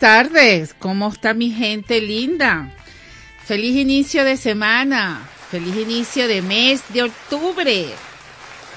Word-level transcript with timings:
Buenas 0.00 0.30
tardes. 0.30 0.74
¿Cómo 0.78 1.08
está 1.08 1.34
mi 1.34 1.50
gente 1.50 2.00
linda? 2.00 2.70
Feliz 3.44 3.74
inicio 3.74 4.22
de 4.22 4.36
semana. 4.36 5.26
Feliz 5.50 5.74
inicio 5.74 6.28
de 6.28 6.40
mes 6.40 6.82
de 6.90 7.02
octubre. 7.02 7.86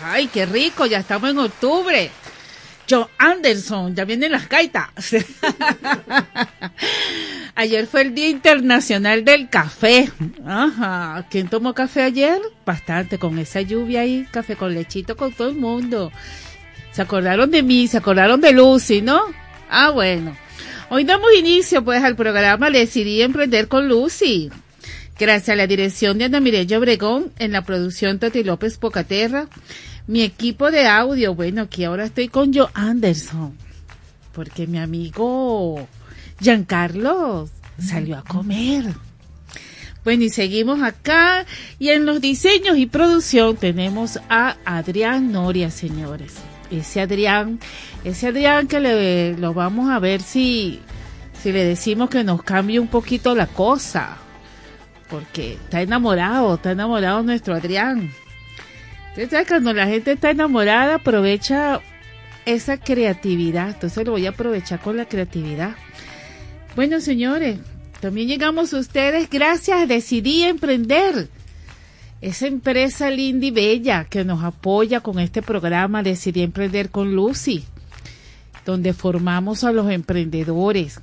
Ay, 0.04 0.28
qué 0.28 0.48
rico, 0.48 0.88
ya 0.88 0.98
estamos 0.98 1.30
en 1.30 1.38
octubre. 1.38 2.10
Joe 2.90 3.06
Anderson, 3.20 3.94
ya 3.94 4.04
vienen 4.04 4.32
las 4.32 4.50
gaitas. 4.50 4.90
ayer 7.56 7.86
fue 7.86 8.02
el 8.02 8.16
Día 8.16 8.30
Internacional 8.30 9.24
del 9.24 9.48
Café. 9.48 10.12
Ajá. 10.44 11.28
¿Quién 11.30 11.50
tomó 11.50 11.76
café 11.76 12.02
ayer? 12.02 12.42
Bastante, 12.66 13.20
con 13.20 13.38
esa 13.38 13.62
lluvia 13.62 14.02
ahí, 14.02 14.28
café 14.32 14.56
con 14.56 14.74
lechito 14.74 15.16
con 15.16 15.32
todo 15.34 15.50
el 15.50 15.56
mundo. 15.56 16.12
Se 16.92 17.04
acordaron 17.04 17.52
de 17.52 17.62
mí, 17.62 17.88
se 17.88 17.98
acordaron 17.98 18.42
de 18.42 18.54
Lucy, 18.54 19.04
¿no? 19.04 19.22
Ah, 19.70 19.92
bueno. 19.92 20.36
Hoy 20.94 21.06
damos 21.06 21.30
inicio 21.40 21.86
pues 21.86 22.04
al 22.04 22.18
programa 22.18 22.70
Decidí 22.70 23.22
Emprender 23.22 23.70
con 23.70 23.88
Lucy. 23.88 24.50
Gracias 25.18 25.48
a 25.48 25.56
la 25.56 25.66
dirección 25.66 26.18
de 26.18 26.26
Ana 26.26 26.42
Mireya 26.42 26.78
Obregón 26.78 27.32
en 27.40 27.54
la 27.54 27.62
producción 27.62 28.20
Tati 28.20 28.44
López 28.44 28.78
Pocaterra. 28.78 29.48
Mi 30.06 30.22
equipo 30.22 30.70
de 30.70 30.88
audio, 30.88 31.34
bueno, 31.34 31.62
aquí 31.62 31.86
ahora 31.86 32.04
estoy 32.04 32.28
con 32.28 32.54
Joe 32.54 32.68
Anderson. 32.74 33.56
Porque 34.34 34.68
mi 34.68 34.80
amigo 34.80 35.88
Giancarlo 36.42 37.48
salió 37.80 38.18
a 38.18 38.26
comer. 38.26 38.84
Bueno, 40.04 40.26
y 40.26 40.30
seguimos 40.30 40.82
acá. 40.82 41.46
Y 41.80 41.88
en 41.88 42.06
los 42.06 42.20
diseños 42.20 42.78
y 42.78 42.86
producción 42.86 43.56
tenemos 43.56 44.20
a 44.28 44.58
Adrián 44.66 45.32
Noria, 45.32 45.72
señores. 45.72 46.34
Ese 46.72 47.02
Adrián, 47.02 47.60
ese 48.04 48.28
Adrián 48.28 48.68
que 48.68 48.80
le, 48.80 49.38
lo 49.38 49.54
vamos 49.54 49.92
a 49.92 50.00
ver 50.00 50.22
si, 50.22 50.80
si 51.42 51.52
le 51.52 51.66
decimos 51.66 52.10
que 52.10 52.24
nos 52.24 52.44
cambie 52.44 52.80
un 52.80 52.88
poquito 52.88 53.36
la 53.36 53.48
cosa. 53.48 54.18
Porque 55.10 55.54
está 55.54 55.82
enamorado, 55.82 56.56
está 56.56 56.72
enamorado 56.72 57.22
nuestro 57.22 57.54
Adrián. 57.54 58.12
Entonces, 59.16 59.48
cuando 59.48 59.74
la 59.74 59.88
gente 59.88 60.14
está 60.14 60.30
enamorada, 60.30 60.96
aprovecha 60.96 61.82
esa 62.46 62.78
creatividad. 62.78 63.70
Entonces 63.70 64.06
lo 64.06 64.12
voy 64.12 64.26
a 64.26 64.30
aprovechar 64.30 64.80
con 64.80 64.98
la 64.98 65.06
creatividad. 65.06 65.76
Bueno, 66.76 67.02
señores, 67.02 67.60
también 68.00 68.28
llegamos 68.28 68.74
a 68.74 68.80
ustedes 68.80 69.30
gracias 69.30 69.88
Decidí 69.88 70.44
Emprender. 70.44 71.28
Esa 72.22 72.48
empresa 72.48 73.10
linda 73.10 73.48
y 73.48 73.52
bella 73.52 74.06
que 74.06 74.24
nos 74.24 74.44
apoya 74.44 75.02
con 75.02 75.20
este 75.20 75.42
programa 75.42 76.04
Decidí 76.04 76.42
Emprender 76.42 76.90
con 76.90 77.16
Lucy, 77.16 77.64
donde 78.66 78.94
formamos 78.94 79.64
a 79.64 79.72
los 79.72 79.90
emprendedores. 79.90 81.00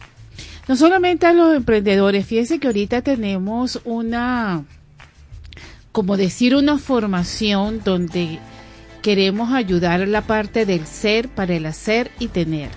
No 0.69 0.77
solamente 0.77 1.27
a 1.27 1.33
los 1.33 1.57
emprendedores, 1.57 2.25
fíjense 2.25 2.59
que 2.61 2.69
ahorita 2.69 3.03
tenemos 3.03 3.81
una, 3.85 4.65
como 5.91 6.17
decir, 6.17 6.55
una 6.55 6.79
formación 6.79 7.83
donde 7.85 8.39
queremos 9.03 9.53
ayudar 9.53 10.03
a 10.03 10.07
la 10.07 10.23
parte 10.23 10.67
del 10.67 10.87
ser 10.87 11.29
para 11.29 11.55
el 11.55 11.67
hacer 11.67 12.11
y 12.19 12.29
tener 12.29 12.71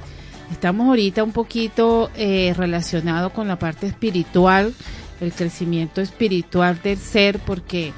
Estamos 0.52 0.88
ahorita 0.88 1.24
un 1.24 1.32
poquito 1.32 2.12
eh, 2.16 2.54
relacionado 2.58 3.32
con 3.32 3.48
la 3.48 3.58
parte 3.58 3.88
espiritual, 3.88 4.74
el 5.22 5.32
crecimiento 5.32 6.02
espiritual 6.02 6.80
del 6.84 6.98
ser, 6.98 7.40
porque 7.40 7.94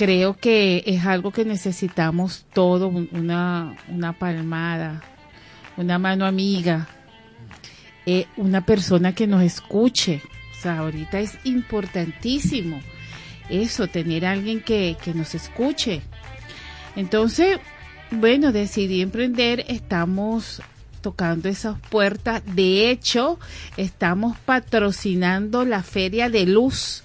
creo 0.00 0.34
que 0.34 0.82
es 0.86 1.04
algo 1.04 1.30
que 1.30 1.44
necesitamos 1.44 2.46
todo, 2.54 2.88
una, 2.88 3.76
una 3.86 4.14
palmada, 4.14 5.02
una 5.76 5.98
mano 5.98 6.24
amiga, 6.24 6.88
eh, 8.06 8.24
una 8.38 8.64
persona 8.64 9.14
que 9.14 9.26
nos 9.26 9.42
escuche. 9.42 10.22
O 10.56 10.62
sea, 10.62 10.78
ahorita 10.78 11.20
es 11.20 11.36
importantísimo 11.44 12.80
eso, 13.50 13.88
tener 13.88 14.24
alguien 14.24 14.62
que, 14.62 14.96
que 15.04 15.12
nos 15.12 15.34
escuche. 15.34 16.00
Entonces, 16.96 17.58
bueno, 18.10 18.52
decidí 18.52 19.02
emprender, 19.02 19.66
estamos 19.68 20.62
tocando 21.02 21.50
esas 21.50 21.78
puertas. 21.90 22.42
De 22.46 22.90
hecho, 22.90 23.38
estamos 23.76 24.38
patrocinando 24.46 25.66
la 25.66 25.82
Feria 25.82 26.30
de 26.30 26.46
Luz, 26.46 27.02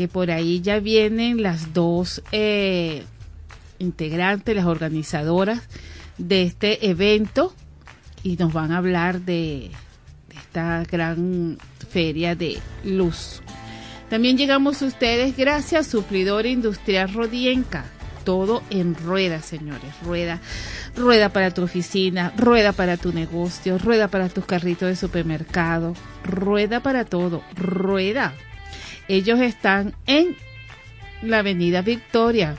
que 0.00 0.08
por 0.08 0.30
ahí 0.30 0.62
ya 0.62 0.80
vienen 0.80 1.42
las 1.42 1.74
dos 1.74 2.22
eh, 2.32 3.02
integrantes, 3.78 4.56
las 4.56 4.64
organizadoras 4.64 5.60
de 6.16 6.44
este 6.44 6.88
evento, 6.88 7.54
y 8.22 8.38
nos 8.38 8.50
van 8.50 8.72
a 8.72 8.78
hablar 8.78 9.20
de, 9.20 9.70
esta 10.34 10.84
gran 10.90 11.58
feria 11.90 12.34
de 12.34 12.60
luz. 12.82 13.42
También 14.08 14.38
llegamos 14.38 14.80
a 14.80 14.86
ustedes 14.86 15.36
gracias 15.36 15.86
a 15.86 15.90
Suplidor 15.90 16.46
Industrial 16.46 17.12
Rodienca. 17.12 17.84
Todo 18.24 18.62
en 18.70 18.94
rueda, 18.94 19.42
señores, 19.42 19.92
rueda 20.02 20.40
rueda 20.96 21.28
para 21.28 21.50
tu 21.50 21.62
oficina, 21.62 22.32
rueda 22.38 22.72
para 22.72 22.96
tu 22.96 23.12
negocio, 23.12 23.76
rueda 23.76 24.08
para 24.08 24.30
tus 24.30 24.46
carritos 24.46 24.88
de 24.88 24.96
supermercado, 24.96 25.92
rueda 26.24 26.80
para 26.80 27.04
todo, 27.04 27.42
rueda. 27.54 28.32
Ellos 29.08 29.40
están 29.40 29.94
en 30.06 30.36
la 31.22 31.40
Avenida 31.40 31.82
Victoria, 31.82 32.56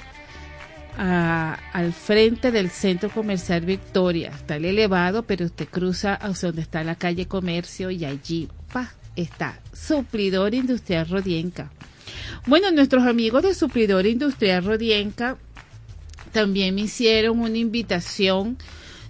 al 0.98 1.94
frente 1.94 2.52
del 2.52 2.70
Centro 2.70 3.10
Comercial 3.10 3.62
Victoria. 3.62 4.30
Está 4.30 4.58
el 4.58 4.66
elevado, 4.66 5.24
pero 5.24 5.46
usted 5.46 5.68
cruza 5.68 6.14
hacia 6.14 6.50
donde 6.50 6.62
está 6.62 6.84
la 6.84 6.96
calle 6.96 7.28
Comercio 7.28 7.90
y 7.92 8.06
allí 8.06 8.50
está 9.16 9.60
Suplidor 9.74 10.54
Industrial 10.54 11.08
Rodienca. 11.08 11.72
Bueno, 12.46 12.72
nuestros 12.72 13.06
amigos 13.06 13.44
de 13.44 13.54
Suplidor 13.54 14.06
Industrial 14.06 14.64
Rodienca 14.64 15.38
también 16.32 16.76
me 16.76 16.82
hicieron 16.82 17.40
una 17.40 17.58
invitación 17.58 18.58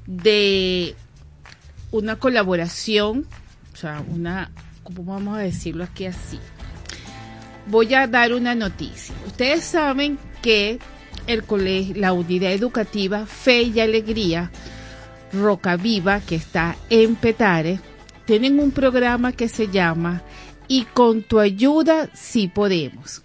de 0.06 0.96
una 1.92 2.18
colaboración, 2.18 3.28
o 3.74 3.76
sea, 3.76 4.04
una, 4.08 4.52
¿cómo 4.84 5.04
vamos 5.06 5.38
a 5.38 5.42
decirlo 5.42 5.84
aquí 5.84 6.06
así? 6.06 6.40
Voy 7.68 7.94
a 7.94 8.08
dar 8.08 8.34
una 8.34 8.56
noticia. 8.56 9.14
Ustedes 9.26 9.64
saben 9.64 10.18
que 10.42 10.80
el 11.28 11.44
colegio, 11.44 11.96
la 11.98 12.14
unidad 12.14 12.52
educativa 12.52 13.26
Fe 13.26 13.64
y 13.64 13.80
Alegría, 13.80 14.52
Roca 15.34 15.78
Viva, 15.78 16.20
que 16.20 16.36
está 16.36 16.76
en 16.90 17.16
Petare, 17.16 17.80
tienen 18.26 18.60
un 18.60 18.72
programa 18.72 19.32
que 19.32 19.48
se 19.48 19.68
llama 19.68 20.22
Y 20.68 20.86
con 20.86 21.24
tu 21.24 21.40
ayuda 21.40 22.10
sí 22.14 22.48
podemos. 22.48 23.24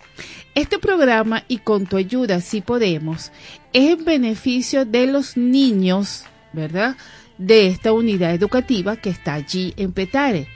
Este 0.54 0.78
programa 0.78 1.44
y 1.48 1.58
con 1.58 1.86
tu 1.86 1.96
ayuda 1.96 2.40
si 2.40 2.60
podemos 2.60 3.30
es 3.72 3.98
en 3.98 4.04
beneficio 4.04 4.86
de 4.86 5.06
los 5.06 5.36
niños, 5.36 6.24
¿verdad? 6.52 6.96
De 7.36 7.66
esta 7.66 7.92
unidad 7.92 8.32
educativa 8.32 8.96
que 8.96 9.10
está 9.10 9.34
allí 9.34 9.74
en 9.76 9.92
Petare. 9.92 10.48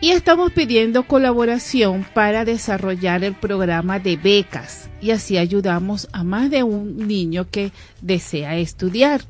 Y 0.00 0.10
estamos 0.10 0.52
pidiendo 0.52 1.02
colaboración 1.02 2.06
para 2.14 2.44
desarrollar 2.44 3.24
el 3.24 3.34
programa 3.34 3.98
de 3.98 4.16
becas 4.16 4.88
y 5.00 5.10
así 5.10 5.38
ayudamos 5.38 6.08
a 6.12 6.22
más 6.22 6.50
de 6.50 6.62
un 6.62 7.08
niño 7.08 7.48
que 7.50 7.72
desea 8.00 8.56
estudiar. 8.56 9.22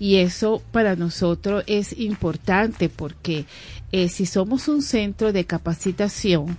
Y 0.00 0.16
eso 0.16 0.62
para 0.72 0.96
nosotros 0.96 1.62
es 1.68 1.96
importante 1.96 2.88
porque 2.88 3.44
eh, 3.92 4.08
si 4.08 4.26
somos 4.26 4.66
un 4.66 4.82
centro 4.82 5.32
de 5.32 5.44
capacitación, 5.44 6.58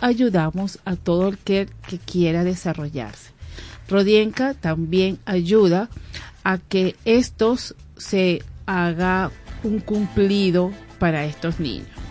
ayudamos 0.00 0.80
a 0.84 0.96
todo 0.96 1.28
el 1.28 1.38
que, 1.38 1.68
que 1.88 1.98
quiera 1.98 2.42
desarrollarse. 2.42 3.30
Rodienca 3.88 4.54
también 4.54 5.18
ayuda 5.24 5.88
a 6.42 6.58
que 6.58 6.96
estos 7.04 7.76
se 7.96 8.42
haga 8.66 9.30
un 9.62 9.78
cumplido 9.78 10.72
para 10.98 11.24
estos 11.26 11.60
niños. 11.60 12.03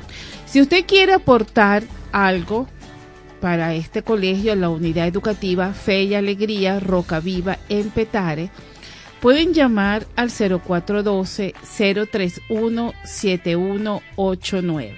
Si 0.54 0.62
usted 0.62 0.86
quiere 0.86 1.14
aportar 1.14 1.82
algo 2.12 2.68
para 3.42 3.74
este 3.74 4.04
colegio, 4.04 4.54
la 4.54 4.70
unidad 4.70 5.08
educativa 5.08 5.74
Fe 5.74 6.04
y 6.04 6.14
Alegría 6.14 6.80
Roca 6.80 7.20
Viva 7.20 7.58
en 7.70 7.90
Petare, 7.90 8.52
pueden 9.20 9.56
llamar 9.56 10.06
al 10.16 10.30
0412 10.30 11.56
031 12.08 12.94
7189 13.04 14.96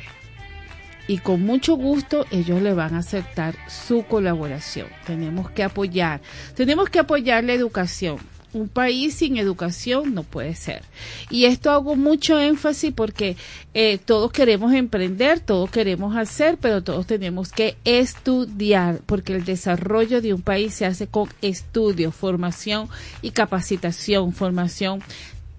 y 1.07 1.19
con 1.19 1.42
mucho 1.44 1.75
gusto 1.78 2.25
ellos 2.31 2.62
le 2.62 2.74
van 2.74 2.94
a 2.94 2.98
aceptar 3.00 3.56
su 3.69 4.04
colaboración. 4.04 4.90
Tenemos 5.06 5.50
que 5.51 5.63
apoyar, 5.63 6.19
tenemos 6.54 6.90
que 6.90 7.00
apoyar 7.00 7.46
la 7.46 7.54
educación 7.54 8.18
un 8.56 8.69
país 8.69 9.16
sin 9.16 9.38
educación 9.38 10.13
no 10.13 10.24
puede 10.24 10.56
ser. 10.56 10.81
Y 11.30 11.46
esto 11.46 11.72
hago 11.72 11.96
mucho 11.96 12.40
énfasis 12.40 12.94
porque 12.96 13.36
eh, 13.74 13.98
todos 13.98 14.31
queremos 14.31 14.74
emprender, 14.74 15.42
todos 15.42 15.69
queremos 15.69 16.16
hacer, 16.16 16.57
pero 16.60 16.81
todos 16.81 17.06
tenemos 17.06 17.52
que 17.52 17.75
estudiar, 17.84 19.02
porque 19.06 19.34
el 19.36 19.44
desarrollo 19.44 20.22
de 20.22 20.34
un 20.34 20.42
país 20.42 20.74
se 20.74 20.86
hace 20.86 21.07
con 21.07 21.30
estudio, 21.42 22.12
formación 22.12 22.88
y 23.22 23.31
capacitación, 23.31 24.31
formación 24.31 25.01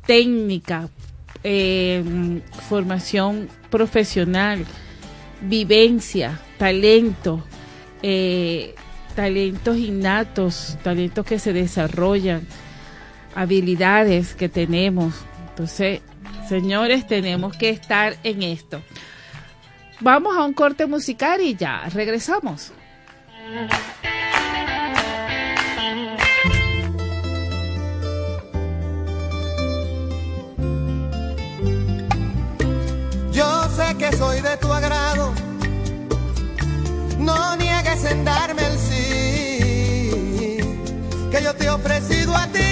técnica, 0.07 0.89
em, 1.43 2.41
formación 2.69 3.49
profesional, 3.71 4.65
vivencia, 5.43 6.41
talento. 6.59 7.45
Eh, 8.03 8.75
talentos 9.17 9.79
innatos, 9.79 10.79
talentos 10.85 11.25
que 11.25 11.39
se 11.39 11.53
desarrollan, 11.55 12.47
habilidades 13.37 14.35
que 14.35 14.49
tenemos. 14.49 15.15
Entonces, 15.51 16.01
señores, 16.49 17.07
tenemos 17.07 17.57
que 17.57 17.69
estar 17.69 18.17
en 18.25 18.43
esto. 18.43 18.83
Vamos 20.01 20.37
a 20.37 20.45
un 20.45 20.55
corte 20.55 20.87
musical 20.87 21.41
y 21.41 21.55
ya 21.55 21.89
regresamos. 21.93 22.73
Yo 33.33 33.69
sé 33.77 33.97
que 33.99 34.17
soy 34.17 34.41
de 34.41 34.57
tu 34.57 34.73
agrado, 34.73 35.33
no 37.19 37.57
niegues 37.57 38.05
en 38.07 38.25
darme 38.25 38.63
el 38.67 38.79
sí, 38.79 40.59
que 41.31 41.43
yo 41.43 41.55
te 41.55 41.67
he 41.67 41.69
ofrecido 41.69 42.35
a 42.35 42.47
ti. 42.47 42.66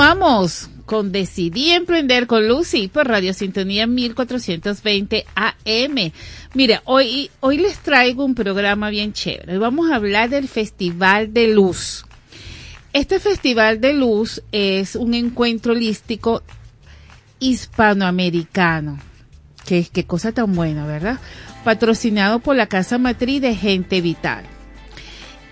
Continuamos 0.00 0.70
con 0.86 1.12
Decidí 1.12 1.72
Emprender 1.72 2.26
con 2.26 2.48
Lucy 2.48 2.88
por 2.88 3.06
Radio 3.06 3.34
Sintonía 3.34 3.86
1420 3.86 5.26
AM. 5.34 6.12
Mira, 6.54 6.80
hoy, 6.86 7.30
hoy 7.40 7.58
les 7.58 7.78
traigo 7.80 8.24
un 8.24 8.34
programa 8.34 8.88
bien 8.88 9.12
chévere. 9.12 9.52
Hoy 9.52 9.58
vamos 9.58 9.90
a 9.90 9.96
hablar 9.96 10.30
del 10.30 10.48
Festival 10.48 11.34
de 11.34 11.48
Luz. 11.48 12.06
Este 12.94 13.20
Festival 13.20 13.82
de 13.82 13.92
Luz 13.92 14.42
es 14.52 14.96
un 14.96 15.12
encuentro 15.12 15.72
holístico 15.72 16.42
hispanoamericano. 17.38 18.98
Qué, 19.66 19.86
qué 19.92 20.04
cosa 20.06 20.32
tan 20.32 20.54
buena, 20.54 20.86
¿verdad? 20.86 21.18
Patrocinado 21.62 22.38
por 22.38 22.56
la 22.56 22.68
Casa 22.68 22.96
Matriz 22.96 23.42
de 23.42 23.54
Gente 23.54 24.00
Vital. 24.00 24.46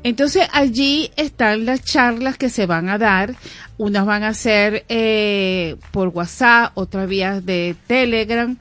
Entonces 0.01 0.47
allí 0.53 1.11
están 1.17 1.65
las 1.65 1.83
charlas 1.83 2.37
que 2.37 2.49
se 2.49 2.65
van 2.65 2.87
a 2.89 2.97
dar. 2.97 3.35
Unas 3.77 4.05
van 4.05 4.23
a 4.23 4.33
ser 4.33 4.85
eh, 4.89 5.75
por 5.91 6.09
WhatsApp, 6.09 6.71
otras 6.75 7.07
vías 7.07 7.45
de 7.45 7.75
Telegram. 7.87 8.57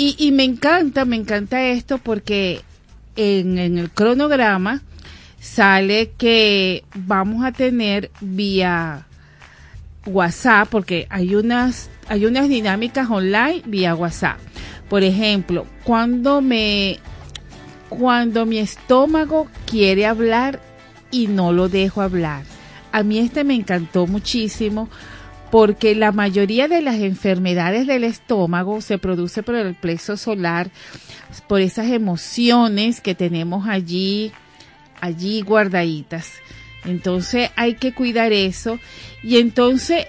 Y, 0.00 0.30
me 0.30 0.44
encanta, 0.44 1.04
me 1.04 1.16
encanta 1.16 1.60
esto 1.60 1.98
porque 1.98 2.60
en, 3.16 3.58
en 3.58 3.78
el 3.78 3.90
cronograma 3.90 4.80
sale 5.40 6.12
que 6.16 6.84
vamos 6.94 7.44
a 7.44 7.50
tener 7.50 8.12
vía 8.20 9.08
WhatsApp, 10.06 10.68
porque 10.70 11.08
hay 11.10 11.34
unas, 11.34 11.90
hay 12.06 12.26
unas 12.26 12.48
dinámicas 12.48 13.10
online 13.10 13.62
vía 13.66 13.96
WhatsApp. 13.96 14.38
Por 14.88 15.02
ejemplo, 15.02 15.66
cuando 15.82 16.42
me, 16.42 17.00
cuando 17.88 18.46
mi 18.46 18.58
estómago 18.58 19.48
quiere 19.66 20.06
hablar 20.06 20.60
y 21.10 21.26
no 21.26 21.52
lo 21.52 21.68
dejo 21.68 22.02
hablar. 22.02 22.44
A 22.92 23.02
mí 23.02 23.18
este 23.18 23.42
me 23.42 23.56
encantó 23.56 24.06
muchísimo 24.06 24.88
porque 25.50 25.94
la 25.94 26.12
mayoría 26.12 26.68
de 26.68 26.82
las 26.82 26.96
enfermedades 26.96 27.86
del 27.86 28.04
estómago 28.04 28.80
se 28.80 28.98
produce 28.98 29.42
por 29.42 29.54
el 29.54 29.74
plexo 29.74 30.16
solar, 30.16 30.70
por 31.46 31.60
esas 31.60 31.86
emociones 31.86 33.00
que 33.00 33.14
tenemos 33.14 33.66
allí, 33.66 34.32
allí 35.00 35.40
guardaditas. 35.42 36.32
Entonces 36.84 37.50
hay 37.56 37.74
que 37.74 37.92
cuidar 37.92 38.32
eso. 38.32 38.78
Y 39.22 39.38
entonces, 39.38 40.06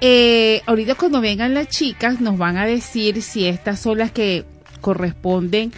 eh, 0.00 0.62
ahorita 0.66 0.94
cuando 0.94 1.20
vengan 1.20 1.54
las 1.54 1.68
chicas 1.68 2.20
nos 2.20 2.38
van 2.38 2.56
a 2.56 2.66
decir 2.66 3.22
si 3.22 3.46
estas 3.46 3.80
son 3.80 3.98
las 3.98 4.12
que 4.12 4.44
corresponden 4.80 5.72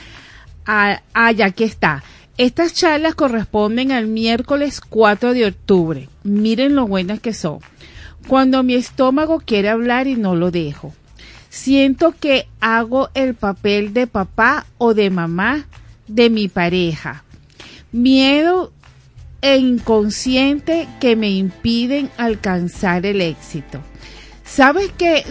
a, 0.66 1.02
ah, 1.12 1.32
ya 1.32 1.50
que 1.50 1.64
está. 1.64 2.02
Estas 2.38 2.72
charlas 2.72 3.14
corresponden 3.14 3.92
al 3.92 4.06
miércoles 4.06 4.80
4 4.80 5.34
de 5.34 5.46
octubre. 5.46 6.08
Miren 6.24 6.74
lo 6.74 6.86
buenas 6.86 7.20
que 7.20 7.34
son. 7.34 7.58
Cuando 8.26 8.62
mi 8.62 8.74
estómago 8.74 9.40
quiere 9.40 9.68
hablar 9.68 10.06
y 10.06 10.16
no 10.16 10.34
lo 10.34 10.50
dejo. 10.50 10.92
Siento 11.48 12.14
que 12.18 12.46
hago 12.60 13.10
el 13.14 13.34
papel 13.34 13.92
de 13.92 14.06
papá 14.06 14.66
o 14.78 14.94
de 14.94 15.10
mamá 15.10 15.66
de 16.08 16.30
mi 16.30 16.48
pareja. 16.48 17.24
Miedo 17.92 18.72
e 19.42 19.56
inconsciente 19.58 20.88
que 21.00 21.16
me 21.16 21.30
impiden 21.30 22.10
alcanzar 22.16 23.04
el 23.04 23.20
éxito. 23.20 23.80
Sabes 24.44 24.92
que 24.92 25.24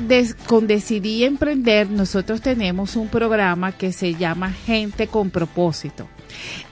con 0.47 0.67
Decidí 0.67 1.23
Emprender 1.23 1.89
nosotros 1.89 2.41
tenemos 2.41 2.95
un 2.95 3.07
programa 3.07 3.71
que 3.71 3.91
se 3.91 4.15
llama 4.15 4.51
Gente 4.51 5.07
con 5.07 5.29
propósito. 5.29 6.07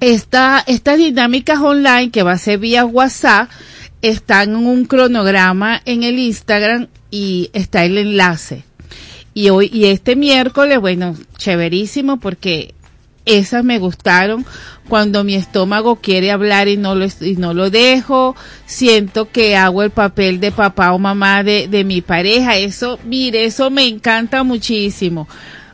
esta, 0.00 0.64
estas 0.66 0.98
dinámicas 0.98 1.60
online 1.60 2.10
que 2.10 2.22
va 2.22 2.32
a 2.32 2.38
ser 2.38 2.58
vía 2.58 2.84
WhatsApp 2.84 3.50
están 4.02 4.50
en 4.50 4.66
un 4.66 4.86
cronograma 4.86 5.80
en 5.84 6.02
el 6.02 6.18
Instagram 6.18 6.88
y 7.10 7.50
está 7.52 7.84
el 7.84 7.98
enlace. 7.98 8.64
Y 9.34 9.50
hoy, 9.50 9.70
y 9.72 9.86
este 9.86 10.16
miércoles, 10.16 10.80
bueno, 10.80 11.14
chéverísimo 11.36 12.18
porque 12.18 12.74
esas 13.26 13.62
me 13.64 13.78
gustaron. 13.78 14.44
Cuando 14.88 15.22
mi 15.22 15.36
estómago 15.36 15.96
quiere 15.96 16.32
hablar 16.32 16.66
y 16.66 16.76
no 16.76 16.96
lo, 16.96 17.06
y 17.20 17.36
no 17.36 17.54
lo 17.54 17.70
dejo, 17.70 18.34
siento 18.66 19.30
que 19.30 19.54
hago 19.54 19.84
el 19.84 19.90
papel 19.90 20.40
de 20.40 20.50
papá 20.50 20.92
o 20.92 20.98
mamá 20.98 21.44
de, 21.44 21.68
de 21.68 21.84
mi 21.84 22.00
pareja. 22.00 22.56
Eso, 22.56 22.98
mire, 23.04 23.44
eso 23.44 23.70
me 23.70 23.86
encanta 23.86 24.42
muchísimo. 24.42 25.28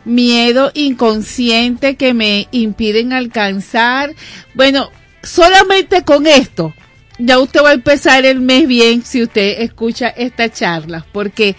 Miedo 0.06 0.70
inconsciente 0.72 1.96
que 1.96 2.14
me 2.14 2.48
impiden 2.52 3.12
alcanzar. 3.12 4.14
Bueno, 4.54 4.90
solamente 5.22 6.02
con 6.04 6.26
esto, 6.26 6.72
ya 7.18 7.38
usted 7.38 7.60
va 7.62 7.70
a 7.70 7.74
empezar 7.74 8.24
el 8.24 8.40
mes 8.40 8.66
bien 8.68 9.04
si 9.04 9.22
usted 9.22 9.60
escucha 9.62 10.08
esta 10.08 10.50
charla, 10.50 11.04
porque 11.12 11.56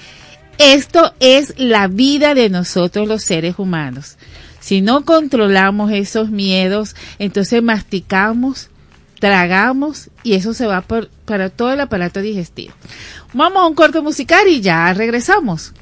esto 0.57 1.13
es 1.19 1.53
la 1.57 1.87
vida 1.87 2.33
de 2.33 2.49
nosotros 2.49 3.07
los 3.07 3.21
seres 3.23 3.55
humanos. 3.59 4.17
Si 4.59 4.81
no 4.81 5.03
controlamos 5.05 5.91
esos 5.91 6.29
miedos, 6.29 6.95
entonces 7.19 7.61
masticamos, 7.61 8.69
tragamos 9.19 10.09
y 10.23 10.33
eso 10.35 10.53
se 10.53 10.67
va 10.67 10.81
por- 10.81 11.09
para 11.25 11.49
todo 11.49 11.73
el 11.73 11.81
aparato 11.81 12.21
digestivo. 12.21 12.73
Vamos 13.33 13.61
a 13.61 13.65
un 13.67 13.75
corte 13.75 13.99
musical 14.01 14.47
y 14.47 14.61
ya 14.61 14.93
regresamos. 14.93 15.73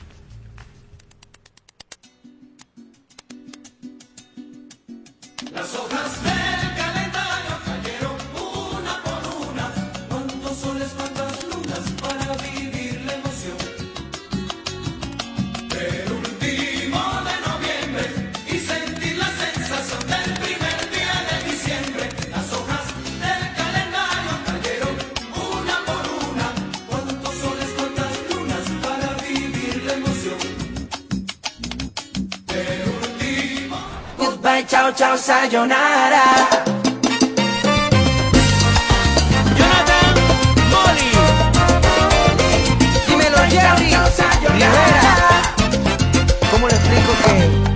Chao, 34.95 35.17
sayonara. 35.17 36.23
Jonathan 39.57 40.15
Molly. 40.71 41.11
Dímelo, 43.07 43.37
Jerry. 43.49 43.95
Rivera. 44.53 45.41
¿Cómo 46.51 46.67
le 46.67 46.75
explico 46.75 47.11
que? 47.25 47.74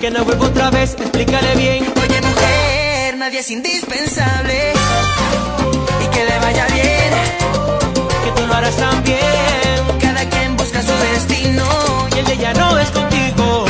Que 0.00 0.10
no 0.10 0.24
vuelva 0.24 0.46
otra 0.46 0.70
vez, 0.70 0.96
explícale 0.98 1.54
bien. 1.56 1.84
Oye 2.02 2.20
mujer, 2.22 3.18
nadie 3.18 3.40
es 3.40 3.50
indispensable 3.50 4.72
y 6.02 6.06
que 6.08 6.24
le 6.24 6.38
vaya 6.38 6.66
bien, 6.68 7.12
que 8.24 8.40
tú 8.40 8.46
lo 8.46 8.54
harás 8.54 8.76
también. 8.76 9.20
Cada 10.00 10.24
quien 10.30 10.56
busca 10.56 10.80
su 10.82 10.92
destino 11.12 11.64
y 12.14 12.18
el 12.18 12.24
de 12.24 12.32
ella 12.32 12.54
no 12.54 12.78
es 12.78 12.90
contigo. 12.90 13.69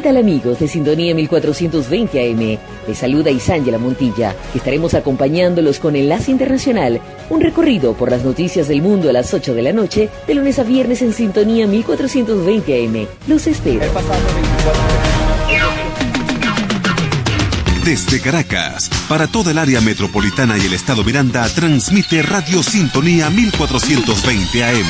¿Qué 0.00 0.04
tal 0.04 0.16
amigos 0.16 0.58
de 0.58 0.66
Sintonía 0.66 1.14
1420 1.14 2.30
AM? 2.30 2.58
Les 2.88 2.96
saluda 2.96 3.30
Isángela 3.30 3.76
Montilla, 3.76 4.34
estaremos 4.54 4.94
acompañándolos 4.94 5.78
con 5.78 5.94
Enlace 5.94 6.30
Internacional, 6.30 7.02
un 7.28 7.42
recorrido 7.42 7.92
por 7.92 8.10
las 8.10 8.24
noticias 8.24 8.66
del 8.66 8.80
mundo 8.80 9.10
a 9.10 9.12
las 9.12 9.34
8 9.34 9.52
de 9.52 9.60
la 9.60 9.74
noche, 9.74 10.08
de 10.26 10.34
lunes 10.34 10.58
a 10.58 10.62
viernes 10.62 11.02
en 11.02 11.12
Sintonía 11.12 11.66
1420 11.66 12.86
AM. 12.86 13.06
Los 13.28 13.46
espero. 13.46 13.84
Desde 17.84 18.22
Caracas, 18.22 18.88
para 19.06 19.26
toda 19.26 19.50
el 19.50 19.58
área 19.58 19.82
metropolitana 19.82 20.56
y 20.56 20.62
el 20.62 20.72
estado 20.72 21.04
Miranda, 21.04 21.46
transmite 21.54 22.22
Radio 22.22 22.62
Sintonía 22.62 23.28
1420 23.28 24.64
AM. 24.64 24.86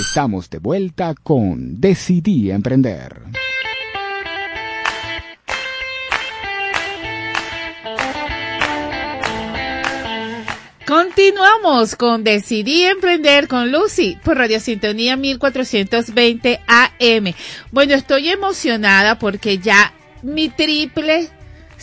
Estamos 0.00 0.50
de 0.50 0.58
vuelta 0.58 1.14
con 1.22 1.80
Decidí 1.80 2.50
Emprender. 2.50 3.22
Continuamos 10.86 11.96
con 11.96 12.24
Decidí 12.24 12.84
Emprender 12.84 13.48
con 13.48 13.72
Lucy 13.72 14.18
por 14.22 14.36
Radio 14.36 14.60
Sintonía 14.60 15.16
1420 15.16 16.60
AM. 16.66 17.34
Bueno, 17.70 17.94
estoy 17.94 18.28
emocionada 18.28 19.18
porque 19.18 19.56
ya 19.56 19.94
mi 20.20 20.50
triple 20.50 21.30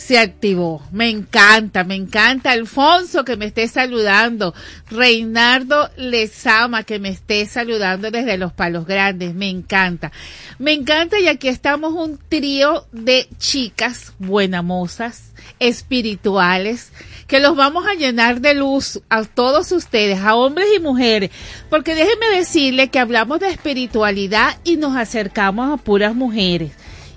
se 0.02 0.18
activó. 0.18 0.82
Me 0.90 1.08
encanta, 1.08 1.84
me 1.84 1.94
encanta. 1.94 2.50
Alfonso 2.50 3.24
que 3.24 3.36
me 3.36 3.46
esté 3.46 3.68
saludando. 3.68 4.52
Reinardo 4.90 5.90
Lezama 5.96 6.82
que 6.82 6.98
me 6.98 7.10
esté 7.10 7.46
saludando 7.46 8.10
desde 8.10 8.36
los 8.36 8.52
palos 8.52 8.84
grandes. 8.84 9.32
Me 9.34 9.48
encanta. 9.48 10.10
Me 10.58 10.72
encanta 10.72 11.20
y 11.20 11.28
aquí 11.28 11.46
estamos 11.46 11.92
un 11.92 12.18
trío 12.28 12.86
de 12.90 13.28
chicas 13.38 14.12
buenamosas, 14.18 15.32
espirituales, 15.60 16.92
que 17.28 17.38
los 17.38 17.54
vamos 17.54 17.86
a 17.86 17.94
llenar 17.94 18.40
de 18.40 18.54
luz 18.54 19.00
a 19.08 19.22
todos 19.24 19.70
ustedes, 19.70 20.18
a 20.20 20.34
hombres 20.34 20.66
y 20.76 20.80
mujeres, 20.80 21.30
porque 21.70 21.94
déjenme 21.94 22.28
decirle 22.36 22.88
que 22.88 22.98
hablamos 22.98 23.38
de 23.38 23.48
espiritualidad 23.48 24.58
y 24.64 24.76
nos 24.76 24.96
acercamos 24.96 25.72
a 25.72 25.82
puras 25.82 26.14
mujeres. 26.14 26.72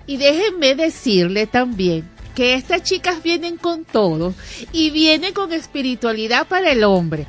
Y 0.07 0.17
déjenme 0.17 0.75
decirle 0.75 1.47
también 1.47 2.14
que 2.35 2.53
estas 2.55 2.83
chicas 2.83 3.23
vienen 3.23 3.57
con 3.57 3.85
todo 3.85 4.33
y 4.71 4.91
vienen 4.91 5.33
con 5.33 5.53
espiritualidad 5.53 6.47
para 6.47 6.71
el 6.71 6.83
hombre. 6.83 7.25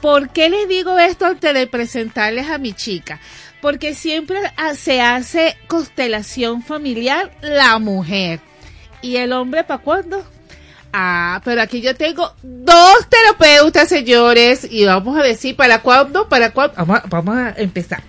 ¿Por 0.00 0.30
qué 0.30 0.48
les 0.50 0.68
digo 0.68 0.98
esto 0.98 1.26
antes 1.26 1.52
de 1.54 1.66
presentarles 1.66 2.48
a 2.48 2.58
mi 2.58 2.72
chica? 2.72 3.20
Porque 3.60 3.94
siempre 3.94 4.38
se 4.76 5.00
hace 5.00 5.56
constelación 5.66 6.62
familiar 6.62 7.30
la 7.42 7.78
mujer. 7.78 8.40
¿Y 9.02 9.16
el 9.16 9.32
hombre 9.32 9.64
para 9.64 9.82
cuándo? 9.82 10.22
Ah, 10.92 11.40
pero 11.44 11.60
aquí 11.62 11.80
yo 11.80 11.96
tengo 11.96 12.32
dos 12.42 13.08
terapeutas, 13.08 13.88
señores, 13.88 14.68
y 14.70 14.84
vamos 14.84 15.18
a 15.18 15.22
decir 15.22 15.56
para 15.56 15.80
cuándo, 15.82 16.28
para 16.28 16.50
cuándo. 16.52 16.74
Vamos, 16.76 16.98
a- 16.98 17.06
vamos 17.08 17.36
a 17.36 17.54
empezar. 17.56 18.02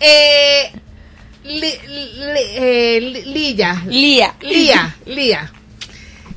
Eh, 0.00 0.72
Li- 1.46 1.78
li- 1.88 2.10
eh, 2.56 3.00
li- 3.00 3.24
Lía. 3.24 3.82
Lía. 3.86 4.34
Lía, 4.40 4.96
Lía. 5.06 5.52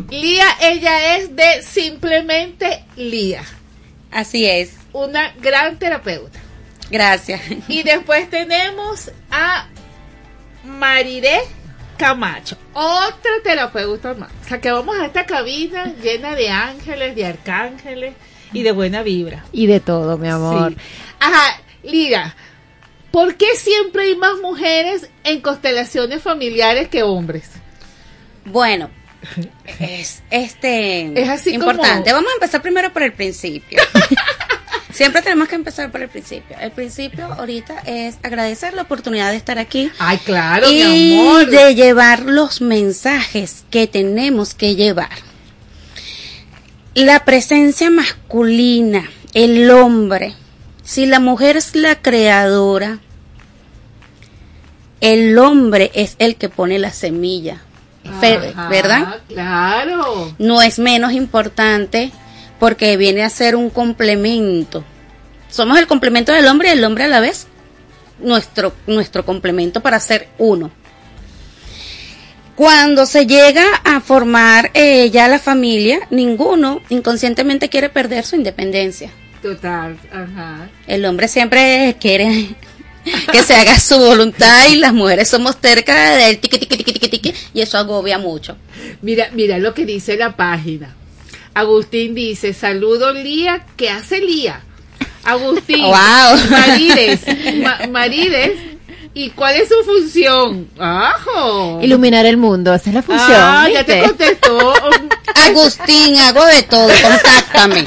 Lía, 0.10 0.46
ella 0.62 1.18
es 1.18 1.36
de 1.36 1.62
simplemente 1.64 2.84
Lía. 2.96 3.44
Así 4.12 4.46
es. 4.46 4.74
Una 4.94 5.34
gran 5.42 5.78
terapeuta. 5.78 6.40
Gracias. 6.90 7.42
Y 7.68 7.84
después 7.84 8.30
tenemos 8.30 9.12
a 9.30 9.68
Mariré 10.66 11.40
Camacho, 11.98 12.58
otra 12.74 13.32
terapeuta 13.44 14.14
más. 14.14 14.32
O 14.46 14.48
sea 14.48 14.62
que 14.62 14.72
vamos 14.72 14.98
a 14.98 15.06
esta 15.06 15.26
cabina 15.26 15.94
llena 16.02 16.34
de 16.34 16.50
ángeles, 16.50 17.14
de 17.16 17.26
arcángeles 17.26 18.14
y 18.54 18.64
de 18.64 18.72
buena 18.72 19.04
vibra. 19.04 19.44
Y 19.52 19.68
de 19.68 19.80
todo, 19.82 20.18
mi 20.18 20.30
amor. 20.30 20.72
Sí. 20.72 20.78
Ajá, 21.20 21.62
Lía, 21.84 22.36
¿por 23.12 23.36
qué 23.36 23.48
siempre 23.56 24.04
hay 24.04 24.16
más 24.16 24.38
mujeres 24.42 25.10
en 25.24 25.42
constelaciones 25.42 26.22
familiares 26.22 26.88
que 26.90 27.04
hombres? 27.04 27.50
Bueno, 28.46 28.90
es 29.80 30.22
este 30.30 31.20
Es 31.22 31.30
así 31.30 31.52
importante. 31.52 32.10
como- 32.12 32.22
Vamos 32.22 32.32
a 32.32 32.36
empezar 32.36 32.62
primero 32.62 32.92
por 32.94 33.04
el 33.04 33.14
principio. 33.14 33.82
Siempre 34.92 35.22
tenemos 35.22 35.48
que 35.48 35.56
empezar 35.56 35.92
por 35.92 36.02
el 36.02 36.10
principio. 36.10 36.58
El 36.60 36.72
principio 36.72 37.26
ahorita 37.28 37.80
es 37.86 38.18
agradecer 38.24 38.74
la 38.74 38.82
oportunidad 38.82 39.30
de 39.32 39.38
estar 39.38 39.58
aquí 39.60 39.90
Ay, 40.00 40.18
claro, 40.18 40.70
y 40.70 40.84
mi 40.84 41.20
amor. 41.20 41.46
de 41.46 41.76
llevar 41.76 42.24
los 42.24 42.60
mensajes 42.60 43.64
que 43.70 43.88
tenemos 43.88 44.56
que 44.56 44.76
llevar. 44.76 45.10
La 46.96 47.24
presencia 47.24 47.90
masculina, 47.90 49.10
el 49.34 49.70
hombre. 49.72 50.34
Si 50.90 51.06
la 51.06 51.20
mujer 51.20 51.56
es 51.56 51.76
la 51.76 52.02
creadora, 52.02 52.98
el 55.02 55.38
hombre 55.38 55.92
es 55.94 56.16
el 56.18 56.36
que 56.36 56.50
pone 56.50 56.80
la 56.80 56.92
semilla. 56.92 57.62
Ajá, 58.04 58.70
¿Verdad? 58.70 59.20
Claro. 59.28 60.34
no 60.40 60.64
es 60.64 60.80
menos 60.80 61.12
importante 61.12 62.12
porque 62.60 62.98
viene 62.98 63.22
a 63.22 63.30
ser 63.30 63.56
un 63.56 63.70
complemento. 63.70 64.84
Somos 65.52 65.78
el 65.78 65.86
complemento 65.86 66.32
del 66.32 66.48
hombre 66.48 66.70
y 66.70 66.72
el 66.72 66.84
hombre 66.84 67.04
a 67.04 67.08
la 67.08 67.20
vez 67.20 67.46
nuestro, 68.18 68.74
nuestro 68.88 69.24
complemento 69.24 69.82
para 69.82 70.00
ser 70.00 70.28
uno. 70.40 70.72
Cuando 72.56 73.06
se 73.06 73.28
llega 73.28 73.64
a 73.84 74.02
formar 74.02 74.72
eh, 74.74 75.12
ya 75.12 75.28
la 75.28 75.38
familia, 75.38 76.00
ninguno 76.10 76.82
inconscientemente 76.90 77.70
quiere 77.70 77.90
perder 77.90 78.26
su 78.26 78.38
independencia. 78.38 79.12
Total, 79.42 79.98
ajá. 80.12 80.70
El 80.88 81.06
hombre 81.06 81.28
siempre 81.28 81.96
quiere 82.00 82.50
que 83.32 83.42
se 83.44 83.56
haga 83.56 83.80
su 83.80 83.98
voluntad 83.98 84.68
y 84.70 84.76
las 84.76 84.94
mujeres 84.94 85.30
somos 85.30 85.58
tercas 85.62 86.18
del 86.18 86.40
tiqui, 86.40 86.58
tiqui, 86.58 86.76
tiqui, 86.78 86.94
tiqui, 86.94 87.08
tiqui, 87.10 87.34
y 87.54 87.62
eso 87.62 87.78
agobia 87.78 88.18
mucho. 88.18 88.58
Mira, 89.02 89.30
mira 89.34 89.58
lo 89.60 89.74
que 89.74 89.86
dice 89.86 90.18
la 90.18 90.36
página. 90.36 90.96
Agustín 91.54 92.14
dice, 92.16 92.54
saludo 92.54 93.12
Lía, 93.14 93.66
¿qué 93.78 93.90
hace 93.90 94.20
Lía? 94.20 94.62
Agustín, 95.24 95.82
Wow. 95.84 96.50
Marides, 96.52 97.22
Ma- 97.64 97.80
Marides, 97.90 98.60
¿y 99.20 99.30
cuál 99.32 99.56
es 99.56 99.68
su 99.68 99.84
función? 99.84 100.70
¡Ajo! 100.80 101.80
Iluminar 101.82 102.26
el 102.26 102.38
mundo, 102.38 102.74
esa 102.74 102.90
es 102.90 102.96
la 102.96 103.02
función. 103.02 103.32
Ah, 103.34 103.68
ya 103.72 103.84
te 103.84 104.02
contestó. 104.02 104.74
Agustín, 105.36 106.18
hago 106.18 106.46
de 106.46 106.64
todo, 106.64 106.88
contáctame. 106.88 107.84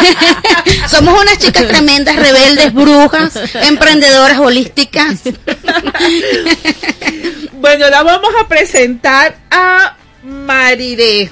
Somos 0.88 1.20
unas 1.20 1.38
chicas 1.38 1.68
tremendas, 1.68 2.16
rebeldes, 2.16 2.72
brujas, 2.72 3.38
emprendedoras 3.54 4.38
holísticas. 4.38 5.20
Bueno, 7.58 7.88
la 7.88 8.02
vamos 8.02 8.30
a 8.40 8.46
presentar 8.46 9.38
a 9.50 9.96
Mariré. 10.22 11.30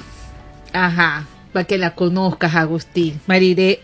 Ajá, 0.73 1.25
para 1.53 1.65
que 1.65 1.77
la 1.77 1.95
conozcas, 1.95 2.55
Agustín. 2.55 3.21
Mariré, 3.27 3.79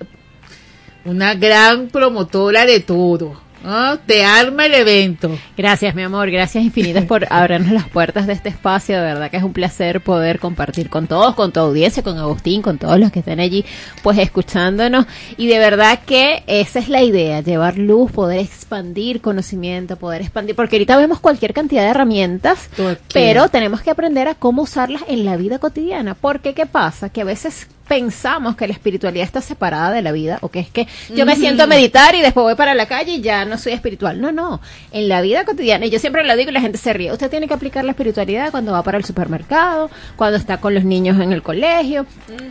una 1.06 1.36
gran 1.36 1.88
promotora 1.88 2.66
de 2.66 2.82
todo. 2.82 3.40
¿Ah? 3.64 3.98
Te 4.06 4.24
arma 4.24 4.66
el 4.66 4.74
evento. 4.74 5.38
Gracias, 5.58 5.96
mi 5.96 6.04
amor. 6.04 6.30
Gracias 6.32 6.64
infinitas 6.64 7.06
por 7.06 7.28
abrirnos 7.30 7.72
las 7.72 7.90
puertas 7.90 8.28
de 8.28 8.34
este 8.34 8.50
espacio. 8.50 8.98
De 8.98 9.04
verdad 9.04 9.30
que 9.30 9.38
es 9.38 9.44
un 9.44 9.54
placer 9.54 10.02
poder 10.02 10.40
compartir 10.40 10.90
con 10.90 11.08
todos, 11.08 11.36
con 11.36 11.52
tu 11.52 11.60
audiencia, 11.60 12.04
con 12.04 12.18
Agustín, 12.18 12.62
con 12.62 12.78
todos 12.78 13.00
los 13.00 13.12
que 13.12 13.20
estén 13.20 13.40
allí, 13.40 13.66
pues 14.04 14.18
escuchándonos. 14.18 15.06
Y 15.38 15.48
de 15.48 15.60
verdad 15.60 16.00
que 16.06 16.44
esa 16.48 16.80
es 16.80 16.90
la 16.90 17.02
idea, 17.04 17.42
llevar 17.42 17.78
luz, 17.78 18.12
poder 18.12 18.40
expandir 18.40 19.22
conocimiento, 19.22 19.96
poder 19.96 20.22
expandir, 20.22 20.56
porque 20.56 20.78
ahorita 20.78 20.98
vemos 20.98 21.20
cualquier 21.20 21.54
cantidad 21.54 21.84
de 21.84 21.90
herramientas, 21.90 22.70
pero 23.14 23.50
tenemos 23.50 23.82
que 23.82 23.92
aprender 23.92 24.28
a 24.28 24.36
cómo 24.36 24.64
usarlas 24.64 25.04
en 25.08 25.26
la 25.26 25.38
vida 25.38 25.60
cotidiana. 25.60 26.16
Porque, 26.16 26.54
¿qué 26.54 26.66
pasa? 26.66 27.10
Que 27.10 27.22
a 27.22 27.26
veces 27.26 27.68
pensamos 27.92 28.56
que 28.56 28.68
la 28.68 28.74
espiritualidad 28.74 29.26
está 29.26 29.42
separada 29.42 29.92
de 29.92 30.02
la 30.02 30.14
vida 30.14 30.38
o 30.40 30.48
que 30.48 30.62
es 30.62 30.70
que 30.70 30.88
yo 31.14 31.26
me 31.26 31.36
siento 31.36 31.64
a 31.64 31.68
meditar 31.68 32.16
y 32.16 32.22
después 32.22 32.46
voy 32.46 32.56
para 32.56 32.74
la 32.74 32.86
calle 32.86 33.16
y 33.16 33.22
ya 33.22 33.44
no 33.44 33.58
soy 33.58 33.74
espiritual. 33.74 34.22
No, 34.22 34.32
no. 34.32 34.62
En 34.94 35.10
la 35.10 35.20
vida 35.20 35.44
cotidiana, 35.44 35.86
y 35.86 35.90
yo 35.90 36.00
siempre 36.00 36.24
lo 36.24 36.38
digo 36.38 36.52
y 36.52 36.54
la 36.54 36.62
gente 36.62 36.78
se 36.78 36.94
ríe, 36.94 37.12
usted 37.12 37.30
tiene 37.30 37.50
que 37.50 37.54
aplicar 37.54 37.84
la 37.84 37.92
espiritualidad 37.92 38.50
cuando 38.52 38.72
va 38.72 38.82
para 38.82 38.98
el 38.98 39.04
supermercado, 39.04 39.90
cuando 40.16 40.38
está 40.38 40.62
con 40.62 40.74
los 40.74 40.86
niños 40.86 41.20
en 41.20 41.34
el 41.34 41.44
colegio, 41.44 42.06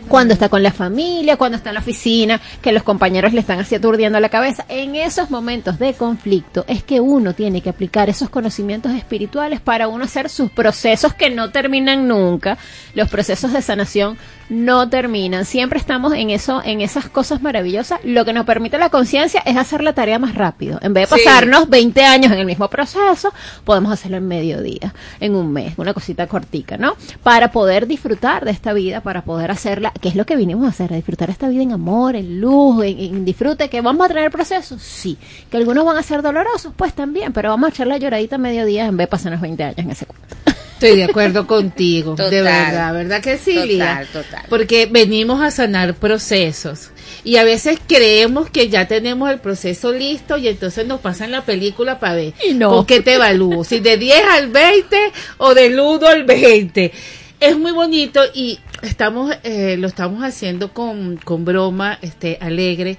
cuando 0.07 0.35
está 0.35 0.47
con 0.47 0.61
la 0.61 0.71
familia, 0.71 1.37
cuando 1.37 1.57
está 1.57 1.71
en 1.71 1.73
la 1.73 1.81
oficina, 1.81 2.39
que 2.61 2.71
los 2.71 2.83
compañeros 2.83 3.33
le 3.33 3.39
están 3.39 3.59
así 3.59 3.73
aturdiendo 3.73 4.19
la 4.19 4.29
cabeza. 4.29 4.65
En 4.69 4.95
esos 4.95 5.31
momentos 5.31 5.79
de 5.79 5.95
conflicto 5.95 6.65
es 6.67 6.83
que 6.83 6.99
uno 6.99 7.33
tiene 7.33 7.61
que 7.61 7.71
aplicar 7.71 8.11
esos 8.11 8.29
conocimientos 8.29 8.91
espirituales 8.91 9.59
para 9.59 9.87
uno 9.87 10.03
hacer 10.03 10.29
sus 10.29 10.51
procesos 10.51 11.15
que 11.15 11.31
no 11.31 11.49
terminan 11.49 12.07
nunca. 12.07 12.59
Los 12.93 13.09
procesos 13.09 13.53
de 13.53 13.63
sanación 13.63 14.19
no 14.51 14.87
terminan. 14.87 15.30
Siempre 15.45 15.79
estamos 15.79 16.13
en 16.13 16.29
eso, 16.29 16.61
en 16.63 16.81
esas 16.81 17.09
cosas 17.09 17.41
maravillosas. 17.41 17.99
Lo 18.03 18.25
que 18.25 18.33
nos 18.33 18.45
permite 18.45 18.77
la 18.77 18.89
conciencia 18.89 19.41
es 19.45 19.57
hacer 19.57 19.83
la 19.83 19.93
tarea 19.93 20.19
más 20.19 20.35
rápido. 20.35 20.79
En 20.81 20.93
vez 20.93 21.09
de 21.09 21.15
Sí. 21.17 21.23
pasarnos 21.25 21.69
20 21.69 22.03
años 22.03 22.31
en 22.31 22.39
el 22.39 22.45
mismo 22.45 22.67
proceso, 22.69 23.33
podemos 23.63 23.91
hacerlo 23.91 24.17
en 24.17 24.27
medio 24.27 24.61
día, 24.61 24.93
en 25.19 25.35
un 25.35 25.51
mes, 25.51 25.73
una 25.77 25.93
cosita 25.93 26.27
cortica, 26.27 26.77
¿no? 26.77 26.95
Para 27.23 27.51
poder 27.51 27.87
disfrutar 27.87 28.45
de 28.45 28.51
esta 28.51 28.73
vida, 28.73 29.01
para 29.01 29.23
poder 29.23 29.51
hacerla, 29.51 29.91
que 29.99 30.09
es 30.09 30.15
lo 30.15 30.25
que 30.25 30.35
vinimos 30.35 30.65
a 30.65 30.69
hacer, 30.69 30.93
a 30.93 30.95
disfrutar 30.95 31.29
esta 31.29 31.47
vida 31.49 31.63
en 31.63 31.71
amor, 31.71 32.15
en 32.15 32.39
luz, 32.39 32.83
en, 32.85 32.99
en 32.99 33.25
disfrute, 33.25 33.69
que 33.69 33.81
vamos 33.81 34.05
a 34.05 34.07
tener 34.09 34.31
procesos, 34.31 34.81
sí. 34.81 35.17
Que 35.49 35.57
algunos 35.57 35.85
van 35.85 35.97
a 35.97 36.03
ser 36.03 36.21
dolorosos, 36.21 36.73
pues 36.75 36.93
también, 36.93 37.33
pero 37.33 37.49
vamos 37.49 37.67
a 37.67 37.69
echar 37.73 37.87
la 37.87 37.97
lloradita 37.97 38.35
a 38.35 38.39
mediodía 38.39 38.85
en 38.85 38.97
vez 38.97 39.07
de 39.07 39.11
pasarnos 39.11 39.41
20 39.41 39.63
años 39.63 39.77
en 39.77 39.91
ese 39.91 40.05
cuento. 40.05 40.35
Estoy 40.83 40.97
de 40.97 41.03
acuerdo 41.03 41.45
contigo, 41.45 42.15
de 42.15 42.23
Total. 42.23 42.43
verdad, 42.43 42.93
¿verdad 42.93 43.21
que 43.21 43.37
sí, 43.37 43.53
Total, 43.53 43.67
Lía? 43.67 44.07
total. 44.11 44.45
Porque 44.49 44.87
venimos 44.87 45.39
a 45.41 45.51
sanar 45.51 45.93
procesos 45.93 46.89
y 47.23 47.35
a 47.37 47.43
veces 47.43 47.79
creemos 47.87 48.49
que 48.49 48.67
ya 48.67 48.87
tenemos 48.87 49.29
el 49.29 49.39
proceso 49.39 49.91
listo 49.91 50.37
y 50.37 50.47
entonces 50.47 50.87
nos 50.87 50.99
pasan 50.99 51.29
la 51.31 51.45
película 51.45 51.99
para 51.99 52.15
ver 52.15 52.33
Y 52.47 52.55
no. 52.55 52.71
con 52.71 52.85
qué 52.87 53.01
te 53.01 53.13
evalúo, 53.13 53.63
si 53.63 53.79
de 53.79 53.97
10 53.97 54.23
al 54.31 54.47
20 54.47 54.97
o 55.37 55.53
del 55.53 55.79
1 55.79 56.07
al 56.07 56.23
20. 56.23 56.91
es 57.39 57.57
muy 57.59 57.73
bonito 57.73 58.21
y 58.33 58.59
estamos, 58.81 59.35
eh, 59.43 59.75
lo 59.77 59.87
estamos 59.87 60.23
haciendo 60.23 60.73
con, 60.73 61.17
con 61.17 61.45
broma, 61.45 61.99
este, 62.01 62.39
alegre. 62.41 62.97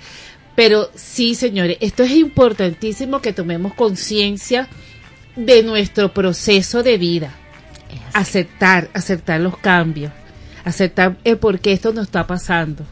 Pero 0.54 0.88
sí, 0.94 1.34
señores, 1.34 1.78
esto 1.80 2.04
es 2.04 2.12
importantísimo 2.12 3.20
que 3.20 3.32
tomemos 3.32 3.74
conciencia 3.74 4.68
de 5.34 5.62
nuestro 5.64 6.12
proceso 6.12 6.82
de 6.84 6.96
vida. 6.98 7.38
Aceptar, 8.12 8.88
aceptar 8.94 9.40
los 9.40 9.56
cambios, 9.58 10.12
aceptar 10.64 11.16
el 11.24 11.38
por 11.38 11.60
qué 11.60 11.72
esto 11.72 11.92
nos 11.92 12.06
está 12.06 12.26
pasando. 12.26 12.84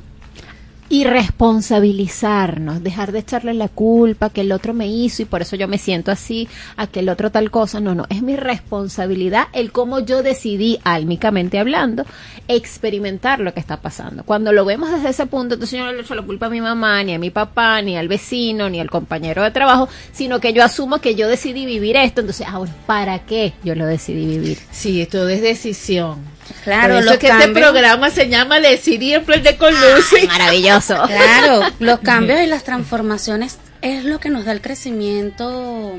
Y 0.90 1.04
responsabilizarnos, 1.04 2.82
dejar 2.82 3.12
de 3.12 3.20
echarle 3.20 3.54
la 3.54 3.68
culpa 3.68 4.28
que 4.28 4.40
el 4.40 4.50
otro 4.50 4.74
me 4.74 4.88
hizo 4.88 5.22
y 5.22 5.24
por 5.24 5.40
eso 5.40 5.54
yo 5.54 5.68
me 5.68 5.78
siento 5.78 6.10
así, 6.10 6.48
a 6.76 6.88
que 6.88 6.98
el 6.98 7.08
otro 7.08 7.30
tal 7.30 7.52
cosa. 7.52 7.78
No, 7.78 7.94
no, 7.94 8.06
es 8.10 8.22
mi 8.22 8.34
responsabilidad 8.34 9.44
el 9.52 9.70
cómo 9.70 10.00
yo 10.00 10.24
decidí, 10.24 10.80
álmicamente 10.82 11.60
hablando, 11.60 12.04
experimentar 12.48 13.38
lo 13.38 13.54
que 13.54 13.60
está 13.60 13.80
pasando. 13.80 14.24
Cuando 14.24 14.52
lo 14.52 14.64
vemos 14.64 14.90
desde 14.90 15.10
ese 15.10 15.26
punto, 15.26 15.54
entonces 15.54 15.78
yo 15.78 15.86
no 15.86 15.92
le 15.92 16.00
echo 16.00 16.16
la 16.16 16.22
culpa 16.22 16.46
a 16.46 16.50
mi 16.50 16.60
mamá, 16.60 17.04
ni 17.04 17.14
a 17.14 17.20
mi 17.20 17.30
papá, 17.30 17.80
ni 17.82 17.96
al 17.96 18.08
vecino, 18.08 18.68
ni 18.68 18.80
al 18.80 18.90
compañero 18.90 19.44
de 19.44 19.52
trabajo, 19.52 19.88
sino 20.10 20.40
que 20.40 20.52
yo 20.52 20.64
asumo 20.64 21.00
que 21.00 21.14
yo 21.14 21.28
decidí 21.28 21.66
vivir 21.66 21.96
esto. 21.96 22.20
Entonces, 22.20 22.48
ahora, 22.48 22.72
¿para 22.86 23.20
qué 23.20 23.52
yo 23.62 23.76
lo 23.76 23.86
decidí 23.86 24.26
vivir? 24.26 24.58
Sí, 24.72 25.00
esto 25.00 25.28
es 25.28 25.40
decisión. 25.40 26.39
Claro, 26.64 26.94
Por 26.94 27.02
eso 27.02 27.04
los 27.04 27.14
es 27.14 27.18
que 27.20 27.28
este 27.28 27.48
programa 27.48 28.10
se 28.10 28.28
llama 28.28 28.60
Decidí 28.60 29.14
Emprender 29.14 29.56
con 29.56 29.72
Lucy. 29.72 30.26
Maravilloso. 30.26 30.96
Claro, 31.06 31.62
los 31.78 32.00
cambios 32.04 32.40
y 32.40 32.46
las 32.46 32.64
transformaciones 32.64 33.58
es 33.82 34.04
lo 34.04 34.20
que 34.20 34.28
nos 34.28 34.44
da 34.44 34.52
el 34.52 34.60
crecimiento 34.60 35.98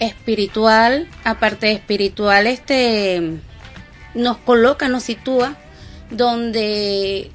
espiritual, 0.00 1.08
aparte 1.24 1.66
de 1.66 1.72
espiritual, 1.74 2.46
este 2.46 3.38
nos 4.14 4.38
coloca, 4.38 4.88
nos 4.88 5.04
sitúa 5.04 5.56
donde 6.10 7.30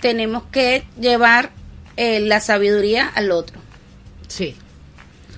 tenemos 0.00 0.42
que 0.50 0.84
llevar 1.00 1.50
eh, 1.96 2.20
la 2.20 2.40
sabiduría 2.40 3.08
al 3.08 3.30
otro. 3.30 3.60
Sí. 4.28 4.56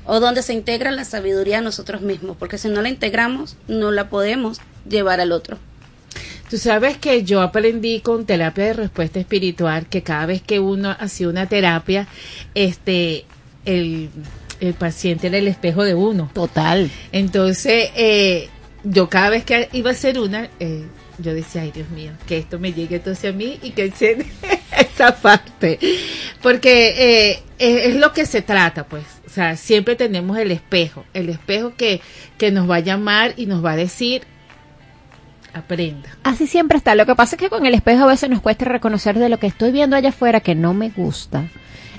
O 0.07 0.21
donde 0.21 0.43
se 0.43 0.53
integra 0.53 0.91
la 0.91 1.05
sabiduría 1.05 1.59
a 1.59 1.63
nosotros 1.63 2.01
mismos, 2.01 2.37
porque 2.37 2.59
si 2.59 2.69
no 2.69 2.83
la 2.83 2.89
integramos, 2.89 3.57
no 3.69 3.91
la 3.91 4.09
podemos 4.09 4.61
llevar 4.89 5.21
al 5.21 5.33
otro. 5.33 5.59
Tú 6.55 6.61
sabes 6.61 6.99
que 6.99 7.25
yo 7.25 7.43
aprendí 7.43 7.99
con 7.99 8.27
terapia 8.27 8.67
de 8.67 8.73
respuesta 8.75 9.19
espiritual 9.19 9.88
que 9.88 10.05
cada 10.05 10.27
vez 10.27 10.40
que 10.40 10.61
uno 10.61 10.95
hacía 10.97 11.29
una 11.29 11.49
terapia, 11.49 12.07
este, 12.55 13.25
el, 13.64 14.09
el 14.61 14.75
paciente 14.75 15.27
era 15.27 15.38
el 15.38 15.49
espejo 15.49 15.83
de 15.83 15.97
uno. 15.97 16.31
Total. 16.33 16.93
Entonces, 17.11 17.90
eh, 17.97 18.49
yo 18.85 19.09
cada 19.09 19.31
vez 19.31 19.43
que 19.43 19.69
iba 19.73 19.90
a 19.90 19.95
hacer 19.95 20.21
una, 20.21 20.49
eh, 20.61 20.85
yo 21.19 21.35
decía, 21.35 21.62
ay 21.62 21.73
Dios 21.73 21.90
mío, 21.90 22.12
que 22.25 22.38
esto 22.38 22.61
me 22.61 22.73
llegue 22.73 22.95
entonces 22.95 23.35
a 23.35 23.37
mí 23.37 23.59
y 23.61 23.71
que 23.73 23.87
enciende 23.87 24.25
esa 24.79 25.17
parte. 25.17 25.81
Porque 26.40 27.31
eh, 27.31 27.43
es, 27.59 27.87
es 27.87 27.97
lo 27.97 28.12
que 28.12 28.27
se 28.27 28.43
trata, 28.43 28.87
pues. 28.87 29.03
O 29.27 29.29
sea, 29.29 29.57
siempre 29.57 29.97
tenemos 29.97 30.38
el 30.38 30.53
espejo, 30.53 31.05
el 31.14 31.31
espejo 31.31 31.75
que, 31.77 32.01
que 32.38 32.53
nos 32.53 32.71
va 32.71 32.77
a 32.77 32.81
llamar 32.81 33.35
y 33.37 33.47
nos 33.47 33.64
va 33.64 33.73
a 33.73 33.77
decir, 33.77 34.23
aprenda. 35.55 36.11
Así 36.23 36.47
siempre 36.47 36.77
está. 36.77 36.95
Lo 36.95 37.07
que 37.07 37.14
pasa 37.14 37.37
es 37.37 37.40
que 37.40 37.49
con 37.49 37.64
el 37.67 37.75
espejo 37.75 38.05
a 38.05 38.09
veces 38.09 38.29
nos 38.29 38.40
cuesta 38.40 38.64
reconocer 38.64 39.19
de 39.19 39.29
lo 39.29 39.38
que 39.38 39.47
estoy 39.47 39.73
viendo 39.73 39.97
allá 39.97 40.11
afuera 40.11 40.40
que 40.40 40.55
no 40.55 40.75
me 40.75 40.90
gusta. 40.90 41.45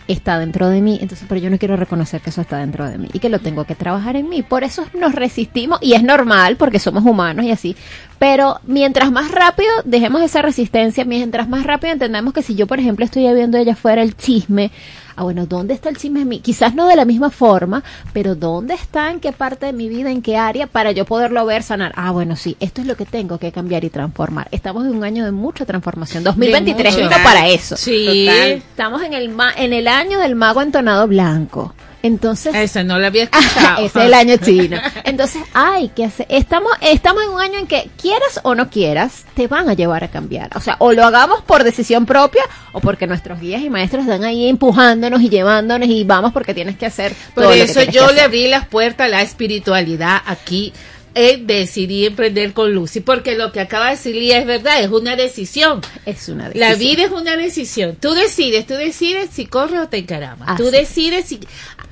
Está 0.07 0.37
dentro 0.37 0.69
de 0.69 0.81
mí, 0.81 0.99
entonces, 1.01 1.25
pero 1.27 1.41
yo 1.41 1.49
no 1.49 1.57
quiero 1.57 1.77
reconocer 1.77 2.21
que 2.21 2.29
eso 2.29 2.39
está 2.39 2.59
dentro 2.59 2.87
de 2.87 2.99
mí 2.99 3.07
y 3.11 3.17
que 3.17 3.29
lo 3.29 3.39
tengo 3.39 3.65
que 3.65 3.73
trabajar 3.73 4.15
en 4.15 4.29
mí. 4.29 4.43
Por 4.43 4.63
eso 4.63 4.85
nos 4.93 5.15
resistimos 5.15 5.79
y 5.81 5.93
es 5.93 6.03
normal 6.03 6.57
porque 6.57 6.77
somos 6.77 7.03
humanos 7.03 7.43
y 7.43 7.49
así. 7.49 7.75
Pero 8.19 8.59
mientras 8.67 9.11
más 9.11 9.31
rápido 9.31 9.71
dejemos 9.83 10.21
esa 10.21 10.43
resistencia, 10.43 11.05
mientras 11.05 11.49
más 11.49 11.63
rápido 11.63 11.93
entendamos 11.93 12.35
que 12.35 12.43
si 12.43 12.53
yo, 12.53 12.67
por 12.67 12.79
ejemplo, 12.79 13.03
estoy 13.03 13.33
viendo 13.33 13.57
allá 13.57 13.73
afuera 13.73 14.03
el 14.03 14.15
chisme, 14.15 14.69
ah, 15.15 15.23
bueno, 15.23 15.45
¿dónde 15.45 15.73
está 15.73 15.89
el 15.89 15.97
chisme 15.97 16.21
en 16.21 16.27
mí? 16.29 16.39
Quizás 16.39 16.73
no 16.75 16.87
de 16.87 16.95
la 16.95 17.05
misma 17.05 17.29
forma, 17.29 17.83
pero 18.13 18.35
¿dónde 18.35 18.73
está? 18.73 19.11
¿En 19.11 19.19
qué 19.19 19.31
parte 19.31 19.65
de 19.67 19.73
mi 19.73 19.89
vida? 19.89 20.11
¿En 20.11 20.21
qué 20.21 20.37
área? 20.37 20.67
Para 20.67 20.91
yo 20.91 21.05
poderlo 21.05 21.45
ver, 21.45 21.63
sanar. 21.63 21.91
Ah, 21.95 22.11
bueno, 22.11 22.35
sí, 22.35 22.55
esto 22.59 22.81
es 22.81 22.87
lo 22.87 22.95
que 22.95 23.05
tengo 23.05 23.37
que 23.37 23.51
cambiar 23.51 23.83
y 23.83 23.89
transformar. 23.89 24.47
Estamos 24.51 24.85
en 24.85 24.95
un 24.95 25.03
año 25.03 25.25
de 25.25 25.31
mucha 25.31 25.65
transformación. 25.65 26.23
2023 26.23 26.93
mucho. 26.95 27.09
vino 27.09 27.23
para 27.23 27.47
eso. 27.47 27.75
Sí. 27.77 28.25
Total. 28.27 28.51
Estamos 28.51 29.01
en 29.03 29.13
el, 29.13 29.29
ma- 29.29 29.53
en 29.55 29.73
el 29.73 29.87
año 29.87 30.19
del 30.19 30.35
mago 30.35 30.61
entonado 30.61 31.07
blanco. 31.07 31.73
Entonces, 32.05 32.53
Esa 32.53 32.83
no 32.83 32.99
la 32.99 33.07
había 33.07 33.23
escuchado. 33.23 33.77
ese 33.83 33.99
es 33.99 34.05
el 34.05 34.13
año 34.13 34.37
chino. 34.37 34.77
Entonces, 35.05 35.41
hay 35.55 35.89
que 35.89 36.05
hacer. 36.05 36.27
Estamos, 36.29 36.71
estamos 36.81 37.23
en 37.23 37.29
un 37.31 37.41
año 37.41 37.57
en 37.57 37.65
que 37.65 37.89
quieras 37.99 38.41
o 38.43 38.53
no 38.53 38.69
quieras, 38.69 39.25
te 39.33 39.47
van 39.47 39.69
a 39.69 39.73
llevar 39.73 40.03
a 40.03 40.09
cambiar. 40.09 40.55
O 40.55 40.59
sea, 40.59 40.75
o 40.77 40.93
lo 40.93 41.03
hagamos 41.03 41.41
por 41.41 41.63
decisión 41.63 42.05
propia 42.05 42.43
o 42.73 42.79
porque 42.79 43.07
nuestros 43.07 43.39
guías 43.39 43.63
y 43.63 43.71
maestros 43.71 44.03
están 44.03 44.23
ahí 44.23 44.47
empujándonos 44.47 45.19
y 45.19 45.29
llevándonos 45.29 45.89
y 45.89 46.03
vamos 46.03 46.31
porque 46.31 46.53
tienes 46.53 46.77
que 46.77 46.85
hacer. 46.85 47.15
Por 47.33 47.45
todo 47.45 47.55
lo 47.55 47.65
que 47.65 47.71
eso 47.71 47.81
yo 47.81 48.11
le 48.11 48.21
abrí 48.21 48.49
las 48.49 48.67
puertas 48.67 49.07
a 49.07 49.09
la 49.09 49.23
espiritualidad 49.23 50.21
aquí. 50.27 50.73
Eh, 51.17 51.41
decidí 51.41 52.05
emprender 52.05 52.51
con 52.51 52.73
Lucy, 52.73 52.99
porque 52.99 53.37
lo 53.37 53.53
que 53.53 53.61
acaba 53.61 53.85
de 53.85 53.91
decir 53.91 54.17
Lía 54.17 54.37
es 54.37 54.45
verdad, 54.45 54.83
es 54.83 54.89
una 54.89 55.15
decisión. 55.15 55.79
Es 56.05 56.27
una 56.27 56.49
decisión. 56.49 56.69
La 56.69 56.75
vida 56.75 57.03
es 57.03 57.11
una 57.11 57.37
decisión. 57.37 57.95
Tú 57.95 58.13
decides, 58.13 58.67
tú 58.67 58.73
decides 58.73 59.29
si 59.31 59.45
corres 59.45 59.79
o 59.79 59.87
te 59.87 59.99
encaramas. 59.99 60.57
Tú 60.57 60.65
es. 60.65 60.71
decides 60.73 61.25
si 61.27 61.39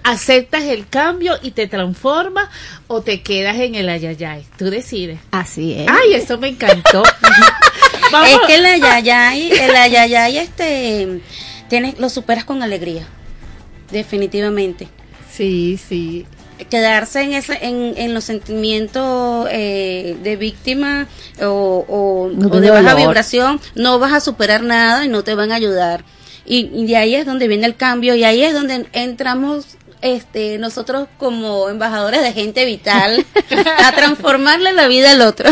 aceptas 0.04 0.64
el 0.64 0.90
cambio 0.90 1.40
y 1.42 1.52
te 1.52 1.68
transformas 1.68 2.50
o 2.88 3.02
te 3.02 3.22
quedas 3.22 3.56
en 3.60 3.76
el 3.76 3.88
ayayay. 3.88 4.46
Tú 4.58 4.70
decides. 4.70 5.20
Así 5.32 5.74
es. 5.74 5.88
Ay, 5.90 6.16
eso 6.16 6.38
me 6.38 6.50
encantó. 6.50 7.04
Vamos. 8.12 8.30
Es 8.30 8.40
que 8.46 8.56
el 8.56 8.66
ayayay, 8.66 9.52
el 9.54 9.74
ayayay, 9.74 10.38
este, 10.38 11.22
tienes, 11.70 11.98
lo 11.98 12.10
superas 12.10 12.44
con 12.44 12.62
alegría. 12.62 13.08
Definitivamente. 13.90 14.90
Sí, 15.32 15.80
sí. 15.88 16.26
Quedarse 16.66 17.22
en 17.22 17.34
ese 17.34 17.58
en, 17.66 17.94
en 17.98 18.14
los 18.14 18.24
sentimientos 18.24 19.48
eh, 19.52 20.18
de 20.24 20.36
víctima 20.36 21.08
o, 21.42 21.86
o- 21.88 22.30
No 22.34 22.48
o 22.48 22.52
tiene 22.52 22.68
de 22.68 22.72
baja 22.72 22.92
dolor. 22.92 23.08
vibración 23.08 23.60
no 23.76 24.00
vas 24.00 24.14
a 24.14 24.20
superar 24.20 24.64
nada 24.64 25.06
y 25.06 25.10
no 25.10 25.24
te 25.24 25.36
van 25.36 25.52
a 25.52 25.56
ayudar 25.56 26.04
y, 26.46 26.70
y 26.74 26.86
de 26.88 26.98
ahí 26.98 27.16
es 27.16 27.26
donde 27.26 27.48
viene 27.48 27.66
el 27.66 27.76
cambio 27.76 28.16
y 28.16 28.24
ahí 28.24 28.44
es 28.44 28.54
donde 28.54 28.86
entramos 28.94 29.66
este 30.02 30.58
nosotros 30.58 31.08
como 31.18 31.70
embajadores 31.70 32.22
de 32.22 32.34
gente 32.34 32.66
vital 32.66 33.26
a 33.86 33.92
transformarle 33.94 34.74
la 34.74 34.88
vida 34.88 35.12
al 35.12 35.22
otro 35.22 35.50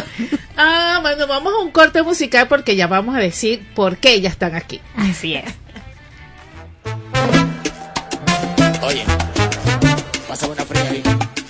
Ah, 0.58 1.00
bueno, 1.02 1.26
vamos 1.28 1.54
a 1.54 1.64
un 1.64 1.72
corte 1.72 2.04
musical 2.04 2.48
porque 2.48 2.76
ya 2.76 2.86
vamos 2.86 3.16
a 3.16 3.20
decir 3.20 3.66
por 3.74 3.98
qué 3.98 4.20
ya 4.22 4.30
están 4.30 4.54
aquí. 4.54 4.80
Así 4.96 5.34
es. 5.34 5.46
Oye, 8.84 9.04
pásame 10.32 10.54
una 10.54 10.64
fría 10.64 10.90
ahí. 10.92 11.41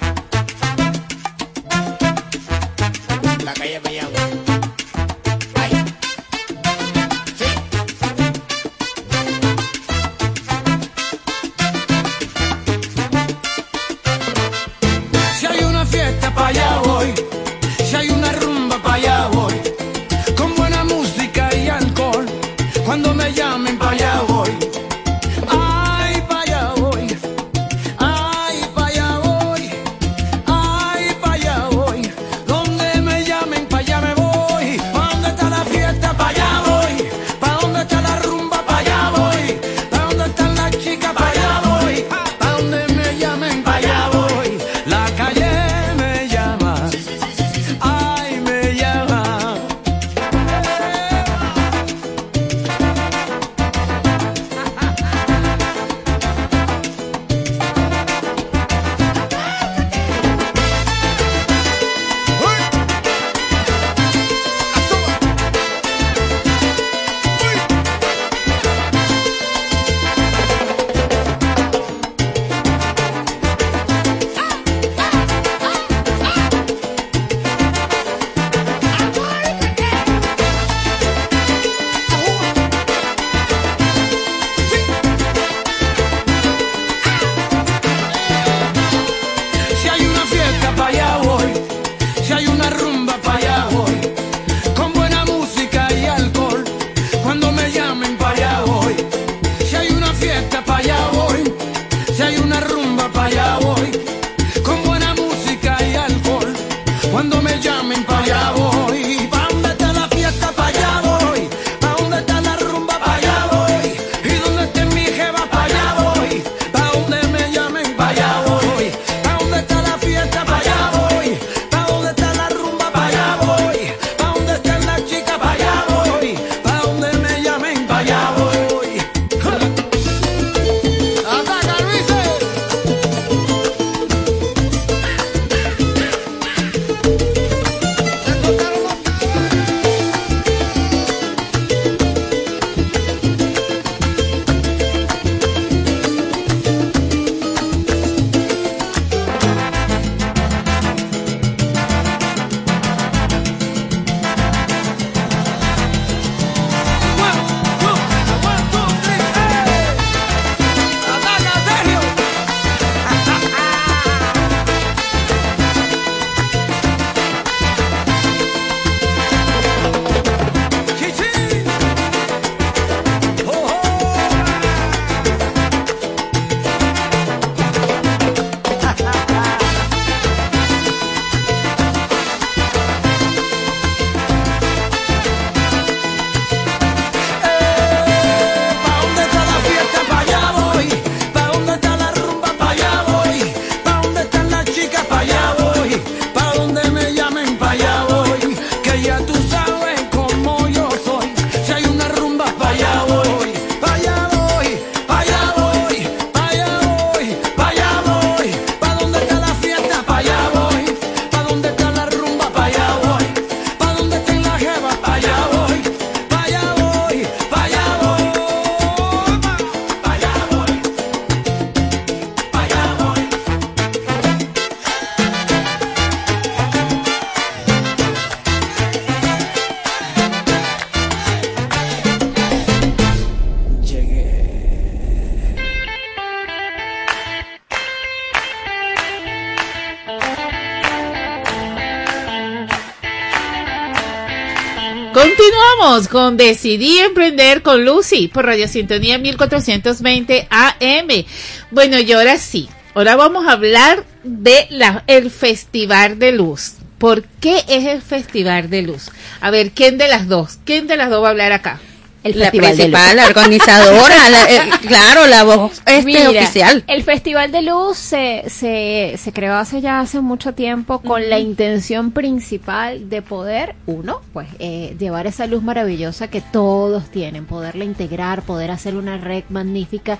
Decidí 246.38 247.00
Emprender 247.00 247.62
con 247.62 247.86
Lucy 247.86 248.28
por 248.28 248.46
Radio 248.46 248.68
Sintonía 248.68 249.18
1420 249.18 250.48
AM. 250.50 251.26
Bueno, 251.72 252.00
y 252.00 252.12
ahora 252.12 252.38
sí, 252.38 252.70
ahora 252.94 253.16
vamos 253.16 253.48
a 253.48 253.54
hablar 253.54 254.06
de 254.24 254.68
la, 254.70 255.04
el 255.08 255.30
Festival 255.32 256.20
de 256.20 256.32
Luz. 256.32 256.74
¿Por 256.98 257.24
qué 257.24 257.64
es 257.68 257.86
el 257.86 258.02
Festival 258.02 258.70
de 258.70 258.84
Luz? 258.84 259.10
A 259.42 259.50
ver, 259.50 259.72
¿quién 259.72 259.98
de 259.98 260.08
las 260.08 260.28
dos? 260.28 260.60
¿Quién 260.66 260.88
de 260.88 260.98
las 260.98 261.10
dos 261.10 261.24
va 261.24 261.28
a 261.28 261.32
hablar 261.32 261.52
acá? 261.52 261.80
El 262.24 262.38
la 262.40 262.52
principal, 262.52 263.16
la 263.18 263.26
organizadora, 263.26 264.30
la- 264.30 264.44
eh, 264.52 264.70
claro, 264.88 265.26
la 265.26 265.44
voz 265.44 265.82
este, 265.88 266.04
Mira, 266.04 266.30
oficial. 266.30 266.84
El 266.88 267.04
Festival 267.04 267.52
de 267.52 267.64
Luz 267.64 267.98
se, 267.98 268.44
se, 268.48 269.16
se 269.18 269.34
creó 269.34 269.56
hace 269.56 269.82
ya 269.82 270.00
hace 270.00 270.22
mucho 270.22 270.54
tiempo 270.54 271.00
con 271.00 271.30
la 271.30 271.40
intención 271.40 272.12
principal 272.12 273.10
de 273.10 273.22
poder, 273.24 273.76
uno, 273.88 274.22
pues 274.34 274.48
eh, 274.60 274.96
llevar 275.00 275.26
esa 275.26 275.48
luz 275.48 275.64
maravillosa 275.64 276.28
que 276.28 276.42
todos 276.42 277.10
tienen, 277.10 277.46
poderla 277.46 277.86
integrar, 277.86 278.44
poder 278.44 278.70
hacer 278.70 278.96
una 278.96 279.18
red 279.18 279.44
magnífica 279.50 280.20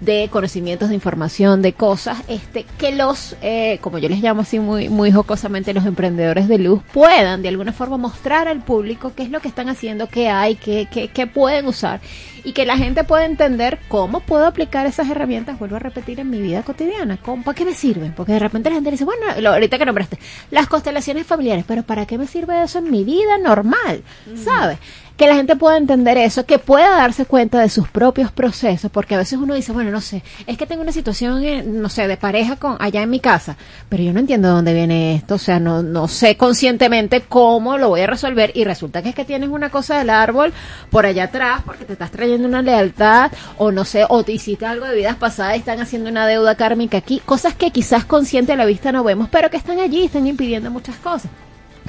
de 0.00 0.28
conocimientos, 0.30 0.88
de 0.88 0.94
información, 0.94 1.60
de 1.62 1.72
cosas, 1.74 2.18
este, 2.28 2.64
que 2.78 2.92
los, 2.92 3.36
eh, 3.42 3.78
como 3.82 3.98
yo 3.98 4.08
les 4.08 4.20
llamo 4.22 4.42
así 4.42 4.58
muy, 4.58 4.88
muy 4.88 5.12
jocosamente, 5.12 5.74
los 5.74 5.84
emprendedores 5.84 6.48
de 6.48 6.58
luz 6.58 6.80
puedan 6.92 7.42
de 7.42 7.48
alguna 7.50 7.72
forma 7.72 7.98
mostrar 7.98 8.48
al 8.48 8.60
público 8.62 9.12
qué 9.14 9.22
es 9.24 9.30
lo 9.30 9.40
que 9.40 9.48
están 9.48 9.68
haciendo, 9.68 10.08
qué 10.08 10.28
hay, 10.30 10.54
qué, 10.56 10.88
qué, 10.90 11.08
qué 11.08 11.26
pueden 11.26 11.66
usar 11.66 12.00
y 12.42 12.52
que 12.52 12.64
la 12.64 12.78
gente 12.78 13.04
pueda 13.04 13.26
entender 13.26 13.78
cómo 13.88 14.20
puedo 14.20 14.46
aplicar 14.46 14.86
esas 14.86 15.10
herramientas, 15.10 15.58
vuelvo 15.58 15.76
a 15.76 15.80
repetir, 15.80 16.18
en 16.20 16.30
mi 16.30 16.40
vida 16.40 16.62
cotidiana. 16.62 17.18
¿Cómo- 17.18 17.42
¿Para 17.44 17.54
qué 17.54 17.66
me 17.66 17.74
sirven? 17.74 18.12
Porque 18.16 18.32
de 18.32 18.38
repente 18.38 18.70
la 18.70 18.76
gente 18.76 18.90
dice, 18.90 19.04
bueno, 19.04 19.26
lo- 19.40 19.50
ahorita 19.52 19.76
que 19.76 19.84
nombraste, 19.84 20.18
las 20.50 20.66
constelaciones 20.66 21.26
familiares, 21.26 21.66
pero 21.68 21.82
¿para 21.82 22.06
qué 22.06 22.16
me 22.16 22.26
sirve 22.26 22.62
eso 22.62 22.78
en 22.78 22.90
mi 22.90 23.04
vida 23.04 23.36
normal? 23.36 24.02
¿Sabes? 24.42 24.78
Que 25.20 25.26
la 25.26 25.34
gente 25.34 25.54
pueda 25.54 25.76
entender 25.76 26.16
eso, 26.16 26.46
que 26.46 26.58
pueda 26.58 26.96
darse 26.96 27.26
cuenta 27.26 27.60
de 27.60 27.68
sus 27.68 27.86
propios 27.90 28.32
procesos, 28.32 28.90
porque 28.90 29.16
a 29.16 29.18
veces 29.18 29.38
uno 29.38 29.52
dice, 29.52 29.70
bueno, 29.70 29.90
no 29.90 30.00
sé, 30.00 30.22
es 30.46 30.56
que 30.56 30.64
tengo 30.64 30.80
una 30.80 30.92
situación, 30.92 31.42
no 31.82 31.90
sé, 31.90 32.08
de 32.08 32.16
pareja 32.16 32.56
con 32.56 32.78
allá 32.80 33.02
en 33.02 33.10
mi 33.10 33.20
casa, 33.20 33.58
pero 33.90 34.02
yo 34.02 34.14
no 34.14 34.20
entiendo 34.20 34.48
de 34.48 34.54
dónde 34.54 34.72
viene 34.72 35.14
esto, 35.16 35.34
o 35.34 35.38
sea, 35.38 35.60
no, 35.60 35.82
no 35.82 36.08
sé 36.08 36.38
conscientemente 36.38 37.20
cómo 37.20 37.76
lo 37.76 37.90
voy 37.90 38.00
a 38.00 38.06
resolver 38.06 38.50
y 38.54 38.64
resulta 38.64 39.02
que 39.02 39.10
es 39.10 39.14
que 39.14 39.26
tienes 39.26 39.50
una 39.50 39.68
cosa 39.68 39.98
del 39.98 40.08
árbol 40.08 40.54
por 40.88 41.04
allá 41.04 41.24
atrás 41.24 41.60
porque 41.66 41.84
te 41.84 41.92
estás 41.92 42.10
trayendo 42.10 42.48
una 42.48 42.62
lealtad 42.62 43.30
o 43.58 43.72
no 43.72 43.84
sé, 43.84 44.06
o 44.08 44.24
te 44.24 44.32
hiciste 44.32 44.64
algo 44.64 44.86
de 44.86 44.96
vidas 44.96 45.16
pasadas 45.16 45.56
y 45.56 45.58
están 45.58 45.80
haciendo 45.80 46.08
una 46.08 46.26
deuda 46.26 46.54
kármica 46.54 46.96
aquí, 46.96 47.20
cosas 47.26 47.54
que 47.54 47.72
quizás 47.72 48.06
consciente 48.06 48.54
a 48.54 48.56
la 48.56 48.64
vista 48.64 48.90
no 48.90 49.04
vemos, 49.04 49.28
pero 49.30 49.50
que 49.50 49.58
están 49.58 49.80
allí, 49.80 50.04
están 50.04 50.26
impidiendo 50.26 50.70
muchas 50.70 50.96
cosas 50.96 51.30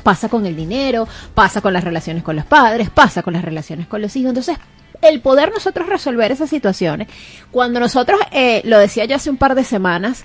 pasa 0.02 0.30
con 0.30 0.46
el 0.46 0.56
dinero, 0.56 1.08
pasa 1.34 1.62
con 1.62 1.74
las 1.74 1.84
relaciones 1.84 2.24
con 2.24 2.36
los 2.36 2.46
padres, 2.46 2.90
pasa 2.90 3.24
con 3.24 3.34
las 3.34 3.44
relaciones 3.44 3.88
con 3.88 4.02
los 4.02 4.16
hijos. 4.16 4.30
Entonces, 4.30 4.58
el 5.02 5.22
poder 5.22 5.52
nosotros 5.52 5.88
resolver 5.88 6.32
esas 6.32 6.50
situaciones, 6.50 7.08
cuando 7.52 7.80
nosotros, 7.80 8.20
eh, 8.32 8.62
lo 8.66 8.78
decía 8.78 9.06
yo 9.06 9.16
hace 9.16 9.30
un 9.30 9.38
par 9.38 9.56
de 9.56 9.64
semanas, 9.64 10.24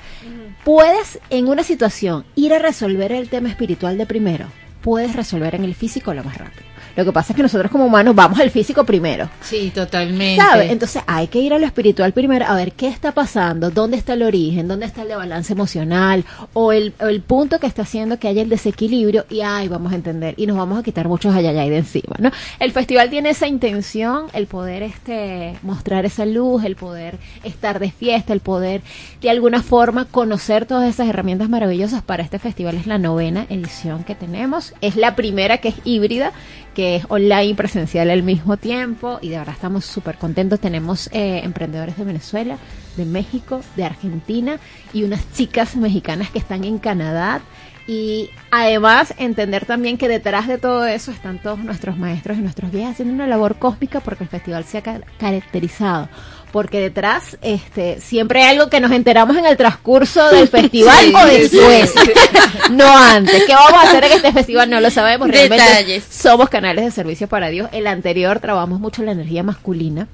puedes 0.65 1.21
en 1.31 1.49
una 1.49 1.63
situación 1.63 2.25
ir 2.35 2.53
a 2.53 2.59
resolver 2.59 3.13
el 3.13 3.29
tema 3.29 3.49
espiritual 3.49 3.97
de 3.99 4.07
primero, 4.07 4.47
puedes 4.83 5.15
resolver 5.15 5.55
en 5.55 5.65
el 5.65 5.75
físico 5.75 6.13
lo 6.13 6.25
más 6.25 6.37
rápido. 6.37 6.66
Lo 6.97 7.05
que 7.05 7.13
pasa 7.13 7.33
es 7.33 7.37
que 7.37 7.43
nosotros 7.43 7.71
como 7.71 7.85
humanos 7.85 8.15
vamos 8.15 8.41
al 8.41 8.51
físico 8.51 8.85
primero. 8.85 9.29
Sí, 9.43 9.71
totalmente. 9.75 10.43
¿Sabe? 10.43 10.73
Entonces 10.73 11.03
hay 11.07 11.29
que 11.29 11.39
ir 11.41 11.53
a 11.53 11.59
lo 11.59 11.67
espiritual 11.67 12.13
primero 12.13 12.47
a 12.47 12.55
ver 12.55 12.73
qué 12.73 12.89
está 12.89 13.13
pasando, 13.13 13.71
dónde 13.71 13.99
está 13.99 14.15
el 14.15 14.23
origen, 14.23 14.67
dónde 14.67 14.87
está 14.87 15.03
el 15.03 15.09
balance 15.09 15.53
emocional 15.53 16.25
o 16.55 16.73
el, 16.73 16.95
o 17.01 17.07
el 17.07 17.21
punto 17.21 17.61
que 17.61 17.67
está 17.67 17.83
haciendo 17.83 18.19
que 18.19 18.29
haya 18.29 18.43
el 18.43 18.49
desequilibrio 18.49 19.27
y 19.29 19.43
ay, 19.43 19.69
vamos 19.69 19.93
a 19.93 19.97
entender 19.97 20.35
y 20.39 20.47
nos 20.47 20.57
vamos 20.57 20.79
a 20.79 20.83
quitar 20.83 21.07
muchos 21.07 21.35
ayayay 21.35 21.69
de 21.69 21.79
encima, 21.79 22.17
¿no? 22.19 22.31
El 22.59 22.73
festival 22.73 23.11
tiene 23.11 23.31
esa 23.31 23.47
intención, 23.47 24.27
el 24.33 24.47
poder 24.47 24.83
este 24.83 25.59
mostrar 25.63 26.07
esa 26.07 26.25
luz, 26.25 26.65
el 26.65 26.77
poder 26.77 27.19
estar 27.45 27.79
de 27.79 27.91
fiesta, 27.91 28.33
el 28.33 28.41
poder 28.41 28.81
de 29.21 29.31
alguna 29.31 29.63
forma 29.63 30.07
conocer 30.07 30.67
todas 30.67 30.89
esas 30.89 31.09
herramientas 31.09 31.49
maravillosas 31.49 32.03
para 32.03 32.23
este 32.23 32.39
festival 32.39 32.77
es 32.77 32.87
la 32.87 32.99
novena 32.99 33.47
edición 33.51 34.05
que 34.05 34.15
tenemos, 34.15 34.73
es 34.81 34.97
la 34.97 35.15
primera 35.15 35.59
que 35.59 35.69
es 35.69 35.77
híbrida 35.85 36.33
que 36.77 36.97
es 36.97 37.07
online 37.09 37.47
y 37.47 37.55
presencial 37.55 38.11
al 38.11 38.23
mismo 38.23 38.59
tiempo 38.59 39.19
y 39.23 39.31
de 39.31 39.39
verdad 39.39 39.55
estamos 39.55 39.87
súper 39.87 40.19
contentos. 40.19 40.61
Tenemos 40.61 41.09
eh, 41.11 41.41
emprendedores 41.43 41.97
de 41.97 42.05
Venezuela, 42.05 42.59
de 42.99 43.07
México, 43.07 43.63
de 43.77 43.85
Argentina 43.87 44.59
y 44.93 45.03
unas 45.05 45.33
chicas 45.33 45.75
mexicanas 45.75 46.29
que 46.31 46.39
están 46.39 46.65
en 46.65 46.79
Canadá. 46.79 47.41
Y 47.89 48.31
además 48.51 49.15
entender 49.17 49.65
también 49.65 49.97
que 49.97 50.09
detrás 50.09 50.49
de 50.49 50.59
todo 50.59 50.85
eso 50.87 51.13
están 51.13 51.41
todos 51.41 51.61
nuestros 51.61 51.97
maestros 51.97 52.37
y 52.37 52.41
nuestros 52.43 52.73
guías 52.73 52.91
haciendo 52.91 53.15
una 53.15 53.29
labor 53.29 53.59
cósmica 53.59 54.01
porque 54.01 54.25
el 54.25 54.29
festival 54.31 54.65
se 54.65 54.79
ha 54.79 54.83
ca- 54.83 55.01
caracterizado. 55.19 56.09
Porque 56.53 56.81
detrás 56.81 57.37
este, 57.43 58.01
siempre 58.01 58.43
hay 58.43 58.57
algo 58.57 58.71
que 58.71 58.81
nos 58.81 58.91
enteramos 58.93 59.37
en 59.37 59.45
el 59.47 59.57
transcurso 59.57 60.27
del 60.31 60.49
festival 60.49 60.97
Sí, 61.05 61.13
o 61.15 61.27
después. 61.27 61.91
sí. 61.93 62.11
no 62.73 62.97
antes. 62.97 63.45
¿Qué 63.45 63.55
vamos 63.55 63.75
a 63.85 63.89
hacer 63.89 64.05
en 64.05 64.13
este 64.13 64.33
festival? 64.33 64.71
No 64.71 64.81
lo 64.81 64.91
sabemos. 64.91 65.29
Realmente 65.29 65.65
Detalles. 65.65 66.05
somos 66.09 66.49
canales 66.49 66.85
de 66.85 66.91
servicio 66.91 67.29
para 67.29 67.49
Dios. 67.49 67.69
El 67.73 67.87
anterior 67.87 68.41
trabajamos 68.41 68.81
mucho 68.81 69.03
la 69.03 69.13
energía 69.13 69.43
masculina. 69.43 70.07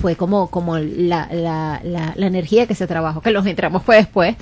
Fue 0.00 0.16
como, 0.16 0.48
como 0.50 0.78
la, 0.78 1.28
la, 1.32 1.80
la, 1.84 2.12
la 2.16 2.26
energía 2.26 2.66
que 2.66 2.74
se 2.74 2.86
trabajó, 2.86 3.20
que 3.20 3.30
los 3.30 3.46
entramos 3.46 3.82
fue 3.82 3.96
después. 3.96 4.36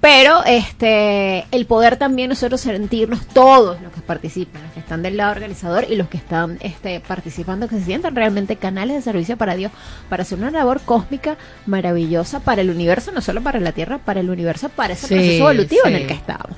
Pero 0.00 0.44
este 0.44 1.46
el 1.50 1.64
poder 1.64 1.96
también 1.96 2.28
nosotros 2.28 2.60
sentirnos 2.60 3.24
todos 3.28 3.80
los 3.80 3.90
que 3.90 4.02
participan, 4.02 4.62
los 4.62 4.72
que 4.72 4.80
están 4.80 5.02
del 5.02 5.16
lado 5.16 5.32
organizador 5.32 5.86
y 5.88 5.96
los 5.96 6.08
que 6.08 6.18
están 6.18 6.58
este 6.60 7.00
participando, 7.00 7.68
que 7.68 7.78
se 7.78 7.86
sientan 7.86 8.14
realmente 8.14 8.56
canales 8.56 8.96
de 8.96 9.02
servicio 9.02 9.38
para 9.38 9.54
Dios, 9.56 9.72
para 10.10 10.22
hacer 10.22 10.36
una 10.38 10.50
labor 10.50 10.82
cósmica 10.82 11.38
maravillosa 11.64 12.40
para 12.40 12.60
el 12.60 12.68
universo, 12.68 13.12
no 13.12 13.22
solo 13.22 13.42
para 13.42 13.60
la 13.60 13.72
Tierra, 13.72 13.96
para 13.96 14.20
el 14.20 14.28
universo, 14.28 14.68
para 14.68 14.92
ese 14.92 15.06
Sí, 15.06 15.14
proceso 15.14 15.44
evolutivo 15.50 15.86
en 15.86 15.94
el 15.94 16.06
que 16.06 16.14
estamos. 16.14 16.50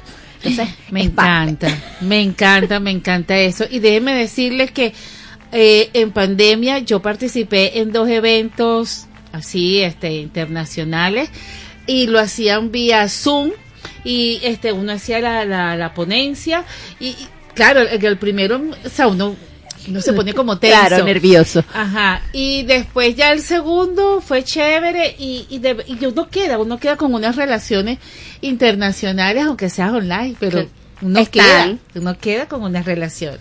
Entonces, 0.43 0.75
Me 0.91 1.09
parte. 1.11 1.67
encanta, 1.69 1.69
me 2.01 2.21
encanta, 2.23 2.81
me 2.81 2.91
encanta 2.91 3.39
eso. 3.39 3.65
Y 3.71 3.79
déjenme 3.79 4.15
decirles 4.15 4.73
que 4.73 4.93
eh, 5.59 5.91
en 5.95 6.11
pandemia 6.13 6.79
yo 6.81 7.01
participé 7.01 7.79
en 7.81 7.91
dos 7.93 8.09
eventos 8.11 9.07
así, 9.33 9.81
este, 9.81 10.13
internacionales 10.17 11.31
y 11.87 12.07
lo 12.09 12.19
hacían 12.19 12.71
vía 12.71 13.09
Zoom 13.09 13.53
y 14.05 14.39
este 14.43 14.73
uno 14.73 14.93
hacía 14.93 15.21
la, 15.21 15.45
la, 15.45 15.77
la 15.77 15.95
ponencia 15.95 16.65
y, 17.01 17.07
y, 17.09 17.29
claro, 17.55 17.81
el, 17.81 18.05
el 18.05 18.19
primero, 18.19 18.61
o 18.85 18.89
sea, 18.89 19.07
uno, 19.09 19.35
uno 19.89 20.01
se 20.03 20.13
pone 20.13 20.33
como 20.35 20.59
tenso. 20.61 20.77
Claro, 20.89 21.05
nervioso. 21.05 21.65
Ajá, 21.73 22.23
y 22.33 22.65
después 22.65 23.15
ya 23.17 23.33
el 23.33 23.41
segundo 23.41 24.21
fue 24.21 24.43
chévere 24.45 25.15
y, 25.19 25.47
y, 25.49 25.59
de- 25.59 25.85
y 25.87 26.05
uno 26.05 26.29
queda, 26.29 26.59
uno 26.59 26.79
queda 26.79 26.97
con 26.97 27.15
unas 27.15 27.37
relaciones 27.37 27.99
internacionales, 28.41 29.45
aunque 29.45 29.69
sea 29.71 29.93
online, 29.93 30.35
pero 30.41 30.67
uno 31.03 31.19
están. 31.21 31.31
queda, 31.31 31.79
uno 31.95 32.19
queda 32.19 32.47
con 32.49 32.63
una 32.63 32.83
relación. 32.83 33.39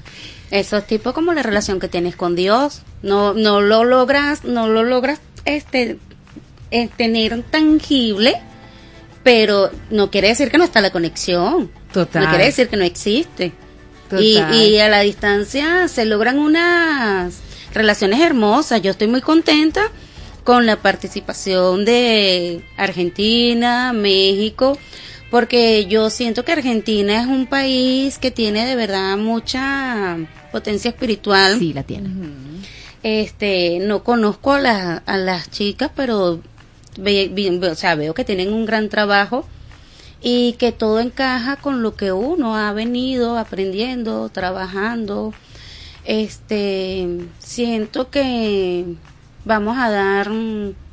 Eso 0.51 0.77
es 0.77 0.87
tipo 0.87 1.13
como 1.13 1.33
la 1.33 1.43
relación 1.43 1.79
que 1.79 1.87
tienes 1.87 2.15
con 2.15 2.35
Dios. 2.35 2.81
No, 3.01 3.33
no 3.33 3.61
lo 3.61 3.83
logras, 3.83 4.43
no 4.43 4.67
lo 4.67 4.83
logras 4.83 5.19
este 5.45 5.97
eh, 6.71 6.89
tener 6.95 7.43
tangible, 7.43 8.35
pero 9.23 9.71
no 9.89 10.11
quiere 10.11 10.29
decir 10.29 10.51
que 10.51 10.57
no 10.57 10.63
está 10.63 10.81
la 10.81 10.91
conexión. 10.91 11.71
Total. 11.91 12.23
No 12.23 12.29
quiere 12.29 12.45
decir 12.45 12.67
que 12.67 12.77
no 12.77 12.83
existe. 12.83 13.53
Y 14.19 14.77
a 14.77 14.87
la 14.87 15.01
distancia 15.01 15.87
se 15.87 16.05
logran 16.05 16.37
unas 16.37 17.39
relaciones 17.73 18.21
hermosas. 18.21 18.81
Yo 18.81 18.91
estoy 18.91 19.07
muy 19.07 19.21
contenta 19.21 19.91
con 20.43 20.65
la 20.65 20.77
participación 20.77 21.85
de 21.85 22.63
Argentina, 22.77 23.93
México, 23.93 24.77
porque 25.31 25.85
yo 25.87 26.09
siento 26.09 26.45
que 26.45 26.51
Argentina 26.53 27.19
es 27.21 27.27
un 27.27 27.45
país 27.47 28.17
que 28.17 28.31
tiene 28.31 28.65
de 28.65 28.75
verdad 28.75 29.17
mucha 29.17 30.17
potencia 30.51 30.89
espiritual. 30.89 31.57
Sí, 31.59 31.73
la 31.73 31.83
tiene. 31.83 32.09
Este, 33.03 33.79
no 33.81 34.03
conozco 34.03 34.53
a, 34.53 34.59
la- 34.59 34.97
a 35.05 35.17
las 35.17 35.49
chicas, 35.51 35.91
pero 35.95 36.41
ve- 36.97 37.31
o 37.71 37.75
sea, 37.75 37.95
veo 37.95 38.13
que 38.13 38.23
tienen 38.23 38.51
un 38.53 38.65
gran 38.65 38.89
trabajo 38.89 39.45
y 40.21 40.53
que 40.53 40.71
todo 40.71 40.99
encaja 40.99 41.57
con 41.57 41.83
lo 41.83 41.95
que 41.95 42.11
uno 42.11 42.55
ha 42.55 42.71
venido 42.73 43.37
aprendiendo, 43.37 44.29
trabajando. 44.29 45.33
Este, 46.05 47.07
siento 47.39 48.09
que 48.09 48.85
vamos 49.43 49.77
a 49.77 49.89
dar 49.89 50.29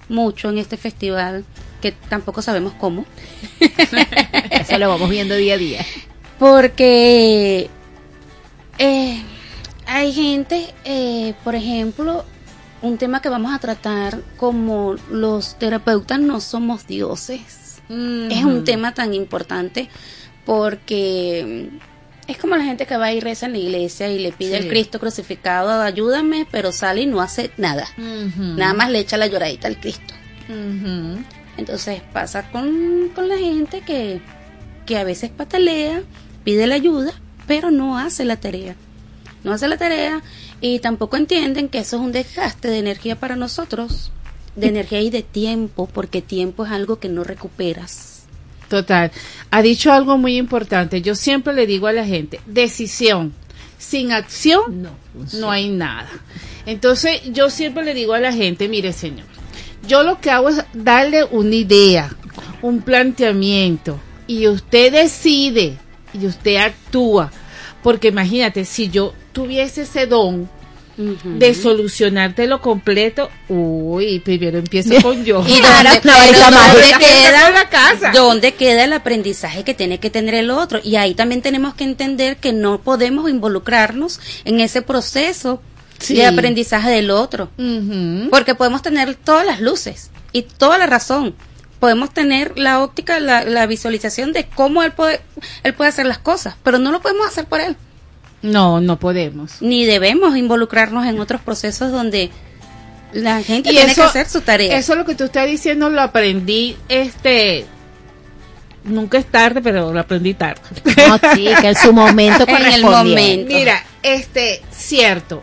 mucho 0.08 0.50
en 0.50 0.58
este 0.58 0.76
festival, 0.76 1.44
que 1.82 1.92
tampoco 1.92 2.40
sabemos 2.40 2.72
cómo. 2.80 3.04
Eso 4.50 4.78
lo 4.78 4.88
vamos 4.88 5.10
viendo 5.10 5.34
día 5.36 5.54
a 5.54 5.58
día. 5.58 5.84
Porque 6.38 7.68
eh, 8.78 9.22
hay 9.86 10.12
gente, 10.14 10.72
eh, 10.84 11.34
por 11.44 11.54
ejemplo, 11.54 12.24
un 12.80 12.96
tema 12.98 13.20
que 13.20 13.28
vamos 13.28 13.54
a 13.54 13.58
tratar 13.58 14.20
como 14.38 14.94
los 15.10 15.58
terapeutas 15.58 16.18
no 16.20 16.40
somos 16.40 16.86
dioses. 16.86 17.80
Es 17.88 18.42
un 18.44 18.64
tema 18.64 18.94
tan 18.94 19.12
importante 19.12 19.90
porque 20.46 21.68
Es 22.28 22.38
como 22.38 22.56
la 22.56 22.64
gente 22.64 22.86
que 22.86 22.96
va 22.96 23.12
y 23.12 23.20
reza 23.20 23.46
en 23.46 23.52
la 23.52 23.58
iglesia 23.58 24.08
y 24.08 24.18
le 24.20 24.32
pide 24.32 24.56
Sí. 24.56 24.62
al 24.62 24.68
Cristo 24.68 24.98
crucificado, 25.00 25.82
ayúdame, 25.82 26.46
pero 26.50 26.72
sale 26.72 27.02
y 27.02 27.06
no 27.06 27.20
hace 27.20 27.50
nada. 27.58 27.86
Nada 27.98 28.72
más 28.72 28.90
le 28.90 29.00
echa 29.00 29.16
la 29.18 29.26
lloradita 29.26 29.68
al 29.68 29.78
Cristo. 29.78 30.14
Entonces 31.56 32.00
pasa 32.12 32.50
con, 32.50 33.10
con 33.14 33.28
la 33.28 33.36
gente 33.36 33.80
que, 33.80 34.20
que 34.86 34.96
a 34.96 35.04
veces 35.04 35.30
patalea, 35.30 36.02
pide 36.44 36.66
la 36.66 36.74
ayuda, 36.76 37.12
pero 37.46 37.70
no 37.70 37.98
hace 37.98 38.24
la 38.24 38.36
tarea. 38.36 38.76
No 39.44 39.52
hace 39.52 39.68
la 39.68 39.76
tarea 39.76 40.22
y 40.60 40.78
tampoco 40.78 41.16
entienden 41.16 41.68
que 41.68 41.78
eso 41.78 41.96
es 41.96 42.02
un 42.02 42.12
desgaste 42.12 42.68
de 42.68 42.78
energía 42.78 43.18
para 43.18 43.36
nosotros, 43.36 44.12
de 44.54 44.68
energía 44.68 45.00
y 45.00 45.10
de 45.10 45.22
tiempo, 45.22 45.88
porque 45.92 46.22
tiempo 46.22 46.64
es 46.64 46.70
algo 46.70 46.98
que 47.00 47.08
no 47.08 47.24
recuperas. 47.24 48.22
Total. 48.68 49.10
Ha 49.50 49.60
dicho 49.60 49.92
algo 49.92 50.16
muy 50.16 50.38
importante. 50.38 51.02
Yo 51.02 51.14
siempre 51.14 51.52
le 51.52 51.66
digo 51.66 51.88
a 51.88 51.92
la 51.92 52.06
gente, 52.06 52.40
decisión. 52.46 53.34
Sin 53.76 54.12
acción 54.12 54.88
no, 55.34 55.50
hay 55.50 55.68
nada. 55.68 56.08
Entonces 56.64 57.20
yo 57.32 57.50
siempre 57.50 57.84
le 57.84 57.92
digo 57.92 58.14
a 58.14 58.20
la 58.20 58.32
gente, 58.32 58.68
mire 58.68 58.92
señor, 58.92 59.26
yo 59.86 60.02
lo 60.02 60.20
que 60.20 60.30
hago 60.30 60.48
es 60.48 60.64
darle 60.72 61.24
una 61.24 61.54
idea, 61.54 62.14
un 62.60 62.82
planteamiento, 62.82 63.98
y 64.26 64.46
usted 64.46 64.92
decide 64.92 65.78
y 66.14 66.26
usted 66.26 66.56
actúa. 66.56 67.30
Porque 67.82 68.08
imagínate, 68.08 68.64
si 68.64 68.90
yo 68.90 69.12
tuviese 69.32 69.82
ese 69.82 70.06
don 70.06 70.48
de 70.96 71.54
solucionártelo 71.54 72.60
completo, 72.60 73.30
uy, 73.48 74.20
primero 74.20 74.58
empiezo 74.58 74.94
con 75.02 75.24
yo. 75.24 75.42
¿Y 75.48 75.60
dónde, 75.60 76.00
pero 76.02 76.50
¿dónde 76.50 76.82
queda, 76.98 78.12
dónde 78.12 78.54
queda 78.54 78.84
el 78.84 78.92
aprendizaje 78.92 79.64
que 79.64 79.74
tiene 79.74 79.98
que 79.98 80.10
tener 80.10 80.34
el 80.34 80.50
otro? 80.50 80.80
Y 80.82 80.96
ahí 80.96 81.14
también 81.14 81.42
tenemos 81.42 81.74
que 81.74 81.84
entender 81.84 82.36
que 82.36 82.52
no 82.52 82.80
podemos 82.80 83.28
involucrarnos 83.30 84.20
en 84.44 84.60
ese 84.60 84.82
proceso 84.82 85.60
Sí. 86.02 86.14
de 86.14 86.26
aprendizaje 86.26 86.90
del 86.90 87.10
otro. 87.10 87.50
Porque 88.30 88.54
podemos 88.54 88.82
tener 88.82 89.14
todas 89.14 89.46
las 89.46 89.60
luces 89.60 90.10
y 90.32 90.42
toda 90.42 90.78
la 90.78 90.86
razón. 90.86 91.34
Podemos 91.80 92.12
tener 92.14 92.58
la 92.58 92.80
óptica, 92.82 93.18
la, 93.18 93.44
la 93.44 93.66
visualización 93.66 94.32
de 94.32 94.44
cómo 94.46 94.82
él 94.82 94.92
puede, 94.92 95.20
él 95.64 95.74
puede 95.74 95.88
hacer 95.90 96.06
las 96.06 96.18
cosas, 96.18 96.54
pero 96.62 96.78
no 96.78 96.92
lo 96.92 97.00
podemos 97.00 97.26
hacer 97.26 97.46
por 97.46 97.60
él. 97.60 97.76
No, 98.42 98.80
no 98.80 98.98
podemos. 98.98 99.60
Ni 99.60 99.84
debemos 99.84 100.36
involucrarnos 100.36 101.06
en 101.06 101.18
otros 101.20 101.40
procesos 101.40 101.90
donde 101.92 102.30
la 103.12 103.42
gente 103.42 103.70
Y 103.70 103.72
tiene 103.74 103.92
eso- 103.92 104.02
que 104.02 104.08
hacer 104.08 104.28
su 104.28 104.40
tarea. 104.42 104.76
Eso 104.76 104.94
lo 104.94 105.04
que 105.04 105.14
tú 105.14 105.24
estás 105.24 105.46
diciendo 105.46 105.90
lo 105.90 106.00
aprendí, 106.00 106.76
este, 106.88 107.66
nunca 108.84 109.18
es 109.18 109.26
tarde, 109.26 109.60
pero 109.60 109.92
lo 109.92 110.00
aprendí 110.00 110.34
tarde. 110.34 110.60
No, 111.08 111.18
sí, 111.34 111.48
que 111.60 111.68
en 111.68 111.76
su 111.76 111.92
momento 111.92 112.44
En 112.48 112.66
el 112.66 112.82
momento. 112.82 113.52
Mira, 113.54 113.82
este, 114.02 114.62
cierto, 114.70 115.42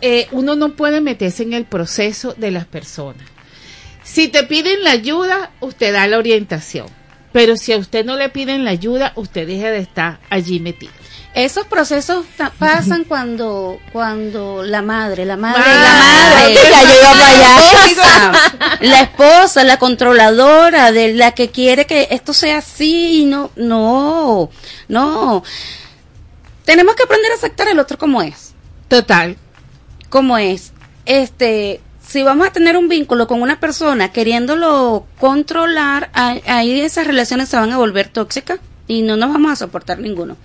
eh, 0.00 0.28
uno 0.32 0.56
no 0.56 0.70
puede 0.74 1.00
meterse 1.00 1.42
en 1.42 1.52
el 1.52 1.64
proceso 1.64 2.34
de 2.36 2.50
las 2.50 2.66
personas. 2.66 3.22
Si 4.02 4.28
te 4.28 4.44
piden 4.44 4.84
la 4.84 4.92
ayuda, 4.92 5.50
usted 5.60 5.92
da 5.92 6.06
la 6.06 6.18
orientación. 6.18 6.86
Pero 7.32 7.56
si 7.56 7.72
a 7.72 7.76
usted 7.76 8.04
no 8.04 8.16
le 8.16 8.28
piden 8.28 8.64
la 8.64 8.70
ayuda, 8.70 9.12
usted 9.16 9.46
deja 9.46 9.68
de 9.70 9.78
estar 9.78 10.20
allí 10.30 10.58
metido. 10.60 10.92
Esos 11.34 11.66
procesos 11.66 12.24
pasan 12.58 13.04
cuando 13.04 13.78
cuando 13.92 14.62
la 14.62 14.80
madre, 14.80 15.26
la 15.26 15.36
madre, 15.36 15.60
Madre, 15.60 15.74
la 15.74 15.92
madre, 15.92 16.54
ya 16.54 16.82
iba 16.82 17.12
para 17.12 17.28
allá. 17.28 17.58
la 17.60 17.90
esposa, 17.90 18.78
la 18.80 19.00
esposa, 19.02 19.64
la 19.64 19.78
controladora, 19.78 20.92
de 20.92 21.12
la 21.12 21.32
que 21.32 21.50
quiere 21.50 21.84
que 21.84 22.08
esto 22.10 22.32
sea 22.32 22.58
así, 22.58 23.26
no, 23.26 23.50
no, 23.54 24.48
no. 24.88 25.42
Tenemos 26.64 26.94
que 26.94 27.02
aprender 27.02 27.32
a 27.32 27.34
aceptar 27.34 27.68
el 27.68 27.78
otro 27.80 27.98
como 27.98 28.22
es. 28.22 28.54
Total. 28.88 29.36
Como 30.16 30.38
es. 30.38 30.72
Este, 31.04 31.82
si 32.00 32.22
vamos 32.22 32.46
a 32.46 32.50
tener 32.50 32.78
un 32.78 32.88
vínculo 32.88 33.26
con 33.26 33.42
una 33.42 33.60
persona 33.60 34.12
queriéndolo 34.12 35.04
controlar, 35.20 36.08
ahí- 36.14 36.42
ahí 36.46 36.80
esas 36.80 37.06
relaciones 37.06 37.50
se 37.50 37.58
van 37.58 37.70
a 37.70 37.76
volver 37.76 38.08
tóxicas 38.08 38.58
y 38.88 39.02
no 39.02 39.18
nos 39.18 39.30
vamos 39.30 39.52
a 39.52 39.56
soportar 39.56 39.98
ninguno. 39.98 40.38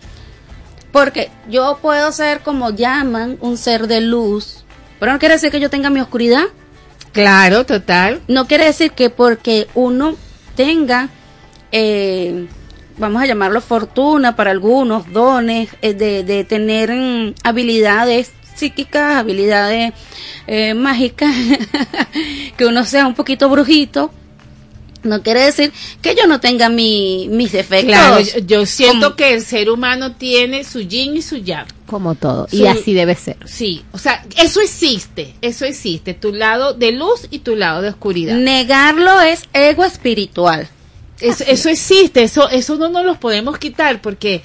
Porque 0.92 1.32
yo 1.50 1.80
puedo 1.82 2.12
ser 2.12 2.42
como 2.42 2.72
llaman 2.72 3.38
un 3.40 3.56
ser 3.56 3.88
de 3.88 4.02
luz, 4.02 4.66
pero 5.00 5.14
no 5.14 5.20
quiere 5.20 5.36
decir 5.36 5.52
que 5.52 5.62
yo 5.62 5.70
tenga 5.70 5.90
mi 5.90 6.02
oscuridad. 6.02 6.44
Claro, 7.14 7.66
total. 7.66 8.20
No 8.28 8.48
quiere 8.48 8.66
decir 8.66 8.92
que 8.92 9.10
porque 9.10 9.70
uno 9.74 10.18
tenga, 10.58 11.08
eh, 11.72 12.46
vamos 12.98 13.24
a 13.24 13.26
llamarlo 13.26 13.62
fortuna 13.62 14.36
para 14.36 14.52
algunos, 14.52 15.14
dones, 15.14 15.70
eh, 15.82 15.94
de, 15.94 16.26
de 16.26 16.44
tener 16.44 16.92
mm, 16.92 17.36
habilidades 17.46 18.34
psíquicas, 18.56 19.16
habilidades 19.18 19.94
eh, 20.48 20.74
mágicas, 20.74 21.34
que 22.58 22.66
uno 22.66 22.86
sea 22.86 23.08
un 23.08 23.14
poquito 23.16 23.50
brujito, 23.50 24.12
no 25.04 25.24
quiere 25.24 25.42
decir 25.46 25.72
que 26.02 26.14
yo 26.16 26.28
no 26.28 26.40
tenga 26.40 26.70
mi, 26.70 27.28
mis 27.32 27.52
defectos. 27.52 27.88
Claro, 27.96 28.20
yo, 28.22 28.40
yo 28.46 28.66
siento 28.68 29.08
Como- 29.08 29.16
que 29.16 29.34
el 29.34 29.44
ser 29.44 29.70
humano 29.70 30.14
tiene 30.16 30.64
su 30.64 30.82
yin 30.82 31.18
y 31.18 31.22
su 31.24 31.38
yang. 31.38 31.66
Como 31.88 32.14
todo. 32.16 32.48
Su- 32.48 32.58
Y 32.58 32.68
así 32.68 32.94
debe 32.94 33.16
ser. 33.16 33.38
Sí, 33.46 33.84
o 33.94 33.98
sea, 33.98 34.24
eso 34.38 34.62
existe, 34.62 35.34
eso 35.42 35.66
existe, 35.66 36.14
tu 36.14 36.32
lado 36.34 36.74
de 36.76 36.92
luz 36.92 37.28
y 37.32 37.40
tu 37.40 37.56
lado 37.56 37.82
de 37.82 37.90
oscuridad. 37.90 38.36
Negarlo 38.36 39.20
es 39.22 39.42
ego 39.54 39.84
espiritual. 39.86 40.70
Eso, 41.20 41.44
eso 41.48 41.70
existe, 41.70 42.24
eso, 42.24 42.50
eso 42.50 42.78
no 42.78 42.90
nos 42.90 43.04
los 43.06 43.18
podemos 43.18 43.58
quitar 43.60 44.02
porque, 44.02 44.42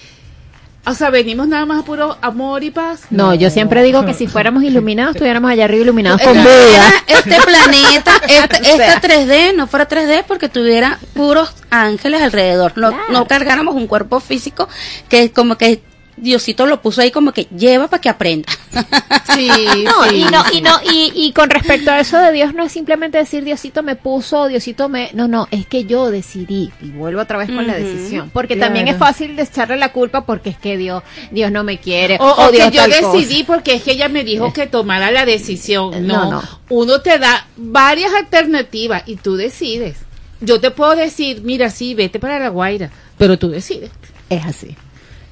o 0.87 0.95
sea, 0.95 1.11
venimos 1.11 1.49
nada 1.49 1.67
más 1.67 1.81
a 1.81 1.85
puro 1.85 2.17
amor 2.23 2.63
y 2.65 2.71
paz. 2.71 3.03
No, 3.11 3.35
yo 3.35 3.51
siempre 3.51 3.83
digo 3.83 4.07
que 4.07 4.15
si 4.15 4.27
fuéramos 4.29 4.63
iluminados, 4.63 5.17
estuviéramos 5.17 5.51
allá 5.51 5.65
arriba 5.65 5.83
iluminados 5.83 6.21
con 6.23 6.37
Este- 6.37 6.49
Buda. 6.49 6.93
Este 7.09 7.41
planeta, 7.43 8.13
este, 8.29 8.57
este 8.85 9.09
3D 9.09 9.55
no 9.55 9.67
fuera 9.67 9.89
3D 9.89 10.25
porque 10.27 10.49
tuviera 10.49 10.99
puros 11.15 11.53
ángeles 11.71 12.23
alrededor. 12.23 12.73
No, 12.77 12.93
no 13.11 13.27
cargáramos 13.27 13.75
un 13.75 13.87
cuerpo 13.87 14.21
físico 14.21 14.69
que 15.09 15.33
como 15.33 15.57
que 15.59 15.83
Diosito 16.17 16.65
lo 16.67 16.81
puso 16.81 17.03
ahí 17.03 17.11
como 17.11 17.33
que 17.33 17.45
lleva 17.57 17.89
para 17.89 18.01
que 18.01 18.09
aprenda. 18.09 18.51
Sí, 19.35 19.49
No, 19.85 20.05
sí, 20.09 20.17
y 20.17 20.25
no, 20.25 20.45
sí. 20.45 20.57
y 20.59 20.61
no, 20.63 20.81
y, 20.91 21.13
y 21.15 21.33
con 21.33 21.51
respecto 21.51 21.91
a 21.91 22.01
eso 22.01 22.17
de 22.19 22.33
Dios, 22.33 22.55
no 22.55 22.65
es 22.65 22.73
simplemente 22.73 23.19
decir 23.19 23.45
Diosito 23.45 23.83
me 23.83 23.97
puso, 23.97 24.47
Diosito 24.47 24.89
me, 24.89 25.11
no, 25.13 25.29
no, 25.29 25.47
es 25.51 25.67
que 25.67 25.85
yo 25.85 26.11
decidí, 26.11 26.71
y 26.81 26.91
vuelvo 26.91 27.21
otra 27.21 27.37
vez 27.39 27.51
con 27.51 27.67
la 27.67 27.75
decisión, 27.75 28.31
porque 28.33 28.55
Claro. 28.57 28.69
también 28.69 28.89
es 28.89 28.97
fácil 28.97 29.39
echarle 29.39 29.77
la 29.77 29.93
culpa 29.93 30.25
porque 30.25 30.51
es 30.51 30.57
que 30.59 30.77
Dios, 30.79 31.03
Dios 31.33 31.51
no 31.53 31.65
me 31.65 31.79
quiere, 31.79 32.17
O, 32.21 32.25
o 32.47 32.51
Dios 32.51 32.71
que 32.71 32.77
yo 32.77 32.83
cosa. 32.85 33.13
decidí 33.13 33.45
porque 33.45 33.75
es 33.75 33.83
que 33.83 33.93
ella 33.93 34.09
me 34.09 34.25
dijo 34.25 34.53
que 34.53 34.67
tomara 34.67 35.11
la 35.11 35.27
decisión. 35.27 36.07
No, 36.07 36.25
No, 36.25 36.31
no. 36.33 36.43
uno 36.71 37.01
te 37.03 37.19
da 37.19 37.47
varias 37.57 38.13
alternativas 38.15 39.03
y 39.07 39.17
tú 39.17 39.37
decides. 39.37 39.97
Yo 40.41 40.61
te 40.61 40.71
puedo 40.71 40.95
decir, 40.97 41.43
mira, 41.43 41.69
sí, 41.71 41.95
vete 41.95 42.19
para 42.21 42.39
la 42.39 42.49
Guaira, 42.49 42.91
pero 43.19 43.39
tú 43.39 43.49
decides. 43.51 43.91
Es 44.31 44.45
así, 44.45 44.77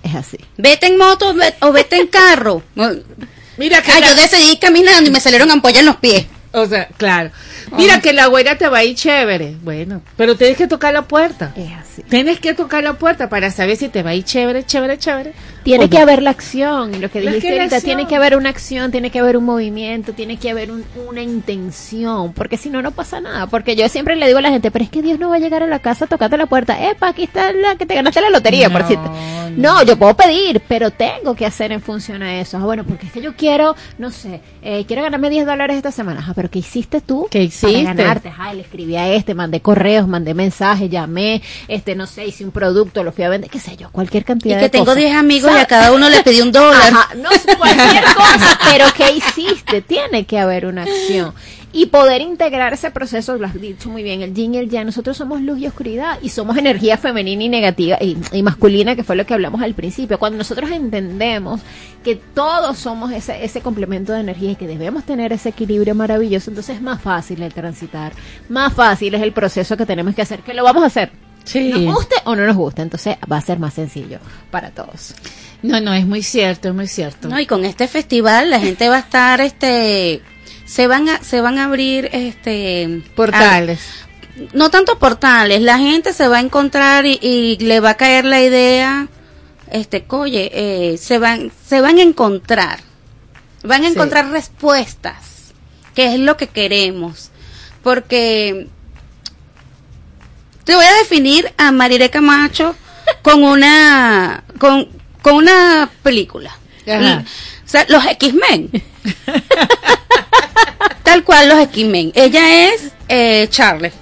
es 0.04 0.14
así. 0.14 0.36
Vete 0.56 0.86
en 0.86 0.96
moto 0.98 1.34
o 1.60 1.72
vete 1.72 1.96
en 1.96 2.06
carro. 2.06 2.62
Mira 3.56 3.82
que 3.82 3.90
Ah, 3.92 4.00
la- 4.00 4.06
yo 4.08 4.14
decidí 4.14 4.52
ir 4.52 4.58
caminando 4.58 5.08
y 5.08 5.12
me 5.12 5.20
salieron 5.20 5.50
ampollas 5.50 5.80
en 5.80 5.86
los 5.86 5.96
pies. 5.96 6.26
O 6.52 6.66
sea, 6.66 6.86
claro. 6.96 7.30
Mira 7.76 8.00
que 8.00 8.12
la 8.12 8.26
güera 8.26 8.56
te 8.56 8.68
va 8.68 8.78
a 8.78 8.84
ir 8.84 8.94
chévere. 8.94 9.56
Bueno, 9.62 10.00
pero 10.16 10.36
tienes 10.36 10.56
que 10.56 10.66
tocar 10.68 10.92
la 10.94 11.02
puerta. 11.02 11.52
Es 11.56 11.70
así. 11.72 12.02
Tienes 12.02 12.38
que 12.40 12.54
tocar 12.54 12.82
la 12.84 12.94
puerta 12.94 13.28
para 13.28 13.50
saber 13.50 13.76
si 13.76 13.88
te 13.88 14.02
va 14.02 14.10
a 14.10 14.14
ir 14.14 14.24
chévere, 14.24 14.64
chévere, 14.64 14.98
chévere. 14.98 15.32
Tiene 15.64 15.88
que 15.88 15.96
no. 15.96 16.02
haber 16.02 16.22
la 16.22 16.30
acción, 16.30 16.94
y 16.94 16.98
lo 16.98 17.10
que 17.10 17.20
dijiste 17.22 17.48
que 17.48 17.58
ahorita, 17.60 17.80
tiene 17.80 18.06
que 18.06 18.16
haber 18.16 18.36
una 18.36 18.50
acción, 18.50 18.90
tiene 18.90 19.10
que 19.10 19.18
haber 19.18 19.36
un 19.38 19.44
movimiento, 19.44 20.12
tiene 20.12 20.36
que 20.36 20.50
haber 20.50 20.70
un- 20.70 20.84
una 21.08 21.22
intención, 21.22 22.32
porque 22.34 22.56
si 22.58 22.68
no, 22.68 22.82
no 22.82 22.90
pasa 22.90 23.20
nada. 23.20 23.46
Porque 23.46 23.74
yo 23.74 23.88
siempre 23.88 24.14
le 24.16 24.26
digo 24.26 24.38
a 24.38 24.42
la 24.42 24.50
gente, 24.50 24.70
pero 24.70 24.84
es 24.84 24.90
que 24.90 25.00
Dios 25.00 25.18
no 25.18 25.30
va 25.30 25.36
a 25.36 25.38
llegar 25.38 25.62
a 25.62 25.66
la 25.66 25.78
casa 25.78 26.06
tocando 26.06 26.36
la 26.36 26.46
puerta, 26.46 26.90
epa, 26.90 27.08
aquí 27.08 27.24
está 27.24 27.50
la 27.52 27.76
que 27.76 27.86
te 27.86 27.94
ganaste 27.94 28.20
la 28.20 28.28
lotería, 28.30 28.68
por 28.70 28.82
No, 28.82 28.88
decirte. 28.88 29.10
No, 29.56 29.82
yo 29.84 29.96
puedo 29.98 30.14
pedir, 30.14 30.60
pero 30.68 30.90
tengo 30.90 31.34
que 31.34 31.46
hacer 31.46 31.72
en 31.72 31.80
función 31.80 32.22
a 32.22 32.40
eso. 32.40 32.58
Ah, 32.58 32.64
bueno, 32.64 32.84
porque 32.84 33.06
es 33.06 33.12
que 33.12 33.22
yo 33.22 33.34
quiero, 33.34 33.74
no 33.98 34.10
sé, 34.10 34.40
eh, 34.62 34.84
quiero 34.86 35.02
ganarme 35.02 35.30
10 35.30 35.46
dólares 35.46 35.76
esta 35.76 35.92
semana. 35.92 36.24
Ah, 36.28 36.32
pero 36.34 36.50
¿qué 36.50 36.58
hiciste 36.58 37.00
tú? 37.00 37.26
¿Qué 37.30 37.42
hiciste? 37.44 37.63
Para 37.72 37.94
ganarte. 37.94 38.32
Le 38.54 38.60
escribí 38.60 38.96
a 38.96 39.08
este, 39.12 39.34
mandé 39.34 39.60
correos, 39.60 40.06
mandé 40.06 40.34
mensajes, 40.34 40.90
llamé, 40.90 41.42
este, 41.68 41.94
no 41.94 42.06
sé, 42.06 42.26
hice 42.26 42.44
un 42.44 42.50
producto, 42.50 43.02
lo 43.02 43.12
fui 43.12 43.24
a 43.24 43.28
vender, 43.28 43.50
qué 43.50 43.58
sé 43.58 43.76
yo, 43.76 43.90
cualquier 43.90 44.22
Y 44.22 44.26
cantidad 44.26 44.56
que 44.56 44.64
de 44.64 44.70
tengo 44.70 44.84
cosas. 44.84 44.98
10 44.98 45.16
amigos 45.16 45.52
y 45.54 45.58
a 45.58 45.66
cada 45.66 45.92
uno 45.92 46.08
le 46.08 46.22
pedí 46.22 46.40
un 46.40 46.52
dólar. 46.52 46.92
Ajá, 46.92 47.14
no 47.16 47.28
cualquier 47.58 48.04
cosa, 48.14 48.58
pero 48.70 48.86
¿qué 48.96 49.12
hiciste? 49.12 49.82
Tiene 49.82 50.24
que 50.24 50.38
haber 50.38 50.66
una 50.66 50.82
acción. 50.82 51.34
Y 51.76 51.86
poder 51.86 52.20
integrar 52.20 52.72
ese 52.72 52.92
proceso, 52.92 53.36
lo 53.36 53.46
has 53.46 53.60
dicho 53.60 53.90
muy 53.90 54.04
bien, 54.04 54.22
el 54.22 54.32
yin 54.32 54.54
y 54.54 54.58
el 54.58 54.70
yang, 54.70 54.86
nosotros 54.86 55.16
somos 55.16 55.40
luz 55.40 55.58
y 55.58 55.66
oscuridad 55.66 56.20
y 56.22 56.28
somos 56.28 56.56
energía 56.56 56.96
femenina 56.96 57.42
y 57.42 57.48
negativa 57.48 57.98
y, 58.00 58.16
y 58.30 58.42
masculina, 58.44 58.94
que 58.94 59.02
fue 59.02 59.16
lo 59.16 59.26
que 59.26 59.34
hablamos 59.34 59.60
al 59.60 59.74
principio. 59.74 60.20
Cuando 60.20 60.38
nosotros 60.38 60.70
entendemos 60.70 61.62
que 62.04 62.14
todos 62.14 62.78
somos 62.78 63.10
ese, 63.10 63.44
ese 63.44 63.60
complemento 63.60 64.12
de 64.12 64.20
energía 64.20 64.52
y 64.52 64.54
que 64.54 64.68
debemos 64.68 65.02
tener 65.02 65.32
ese 65.32 65.48
equilibrio 65.48 65.96
maravilloso, 65.96 66.52
entonces 66.52 66.76
es 66.76 66.82
más 66.82 67.02
fácil 67.02 67.42
el 67.42 67.52
transitar, 67.52 68.12
más 68.48 68.72
fácil 68.72 69.12
es 69.14 69.22
el 69.22 69.32
proceso 69.32 69.76
que 69.76 69.84
tenemos 69.84 70.14
que 70.14 70.22
hacer, 70.22 70.42
que 70.42 70.54
lo 70.54 70.62
vamos 70.62 70.84
a 70.84 70.86
hacer. 70.86 71.10
Sí. 71.42 71.70
Nos 71.70 71.96
guste 71.96 72.14
o 72.24 72.36
no 72.36 72.46
nos 72.46 72.56
guste, 72.56 72.82
entonces 72.82 73.16
va 73.30 73.38
a 73.38 73.40
ser 73.40 73.58
más 73.58 73.74
sencillo 73.74 74.20
para 74.52 74.70
todos. 74.70 75.14
No, 75.62 75.80
no, 75.80 75.92
es 75.92 76.06
muy 76.06 76.22
cierto, 76.22 76.68
es 76.68 76.74
muy 76.74 76.86
cierto. 76.86 77.28
No, 77.28 77.40
y 77.40 77.46
con 77.46 77.64
este 77.64 77.88
festival 77.88 78.50
la 78.50 78.60
gente 78.60 78.88
va 78.88 78.96
a 78.96 79.00
estar, 79.00 79.40
este, 79.40 80.22
se 80.66 80.86
van 80.86 81.08
a, 81.08 81.22
se 81.22 81.40
van 81.40 81.58
a 81.58 81.64
abrir, 81.64 82.08
este, 82.12 83.02
Portales. 83.14 83.80
a- 83.80 84.04
no 84.52 84.70
tanto 84.70 84.98
portales, 84.98 85.60
la 85.62 85.78
gente 85.78 86.12
se 86.12 86.26
va 86.28 86.38
a 86.38 86.40
encontrar 86.40 87.06
y, 87.06 87.18
y 87.22 87.56
le 87.58 87.78
va 87.80 87.90
a 87.90 87.96
caer 87.96 88.24
la 88.24 88.40
idea, 88.42 89.06
este, 89.70 90.04
oye, 90.08 90.50
eh, 90.52 90.96
se 90.98 91.18
van, 91.18 91.52
se 91.66 91.80
van 91.80 91.98
a 91.98 92.02
encontrar, 92.02 92.80
van 93.62 93.82
a 93.84 93.86
Sí. 93.88 93.92
encontrar 93.94 94.30
respuestas, 94.30 95.52
que 95.94 96.12
es 96.14 96.18
lo 96.18 96.36
que 96.36 96.48
queremos, 96.48 97.30
porque 97.84 98.66
te 100.64 100.74
voy 100.74 100.84
a 100.84 100.94
definir 100.94 101.52
a 101.56 101.70
Mariré 101.70 102.10
Camacho 102.10 102.74
con 103.22 103.44
una, 103.44 104.42
con, 104.58 104.88
con 105.22 105.34
una 105.36 105.90
película. 106.02 106.56
Ajá. 106.88 107.22
O 107.64 107.68
sea, 107.68 107.86
los 107.88 108.04
X-Men. 108.06 108.70
Tal 111.02 111.22
cual 111.24 111.48
los 111.48 111.58
X-Men. 111.60 112.12
Ella 112.14 112.68
es 112.68 112.92
eh, 113.08 113.46
Charlie. 113.50 113.92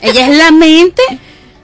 Ella 0.00 0.28
es 0.28 0.36
la 0.36 0.50
mente 0.50 1.02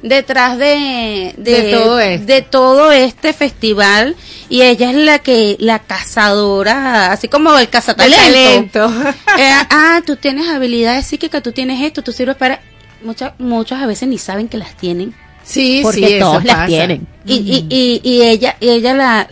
detrás 0.03 0.59
de, 0.59 1.35
De 1.37 1.73
todo 1.73 1.99
esto. 1.99 2.27
de 2.27 2.43
todo 2.43 2.93
este 2.93 3.33
festival 3.33 4.15
y 4.49 4.63
ella 4.63 4.91
es 4.91 4.97
la 4.97 5.19
que 5.19 5.57
la 5.59 5.81
cazadora 5.81 7.11
así 7.11 7.27
como 7.29 7.57
el 7.59 7.69
cazatalento 7.69 8.89
Eh, 9.39 9.51
ah 9.71 10.01
tú 10.07 10.15
tienes 10.17 10.49
habilidades 10.49 11.07
psíquicas 11.07 11.43
tú 11.43 11.51
tienes 11.53 11.83
esto 11.83 12.03
tú 12.03 12.13
sirves 12.13 12.37
para 12.37 12.61
muchas 13.03 13.33
muchas 13.39 13.83
a 13.83 13.87
veces 13.87 14.09
ni 14.09 14.19
saben 14.19 14.47
que 14.49 14.59
las 14.59 14.77
tienen 14.77 15.13
sí, 15.43 15.81
Porque 15.83 16.07
sí, 16.07 16.19
todos 16.21 16.45
las 16.45 16.55
pasa. 16.57 16.67
tienen. 16.69 17.07
y, 17.25 17.35
y, 17.35 17.67
y, 17.69 18.01
y 18.09 18.23
ella 18.23 18.57
y 18.61 18.69
ella 18.69 18.95
la 18.95 19.29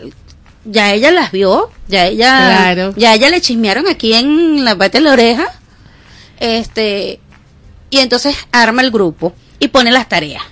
ya 0.65 0.93
ella 0.93 1.11
las 1.11 1.31
vio 1.31 1.69
ya 1.87 2.07
ella 2.07 2.37
Claro. 2.73 2.93
ya 2.97 3.13
ella 3.13 3.29
le 3.29 3.41
chismearon 3.41 3.87
aquí 3.87 4.13
en 4.13 4.65
la 4.65 4.75
parte 4.75 4.97
de 4.97 5.03
la 5.03 5.13
oreja 5.13 5.45
este 6.39 7.19
y 7.89 7.99
entonces 7.99 8.35
arma 8.51 8.81
el 8.81 8.91
grupo 8.91 9.33
y 9.59 9.67
pone 9.69 9.91
las 9.91 10.09
tareas 10.09 10.43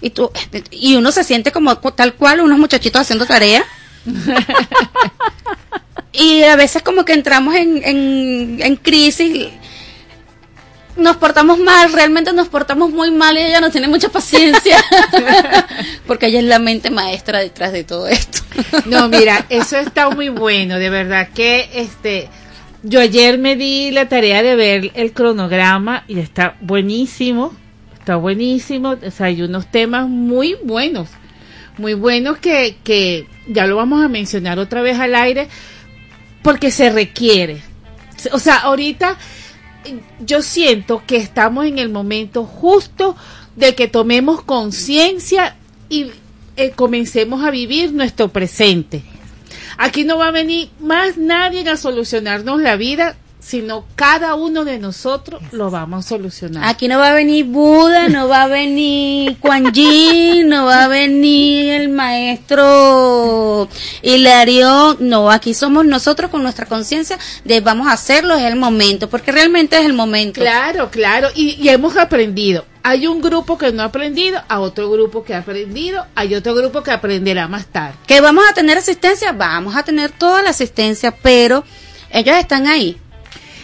y 0.00 0.10
tú 0.10 0.30
y 0.70 0.94
uno 0.96 1.10
se 1.10 1.24
siente 1.24 1.50
como 1.52 1.76
tal 1.78 2.14
cual 2.14 2.40
unos 2.40 2.58
muchachitos 2.58 3.00
haciendo 3.00 3.26
tareas 3.26 3.64
y 6.12 6.42
a 6.44 6.56
veces 6.56 6.82
como 6.82 7.04
que 7.04 7.12
entramos 7.12 7.54
en, 7.54 7.82
en, 7.84 8.58
en 8.60 8.76
crisis 8.76 9.48
nos 10.96 11.16
portamos 11.16 11.58
mal, 11.58 11.92
realmente 11.92 12.32
nos 12.32 12.48
portamos 12.48 12.90
muy 12.90 13.10
mal 13.10 13.36
y 13.36 13.40
ella 13.40 13.60
no 13.60 13.70
tiene 13.70 13.88
mucha 13.88 14.08
paciencia 14.08 14.76
porque 16.06 16.26
ella 16.26 16.38
es 16.40 16.44
la 16.46 16.58
mente 16.58 16.90
maestra 16.90 17.40
detrás 17.40 17.72
de 17.72 17.84
todo 17.84 18.08
esto. 18.08 18.38
No, 18.86 19.08
mira, 19.08 19.44
eso 19.48 19.76
está 19.76 20.08
muy 20.10 20.28
bueno, 20.28 20.78
de 20.78 20.90
verdad 20.90 21.28
que 21.34 21.68
este 21.74 22.28
yo 22.82 23.00
ayer 23.00 23.38
me 23.38 23.56
di 23.56 23.90
la 23.90 24.08
tarea 24.08 24.42
de 24.42 24.54
ver 24.54 24.92
el 24.94 25.12
cronograma 25.12 26.04
y 26.06 26.20
está 26.20 26.56
buenísimo, 26.60 27.52
está 27.98 28.16
buenísimo, 28.16 28.96
o 29.04 29.10
sea, 29.10 29.26
hay 29.26 29.42
unos 29.42 29.66
temas 29.70 30.08
muy 30.08 30.56
buenos, 30.62 31.08
muy 31.78 31.94
buenos 31.94 32.38
que, 32.38 32.76
que 32.84 33.26
ya 33.48 33.66
lo 33.66 33.76
vamos 33.76 34.04
a 34.04 34.08
mencionar 34.08 34.58
otra 34.58 34.82
vez 34.82 34.98
al 34.98 35.14
aire 35.14 35.48
porque 36.42 36.70
se 36.70 36.90
requiere. 36.90 37.60
O 38.32 38.38
sea, 38.38 38.58
ahorita 38.58 39.16
yo 40.20 40.42
siento 40.42 41.02
que 41.06 41.16
estamos 41.16 41.66
en 41.66 41.78
el 41.78 41.88
momento 41.88 42.44
justo 42.44 43.16
de 43.56 43.74
que 43.74 43.88
tomemos 43.88 44.42
conciencia 44.42 45.56
y 45.88 46.10
eh, 46.56 46.70
comencemos 46.70 47.44
a 47.44 47.50
vivir 47.50 47.92
nuestro 47.92 48.28
presente. 48.28 49.02
Aquí 49.78 50.04
no 50.04 50.18
va 50.18 50.28
a 50.28 50.32
venir 50.32 50.70
más 50.80 51.18
nadie 51.18 51.68
a 51.68 51.76
solucionarnos 51.76 52.60
la 52.60 52.76
vida, 52.76 53.16
sino 53.46 53.84
cada 53.94 54.34
uno 54.34 54.64
de 54.64 54.80
nosotros 54.80 55.40
lo 55.52 55.70
vamos 55.70 56.04
a 56.04 56.08
solucionar. 56.08 56.64
Aquí 56.64 56.88
no 56.88 56.98
va 56.98 57.10
a 57.10 57.14
venir 57.14 57.44
Buda, 57.44 58.08
no 58.08 58.26
va 58.26 58.42
a 58.42 58.48
venir 58.48 59.36
Quan 59.38 59.72
Yin, 59.72 60.48
no 60.48 60.64
va 60.64 60.84
a 60.84 60.88
venir 60.88 61.70
el 61.70 61.88
maestro 61.88 63.68
Hilarión, 64.02 64.96
no, 64.98 65.30
aquí 65.30 65.54
somos 65.54 65.86
nosotros 65.86 66.28
con 66.28 66.42
nuestra 66.42 66.66
conciencia 66.66 67.20
de 67.44 67.60
vamos 67.60 67.86
a 67.86 67.92
hacerlo, 67.92 68.34
es 68.34 68.42
el 68.42 68.56
momento, 68.56 69.08
porque 69.08 69.30
realmente 69.30 69.78
es 69.78 69.84
el 69.84 69.92
momento. 69.92 70.40
Claro, 70.40 70.90
claro, 70.90 71.28
y, 71.36 71.50
y 71.50 71.68
hemos 71.68 71.96
aprendido. 71.96 72.64
Hay 72.82 73.06
un 73.06 73.20
grupo 73.20 73.56
que 73.56 73.70
no 73.70 73.82
ha 73.82 73.86
aprendido, 73.86 74.42
a 74.48 74.58
otro 74.58 74.90
grupo 74.90 75.22
que 75.22 75.34
ha 75.34 75.38
aprendido, 75.38 76.04
hay 76.16 76.34
otro 76.34 76.52
grupo 76.52 76.82
que 76.82 76.90
aprenderá 76.90 77.46
más 77.46 77.66
tarde. 77.66 77.94
Que 78.08 78.20
vamos 78.20 78.44
a 78.50 78.54
tener 78.54 78.76
asistencia, 78.76 79.30
vamos 79.30 79.76
a 79.76 79.84
tener 79.84 80.10
toda 80.10 80.42
la 80.42 80.50
asistencia, 80.50 81.14
pero 81.22 81.62
ellos 82.10 82.36
están 82.36 82.66
ahí. 82.66 82.96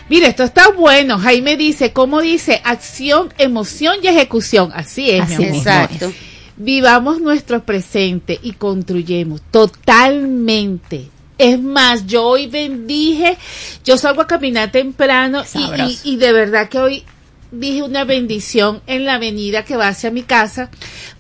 Mire, 0.09 0.27
esto 0.29 0.43
está 0.43 0.69
bueno. 0.71 1.19
Jaime 1.19 1.57
dice, 1.57 1.93
¿cómo 1.93 2.21
dice? 2.21 2.61
Acción, 2.65 3.33
emoción 3.39 3.97
y 4.03 4.09
ejecución. 4.09 4.71
Así 4.75 5.11
es, 5.11 5.23
Así 5.23 5.37
mi 5.39 5.45
amor. 5.47 5.57
Exacto. 5.59 6.13
Vivamos 6.57 7.21
nuestro 7.21 7.65
presente 7.65 8.39
y 8.43 8.53
construyemos 8.53 9.41
totalmente. 9.51 11.09
Es 11.39 11.59
más, 11.61 12.07
yo 12.07 12.25
hoy 12.25 12.47
bendije, 12.47 13.37
yo 13.85 13.97
salgo 13.97 14.21
a 14.23 14.27
caminar 14.27 14.71
temprano 14.71 15.43
y, 15.43 15.47
Sabroso. 15.47 16.01
y- 16.05 16.13
y 16.13 16.17
de 16.17 16.33
verdad 16.33 16.69
que 16.69 16.79
hoy 16.79 17.05
dije 17.53 17.83
una 17.83 18.05
bendición 18.05 18.83
en 18.87 19.05
la 19.05 19.15
avenida 19.15 19.65
que 19.65 19.77
va 19.77 19.89
hacia 19.89 20.11
mi 20.11 20.23
casa 20.23 20.71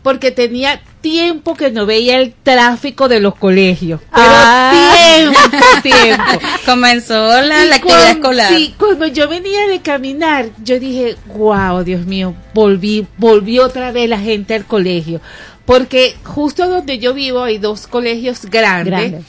porque 0.03 0.30
tenía 0.33 0.83
tiempo 1.01 1.55
que 1.55 1.70
no 1.70 1.85
veía 1.87 2.18
el 2.18 2.33
tráfico 2.33 3.09
de 3.09 3.20
los 3.20 3.35
colegios. 3.37 4.01
Pero 4.12 4.26
Ah. 4.26 4.72
tiempo, 5.07 5.41
tiempo. 5.83 6.47
Comenzó 6.66 7.14
la, 7.43 7.64
la 7.66 7.76
actividad 7.76 8.11
escolar. 8.11 8.49
Sí, 8.55 8.74
cuando 8.78 9.07
yo 9.07 9.28
venía 9.28 9.66
de 9.68 9.80
caminar, 9.80 10.49
yo 10.64 10.80
dije, 10.80 11.16
wow, 11.37 11.85
Dios 11.85 12.07
mío, 12.07 12.35
volví, 12.55 13.07
volví 13.18 13.59
otra 13.59 13.93
vez 13.93 14.09
la 14.09 14.18
gente 14.18 14.55
al 14.55 14.64
colegio. 14.64 15.20
Porque 15.66 16.16
justo 16.24 16.68
donde 16.68 16.99
yo 16.99 17.14
vivo 17.14 17.45
hay 17.45 17.59
dos 17.59 17.87
colegios 17.87 18.47
grandes 18.47 18.91
Grande. 19.11 19.22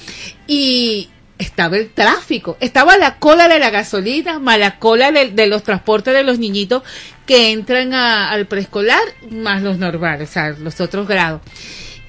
y 0.48 1.10
estaba 1.40 1.78
el 1.78 1.90
tráfico, 1.90 2.58
estaba 2.60 2.98
la 2.98 3.18
cola 3.20 3.48
de 3.48 3.60
la 3.60 3.70
gasolina, 3.70 4.40
más 4.40 4.60
la 4.60 4.80
cola 4.80 5.12
de, 5.12 5.32
de 5.32 5.48
los 5.48 5.64
transportes 5.64 6.14
de 6.14 6.24
los 6.24 6.40
niñitos 6.40 6.84
que 7.26 7.52
entran 7.52 7.94
a- 7.94 8.30
al 8.32 8.46
preescolar, 8.48 9.02
más 9.32 9.62
los 9.62 9.78
normales, 9.78 10.30
o 10.30 10.34
sea, 10.34 10.50
los 10.52 10.80
otros 10.80 11.08
grados. 11.08 11.42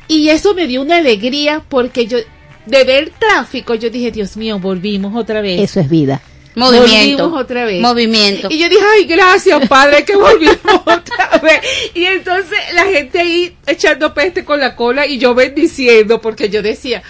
Y 0.08 0.28
eso 0.28 0.54
me 0.54 0.66
dio 0.66 0.82
una 0.82 0.96
alegría 0.98 1.62
porque 1.68 2.06
yo, 2.06 2.18
de 2.66 2.84
ver 2.84 3.12
tráfico, 3.18 3.74
yo 3.74 3.90
dije, 3.90 4.10
Dios 4.10 4.36
mío, 4.36 4.58
volvimos 4.58 5.16
otra 5.16 5.40
vez. 5.40 5.60
Eso 5.60 5.80
es 5.80 5.88
vida. 5.88 6.20
Movimiento. 6.56 7.24
Volvimos 7.24 7.42
otra 7.42 7.64
vez. 7.64 7.80
Movimiento. 7.80 8.48
Y 8.50 8.58
yo 8.58 8.68
dije, 8.68 8.82
ay, 8.94 9.04
gracias, 9.06 9.66
padre, 9.66 10.04
que 10.04 10.14
volvimos 10.14 10.58
otra 10.86 11.40
vez. 11.42 11.60
Y 11.94 12.04
entonces 12.04 12.58
la 12.74 12.84
gente 12.84 13.18
ahí 13.18 13.56
echando 13.66 14.14
peste 14.14 14.44
con 14.44 14.60
la 14.60 14.76
cola 14.76 15.04
y 15.06 15.18
yo 15.18 15.34
bendiciendo 15.34 16.20
porque 16.20 16.50
yo 16.50 16.62
decía, 16.62 17.02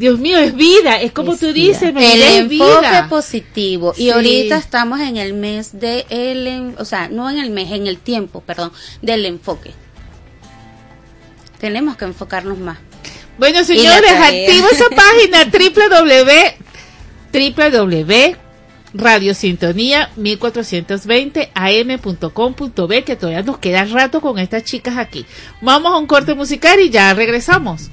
Dios 0.00 0.18
mío, 0.18 0.38
es 0.38 0.54
vida, 0.56 0.98
es 1.00 1.12
como 1.12 1.34
Es 1.34 1.40
tú 1.40 1.52
dices, 1.52 1.92
mi 1.92 2.02
el 2.02 2.12
vida 2.16 2.26
es 2.28 2.36
enfoque 2.38 2.80
vida. 2.80 3.06
positivo 3.10 3.92
y 3.96 4.04
Sí. 4.04 4.10
ahorita 4.10 4.56
estamos 4.56 4.98
en 5.00 5.18
el 5.18 5.34
mes 5.34 5.78
de 5.78 6.06
el 6.08 6.74
o 6.78 6.84
sea 6.86 7.08
no 7.08 7.28
en 7.30 7.36
el 7.38 7.50
mes 7.50 7.70
en 7.70 7.86
el 7.86 7.98
tiempo 7.98 8.40
perdón 8.40 8.72
del 9.02 9.26
enfoque 9.26 9.72
tenemos 11.60 11.96
que 11.98 12.06
enfocarnos 12.06 12.56
más 12.58 12.78
Bueno, 13.38 13.62
señores, 13.64 14.10
activa 14.12 14.68
esa 14.72 14.88
página 14.96 15.44
www 15.44 16.30
www 17.32 18.36
radiosintonía 18.92 20.10
1420 20.16 21.50
am.com.b 21.54 23.04
que 23.04 23.16
todavía 23.16 23.42
nos 23.42 23.58
queda 23.58 23.84
rato 23.84 24.20
con 24.20 24.38
estas 24.38 24.64
chicas 24.64 24.96
aquí. 24.96 25.24
Vamos 25.62 25.92
a 25.92 25.96
un 25.98 26.06
corte 26.08 26.34
musical 26.34 26.80
y 26.80 26.90
ya 26.90 27.14
regresamos. 27.14 27.90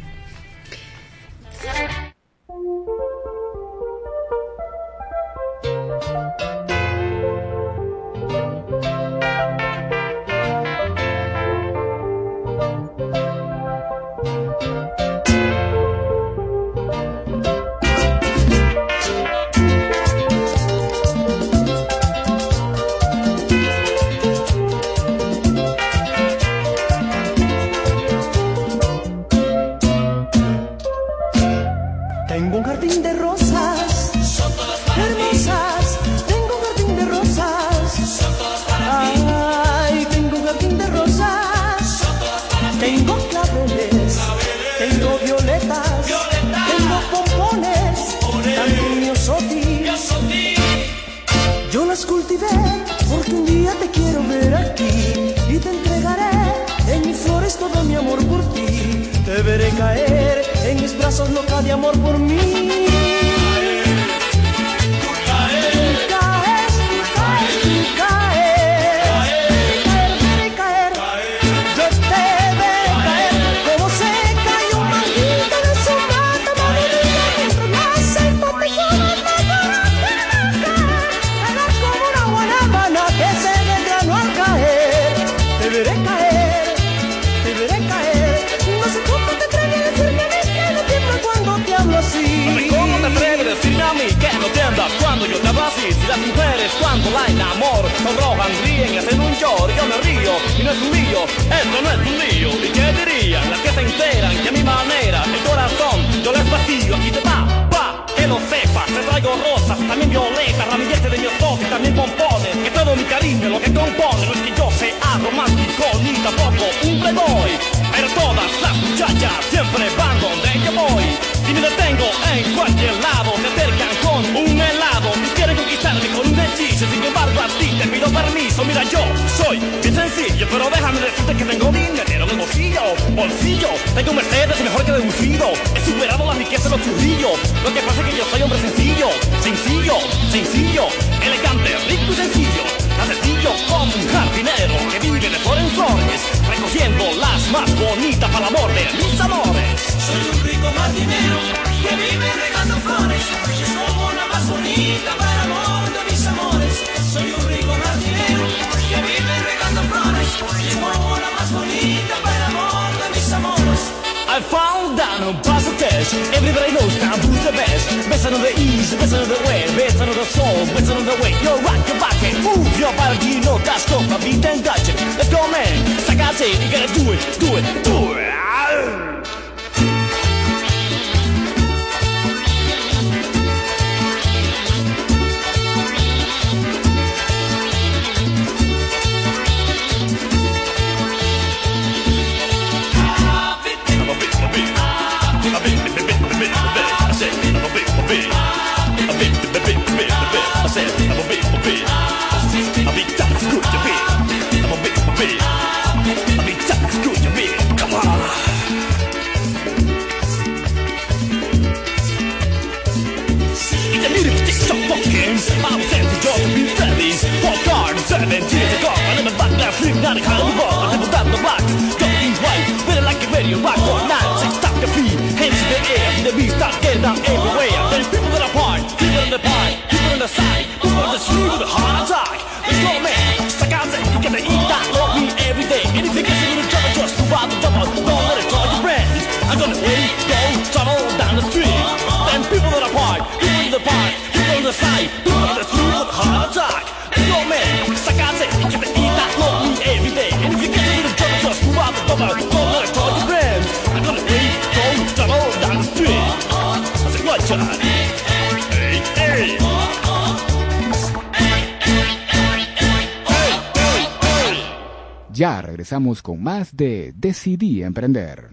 regresamos 265.78 266.24
con 266.24 266.42
más 266.42 266.76
de 266.76 267.14
Decidí 267.16 267.84
Emprender. 267.84 268.50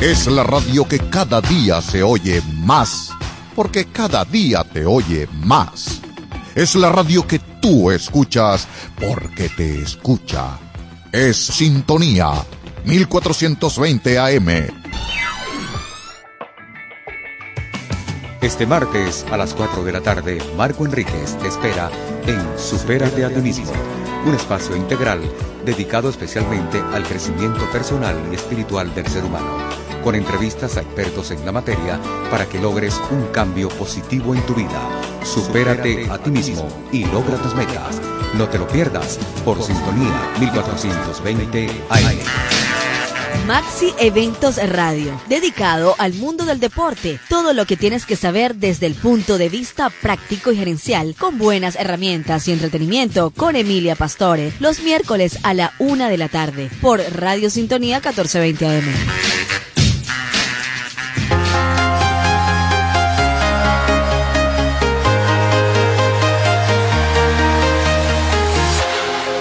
Es 0.00 0.26
la 0.26 0.42
radio 0.42 0.88
que 0.88 0.98
cada 0.98 1.42
día 1.42 1.82
se 1.82 2.02
oye 2.02 2.40
más, 2.64 3.10
porque 3.54 3.84
cada 3.84 4.24
día 4.24 4.64
te 4.64 4.86
oye 4.86 5.28
más. 5.44 6.00
Es 6.54 6.74
la 6.76 6.88
radio 6.88 7.26
que 7.26 7.38
tú 7.60 7.90
escuchas, 7.90 8.66
porque 8.98 9.50
te 9.50 9.82
escucha. 9.82 10.58
Es 11.12 11.36
Sintonía 11.36 12.30
1420 12.86 14.18
AM. 14.18 14.48
Este 18.40 18.64
martes 18.64 19.26
a 19.30 19.36
las 19.36 19.52
4 19.52 19.84
de 19.84 19.92
la 19.92 20.00
tarde, 20.00 20.38
Marco 20.56 20.86
Enríquez 20.86 21.36
te 21.36 21.48
espera 21.48 21.90
en 22.26 22.58
Supérate 22.58 23.26
a 23.26 23.28
ti 23.28 23.42
un 24.26 24.34
espacio 24.34 24.76
integral 24.76 25.20
dedicado 25.64 26.10
especialmente 26.10 26.82
al 26.92 27.04
crecimiento 27.04 27.64
personal 27.70 28.16
y 28.30 28.34
espiritual 28.34 28.92
del 28.94 29.06
ser 29.06 29.24
humano, 29.24 29.56
con 30.02 30.14
entrevistas 30.16 30.76
a 30.76 30.80
expertos 30.80 31.30
en 31.30 31.44
la 31.46 31.52
materia 31.52 32.00
para 32.30 32.46
que 32.46 32.60
logres 32.60 33.00
un 33.10 33.26
cambio 33.28 33.68
positivo 33.68 34.34
en 34.34 34.44
tu 34.44 34.54
vida. 34.54 34.80
Supérate 35.24 36.10
a 36.10 36.18
ti 36.18 36.30
mismo 36.30 36.68
y 36.92 37.04
logra 37.04 37.36
tus 37.38 37.54
metas. 37.54 38.00
No 38.34 38.48
te 38.48 38.58
lo 38.58 38.66
pierdas 38.66 39.18
por 39.44 39.62
sintonía 39.62 40.32
1420 40.40 41.70
AM. 41.90 42.95
Maxi 43.44 43.92
Eventos 43.98 44.56
Radio, 44.56 45.20
dedicado 45.28 45.94
al 45.98 46.14
mundo 46.14 46.44
del 46.44 46.60
deporte. 46.60 47.20
Todo 47.28 47.52
lo 47.52 47.66
que 47.66 47.76
tienes 47.76 48.06
que 48.06 48.16
saber 48.16 48.54
desde 48.54 48.86
el 48.86 48.94
punto 48.94 49.38
de 49.38 49.48
vista 49.48 49.90
práctico 49.90 50.52
y 50.52 50.56
gerencial, 50.56 51.14
con 51.18 51.38
buenas 51.38 51.76
herramientas 51.76 52.48
y 52.48 52.52
entretenimiento, 52.52 53.30
con 53.30 53.56
Emilia 53.56 53.96
Pastore, 53.96 54.52
los 54.60 54.80
miércoles 54.80 55.38
a 55.42 55.54
la 55.54 55.72
una 55.78 56.08
de 56.08 56.18
la 56.18 56.28
tarde, 56.28 56.70
por 56.80 57.00
Radio 57.12 57.50
Sintonía 57.50 57.96
1420 57.96 58.66
AM. 58.66 59.75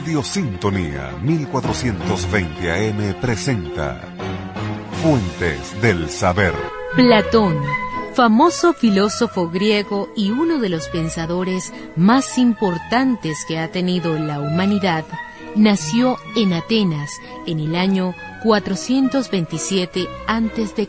Radio 0.00 0.22
Sintonía 0.22 1.14
1420 1.22 2.72
AM 2.72 3.20
presenta 3.20 4.00
Fuentes 5.02 5.78
del 5.82 6.08
Saber. 6.08 6.54
Platón, 6.96 7.58
famoso 8.14 8.72
filósofo 8.72 9.50
griego 9.50 10.08
y 10.16 10.30
uno 10.30 10.58
de 10.58 10.70
los 10.70 10.88
pensadores 10.88 11.74
más 11.96 12.38
importantes 12.38 13.44
que 13.46 13.58
ha 13.58 13.70
tenido 13.70 14.18
la 14.18 14.40
humanidad, 14.40 15.04
nació 15.54 16.16
en 16.34 16.54
Atenas 16.54 17.10
en 17.46 17.60
el 17.60 17.76
año 17.76 18.14
427 18.42 20.08
a.C. 20.26 20.88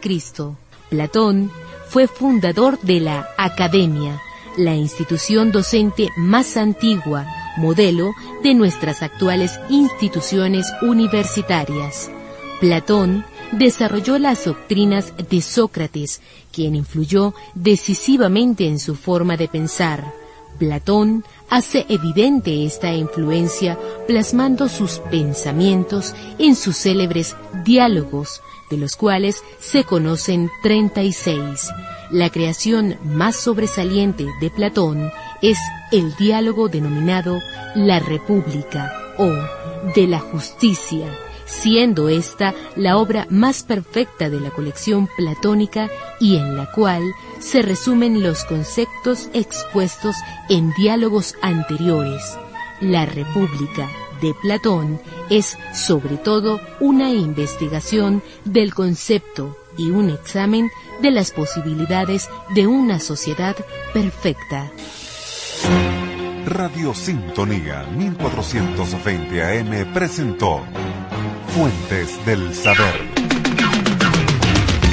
Platón 0.90 1.52
fue 1.90 2.08
fundador 2.08 2.80
de 2.80 3.02
la 3.02 3.28
Academia, 3.38 4.22
la 4.58 4.74
institución 4.74 5.52
docente 5.52 6.08
más 6.16 6.56
antigua, 6.56 7.41
modelo 7.62 8.14
de 8.44 8.54
nuestras 8.54 9.04
actuales 9.04 9.60
instituciones 9.70 10.66
universitarias. 10.82 12.12
Platón 12.60 13.24
desarrolló 13.52 14.18
las 14.18 14.46
doctrinas 14.46 15.14
de 15.30 15.42
Sócrates, 15.42 16.22
quien 16.52 16.76
influyó 16.76 17.34
decisivamente 17.54 18.68
en 18.68 18.80
su 18.80 18.96
forma 18.96 19.38
de 19.38 19.48
pensar. 19.48 20.14
Platón 20.58 21.24
hace 21.50 21.86
evidente 21.90 22.66
esta 22.66 22.94
influencia 22.94 23.78
plasmando 24.08 24.70
sus 24.70 25.00
pensamientos 25.10 26.14
en 26.38 26.56
sus 26.56 26.78
célebres 26.78 27.36
diálogos, 27.64 28.42
de 28.70 28.78
los 28.78 28.96
cuales 28.96 29.44
se 29.60 29.84
conocen 29.84 30.50
36. 30.64 31.70
La 32.12 32.30
creación 32.30 32.98
más 33.06 33.38
sobresaliente 33.38 34.26
de 34.42 34.50
Platón 34.50 35.10
es 35.42 35.58
el 35.94 36.14
diálogo 36.18 36.68
denominado 36.68 37.40
La 37.74 38.00
República 38.00 38.94
o 39.18 39.28
de 39.96 40.08
la 40.08 40.20
Justicia, 40.20 41.08
siendo 41.46 42.10
esta 42.10 42.54
la 42.76 42.98
obra 42.98 43.28
más 43.30 43.64
perfecta 43.64 44.30
de 44.30 44.42
la 44.42 44.50
colección 44.50 45.08
platónica 45.16 45.90
y 46.20 46.36
en 46.36 46.58
la 46.58 46.70
cual 46.70 47.02
se 47.40 47.62
resumen 47.62 48.22
los 48.22 48.44
conceptos 48.44 49.30
expuestos 49.32 50.18
en 50.50 50.74
diálogos 50.74 51.36
anteriores. 51.42 52.38
La 52.82 53.06
República 53.06 53.90
de 54.22 54.34
Platón 54.42 55.00
es 55.30 55.58
sobre 55.74 56.18
todo 56.18 56.60
una 56.82 57.10
investigación 57.12 58.22
del 58.44 58.74
concepto 58.74 59.56
y 59.78 59.92
un 59.92 60.10
examen 60.10 60.70
de 61.02 61.12
las 61.12 61.32
posibilidades 61.32 62.30
de 62.54 62.68
una 62.68 63.00
sociedad 63.00 63.56
perfecta. 63.94 64.72
Radio 66.46 66.94
Sintonía 66.94 67.86
1420 67.96 69.44
AM 69.44 69.94
presentó 69.94 70.62
Fuentes 71.54 72.26
del 72.26 72.54
Saber. 72.54 73.22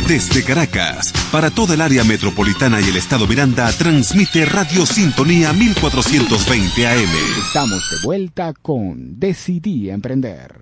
Desde 0.09 0.43
Caracas, 0.43 1.13
para 1.31 1.51
toda 1.51 1.75
el 1.75 1.83
área 1.83 2.03
metropolitana 2.03 2.81
y 2.81 2.85
el 2.85 2.97
estado 2.97 3.27
Miranda, 3.27 3.71
transmite 3.73 4.47
Radio 4.47 4.87
Sintonía 4.87 5.53
1420 5.53 6.87
AM. 6.87 7.11
Estamos 7.47 7.91
de 7.91 8.07
vuelta 8.07 8.55
con 8.55 9.19
Decidí 9.19 9.91
Emprender. 9.91 10.58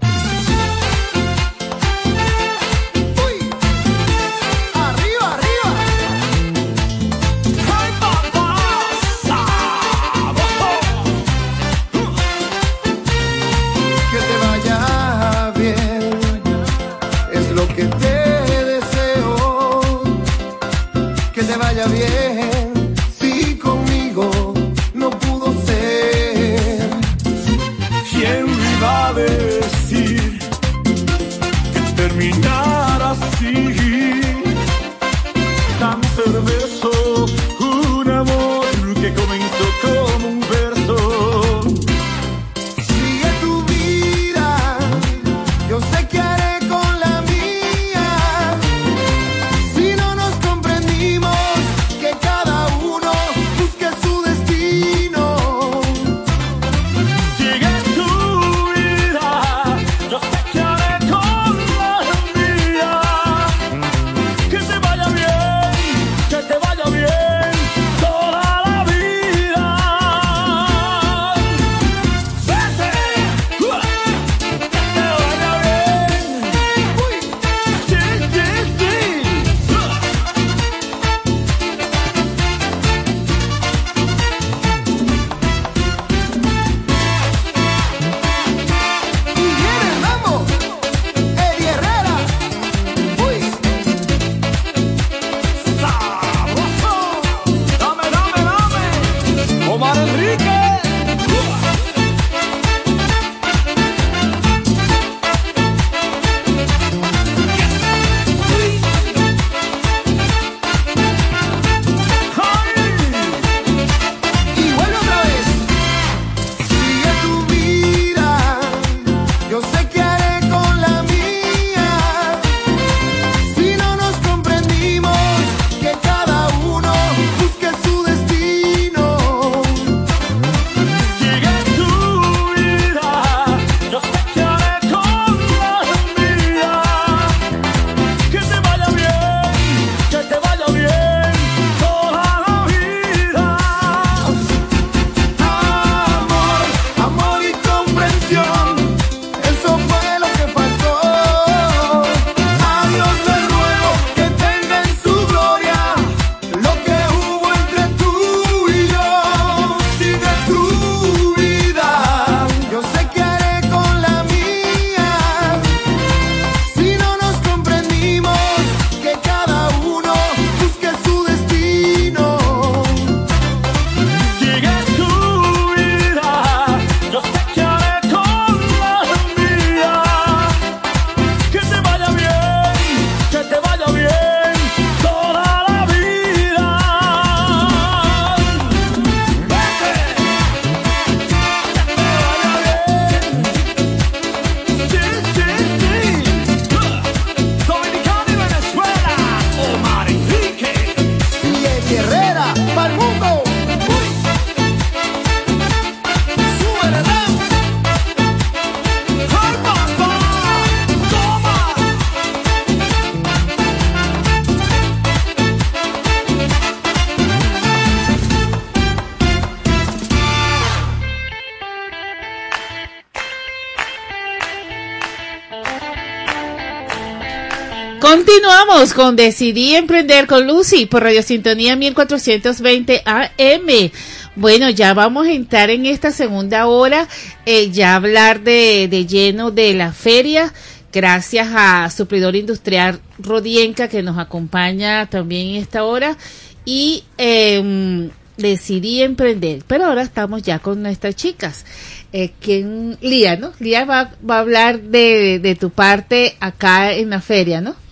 Continuamos 228.67 228.95
con 228.95 229.15
Decidí 229.15 229.77
Emprender 229.77 230.27
con 230.27 230.45
Lucy 230.45 230.87
por 230.87 231.05
Radio 231.05 231.23
Sintonía 231.23 231.77
1420 231.77 233.01
AM. 233.05 233.93
Bueno, 234.35 234.71
ya 234.71 234.93
vamos 234.93 235.29
a 235.29 235.33
entrar 235.33 235.71
en 235.71 235.87
esta 235.87 236.11
segunda 236.11 236.67
hora, 236.67 237.07
eh, 237.47 237.71
ya 237.71 237.95
hablar 237.95 238.41
de, 238.41 238.89
de 238.91 239.07
lleno 239.07 239.53
de 239.53 239.73
la 239.73 239.93
feria, 239.93 240.53
gracias 240.93 241.47
a 241.55 241.89
Suplidor 241.91 242.35
Industrial 242.35 242.99
Rodienca 243.21 243.87
que 243.87 244.03
nos 244.03 244.19
acompaña 244.19 245.07
también 245.07 245.51
en 245.51 245.63
esta 245.63 245.85
hora 245.85 246.17
y 246.65 247.05
eh, 247.19 248.11
decidí 248.37 249.01
emprender, 249.01 249.63
pero 249.69 249.85
ahora 249.85 250.03
estamos 250.03 250.43
ya 250.43 250.59
con 250.59 250.83
nuestras 250.83 251.15
chicas. 251.15 251.65
Eh, 252.13 252.33
¿quién? 252.41 252.99
Lía, 253.01 253.37
¿no? 253.37 253.53
Lía 253.61 253.85
va, 253.85 254.11
va 254.29 254.39
a 254.39 254.41
hablar 254.41 254.81
de, 254.81 255.39
de 255.39 255.55
tu 255.55 255.71
parte 255.71 256.37
acá 256.41 256.93
en 256.95 257.11
la 257.11 257.21
feria, 257.21 257.61
¿no? 257.61 257.86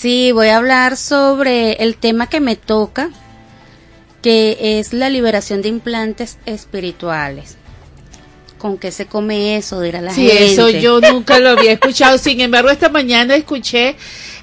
Sí, 0.00 0.30
voy 0.30 0.46
a 0.48 0.58
hablar 0.58 0.96
sobre 0.96 1.72
el 1.82 1.96
tema 1.96 2.28
que 2.28 2.38
me 2.40 2.54
toca, 2.54 3.10
que 4.22 4.78
es 4.78 4.92
la 4.92 5.10
liberación 5.10 5.60
de 5.60 5.70
implantes 5.70 6.38
espirituales. 6.46 7.56
¿Con 8.58 8.78
qué 8.78 8.92
se 8.92 9.06
come 9.06 9.56
eso? 9.56 9.80
Dirá 9.80 10.00
la 10.00 10.12
Sí, 10.12 10.28
gente. 10.28 10.52
eso 10.52 10.68
yo 10.70 11.00
nunca 11.12 11.40
lo 11.40 11.50
había 11.50 11.72
escuchado. 11.72 12.16
Sin 12.18 12.40
embargo, 12.40 12.70
esta 12.70 12.88
mañana 12.90 13.34
escuché 13.34 13.96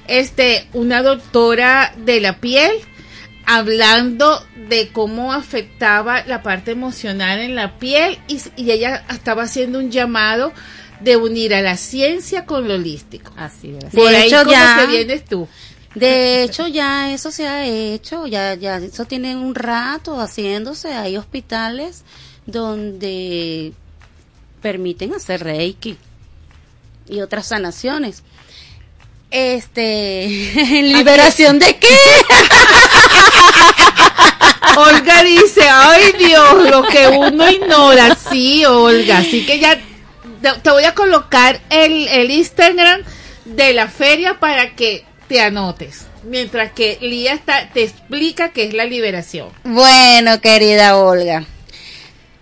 este 0.08 0.66
una 0.74 1.02
doctora 1.02 1.94
de 2.04 2.20
la 2.20 2.38
piel 2.38 2.72
hablando 3.46 4.44
de 4.68 4.88
cómo 4.88 5.32
afectaba 5.32 6.22
la 6.26 6.42
parte 6.42 6.72
emocional 6.72 7.38
en 7.40 7.54
la 7.54 7.78
piel 7.78 8.18
y, 8.28 8.40
y 8.56 8.72
ella 8.72 9.04
estaba 9.08 9.44
haciendo 9.44 9.78
un 9.78 9.90
llamado 9.90 10.52
de 11.00 11.16
unir 11.16 11.54
a 11.54 11.62
la 11.62 11.76
ciencia 11.76 12.44
con 12.46 12.68
lo 12.68 12.74
holístico. 12.74 13.32
Así 13.36 13.76
es. 13.76 13.94
Por 13.94 14.10
De 14.10 14.16
ahí 14.16 14.26
hecho, 14.28 14.38
como 14.38 14.50
ya- 14.52 14.76
que 14.80 14.86
vienes 14.86 15.24
tú. 15.24 15.48
De 15.94 16.42
hecho, 16.42 16.66
ya 16.66 17.12
eso 17.12 17.30
se 17.30 17.48
ha 17.48 17.64
hecho, 17.66 18.26
ya, 18.26 18.54
ya 18.54 18.76
eso 18.76 19.06
tiene 19.06 19.34
un 19.34 19.54
rato 19.54 20.20
haciéndose. 20.20 20.92
Hay 20.92 21.16
hospitales 21.16 22.02
donde 22.44 23.72
permiten 24.60 25.14
hacer 25.14 25.42
reiki 25.42 25.96
y 27.08 27.20
otras 27.20 27.46
sanaciones. 27.46 28.22
Este, 29.30 30.26
liberación 30.82 31.58
de 31.58 31.76
qué? 31.78 31.88
Olga 34.76 35.22
dice, 35.22 35.62
ay 35.68 36.12
Dios, 36.18 36.70
lo 36.70 36.82
que 36.82 37.08
uno 37.08 37.50
ignora, 37.50 38.14
sí, 38.30 38.64
Olga. 38.66 39.18
Así 39.18 39.46
que 39.46 39.58
ya 39.58 39.78
te, 40.40 40.70
voy 40.70 40.84
a 40.84 40.94
colocar 40.94 41.60
el, 41.70 42.08
el 42.08 42.30
Instagram 42.30 43.02
de 43.44 43.72
la 43.72 43.88
feria 43.88 44.38
para 44.38 44.74
que 44.74 45.04
te 45.28 45.40
anotes. 45.40 46.06
Mientras 46.24 46.72
que 46.72 46.98
Lía 47.00 47.34
está, 47.34 47.70
te 47.72 47.84
explica 47.84 48.50
qué 48.50 48.64
es 48.64 48.74
la 48.74 48.84
liberación. 48.84 49.48
Bueno, 49.64 50.40
querida 50.40 50.96
Olga, 50.96 51.44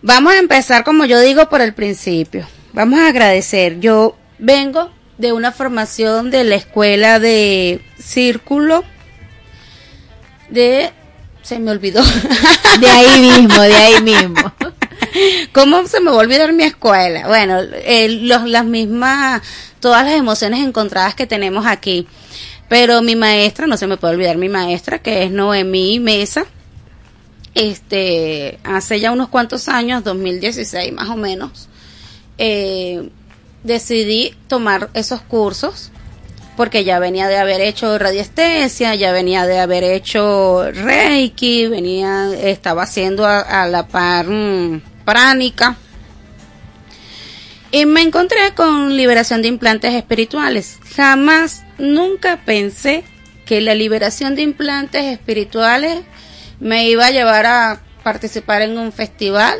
vamos 0.00 0.32
a 0.34 0.38
empezar 0.38 0.84
como 0.84 1.04
yo 1.04 1.20
digo 1.20 1.48
por 1.48 1.60
el 1.60 1.74
principio. 1.74 2.46
Vamos 2.72 2.98
a 2.98 3.08
agradecer. 3.08 3.80
Yo 3.80 4.16
vengo 4.38 4.90
de 5.18 5.32
una 5.32 5.52
formación 5.52 6.30
de 6.30 6.44
la 6.44 6.56
escuela 6.56 7.20
de 7.20 7.80
círculo 7.98 8.84
de 10.48 10.90
se 11.42 11.58
me 11.58 11.70
olvidó. 11.70 12.02
De 12.80 12.88
ahí 12.88 13.20
mismo, 13.20 13.62
de 13.62 13.74
ahí 13.74 14.02
mismo. 14.02 14.52
¿Cómo 15.52 15.86
se 15.86 16.00
me 16.00 16.10
va 16.10 16.16
a 16.16 16.20
olvidar 16.20 16.52
mi 16.52 16.64
escuela? 16.64 17.26
Bueno, 17.26 17.60
eh, 17.60 18.08
las 18.08 18.64
mismas, 18.64 19.42
todas 19.80 20.04
las 20.04 20.14
emociones 20.14 20.60
encontradas 20.60 21.14
que 21.14 21.26
tenemos 21.26 21.66
aquí. 21.66 22.06
Pero 22.68 23.02
mi 23.02 23.14
maestra, 23.14 23.66
no 23.66 23.76
se 23.76 23.86
me 23.86 23.96
puede 23.96 24.14
olvidar 24.14 24.36
mi 24.36 24.48
maestra, 24.48 24.98
que 24.98 25.24
es 25.24 25.30
Noemí 25.30 26.00
Mesa. 26.00 26.46
Este, 27.54 28.58
hace 28.64 28.98
ya 28.98 29.12
unos 29.12 29.28
cuantos 29.28 29.68
años, 29.68 30.02
2016 30.02 30.92
más 30.92 31.08
o 31.08 31.16
menos, 31.16 31.68
eh, 32.38 33.10
decidí 33.62 34.34
tomar 34.48 34.90
esos 34.94 35.20
cursos 35.22 35.92
porque 36.56 36.84
ya 36.84 36.98
venía 36.98 37.28
de 37.28 37.36
haber 37.36 37.60
hecho 37.60 37.98
radiestesia, 37.98 38.94
ya 38.94 39.12
venía 39.12 39.46
de 39.46 39.58
haber 39.58 39.84
hecho 39.84 40.70
reiki, 40.70 41.66
venía, 41.66 42.32
estaba 42.32 42.84
haciendo 42.84 43.26
a, 43.26 43.40
a 43.40 43.66
la 43.66 43.88
par 43.88 44.26
mm, 44.28 44.80
pránica. 45.04 45.76
Y 47.70 47.86
me 47.86 48.02
encontré 48.02 48.54
con 48.54 48.96
liberación 48.96 49.42
de 49.42 49.48
implantes 49.48 49.94
espirituales. 49.94 50.78
Jamás, 50.94 51.64
nunca 51.78 52.40
pensé 52.44 53.04
que 53.46 53.60
la 53.60 53.74
liberación 53.74 54.36
de 54.36 54.42
implantes 54.42 55.04
espirituales 55.04 56.02
me 56.60 56.88
iba 56.88 57.06
a 57.06 57.10
llevar 57.10 57.46
a 57.46 57.80
participar 58.02 58.62
en 58.62 58.78
un 58.78 58.92
festival 58.92 59.58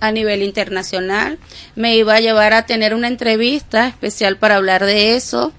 a 0.00 0.10
nivel 0.10 0.42
internacional, 0.42 1.38
me 1.76 1.96
iba 1.96 2.14
a 2.14 2.20
llevar 2.20 2.52
a 2.54 2.66
tener 2.66 2.92
una 2.92 3.06
entrevista 3.06 3.86
especial 3.86 4.36
para 4.36 4.56
hablar 4.56 4.84
de 4.84 5.14
eso. 5.14 5.52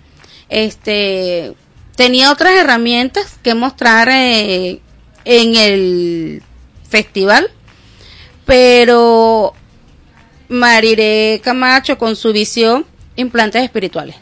Este 0.50 1.54
tenía 1.96 2.32
otras 2.32 2.54
herramientas 2.54 3.40
que 3.42 3.56
mostrar 3.56 4.10
eh, 4.10 4.82
en 5.24 5.56
el 5.56 6.44
festival, 6.90 7.50
pero 8.46 9.54
Mariré 10.50 11.42
Camacho 11.44 11.98
con 11.98 12.16
su 12.16 12.34
visión 12.34 12.86
implantes 13.16 13.64
espirituales. 13.64 14.16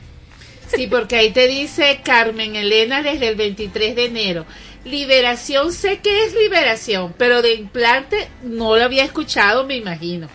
Sí, 0.73 0.87
porque 0.87 1.17
ahí 1.17 1.31
te 1.31 1.47
dice 1.47 1.99
Carmen 2.03 2.55
Elena 2.55 3.01
desde 3.01 3.27
el 3.27 3.35
23 3.35 3.95
de 3.95 4.05
enero. 4.05 4.45
Liberación, 4.85 5.73
sé 5.73 5.99
que 5.99 6.25
es 6.25 6.33
liberación, 6.33 7.13
pero 7.17 7.41
de 7.41 7.53
implante 7.53 8.29
no 8.41 8.77
lo 8.77 8.83
había 8.83 9.03
escuchado, 9.03 9.65
me 9.65 9.75
imagino. 9.75 10.27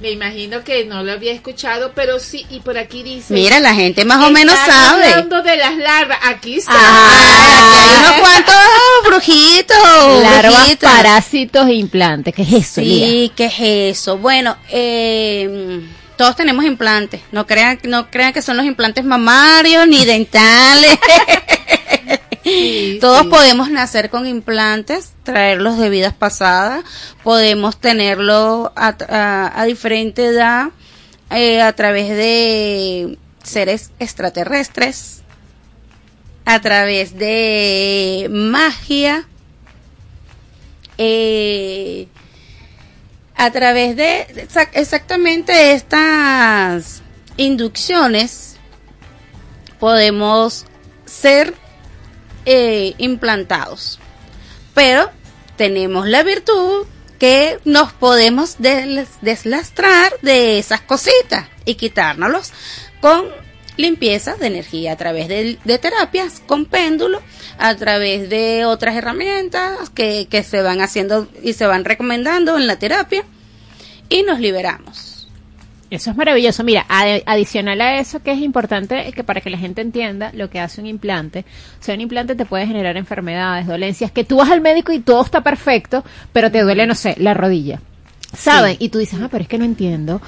Me 0.00 0.12
imagino 0.12 0.62
que 0.62 0.84
no 0.84 1.02
lo 1.02 1.10
había 1.10 1.32
escuchado, 1.32 1.90
pero 1.92 2.20
sí, 2.20 2.46
y 2.50 2.60
por 2.60 2.78
aquí 2.78 3.02
dice... 3.02 3.34
Mira, 3.34 3.58
la 3.58 3.74
gente 3.74 4.04
más 4.04 4.24
o 4.24 4.30
menos 4.30 4.54
sabe. 4.54 5.06
hablando 5.06 5.42
de 5.42 5.56
las 5.56 5.76
larvas, 5.76 6.18
aquí 6.22 6.54
está. 6.58 6.72
Hay 6.72 7.98
unos 7.98 8.12
cuantos 8.20 8.54
brujitos. 9.06 10.22
Larvas, 10.22 10.54
brujitas. 10.54 10.92
parásitos 10.92 11.66
e 11.66 11.74
implantes. 11.74 12.32
¿Qué 12.32 12.42
es 12.42 12.52
eso, 12.52 12.80
Lía? 12.80 13.06
Sí, 13.06 13.32
¿qué 13.34 13.46
es 13.46 13.54
eso? 13.98 14.18
Bueno, 14.18 14.56
eh, 14.70 15.80
todos 16.16 16.36
tenemos 16.36 16.64
implantes. 16.64 17.20
No 17.32 17.44
crean, 17.46 17.80
no 17.82 18.08
crean 18.08 18.32
que 18.32 18.40
son 18.42 18.56
los 18.56 18.66
implantes 18.66 19.04
mamarios 19.04 19.88
ni 19.88 20.04
dentales. 20.04 20.96
todos 23.00 23.26
podemos 23.26 23.70
nacer 23.70 24.10
con 24.10 24.26
implantes, 24.26 25.12
traerlos 25.24 25.78
de 25.78 25.90
vidas 25.90 26.14
pasadas. 26.14 26.84
Podemos 27.22 27.78
tenerlo 27.78 28.72
a, 28.76 28.94
a- 29.08 29.60
a 29.60 29.64
diferente 29.64 30.26
edad 30.26 30.68
eh, 31.30 31.60
a 31.62 31.72
través 31.74 32.08
de 32.08 33.18
seres 33.42 33.90
extraterrestres, 33.98 35.22
a 36.44 36.60
través 36.60 37.16
de 37.16 38.28
magia. 38.30 39.26
Eh, 40.98 42.08
a 43.36 43.50
través 43.52 43.94
de 43.94 44.26
exa- 44.48 44.68
exactamente 44.72 45.72
estas 45.72 47.02
inducciones 47.36 48.56
podemos 49.78 50.66
ser 51.06 51.54
eh, 52.50 52.94
implantados. 52.98 53.98
Pero 54.74 55.10
tenemos 55.56 56.06
la 56.08 56.22
virtud 56.22 56.86
que 57.18 57.58
nos 57.64 57.92
podemos 57.92 58.56
des- 58.58 59.08
deslastrar 59.20 60.12
de 60.22 60.58
esas 60.58 60.80
cositas 60.80 61.46
y 61.64 61.74
quitárnoslos 61.74 62.52
con 63.00 63.26
limpieza 63.76 64.34
de 64.36 64.46
energía 64.46 64.92
a 64.92 64.96
través 64.96 65.28
de, 65.28 65.58
de 65.64 65.78
terapias 65.78 66.40
con 66.46 66.64
péndulo, 66.64 67.20
a 67.58 67.74
través 67.76 68.28
de 68.30 68.64
otras 68.64 68.96
herramientas 68.96 69.90
que, 69.90 70.26
que 70.30 70.42
se 70.42 70.62
van 70.62 70.80
haciendo 70.80 71.28
y 71.42 71.52
se 71.52 71.66
van 71.66 71.84
recomendando 71.84 72.56
en 72.56 72.66
la 72.66 72.78
terapia 72.78 73.24
y 74.08 74.22
nos 74.22 74.40
liberamos. 74.40 75.07
Eso 75.90 76.10
es 76.10 76.16
maravilloso. 76.16 76.64
Mira, 76.64 76.84
adicional 76.88 77.80
a 77.80 77.98
eso, 77.98 78.20
que 78.22 78.32
es 78.32 78.40
importante 78.40 79.10
que 79.12 79.24
para 79.24 79.40
que 79.40 79.48
la 79.48 79.56
gente 79.56 79.80
entienda 79.80 80.30
lo 80.34 80.50
que 80.50 80.60
hace 80.60 80.80
un 80.80 80.86
implante. 80.86 81.44
O 81.80 81.82
sea, 81.82 81.94
un 81.94 82.02
implante 82.02 82.34
te 82.34 82.44
puede 82.44 82.66
generar 82.66 82.96
enfermedades, 82.96 83.66
dolencias, 83.66 84.10
que 84.10 84.24
tú 84.24 84.36
vas 84.36 84.50
al 84.50 84.60
médico 84.60 84.92
y 84.92 85.00
todo 85.00 85.24
está 85.24 85.40
perfecto, 85.42 86.04
pero 86.32 86.50
te 86.50 86.60
duele, 86.60 86.86
no 86.86 86.94
sé, 86.94 87.14
la 87.18 87.32
rodilla. 87.32 87.80
¿Saben? 88.34 88.76
Y 88.78 88.90
tú 88.90 88.98
dices, 88.98 89.18
ah, 89.22 89.28
pero 89.30 89.42
es 89.42 89.48
que 89.48 89.56
no 89.56 89.64
entiendo. 89.64 90.20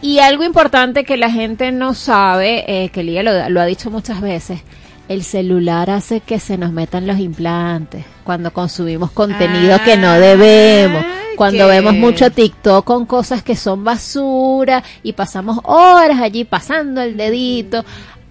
Y 0.00 0.20
algo 0.20 0.44
importante 0.44 1.02
que 1.02 1.16
la 1.16 1.30
gente 1.30 1.72
no 1.72 1.94
sabe, 1.94 2.84
eh, 2.84 2.88
que 2.90 3.02
Lía 3.02 3.24
lo, 3.24 3.48
lo 3.48 3.60
ha 3.60 3.66
dicho 3.66 3.90
muchas 3.90 4.20
veces, 4.20 4.60
el 5.08 5.24
celular 5.24 5.90
hace 5.90 6.20
que 6.20 6.38
se 6.38 6.56
nos 6.56 6.70
metan 6.70 7.06
los 7.06 7.18
implantes 7.18 8.04
cuando 8.24 8.52
consumimos 8.52 9.10
contenido 9.10 9.78
que 9.82 9.96
no 9.96 10.12
debemos, 10.12 11.04
cuando 11.38 11.68
vemos 11.68 11.94
mucho 11.94 12.32
TikTok 12.32 12.84
con 12.84 13.06
cosas 13.06 13.44
que 13.44 13.54
son 13.54 13.84
basura 13.84 14.82
y 15.04 15.12
pasamos 15.12 15.60
horas 15.62 16.20
allí 16.20 16.42
pasando 16.42 17.00
el 17.00 17.16
dedito. 17.16 17.84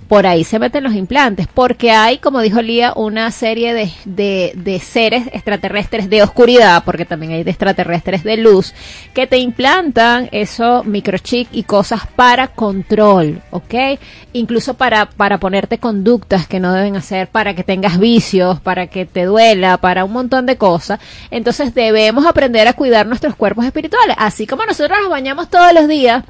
Por 0.07 0.25
ahí 0.25 0.43
se 0.43 0.59
meten 0.59 0.83
los 0.83 0.93
implantes, 0.93 1.47
porque 1.53 1.91
hay, 1.91 2.17
como 2.17 2.41
dijo 2.41 2.61
Lía, 2.61 2.93
una 2.95 3.29
serie 3.31 3.73
de, 3.73 3.91
de, 4.05 4.53
de 4.55 4.79
seres 4.79 5.27
extraterrestres 5.27 6.09
de 6.09 6.23
oscuridad, 6.23 6.83
porque 6.85 7.05
también 7.05 7.33
hay 7.33 7.43
de 7.43 7.51
extraterrestres 7.51 8.23
de 8.23 8.37
luz, 8.37 8.73
que 9.13 9.27
te 9.27 9.37
implantan 9.37 10.29
eso, 10.31 10.83
microchip 10.83 11.49
y 11.51 11.63
cosas 11.63 12.07
para 12.07 12.47
control, 12.47 13.41
¿ok? 13.51 13.99
Incluso 14.33 14.75
para, 14.75 15.07
para 15.07 15.39
ponerte 15.39 15.77
conductas 15.77 16.47
que 16.47 16.59
no 16.59 16.73
deben 16.73 16.95
hacer, 16.95 17.27
para 17.27 17.53
que 17.53 17.63
tengas 17.63 17.99
vicios, 17.99 18.59
para 18.61 18.87
que 18.87 19.05
te 19.05 19.25
duela, 19.25 19.77
para 19.77 20.05
un 20.05 20.13
montón 20.13 20.45
de 20.45 20.57
cosas. 20.57 20.99
Entonces 21.31 21.73
debemos 21.73 22.25
aprender 22.25 22.67
a 22.67 22.73
cuidar 22.73 23.05
nuestros 23.07 23.35
cuerpos 23.35 23.65
espirituales, 23.65 24.15
así 24.19 24.47
como 24.47 24.65
nosotros 24.65 24.97
nos 25.01 25.09
bañamos 25.09 25.49
todos 25.49 25.73
los 25.73 25.87
días. 25.87 26.23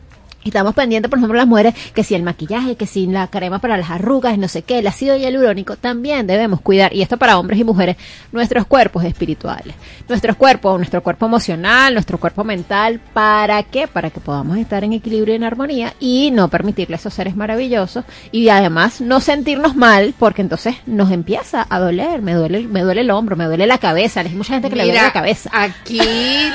Estamos 0.47 0.75
pendientes, 0.75 1.09
por 1.09 1.19
ejemplo, 1.19 1.37
las 1.37 1.47
mujeres, 1.47 1.73
que 1.93 2.03
si 2.03 2.15
el 2.15 2.23
maquillaje, 2.23 2.75
que 2.75 2.87
si 2.87 3.07
la 3.07 3.27
crema 3.27 3.59
para 3.59 3.77
las 3.77 3.89
arrugas, 3.89 4.37
no 4.37 4.47
sé 4.47 4.61
qué, 4.61 4.79
el 4.79 4.87
ácido 4.87 5.15
hialurónico, 5.15 5.75
también 5.75 6.27
debemos 6.27 6.61
cuidar, 6.61 6.93
y 6.93 7.01
esto 7.01 7.17
para 7.17 7.37
hombres 7.37 7.59
y 7.59 7.63
mujeres, 7.63 7.97
nuestros 8.31 8.65
cuerpos 8.65 9.03
espirituales. 9.03 9.75
Nuestros 10.07 10.35
cuerpos, 10.35 10.77
nuestro 10.77 11.03
cuerpo 11.03 11.25
emocional, 11.25 11.93
nuestro 11.93 12.17
cuerpo 12.19 12.43
mental, 12.43 12.99
¿para 13.13 13.63
qué? 13.63 13.87
Para 13.87 14.09
que 14.09 14.19
podamos 14.19 14.57
estar 14.57 14.83
en 14.83 14.93
equilibrio 14.93 15.33
y 15.33 15.37
en 15.37 15.43
armonía 15.43 15.93
y 15.99 16.31
no 16.31 16.47
permitirle 16.47 16.95
a 16.95 16.99
esos 16.99 17.13
seres 17.13 17.35
maravillosos 17.35 18.05
y 18.31 18.49
además 18.49 19.01
no 19.01 19.19
sentirnos 19.19 19.75
mal, 19.75 20.13
porque 20.17 20.41
entonces 20.41 20.75
nos 20.85 21.11
empieza 21.11 21.65
a 21.69 21.79
doler, 21.79 22.21
me 22.21 22.33
duele, 22.33 22.67
me 22.67 22.81
duele 22.81 23.01
el 23.01 23.11
hombro, 23.11 23.35
me 23.35 23.45
duele 23.45 23.67
la 23.67 23.77
cabeza, 23.77 24.21
hay 24.21 24.29
mucha 24.29 24.53
gente 24.53 24.69
que 24.69 24.75
le 24.75 24.83
duele 24.83 25.01
la 25.01 25.13
cabeza. 25.13 25.49
Aquí 25.53 25.99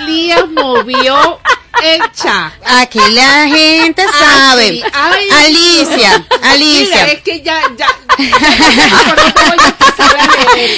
Lía 0.06 0.46
movió 0.46 1.38
el 1.82 2.00
chat. 2.12 2.52
Aquí 2.64 3.00
la 3.12 3.46
gente 3.48 4.02
sabe. 4.02 4.82
Ay, 4.92 5.28
Alicia, 5.44 6.26
Alicia. 6.42 6.96
Mira, 6.96 7.12
es 7.12 7.22
que 7.22 7.42
ya, 7.42 7.60
ya. 7.76 7.86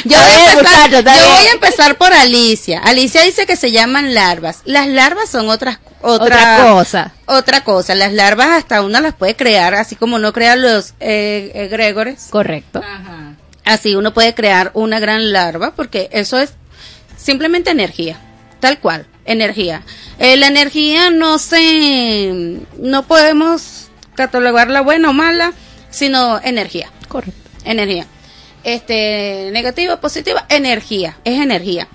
Yo 0.05 0.18
voy, 0.18 0.40
a 0.40 0.53
empezar, 0.53 0.90
yo 0.90 1.03
voy 1.03 1.47
a 1.47 1.53
empezar 1.53 1.97
por 1.97 2.12
Alicia. 2.12 2.80
Alicia 2.80 3.22
dice 3.22 3.47
que 3.47 3.57
se 3.57 3.72
llaman 3.72 4.14
larvas. 4.14 4.61
Las 4.64 4.86
larvas 4.86 5.30
son 5.30 5.49
otras 5.49 5.78
otra, 6.01 6.26
Otra 6.26 6.59
cosa. 6.62 7.12
Otra 7.26 7.64
cosa. 7.64 7.95
Las 7.95 8.12
larvas 8.12 8.49
hasta 8.51 8.82
uno 8.82 9.01
las 9.01 9.14
puede 9.14 9.36
crear, 9.36 9.74
así 9.74 9.97
como 9.97 10.16
uno 10.16 10.32
crea 10.32 10.55
los 10.55 10.95
eh, 11.01 11.51
egregores. 11.55 12.28
Correcto. 12.30 12.82
Así 13.64 13.97
uno 13.97 14.12
puede 14.12 14.34
crear 14.34 14.70
una 14.74 15.01
gran 15.01 15.32
larva 15.32 15.72
porque 15.74 16.11
eso 16.12 16.38
es 16.38 16.53
simplemente 17.16 17.70
energía, 17.70 18.18
tal 18.61 18.78
cual, 18.78 19.07
energía. 19.24 19.82
Eh, 20.18 20.36
la 20.36 20.46
energía 20.48 21.10
no 21.10 21.38
se, 21.38 22.58
no 22.78 23.06
podemos 23.06 23.88
catalogarla 24.14 24.80
buena 24.82 25.10
o 25.10 25.12
mala, 25.12 25.52
sino 25.90 26.40
energía. 26.42 26.90
Correcto. 27.08 27.40
Energía. 27.64 28.06
Este, 28.62 29.50
negativa, 29.52 30.00
positiva, 30.00 30.46
energía, 30.48 31.18
es 31.24 31.38
energía. 31.40 31.88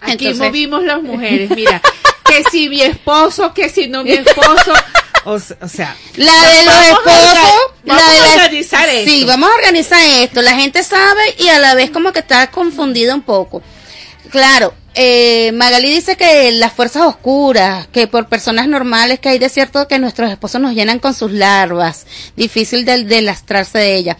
Aquí 0.00 0.12
Entonces- 0.26 0.38
movimos 0.38 0.82
las 0.84 1.02
mujeres, 1.02 1.50
mira, 1.56 1.80
que 2.24 2.42
si 2.50 2.68
mi 2.68 2.80
esposo, 2.82 3.52
que 3.54 3.68
si 3.68 3.86
no 3.88 4.02
mi 4.02 4.12
esposo, 4.12 4.72
o, 5.26 5.32
o 5.34 5.68
sea, 5.68 5.94
La 6.16 6.32
de 6.32 6.64
los 6.64 6.74
vamos 6.74 6.76
a 6.76 6.88
esposos, 6.88 7.34
la 7.84 7.94
vamos 7.94 8.12
de 8.12 8.18
a 8.18 8.26
la- 8.26 8.32
organizar 8.44 8.88
esto. 8.88 9.10
Sí, 9.10 9.24
vamos 9.24 9.50
a 9.50 9.54
organizar 9.54 10.00
esto. 10.02 10.42
La 10.42 10.54
gente 10.54 10.82
sabe 10.82 11.22
y 11.38 11.48
a 11.48 11.58
la 11.58 11.74
vez 11.74 11.90
como 11.90 12.12
que 12.12 12.20
está 12.20 12.50
confundida 12.50 13.14
un 13.14 13.22
poco. 13.22 13.62
Claro, 14.30 14.74
eh, 14.94 15.52
Magali 15.52 15.90
dice 15.90 16.16
que 16.16 16.50
las 16.52 16.72
fuerzas 16.72 17.02
oscuras, 17.04 17.86
que 17.88 18.06
por 18.06 18.28
personas 18.28 18.66
normales 18.68 19.20
que 19.20 19.28
hay 19.28 19.38
de 19.38 19.48
cierto 19.48 19.86
que 19.88 19.98
nuestros 19.98 20.30
esposos 20.30 20.60
nos 20.60 20.74
llenan 20.74 20.98
con 20.98 21.14
sus 21.14 21.32
larvas, 21.32 22.06
difícil 22.36 22.84
de, 22.84 23.04
de 23.04 23.22
lastrarse 23.22 23.78
de 23.78 23.96
ella. 23.96 24.16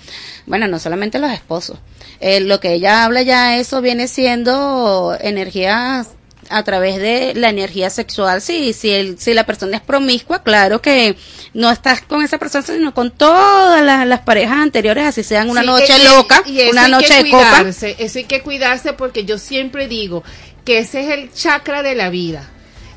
Bueno, 0.46 0.66
no 0.68 0.78
solamente 0.78 1.18
los 1.18 1.32
esposos. 1.32 1.78
Eh, 2.20 2.40
lo 2.40 2.60
que 2.60 2.74
ella 2.74 3.04
habla 3.04 3.22
ya, 3.22 3.56
eso 3.58 3.80
viene 3.80 4.06
siendo 4.08 5.16
energía 5.20 6.04
a 6.52 6.64
través 6.64 6.96
de 6.98 7.32
la 7.36 7.48
energía 7.48 7.90
sexual. 7.90 8.42
Sí, 8.42 8.72
si, 8.72 8.90
el, 8.90 9.18
si 9.20 9.34
la 9.34 9.46
persona 9.46 9.76
es 9.76 9.82
promiscua, 9.82 10.42
claro 10.42 10.82
que 10.82 11.16
no 11.54 11.70
estás 11.70 12.00
con 12.00 12.22
esa 12.24 12.38
persona, 12.38 12.64
sino 12.66 12.92
con 12.92 13.12
todas 13.12 13.82
las, 13.84 14.04
las 14.06 14.20
parejas 14.20 14.56
anteriores, 14.58 15.04
así 15.06 15.22
sean 15.22 15.48
una 15.48 15.60
Sí, 15.60 15.66
noche 15.68 15.92
y- 16.00 16.04
loca, 16.04 16.42
y 16.44 16.60
una 16.68 16.88
noche 16.88 17.22
de 17.22 17.30
copa. 17.30 17.64
Eso 17.68 18.18
hay 18.18 18.24
que 18.24 18.42
cuidarse 18.42 18.92
porque 18.94 19.24
yo 19.24 19.38
siempre 19.38 19.86
digo 19.86 20.24
que 20.64 20.78
ese 20.78 21.00
es 21.00 21.08
el 21.10 21.32
chakra 21.32 21.82
de 21.82 21.94
la 21.94 22.10
vida 22.10 22.48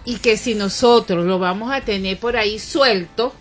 y 0.05 0.17
que 0.17 0.37
si 0.37 0.55
nosotros 0.55 1.25
lo 1.25 1.39
vamos 1.39 1.71
a 1.71 1.81
tener 1.81 2.19
por 2.19 2.35
ahí 2.37 2.59
suelto, 2.59 3.33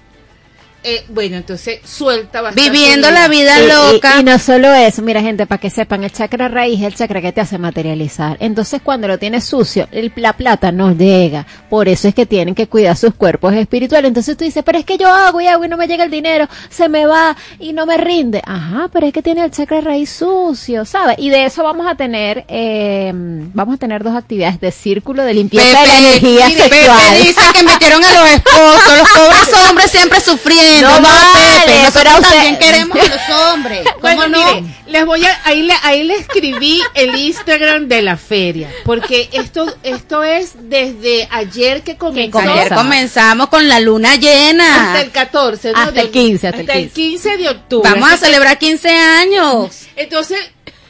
eh, 0.85 1.05
bueno, 1.09 1.37
entonces 1.37 1.81
suelta 1.85 2.41
bastante. 2.41 2.71
Viviendo 2.71 3.11
la 3.11 3.29
vida 3.29 3.61
Y- 3.61 3.65
y- 3.65 3.69
loca. 3.93 4.21
Y, 4.21 4.25
no 4.25 4.39
solo 4.39 4.73
eso, 4.75 5.03
mira 5.03 5.21
gente, 5.23 5.47
para 5.47 5.61
que 5.61 5.71
sepan, 5.71 6.05
el 6.05 6.13
chakra 6.13 6.49
raíz 6.49 6.81
es 6.81 6.87
el 6.87 6.95
chakra 6.95 7.21
que 7.21 7.33
te 7.33 7.41
hace 7.41 7.59
materializar. 7.59 8.37
Entonces 8.41 8.81
cuando 8.83 9.09
lo 9.09 9.19
tienes 9.19 9.45
sucio, 9.45 9.89
el- 9.93 10.13
la 10.17 10.33
plata 10.35 10.73
no 10.73 10.93
llega. 10.93 11.47
Por 11.71 11.89
eso 11.89 12.09
es 12.09 12.15
que 12.15 12.27
tienen 12.27 12.55
que 12.55 12.67
cuidar 12.69 12.97
sus 12.97 13.15
cuerpos 13.15 13.55
espirituales. 13.55 14.09
Entonces 14.09 14.37
tú 14.37 14.45
dices, 14.45 14.63
pero 14.65 14.79
es 14.79 14.85
que 14.85 14.99
yo 14.99 15.09
hago 15.13 15.41
y 15.41 15.47
hago 15.47 15.65
y 15.65 15.69
no 15.69 15.77
me 15.77 15.87
llega 15.87 16.05
el 16.05 16.11
dinero, 16.11 16.49
se 16.71 16.89
me 16.89 17.07
va 17.07 17.37
y 17.59 17.73
no 17.73 17.87
me 17.87 17.97
rinde. 17.97 18.43
Ajá, 18.45 18.89
pero 18.93 19.07
es 19.07 19.13
que 19.13 19.23
tiene 19.23 19.45
el 19.45 19.51
chakra 19.51 19.81
raíz 19.81 20.11
sucio, 20.11 20.85
¿sabes? 20.85 21.17
Y 21.19 21.31
de 21.31 21.45
eso 21.45 21.63
vamos 21.63 21.87
a 21.87 21.95
tener, 21.95 22.45
eh, 22.49 23.11
vamos 23.15 23.77
a 23.77 23.79
tener 23.79 24.03
dos 24.03 24.15
actividades 24.17 24.61
de 24.61 24.71
círculo 24.73 25.23
de 25.23 25.35
limpieza 25.35 25.81
de 25.83 25.87
la 25.87 25.99
energía 25.99 26.49
mire, 26.49 26.63
sexual. 26.69 26.99
Pepe 27.13 27.23
dice 27.27 27.41
que 27.55 27.63
metieron 27.63 28.03
a 28.05 28.13
los 28.13 28.31
esposos, 28.31 28.99
los 28.99 29.09
pobres 29.11 29.69
hombres 29.69 29.91
siempre 29.91 30.21
sufriendo. 30.21 30.72
No 30.81 31.01
No, 31.01 31.03
vale, 31.03 31.67
Pepe, 31.67 31.91
pero 31.93 32.11
nosotros 32.11 32.15
usted- 32.21 32.35
también 32.35 32.59
queremos 32.59 32.99
a 32.99 33.09
los 33.09 33.39
hombres. 33.53 33.85
¿Cómo 33.85 34.01
Bueno, 34.01 34.29
no? 34.29 34.55
mire, 34.55 34.75
les 34.87 35.07
voy 35.07 35.25
a, 35.25 35.41
ahí 35.45 35.63
le, 35.63 35.75
ahí 35.83 36.03
le 36.05 36.15
escribí 36.15 36.83
el 36.95 37.15
Instagram 37.17 37.89
de 37.89 38.03
la 38.03 38.17
feria, 38.17 38.71
porque 38.85 39.29
esto, 39.33 39.75
esto 39.83 40.23
es 40.25 40.53
desde 40.69 41.29
ayer 41.31 41.83
que 41.83 41.97
comenzó. 41.97 42.39
Ayer 42.39 42.73
comenzamos 42.75 43.49
con 43.49 43.69
la 43.69 43.81
luna 43.81 44.17
llena. 44.17 44.89
Hasta 44.93 45.01
el 45.03 45.11
14, 45.11 45.73
¿no? 45.73 45.79
Hasta 45.79 46.01
el 46.01 46.07
De- 46.07 46.13
15, 46.13 46.49
hasta 46.49 46.73
el 46.75 46.91
15 46.91 47.37
de 47.37 47.49
octubre. 47.49 47.91
Vamos 47.91 48.11
a 48.13 48.17
celebrar 48.17 48.59
15 48.59 48.89
años. 48.91 49.87
Entonces, 49.97 50.39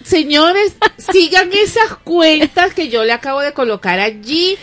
señores, 0.05 0.73
sigan 1.13 1.53
esas 1.53 1.97
cuentas 2.05 2.75
que 2.75 2.89
yo 2.89 3.05
le 3.05 3.13
acabo 3.13 3.41
de 3.41 3.53
colocar 3.53 4.01
allí 4.01 4.57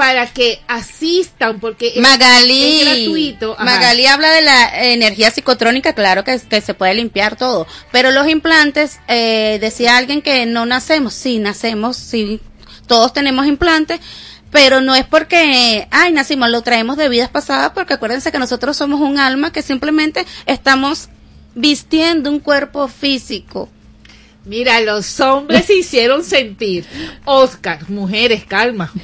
para 0.00 0.26
que 0.32 0.62
asistan, 0.66 1.60
porque 1.60 1.88
es- 1.88 2.00
Magali, 2.00 2.62
es 2.80 2.84
gratuito. 2.86 3.52
Ajá. 3.52 3.64
Magali 3.64 4.06
habla 4.06 4.30
de 4.30 4.40
la 4.40 4.82
energía 4.92 5.30
psicotrónica, 5.30 5.92
claro 5.92 6.24
que, 6.24 6.40
que 6.40 6.62
se 6.62 6.72
puede 6.72 6.94
limpiar 6.94 7.36
todo, 7.36 7.66
pero 7.92 8.10
los 8.10 8.26
implantes, 8.26 8.98
eh, 9.08 9.58
decía 9.60 9.98
alguien 9.98 10.22
que 10.22 10.46
no 10.46 10.64
nacemos, 10.64 11.12
sí 11.12 11.38
nacemos, 11.38 11.98
sí, 11.98 12.40
todos 12.86 13.12
tenemos 13.12 13.46
implantes, 13.46 14.00
pero 14.50 14.80
no 14.80 14.94
es 14.94 15.04
porque, 15.04 15.86
ay, 15.90 16.12
nacimos, 16.12 16.48
lo 16.48 16.62
traemos 16.62 16.96
de 16.96 17.10
vidas 17.10 17.28
pasadas, 17.28 17.72
porque 17.74 17.92
acuérdense 17.92 18.32
que 18.32 18.38
nosotros 18.38 18.78
somos 18.78 19.00
un 19.02 19.18
alma 19.18 19.52
que 19.52 19.60
simplemente 19.60 20.24
estamos 20.46 21.10
vistiendo 21.54 22.30
un 22.30 22.40
cuerpo 22.40 22.88
físico. 22.88 23.68
Mira, 24.44 24.80
los 24.80 25.20
hombres 25.20 25.66
se 25.66 25.74
hicieron 25.74 26.24
sentir. 26.24 26.86
Oscar, 27.24 27.88
mujeres, 27.88 28.44
calma. 28.44 28.92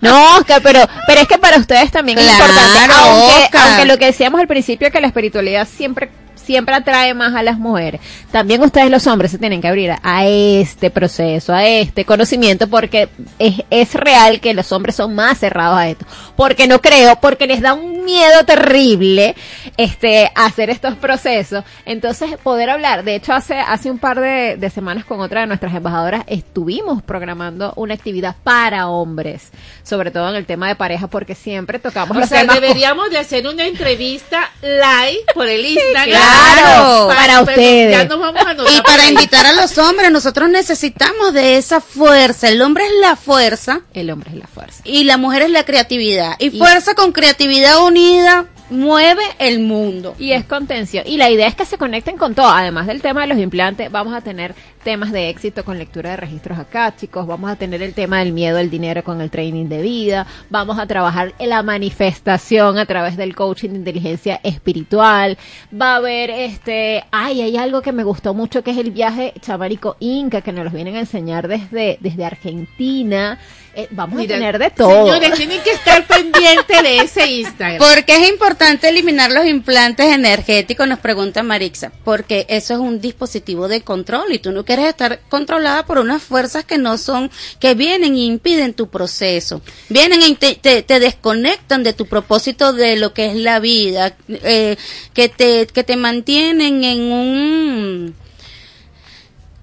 No, 0.00 0.36
Oscar, 0.36 0.60
pero, 0.62 0.80
pero 1.06 1.22
es 1.22 1.26
que 1.26 1.38
para 1.38 1.56
ustedes 1.56 1.90
también 1.90 2.18
es 2.18 2.30
importante. 2.30 2.92
Aunque, 2.92 3.56
aunque 3.56 3.84
lo 3.86 3.96
que 3.96 4.04
decíamos 4.04 4.38
al 4.38 4.46
principio 4.46 4.90
que 4.90 5.00
la 5.00 5.06
espiritualidad 5.06 5.66
siempre 5.66 6.10
siempre 6.44 6.74
atrae 6.74 7.14
más 7.14 7.34
a 7.34 7.42
las 7.42 7.58
mujeres. 7.58 8.00
También 8.30 8.62
ustedes 8.62 8.90
los 8.90 9.06
hombres 9.06 9.30
se 9.30 9.38
tienen 9.38 9.60
que 9.60 9.68
abrir 9.68 9.92
a, 9.92 10.00
a 10.02 10.26
este 10.26 10.90
proceso, 10.90 11.52
a 11.52 11.66
este 11.66 12.04
conocimiento, 12.04 12.68
porque 12.68 13.08
es, 13.38 13.62
es 13.70 13.94
real 13.94 14.40
que 14.40 14.54
los 14.54 14.70
hombres 14.72 14.96
son 14.96 15.14
más 15.14 15.38
cerrados 15.38 15.78
a 15.78 15.88
esto. 15.88 16.06
Porque 16.36 16.66
no 16.66 16.80
creo, 16.80 17.16
porque 17.20 17.46
les 17.46 17.60
da 17.60 17.74
un 17.74 18.04
miedo 18.04 18.44
terrible 18.44 19.34
este 19.76 20.30
hacer 20.34 20.70
estos 20.70 20.94
procesos. 20.94 21.64
Entonces, 21.86 22.36
poder 22.42 22.70
hablar. 22.70 23.04
De 23.04 23.14
hecho, 23.16 23.32
hace, 23.32 23.54
hace 23.54 23.90
un 23.90 23.98
par 23.98 24.13
de, 24.20 24.56
de 24.56 24.70
semanas 24.70 25.04
con 25.04 25.20
otra 25.20 25.42
de 25.42 25.46
nuestras 25.46 25.74
embajadoras 25.74 26.24
estuvimos 26.26 27.02
programando 27.02 27.72
una 27.76 27.94
actividad 27.94 28.36
para 28.42 28.88
hombres, 28.88 29.50
sobre 29.82 30.10
todo 30.10 30.28
en 30.30 30.36
el 30.36 30.46
tema 30.46 30.68
de 30.68 30.76
pareja, 30.76 31.06
porque 31.06 31.34
siempre 31.34 31.78
tocamos 31.78 32.16
O 32.16 32.20
los 32.20 32.28
sea, 32.28 32.40
temas 32.40 32.60
deberíamos 32.60 33.10
de 33.10 33.18
hacer 33.18 33.46
una 33.46 33.66
entrevista 33.66 34.50
live 34.62 35.20
por 35.34 35.48
el 35.48 35.64
Instagram. 35.64 36.06
Claro, 36.06 37.08
para 37.08 37.44
pero 37.44 37.62
ustedes. 37.62 37.90
Ya 37.92 38.04
nos 38.04 38.20
vamos 38.20 38.42
a 38.46 38.52
Y 38.52 38.80
para 38.82 39.08
invitar 39.08 39.46
a 39.46 39.52
los 39.52 39.76
hombres, 39.78 40.10
nosotros 40.10 40.48
necesitamos 40.48 41.32
de 41.32 41.56
esa 41.56 41.80
fuerza. 41.80 42.48
El 42.48 42.62
hombre 42.62 42.84
es 42.86 42.92
la 43.00 43.16
fuerza 43.16 43.80
El 43.92 44.10
hombre 44.10 44.30
es 44.30 44.36
la 44.36 44.46
fuerza. 44.46 44.82
y 44.84 45.04
la 45.04 45.16
mujer 45.16 45.42
es 45.42 45.50
la 45.50 45.64
creatividad. 45.64 46.36
Y, 46.38 46.50
fuerza 46.50 46.94
con 46.94 47.12
creatividad 47.12 47.82
unida 47.84 48.46
mueve 48.70 49.22
el 49.38 49.60
mundo. 49.60 50.14
Y 50.18 50.32
es 50.32 50.44
contención. 50.44 51.04
Y 51.06 51.16
la 51.16 51.30
idea 51.30 51.46
es 51.46 51.54
que 51.54 51.64
se 51.64 51.78
conecten 51.78 52.16
con 52.16 52.34
todo. 52.34 52.48
Además 52.48 52.86
del 52.86 53.02
tema 53.02 53.22
de 53.22 53.28
los 53.28 53.38
implantes, 53.38 53.90
vamos 53.90 54.14
a 54.14 54.20
tener 54.20 54.54
temas 54.84 55.10
de 55.10 55.30
éxito 55.30 55.64
con 55.64 55.78
lectura 55.78 56.10
de 56.10 56.16
registros 56.16 56.58
akáshicos, 56.58 57.26
vamos 57.26 57.50
a 57.50 57.56
tener 57.56 57.82
el 57.82 57.94
tema 57.94 58.18
del 58.20 58.32
miedo 58.32 58.58
al 58.58 58.70
dinero 58.70 59.02
con 59.02 59.20
el 59.20 59.30
training 59.30 59.66
de 59.66 59.82
vida, 59.82 60.26
vamos 60.50 60.78
a 60.78 60.86
trabajar 60.86 61.34
en 61.38 61.48
la 61.48 61.62
manifestación 61.62 62.78
a 62.78 62.86
través 62.86 63.16
del 63.16 63.34
coaching 63.34 63.70
de 63.70 63.78
inteligencia 63.78 64.40
espiritual, 64.44 65.36
va 65.72 65.94
a 65.94 65.96
haber 65.96 66.30
este, 66.30 67.02
ay, 67.10 67.42
hay 67.42 67.56
algo 67.56 67.82
que 67.82 67.92
me 67.92 68.04
gustó 68.04 68.34
mucho 68.34 68.62
que 68.62 68.70
es 68.70 68.78
el 68.78 68.90
viaje 68.90 69.32
chamánico 69.40 69.96
inca 69.98 70.42
que 70.42 70.52
nos 70.52 70.64
los 70.64 70.72
vienen 70.72 70.96
a 70.96 71.00
enseñar 71.00 71.48
desde, 71.48 71.98
desde 72.00 72.24
Argentina, 72.24 73.38
Eh, 73.76 73.88
vamos 73.90 74.16
Mira, 74.16 74.36
a 74.36 74.38
tener 74.38 74.58
de 74.60 74.70
todo. 74.70 75.06
Señores, 75.06 75.34
tienen 75.36 75.60
que 75.62 75.72
estar 75.72 76.06
pendientes 76.06 76.80
de 76.80 76.98
ese 76.98 77.26
Instagram. 77.26 77.78
Porque 77.78 78.14
es 78.14 78.30
importante 78.30 78.88
eliminar 78.88 79.32
los 79.32 79.44
implantes 79.46 80.06
energéticos, 80.14 80.86
nos 80.86 81.00
pregunta 81.00 81.42
Marixa, 81.42 81.90
porque 82.04 82.46
eso 82.48 82.74
es 82.74 82.78
un 82.78 83.00
dispositivo 83.00 83.66
de 83.66 83.80
control 83.80 84.32
y 84.32 84.38
tú 84.38 84.52
no 84.52 84.64
quieres 84.74 84.90
estar 84.90 85.20
controlada 85.28 85.86
por 85.86 85.98
unas 85.98 86.22
fuerzas 86.22 86.64
que 86.64 86.78
no 86.78 86.98
son, 86.98 87.30
que 87.60 87.74
vienen 87.74 88.14
e 88.14 88.24
impiden 88.24 88.74
tu 88.74 88.88
proceso, 88.88 89.62
vienen 89.88 90.20
y 90.22 90.34
te, 90.34 90.54
te- 90.56 90.82
te 90.82 91.00
desconectan 91.00 91.82
de 91.82 91.92
tu 91.92 92.06
propósito 92.06 92.72
de 92.72 92.96
lo 92.96 93.12
que 93.14 93.26
es 93.26 93.36
la 93.36 93.60
vida, 93.60 94.16
eh, 94.28 94.76
que 95.12 95.28
te, 95.28 95.66
que 95.66 95.84
te 95.84 95.96
mantienen 95.96 96.82
en 96.84 97.00
un, 97.12 98.14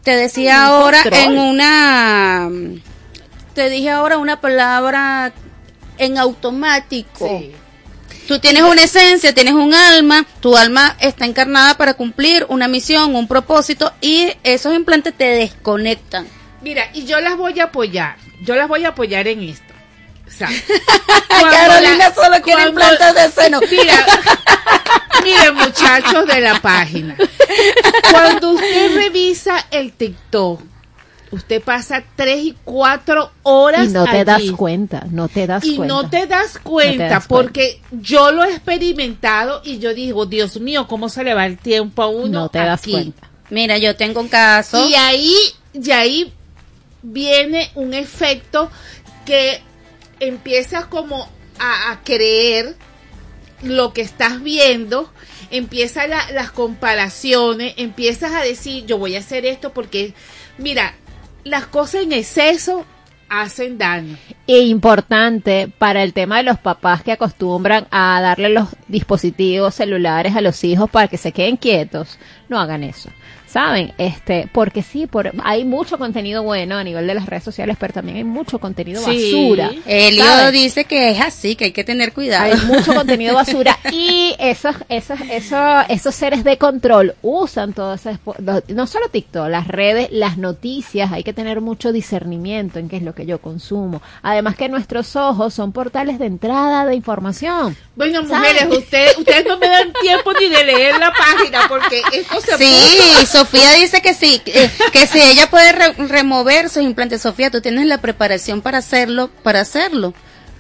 te 0.04 0.16
decía 0.16 0.56
Un 0.56 0.62
ahora 0.64 1.04
control. 1.04 1.22
en 1.24 1.38
una, 1.38 2.50
te 3.54 3.70
dije 3.70 3.90
ahora 3.90 4.18
una 4.18 4.40
palabra 4.42 5.34
en 5.98 6.18
automático. 6.18 7.28
Tú 8.28 8.40
tienes 8.40 8.64
una 8.64 8.84
esencia, 8.84 9.34
tienes 9.34 9.54
un 9.54 9.74
alma, 9.74 10.26
tu 10.40 10.56
alma 10.56 10.96
está 11.00 11.26
encarnada 11.26 11.76
para 11.76 11.96
cumplir 11.96 12.46
una 12.50 12.68
misión, 12.68 13.16
un 13.16 13.28
propósito 13.28 13.92
y 14.00 14.32
esos 14.44 14.74
implantes 14.74 15.14
te 15.18 15.26
desconectan. 15.26 16.28
Mira, 16.62 16.90
y 16.94 17.06
yo 17.06 17.20
las 17.20 17.38
voy 17.38 17.60
a 17.60 17.66
apoyar. 17.66 18.18
Yo 18.44 18.56
las 18.56 18.68
voy 18.68 18.86
a 18.86 18.90
apoyar 18.90 19.28
en 19.28 19.44
esto. 19.44 19.74
O 20.28 20.32
sea, 20.32 20.48
Carolina 21.28 22.14
solo 22.14 22.42
quiere 22.42 22.70
implantes 22.70 23.14
de 23.16 23.32
seno. 23.32 23.60
Mira, 23.70 24.06
miren 25.24 25.56
muchachos 25.56 26.26
de 26.28 26.42
la 26.42 26.60
página. 26.62 27.18
Cuando 28.12 28.52
usted 28.52 28.96
revisa 28.96 29.66
el 29.72 29.92
TikTok, 29.94 30.62
usted 31.32 31.62
pasa 31.62 32.04
tres 32.16 32.44
y 32.44 32.56
cuatro 32.64 33.32
horas 33.44 33.88
y 33.90 33.94
no 33.94 34.06
te 34.06 34.24
das 34.26 34.42
cuenta, 34.56 35.06
no 35.10 35.28
te 35.30 35.48
das 35.48 35.64
y 35.64 35.76
cuenta. 35.78 35.94
no 35.96 36.10
te 36.10 36.28
das 36.28 36.60
cuenta 36.60 36.92
No 37.04 37.08
te 37.10 37.14
das 37.16 37.28
porque 37.28 37.82
yo 37.92 38.32
lo 38.32 38.44
he 38.44 38.52
experimentado 38.52 39.62
y 39.64 39.80
yo 39.80 39.94
digo, 39.94 40.26
Dios 40.26 40.60
mío, 40.60 40.88
¿cómo 40.88 41.08
se 41.10 41.24
le 41.24 41.34
va 41.34 41.46
el 41.46 41.58
tiempo 41.58 42.04
a 42.04 42.08
uno 42.08 42.42
No 42.42 42.50
te 42.50 42.60
das 42.60 42.82
cuenta. 42.84 43.30
Mira, 43.50 43.78
yo 43.78 43.96
tengo 43.96 44.20
un 44.22 44.28
caso. 44.30 44.88
Y 44.88 44.94
ahí, 44.96 45.36
y 45.74 45.92
ahí 45.92 46.34
viene 47.02 47.72
un 47.76 47.94
efecto 47.94 48.70
que 49.26 49.62
empiezas 50.20 50.86
como 50.86 51.28
a, 51.60 51.92
a 51.92 52.02
creer 52.04 52.76
lo 53.64 53.94
que 53.94 54.02
estás 54.02 54.42
viendo, 54.42 55.12
empiezan 55.52 56.10
la- 56.12 56.32
las 56.32 56.52
comparaciones, 56.52 57.74
empiezas 57.78 58.32
a 58.34 58.42
decir, 58.42 58.86
yo 58.86 58.98
voy 58.98 59.16
a 59.16 59.20
hacer 59.20 59.46
esto 59.46 59.72
porque, 59.74 60.14
mira, 60.58 60.96
las 61.44 61.66
cosas 61.68 62.04
en 62.04 62.14
exceso 62.14 62.86
hacen 63.30 63.78
daño. 63.78 64.18
E 64.46 64.60
importante 64.60 65.72
para 65.78 66.04
el 66.04 66.14
tema 66.14 66.38
de 66.38 66.44
los 66.44 66.60
papás 66.60 67.02
que 67.02 67.14
acostumbran 67.14 67.88
a 67.90 68.20
darle 68.22 68.50
los 68.50 68.68
dispositivos 68.88 69.76
celulares 69.76 70.36
a 70.36 70.42
los 70.42 70.64
hijos 70.64 70.90
para 70.90 71.08
que 71.08 71.18
se 71.18 71.32
queden 71.32 71.56
quietos, 71.56 72.20
no 72.50 72.60
hagan 72.60 72.84
eso. 72.84 73.10
¿Saben? 73.52 73.92
Este, 73.98 74.48
porque 74.54 74.82
sí, 74.82 75.08
por, 75.08 75.32
hay 75.44 75.66
mucho 75.66 75.98
contenido 75.98 76.42
bueno 76.42 76.78
a 76.78 76.84
nivel 76.86 77.06
de 77.06 77.14
las 77.14 77.26
redes 77.26 77.44
sociales, 77.44 77.76
pero 77.78 77.94
también 77.94 78.16
hay 78.16 78.24
mucho 78.24 78.60
contenido 78.60 79.02
basura. 79.02 79.72
Elio 79.86 80.52
dice 80.52 80.86
que 80.86 81.12
es 81.12 81.20
así, 81.20 81.58
que 81.58 81.66
hay 81.66 81.72
que 81.74 81.84
tener 81.84 82.14
cuidado. 82.14 82.46
Hay 82.46 82.60
mucho 82.68 82.94
contenido 82.96 83.36
basura 83.36 83.78
y 83.92 84.36
esos, 84.40 84.78
esos, 84.88 85.20
esos, 85.30 85.84
esos 85.90 86.16
seres 86.16 86.46
de 86.46 86.58
control 86.58 87.16
usan 87.24 87.74
todo 87.74 87.96
ese, 87.96 88.18
no 88.70 88.88
solo 88.88 89.10
TikTok, 89.10 89.50
las 89.50 89.68
redes, 89.68 90.08
las 90.12 90.38
noticias, 90.38 91.12
hay 91.12 91.24
que 91.24 91.34
tener 91.34 91.60
mucho 91.60 91.92
discernimiento 91.92 92.80
en 92.80 92.88
qué 92.88 92.98
es 92.98 93.04
lo 93.04 93.14
que 93.14 93.26
yo 93.26 93.40
consumo. 93.40 94.02
Además 94.22 94.56
que 94.56 94.70
nuestros 94.70 95.18
ojos 95.18 95.54
son 95.54 95.74
portales 95.74 96.20
de 96.20 96.28
entrada 96.28 96.86
de 96.86 96.96
información. 96.96 97.76
Bueno, 97.98 98.26
¿Saben? 98.26 98.54
mujeres, 98.54 98.78
ustedes, 98.78 99.18
ustedes 99.18 99.46
no 99.46 99.58
me 99.58 99.68
dan 99.68 99.92
tiempo 100.02 100.32
ni 100.40 100.48
de 100.48 100.64
leer 100.64 100.98
la 100.98 101.12
página 101.12 101.68
porque 101.68 102.02
esto 102.14 102.40
se 102.40 102.58
Sí, 102.58 102.66
puso- 103.20 103.41
Sofía 103.42 103.74
dice 103.74 104.02
que 104.02 104.14
sí, 104.14 104.40
que, 104.40 104.70
que 104.92 105.08
si 105.08 105.20
ella 105.22 105.50
puede 105.50 105.72
re- 105.72 105.94
remover 106.08 106.70
sus 106.70 106.84
implantes, 106.84 107.22
Sofía, 107.22 107.50
tú 107.52 107.62
tienes 107.62 107.86
la 107.88 108.00
preparación 108.00 108.62
para 108.62 108.78
hacerlo, 108.80 109.30
para 109.44 109.62
hacerlo. 109.62 110.14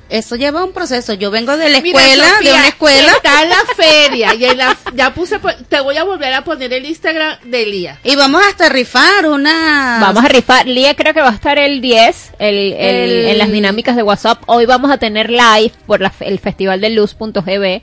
Eso 0.09 0.35
lleva 0.35 0.65
un 0.65 0.73
proceso. 0.73 1.13
Yo 1.13 1.31
vengo 1.31 1.55
de 1.55 1.69
la 1.69 1.79
Mira, 1.79 2.01
escuela, 2.01 2.25
de 2.43 2.51
una 2.51 2.67
escuela. 2.67 3.11
Está 3.13 3.43
en 3.43 3.49
la 3.49 3.63
feria 3.77 4.33
y 4.35 4.43
en 4.43 4.57
la, 4.57 4.77
ya 4.93 5.13
puse, 5.13 5.39
te 5.69 5.79
voy 5.79 5.95
a 5.95 6.03
volver 6.03 6.33
a 6.33 6.43
poner 6.43 6.73
el 6.73 6.85
Instagram 6.85 7.37
de 7.45 7.65
Lía. 7.65 7.97
Y 8.03 8.17
vamos 8.17 8.41
hasta 8.45 8.65
a 8.65 8.69
rifar 8.69 9.25
una. 9.27 9.99
Vamos 10.01 10.25
a 10.25 10.27
rifar. 10.27 10.67
Lía 10.67 10.95
creo 10.95 11.13
que 11.13 11.21
va 11.21 11.29
a 11.29 11.33
estar 11.33 11.57
el 11.57 11.79
10 11.79 12.31
el, 12.39 12.55
el- 12.57 12.73
El- 12.73 13.25
en 13.29 13.37
las 13.37 13.51
dinámicas 13.53 13.95
de 13.95 14.03
WhatsApp. 14.03 14.43
Hoy 14.47 14.65
vamos 14.65 14.91
a 14.91 14.97
tener 14.97 15.29
live 15.29 15.71
por 15.87 16.01
la- 16.01 16.11
el 16.19 16.39
Festival 16.39 16.81
de 16.81 16.89
Luz.gb 16.89 17.81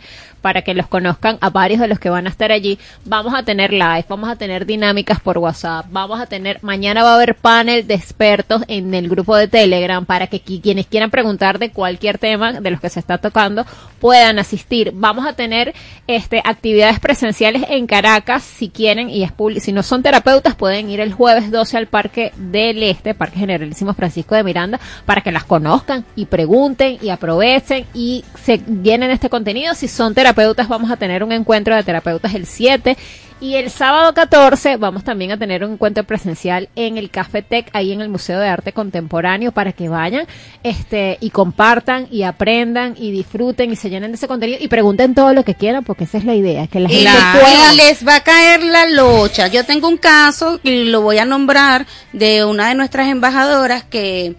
para 0.49 0.63
que 0.63 0.73
los 0.73 0.87
conozcan 0.87 1.37
a 1.43 1.51
varios 1.51 1.79
de 1.79 1.89
los 1.89 1.99
que 1.99 2.09
van 2.09 2.27
a 2.27 2.31
estar 2.31 2.51
allí. 2.53 2.79
Vamos 3.05 3.35
a 3.35 3.43
tener 3.43 3.71
live, 3.71 4.07
vamos 4.09 4.31
a 4.31 4.37
tener 4.37 4.65
dinámicas 4.65 5.21
por 5.21 5.37
WhatsApp, 5.37 5.85
vamos 5.91 6.19
a 6.23 6.25
tener, 6.25 6.59
mañana 6.63 7.03
va 7.03 7.11
a 7.11 7.15
haber 7.17 7.35
panel 7.35 7.87
de 7.87 7.93
expertos 7.93 8.63
en 8.67 8.95
el 8.95 9.11
grupo 9.11 9.37
de 9.37 9.47
Telegram 9.47 10.07
para 10.07 10.27
que 10.27 10.43
qui- 10.43 10.63
quienes 10.63 10.87
quieran 10.87 11.11
preguntar 11.11 11.59
de 11.59 11.71
cualquier 11.71 12.17
tema 12.17 12.63
de 12.63 12.71
los 12.71 12.81
que 12.81 12.89
se 12.89 12.99
está 12.99 13.19
tocando 13.19 13.67
puedan 14.01 14.39
asistir. 14.39 14.93
Vamos 14.95 15.27
a 15.27 15.35
tener 15.35 15.75
este 16.07 16.41
actividades 16.43 16.99
presenciales 16.99 17.65
en 17.69 17.87
Caracas 17.87 18.43
si 18.43 18.71
quieren 18.71 19.11
y 19.11 19.25
es 19.25 19.33
publi- 19.37 19.61
si 19.61 19.73
no 19.75 19.83
son 19.83 20.03
terapeutas 20.03 20.55
pueden 20.55 20.89
ir 20.89 21.01
el 21.01 21.13
jueves 21.13 21.51
12 21.51 21.77
al 21.77 21.89
Parque 21.89 22.33
del 22.39 22.83
Este, 22.85 23.13
Parque 23.13 23.41
Generalísimo 23.41 23.93
Francisco 23.93 24.35
de 24.35 24.45
Miranda 24.45 24.81
para 25.05 25.21
que 25.21 25.31
las 25.31 25.45
conozcan 25.45 26.07
y 26.17 26.25
pregunten 26.25 26.97
y 27.03 27.11
aprovechen 27.11 27.85
y 27.93 28.25
se 28.43 28.63
llenen 28.83 29.11
este 29.11 29.29
contenido. 29.29 29.75
Si 29.75 29.89
son 29.89 30.15
terapeutas 30.15 30.38
vamos 30.69 30.91
a 30.91 30.97
tener 30.97 31.25
un 31.25 31.33
encuentro 31.33 31.75
de 31.75 31.83
terapeutas 31.83 32.35
el 32.35 32.47
7 32.47 32.97
y 33.41 33.55
el 33.55 33.71
sábado 33.71 34.15
14 34.15 34.77
vamos 34.77 35.05
también 35.05 35.31
a 35.33 35.37
tener 35.37 35.65
un 35.65 35.73
encuentro 35.73 36.03
presencial 36.05 36.69
en 36.77 36.97
el 36.99 37.09
Café 37.11 37.43
Tech, 37.43 37.69
ahí 37.73 37.93
en 37.93 38.01
el 38.01 38.09
Museo 38.09 38.39
de 38.41 38.49
Arte 38.49 38.73
Contemporáneo, 38.73 39.53
para 39.53 39.73
que 39.73 39.89
vayan 39.89 40.27
este 40.63 41.19
y 41.21 41.31
compartan 41.31 42.07
y 42.11 42.23
aprendan 42.25 42.95
y 42.97 43.11
disfruten 43.13 43.73
y 43.73 43.77
se 43.77 43.91
llenen 43.91 44.11
de 44.13 44.17
ese 44.17 44.27
contenido 44.29 44.59
y 44.61 44.69
pregunten 44.69 45.15
todo 45.15 45.33
lo 45.35 45.45
que 45.45 45.55
quieran, 45.55 45.85
porque 45.85 46.05
esa 46.05 46.19
es 46.19 46.25
la 46.25 46.35
idea, 46.35 46.67
que 46.67 46.81
la 46.81 46.89
Y, 46.91 46.97
gente 46.97 47.11
la- 47.13 47.39
pueda... 47.41 47.75
y 47.75 47.77
les 47.77 48.07
va 48.07 48.17
a 48.17 48.21
caer 48.25 48.63
la 48.65 48.87
locha. 48.87 49.47
Yo 49.49 49.65
tengo 49.65 49.89
un 49.89 49.99
caso 49.99 50.59
y 50.63 50.85
lo 50.85 51.01
voy 51.03 51.19
a 51.19 51.25
nombrar 51.25 51.87
de 52.13 52.45
una 52.45 52.69
de 52.69 52.75
nuestras 52.75 53.09
embajadoras 53.09 53.85
que 53.85 54.35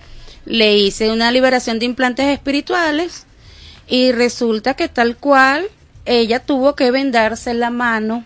le 0.46 0.78
hice 0.78 1.12
una 1.12 1.32
liberación 1.32 1.80
de 1.80 1.86
implantes 1.86 2.26
espirituales 2.28 3.26
y 3.88 4.12
resulta 4.12 4.74
que 4.74 4.88
tal 4.90 5.16
cual 5.18 5.66
ella 6.10 6.40
tuvo 6.40 6.76
que 6.76 6.90
vendarse 6.90 7.54
la 7.54 7.70
mano 7.70 8.24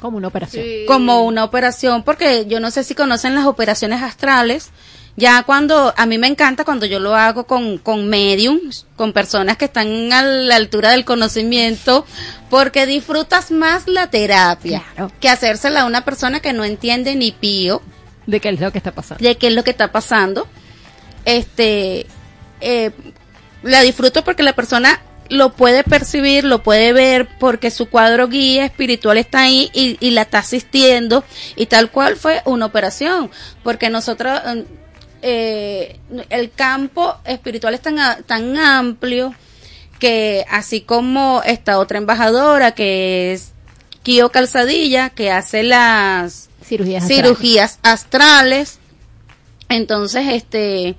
como 0.00 0.18
una 0.18 0.28
operación. 0.28 0.64
como 0.86 1.24
una 1.24 1.44
operación 1.44 2.02
porque 2.02 2.44
yo 2.46 2.60
no 2.60 2.70
sé 2.70 2.84
si 2.84 2.94
conocen 2.94 3.34
las 3.34 3.46
operaciones 3.46 4.02
astrales. 4.02 4.70
Ya 5.16 5.42
cuando 5.42 5.92
a 5.96 6.06
mí 6.06 6.18
me 6.18 6.28
encanta 6.28 6.64
cuando 6.64 6.86
yo 6.86 7.00
lo 7.00 7.16
hago 7.16 7.44
con 7.44 7.78
con 7.78 8.08
mediums 8.08 8.86
con 8.96 9.12
personas 9.12 9.56
que 9.56 9.64
están 9.64 10.12
a 10.12 10.22
la 10.22 10.56
altura 10.56 10.90
del 10.92 11.04
conocimiento 11.04 12.06
porque 12.48 12.86
disfrutas 12.86 13.50
más 13.50 13.88
la 13.88 14.08
terapia 14.08 14.82
que 15.18 15.28
hacérsela 15.28 15.82
a 15.82 15.86
una 15.86 16.04
persona 16.04 16.40
que 16.40 16.52
no 16.52 16.64
entiende 16.64 17.16
ni 17.16 17.32
pío 17.32 17.82
de 18.26 18.40
qué 18.40 18.50
es 18.50 18.60
lo 18.60 18.70
que 18.70 18.78
está 18.78 18.92
pasando. 18.92 19.22
de 19.22 19.36
qué 19.36 19.48
es 19.48 19.54
lo 19.54 19.64
que 19.64 19.72
está 19.72 19.90
pasando. 19.90 20.46
Este 21.24 22.06
eh, 22.60 22.92
la 23.62 23.80
disfruto 23.82 24.22
porque 24.22 24.42
la 24.42 24.54
persona 24.54 25.00
lo 25.30 25.52
puede 25.52 25.84
percibir, 25.84 26.44
lo 26.44 26.62
puede 26.62 26.92
ver 26.92 27.28
porque 27.38 27.70
su 27.70 27.88
cuadro 27.88 28.28
guía 28.28 28.64
espiritual 28.66 29.16
está 29.16 29.42
ahí 29.42 29.70
y, 29.72 29.96
y 30.04 30.10
la 30.10 30.22
está 30.22 30.38
asistiendo. 30.38 31.24
Y 31.56 31.66
tal 31.66 31.90
cual 31.90 32.16
fue 32.16 32.42
una 32.44 32.66
operación 32.66 33.30
porque 33.62 33.90
nosotros 33.90 34.38
eh, 35.22 35.98
el 36.30 36.50
campo 36.50 37.16
espiritual 37.24 37.74
es 37.74 37.82
tan, 37.82 38.24
tan 38.24 38.56
amplio 38.56 39.34
que 39.98 40.46
así 40.48 40.80
como 40.80 41.42
esta 41.44 41.78
otra 41.78 41.98
embajadora 41.98 42.72
que 42.72 43.34
es 43.34 43.52
Kio 44.02 44.30
Calzadilla 44.30 45.10
que 45.10 45.30
hace 45.30 45.62
las 45.62 46.48
Cirugías 46.64 47.06
cirugías 47.06 47.78
astrales 47.82 48.78
entonces 49.68 50.24
este 50.28 50.96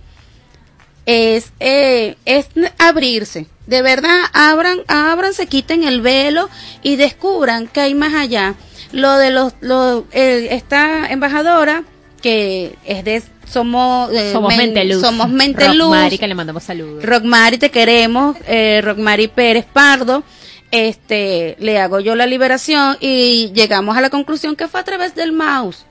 es 1.08 1.52
eh, 1.60 2.16
es 2.26 2.45
abrirse 2.78 3.48
de 3.72 3.81
verdad 3.81 4.19
abran 4.34 4.80
abranse 4.88 5.48
quiten 5.48 5.84
el 5.84 6.02
velo 6.02 6.49
y 6.84 6.98
descubran 6.98 7.68
que 7.68 7.80
hay 7.81 7.95
más 7.95 8.14
allá 8.14 8.53
lo 8.91 9.18
de 9.18 9.31
los 9.31 9.53
lo, 9.61 10.06
eh, 10.11 10.49
esta 10.52 11.10
embajadora 11.10 11.84
que 12.22 12.76
es 12.85 13.03
de 13.06 13.23
somos 13.48 14.11
eh, 14.14 14.31
Somos 14.34 14.49
Men- 14.49 14.73
Mente 14.73 14.84
Luz. 14.85 15.02
somos 15.02 15.30
Mente 15.30 15.65
Rock 15.68 15.76
Luz. 15.76 15.89
Mari, 15.89 16.18
que 16.18 16.27
le 16.27 16.35
mandamos 16.35 16.64
saludos. 16.64 17.03
Rockmari 17.03 17.57
te 17.57 17.69
queremos, 17.69 18.38
eh, 18.48 18.80
Rockmari 18.81 19.27
Pérez 19.27 19.65
Pardo, 19.65 20.23
este, 20.72 21.57
le 21.60 21.77
hago 21.80 21.99
yo 21.99 22.15
la 22.15 22.26
liberación 22.27 22.95
y 23.02 23.52
llegamos 23.53 23.98
a 23.98 24.02
la 24.02 24.10
conclusión 24.10 24.56
que 24.56 24.68
fue 24.69 24.80
a 24.80 24.84
través 24.85 25.15
del 25.15 25.31
mouse. 25.34 25.85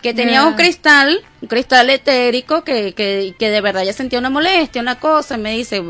Que 0.00 0.12
tenía 0.14 0.44
un 0.44 0.54
cristal, 0.54 1.24
un 1.40 1.48
cristal 1.48 1.88
etérico 1.90 2.62
que, 2.62 2.92
que, 2.92 3.34
que 3.38 3.50
de 3.50 3.60
verdad 3.60 3.82
ya 3.84 3.92
sentía 3.92 4.18
una 4.20 4.30
molestia, 4.30 4.80
una 4.82 5.00
cosa, 5.00 5.36
y 5.36 5.38
me 5.38 5.52
dice, 5.56 5.82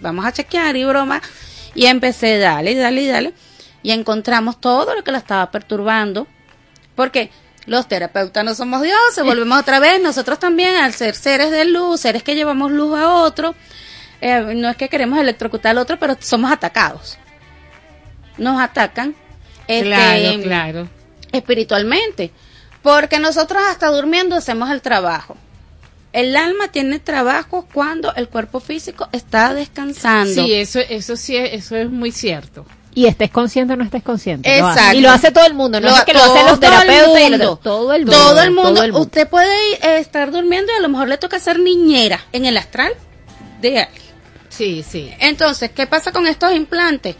vamos 0.00 0.24
a 0.24 0.32
chequear 0.32 0.76
y 0.76 0.84
broma. 0.84 1.20
Y 1.74 1.86
empecé, 1.86 2.38
dale, 2.38 2.74
dale, 2.74 3.06
dale. 3.06 3.32
Y 3.82 3.92
encontramos 3.92 4.60
todo 4.60 4.94
lo 4.94 5.04
que 5.04 5.12
la 5.12 5.18
estaba 5.18 5.50
perturbando. 5.50 6.26
Porque 6.94 7.30
los 7.66 7.88
terapeutas 7.88 8.44
no 8.44 8.54
somos 8.54 8.82
dioses, 8.82 9.24
volvemos 9.24 9.58
otra 9.60 9.80
vez, 9.80 10.00
nosotros 10.00 10.38
también, 10.38 10.76
al 10.76 10.94
ser 10.94 11.14
seres 11.14 11.50
de 11.50 11.64
luz, 11.64 12.00
seres 12.00 12.22
que 12.22 12.34
llevamos 12.34 12.70
luz 12.70 12.96
a 12.96 13.12
otro, 13.14 13.54
eh, 14.20 14.54
no 14.56 14.68
es 14.68 14.76
que 14.76 14.88
queremos 14.88 15.18
electrocutar 15.18 15.72
al 15.72 15.78
otro, 15.78 15.98
pero 15.98 16.16
somos 16.20 16.50
atacados. 16.50 17.18
Nos 18.38 18.60
atacan. 18.60 19.14
este, 19.66 19.84
Claro, 19.86 20.42
claro. 20.42 20.88
Espiritualmente. 21.32 22.30
Porque 22.82 23.18
nosotros 23.18 23.62
hasta 23.68 23.88
durmiendo 23.88 24.36
hacemos 24.36 24.70
el 24.70 24.80
trabajo. 24.80 25.36
El 26.16 26.34
alma 26.36 26.68
tiene 26.68 26.98
trabajo 26.98 27.68
cuando 27.74 28.14
el 28.14 28.28
cuerpo 28.28 28.58
físico 28.60 29.08
está 29.12 29.52
descansando. 29.52 30.32
Sí, 30.32 30.54
eso, 30.54 30.80
eso 30.80 31.14
sí, 31.16 31.36
es- 31.36 31.52
eso 31.52 31.76
es 31.76 31.90
muy 31.90 32.10
cierto. 32.10 32.64
Y 32.94 33.04
estés 33.06 33.30
consciente 33.30 33.74
o 33.74 33.76
no 33.76 33.84
estés 33.84 34.02
consciente. 34.02 34.48
lo. 34.58 34.68
Exacto. 34.70 34.96
Y 34.96 35.00
lo 35.02 35.10
hace 35.10 35.30
todo 35.30 35.44
el 35.44 35.52
mundo, 35.52 35.78
no 35.78 35.90
Lo- 35.90 35.94
es 35.96 36.04
que 36.04 36.14
lo 36.14 36.20
hacen 36.20 36.34
los 36.34 36.44
todo 36.44 36.52
el 36.54 36.60
terapeutas 36.60 37.20
y 37.20 37.30
mundo. 37.30 37.44
lo- 37.44 37.56
todo 37.56 37.92
el 37.92 38.06
mundo. 38.06 38.16
Todo 38.18 38.42
el 38.42 38.50
mundo. 38.52 38.70
todo 38.72 38.82
el 38.84 38.92
mundo. 38.92 39.04
Usted 39.06 39.28
puede 39.28 39.54
eh, 39.82 39.98
estar 39.98 40.30
durmiendo 40.32 40.72
y 40.72 40.76
a 40.76 40.80
lo 40.80 40.88
mejor 40.88 41.08
le 41.08 41.18
toca 41.18 41.38
ser 41.38 41.58
niñera 41.60 42.18
en 42.32 42.46
el 42.46 42.56
astral 42.56 42.94
de 43.60 43.80
alguien. 43.80 44.02
Sí, 44.48 44.82
sí. 44.88 45.10
Entonces, 45.20 45.70
¿qué 45.72 45.86
pasa 45.86 46.12
con 46.12 46.26
estos 46.26 46.54
implantes? 46.54 47.16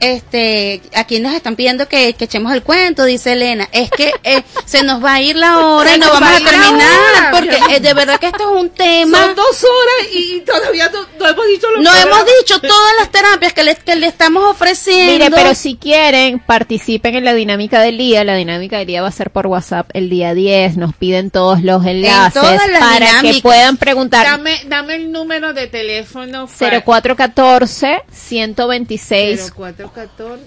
Este, 0.00 0.82
aquí 0.94 1.20
nos 1.20 1.32
están 1.34 1.56
pidiendo 1.56 1.88
que, 1.88 2.12
que 2.14 2.24
echemos 2.26 2.52
el 2.52 2.62
cuento, 2.62 3.04
dice 3.04 3.32
Elena. 3.32 3.68
Es 3.72 3.90
que 3.90 4.12
eh, 4.24 4.42
se 4.66 4.82
nos 4.82 5.02
va 5.04 5.14
a 5.14 5.20
ir 5.22 5.36
la 5.36 5.58
hora 5.66 5.96
y 5.96 5.98
no 5.98 6.08
vamos 6.08 6.22
va 6.22 6.36
a 6.36 6.38
terminar. 6.38 6.72
hora. 6.72 7.30
Porque 7.32 7.58
eh, 7.74 7.80
de 7.80 7.94
verdad 7.94 8.20
que 8.20 8.26
esto 8.26 8.54
es 8.54 8.60
un 8.62 8.70
tema. 8.70 9.18
Son 9.24 9.34
dos 9.34 9.64
horas 9.64 10.08
y 10.12 10.40
todavía 10.40 10.90
no, 10.90 11.00
no 11.18 11.28
hemos 11.28 11.46
dicho 11.46 11.66
lo 11.70 11.82
No 11.82 11.92
que 11.92 12.00
hemos 12.02 12.18
era. 12.20 12.26
dicho 12.40 12.60
todas 12.60 12.92
las 12.98 13.10
terapias 13.10 13.52
que 13.52 13.64
le, 13.64 13.74
que 13.76 13.96
le 13.96 14.06
estamos 14.06 14.44
ofreciendo. 14.44 15.12
Mire, 15.12 15.30
pero 15.30 15.54
si 15.54 15.76
quieren, 15.76 16.38
participen 16.40 17.14
en 17.16 17.24
la 17.24 17.34
dinámica 17.34 17.80
del 17.80 17.98
día. 17.98 18.22
La 18.24 18.34
dinámica 18.36 18.78
del 18.78 18.86
día 18.86 19.02
va 19.02 19.08
a 19.08 19.12
ser 19.12 19.30
por 19.30 19.46
WhatsApp 19.46 19.88
el 19.94 20.10
día 20.10 20.34
10. 20.34 20.76
Nos 20.76 20.94
piden 20.94 21.30
todos 21.30 21.62
los 21.62 21.84
enlaces 21.86 22.34
todas 22.42 22.68
las 22.68 22.80
para 22.80 23.06
dinámicas. 23.06 23.36
que 23.36 23.42
puedan 23.42 23.76
preguntar. 23.76 24.26
Dame, 24.26 24.60
dame 24.66 24.94
el 24.96 25.10
número 25.12 25.52
de 25.52 25.66
teléfono. 25.68 26.46
para- 26.58 26.80
0414 26.82 28.02
126 28.12 29.52
0414 29.52 29.85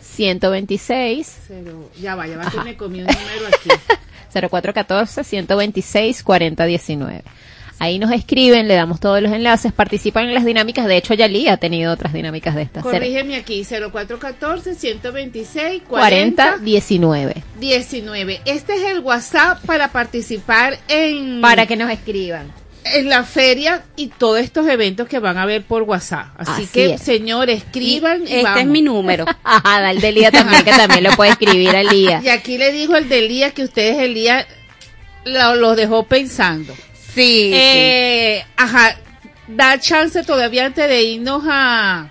126 0.02 1.38
cero- 1.48 1.90
Ya 2.00 2.16
va, 2.16 2.28
ya 2.28 2.38
va, 2.38 2.44
que 2.44 2.58
Ajá. 2.58 2.64
me 2.64 2.76
comí 2.78 3.00
un 3.00 3.06
número 3.08 3.48
aquí. 3.48 3.70
0414 4.34 5.24
126 5.24 6.24
4019. 6.24 7.24
Ahí 7.82 7.98
nos 7.98 8.12
escriben, 8.12 8.68
le 8.68 8.76
damos 8.76 9.00
todos 9.00 9.22
los 9.22 9.32
enlaces, 9.32 9.72
participan 9.72 10.26
en 10.28 10.34
las 10.34 10.44
dinámicas. 10.44 10.86
De 10.86 10.98
hecho, 10.98 11.14
Yali 11.14 11.48
ha 11.48 11.56
tenido 11.56 11.94
otras 11.94 12.12
dinámicas 12.12 12.54
de 12.54 12.64
estas. 12.64 12.84
Corrígeme 12.84 13.38
aquí, 13.38 13.64
0414 13.64 14.76
126 14.76 15.84
40 15.88 15.88
40 15.88 16.58
19. 16.58 17.44
19. 17.58 18.42
Este 18.44 18.76
es 18.76 18.84
el 18.92 19.00
WhatsApp 19.00 19.60
para 19.66 19.94
participar 19.94 20.78
en 20.90 21.40
Para 21.40 21.66
que 21.68 21.78
nos 21.78 21.90
escriban. 21.90 22.52
En 22.86 23.10
la 23.10 23.24
feria 23.24 23.84
y 23.96 24.08
todos 24.08 24.40
estos 24.40 24.68
eventos 24.68 25.08
que 25.08 25.20
van 25.20 25.38
a 25.38 25.46
ver 25.46 25.64
por 25.64 25.84
WhatsApp. 25.84 26.28
Así, 26.38 26.52
Así 26.52 26.68
que, 26.68 26.94
es. 26.96 27.02
señores, 27.02 27.58
escriban. 27.64 28.22
y 28.22 28.32
este 28.32 28.44
vamos. 28.44 28.60
es 28.62 28.68
mi 28.68 28.82
número. 28.82 29.26
Ajá, 29.44 29.82
da 29.82 29.92
el 29.92 30.02
de 30.02 30.12
Lía 30.12 30.32
también, 30.32 30.64
que 30.64 30.72
también 30.72 31.04
lo 31.04 31.12
puede 31.12 31.32
escribir 31.32 31.76
a 31.76 31.84
Lía. 31.84 32.22
Y 32.24 32.30
aquí 32.30 32.58
le 32.58 32.72
dijo 32.72 32.96
el 32.96 33.10
de 33.10 33.20
Elías 33.20 33.54
que 33.54 33.64
ustedes 33.64 33.98
Elías 34.00 34.46
lo- 35.26 35.56
los 35.56 35.76
dejó 35.76 36.04
pensando. 36.04 36.74
Sí, 37.14 37.52
Eh, 37.54 38.44
Ajá, 38.56 38.96
da 39.48 39.80
chance 39.80 40.24
todavía 40.24 40.66
antes 40.66 40.88
de 40.88 41.02
irnos 41.04 41.44
a 41.48 42.08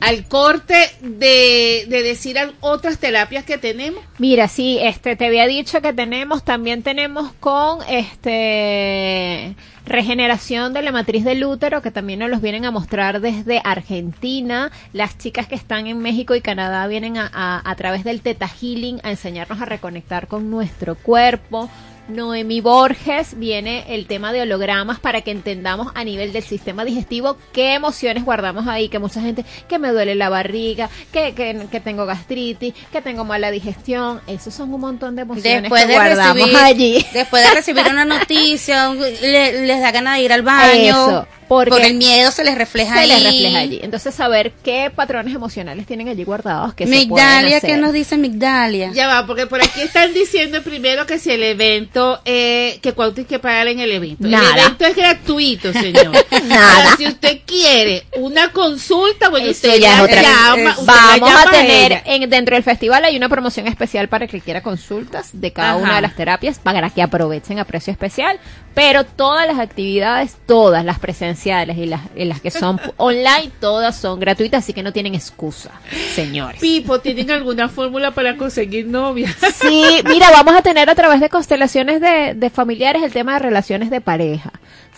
al 0.00 0.26
corte 0.28 0.74
de, 1.00 1.86
de 1.88 2.02
decir 2.02 2.36
otras 2.60 2.98
terapias 2.98 3.44
que 3.44 3.58
tenemos. 3.58 4.02
Mira, 4.18 4.48
sí, 4.48 4.78
este, 4.80 5.16
te 5.16 5.26
había 5.26 5.46
dicho 5.46 5.80
que 5.80 5.92
tenemos, 5.92 6.44
también 6.44 6.82
tenemos 6.82 7.32
con 7.40 7.78
este 7.88 9.54
regeneración 9.86 10.72
de 10.72 10.82
la 10.82 10.90
matriz 10.90 11.24
del 11.24 11.44
útero, 11.44 11.80
que 11.80 11.92
también 11.92 12.18
nos 12.18 12.28
los 12.28 12.40
vienen 12.40 12.64
a 12.64 12.72
mostrar 12.72 13.20
desde 13.20 13.60
Argentina. 13.64 14.72
Las 14.92 15.16
chicas 15.16 15.46
que 15.46 15.54
están 15.54 15.86
en 15.86 16.00
México 16.00 16.34
y 16.34 16.40
Canadá 16.40 16.86
vienen 16.88 17.16
a, 17.16 17.30
a, 17.32 17.70
a 17.70 17.74
través 17.76 18.02
del 18.02 18.20
Teta 18.20 18.48
Healing 18.48 19.00
a 19.04 19.10
enseñarnos 19.10 19.60
a 19.60 19.64
reconectar 19.64 20.26
con 20.26 20.50
nuestro 20.50 20.96
cuerpo. 20.96 21.70
Noemi 22.08 22.60
Borges 22.60 23.38
viene 23.38 23.84
el 23.94 24.06
tema 24.06 24.32
de 24.32 24.42
hologramas 24.42 25.00
para 25.00 25.22
que 25.22 25.30
entendamos 25.32 25.90
a 25.94 26.04
nivel 26.04 26.32
del 26.32 26.42
sistema 26.44 26.84
digestivo 26.84 27.36
qué 27.52 27.74
emociones 27.74 28.24
guardamos 28.24 28.66
ahí, 28.68 28.88
que 28.88 28.98
mucha 28.98 29.20
gente, 29.20 29.44
que 29.68 29.78
me 29.78 29.88
duele 29.90 30.14
la 30.14 30.28
barriga, 30.28 30.88
que, 31.12 31.34
que, 31.34 31.66
que 31.70 31.80
tengo 31.80 32.06
gastritis, 32.06 32.74
que 32.92 33.02
tengo 33.02 33.24
mala 33.24 33.50
digestión, 33.50 34.20
esos 34.26 34.54
son 34.54 34.72
un 34.72 34.80
montón 34.80 35.16
de 35.16 35.22
emociones 35.22 35.62
Después 35.62 35.82
que 35.82 35.88
de, 35.88 35.94
guardamos 35.94 36.36
recibir, 36.36 36.56
allí. 36.58 37.06
después 37.12 37.42
de 37.48 37.54
recibir 37.54 37.84
una 37.90 38.04
noticia, 38.04 38.88
un- 38.90 38.98
le- 39.00 39.66
les 39.66 39.80
da 39.80 39.90
ganas 39.90 40.16
de 40.18 40.22
ir 40.22 40.32
al 40.32 40.42
baño. 40.42 40.90
Eso, 40.90 41.26
porque 41.48 41.70
por 41.70 41.80
el 41.80 41.94
miedo 41.94 42.30
se 42.30 42.44
les 42.44 42.56
refleja 42.56 42.94
se 42.94 43.00
ahí. 43.00 43.08
les 43.08 43.22
refleja 43.22 43.58
allí. 43.58 43.80
Entonces 43.82 44.14
saber 44.14 44.52
qué 44.64 44.90
patrones 44.94 45.34
emocionales 45.34 45.86
tienen 45.86 46.08
allí 46.08 46.24
guardados 46.24 46.74
que 46.74 46.84
se 46.84 46.90
pueden 46.90 47.08
Migdalia, 47.08 47.56
hacer. 47.58 47.70
¿qué 47.70 47.76
nos 47.76 47.92
dice 47.92 48.16
Migdalia? 48.16 48.90
Ya 48.92 49.06
va, 49.06 49.26
porque 49.26 49.46
por 49.46 49.62
aquí 49.62 49.80
están 49.80 50.12
diciendo 50.12 50.62
primero 50.62 51.06
que 51.06 51.18
si 51.18 51.30
el 51.30 51.42
evento, 51.42 52.20
eh, 52.24 52.78
que 52.82 52.92
cuánto 52.92 53.20
hay 53.20 53.26
que 53.26 53.38
pagar 53.38 53.68
en 53.68 53.80
el 53.80 53.92
evento. 53.92 54.26
Nada. 54.26 54.52
El 54.54 54.60
evento 54.60 54.84
es 54.86 54.96
gratuito, 54.96 55.72
señor. 55.72 56.12
Nada. 56.44 56.76
Ahora, 56.76 56.96
si 56.96 57.06
usted 57.06 57.38
quiere 57.46 58.04
una 58.16 58.50
consulta, 58.52 59.28
bueno, 59.28 59.46
Eso 59.46 59.68
usted 59.68 59.80
ya 59.80 59.92
es 59.92 59.98
la 59.98 60.04
otra 60.04 60.22
llama, 60.22 60.76
la 60.76 60.84
Vamos 60.84 61.30
llama 61.30 61.42
a 61.42 61.50
tener 61.50 62.02
en, 62.04 62.28
dentro 62.30 62.54
del 62.56 62.64
festival 62.64 63.04
hay 63.04 63.16
una 63.16 63.28
promoción 63.28 63.66
especial 63.66 64.08
para 64.08 64.26
que 64.26 64.40
quiera 64.40 64.62
consultas 64.62 65.30
de 65.32 65.52
cada 65.52 65.70
Ajá. 65.70 65.76
una 65.78 65.96
de 65.96 66.02
las 66.02 66.16
terapias 66.16 66.58
para 66.58 66.90
que 66.90 67.02
aprovechen 67.02 67.58
a 67.58 67.64
precio 67.64 67.92
especial, 67.92 68.38
pero 68.74 69.04
todas 69.04 69.46
las 69.46 69.58
actividades, 69.58 70.36
todas 70.46 70.84
las 70.84 70.98
presenciales 71.36 71.76
y 71.76 71.86
las, 71.86 72.00
y 72.16 72.24
las 72.24 72.40
que 72.40 72.50
son 72.50 72.80
online, 72.96 73.50
todas 73.60 73.96
son 73.96 74.18
gratuitas, 74.18 74.64
así 74.64 74.72
que 74.72 74.82
no 74.82 74.92
tienen 74.92 75.14
excusa, 75.14 75.70
señores. 76.14 76.60
Pipo, 76.60 77.00
¿tienen 77.00 77.30
alguna 77.30 77.68
fórmula 77.68 78.12
para 78.12 78.36
conseguir 78.36 78.86
novia? 78.86 79.34
Sí, 79.56 80.00
mira, 80.04 80.30
vamos 80.30 80.54
a 80.54 80.62
tener 80.62 80.88
a 80.90 80.94
través 80.94 81.20
de 81.20 81.28
constelaciones 81.28 82.00
de, 82.00 82.34
de 82.34 82.50
familiares 82.50 83.02
el 83.02 83.12
tema 83.12 83.34
de 83.34 83.38
relaciones 83.40 83.90
de 83.90 84.00
pareja. 84.00 84.52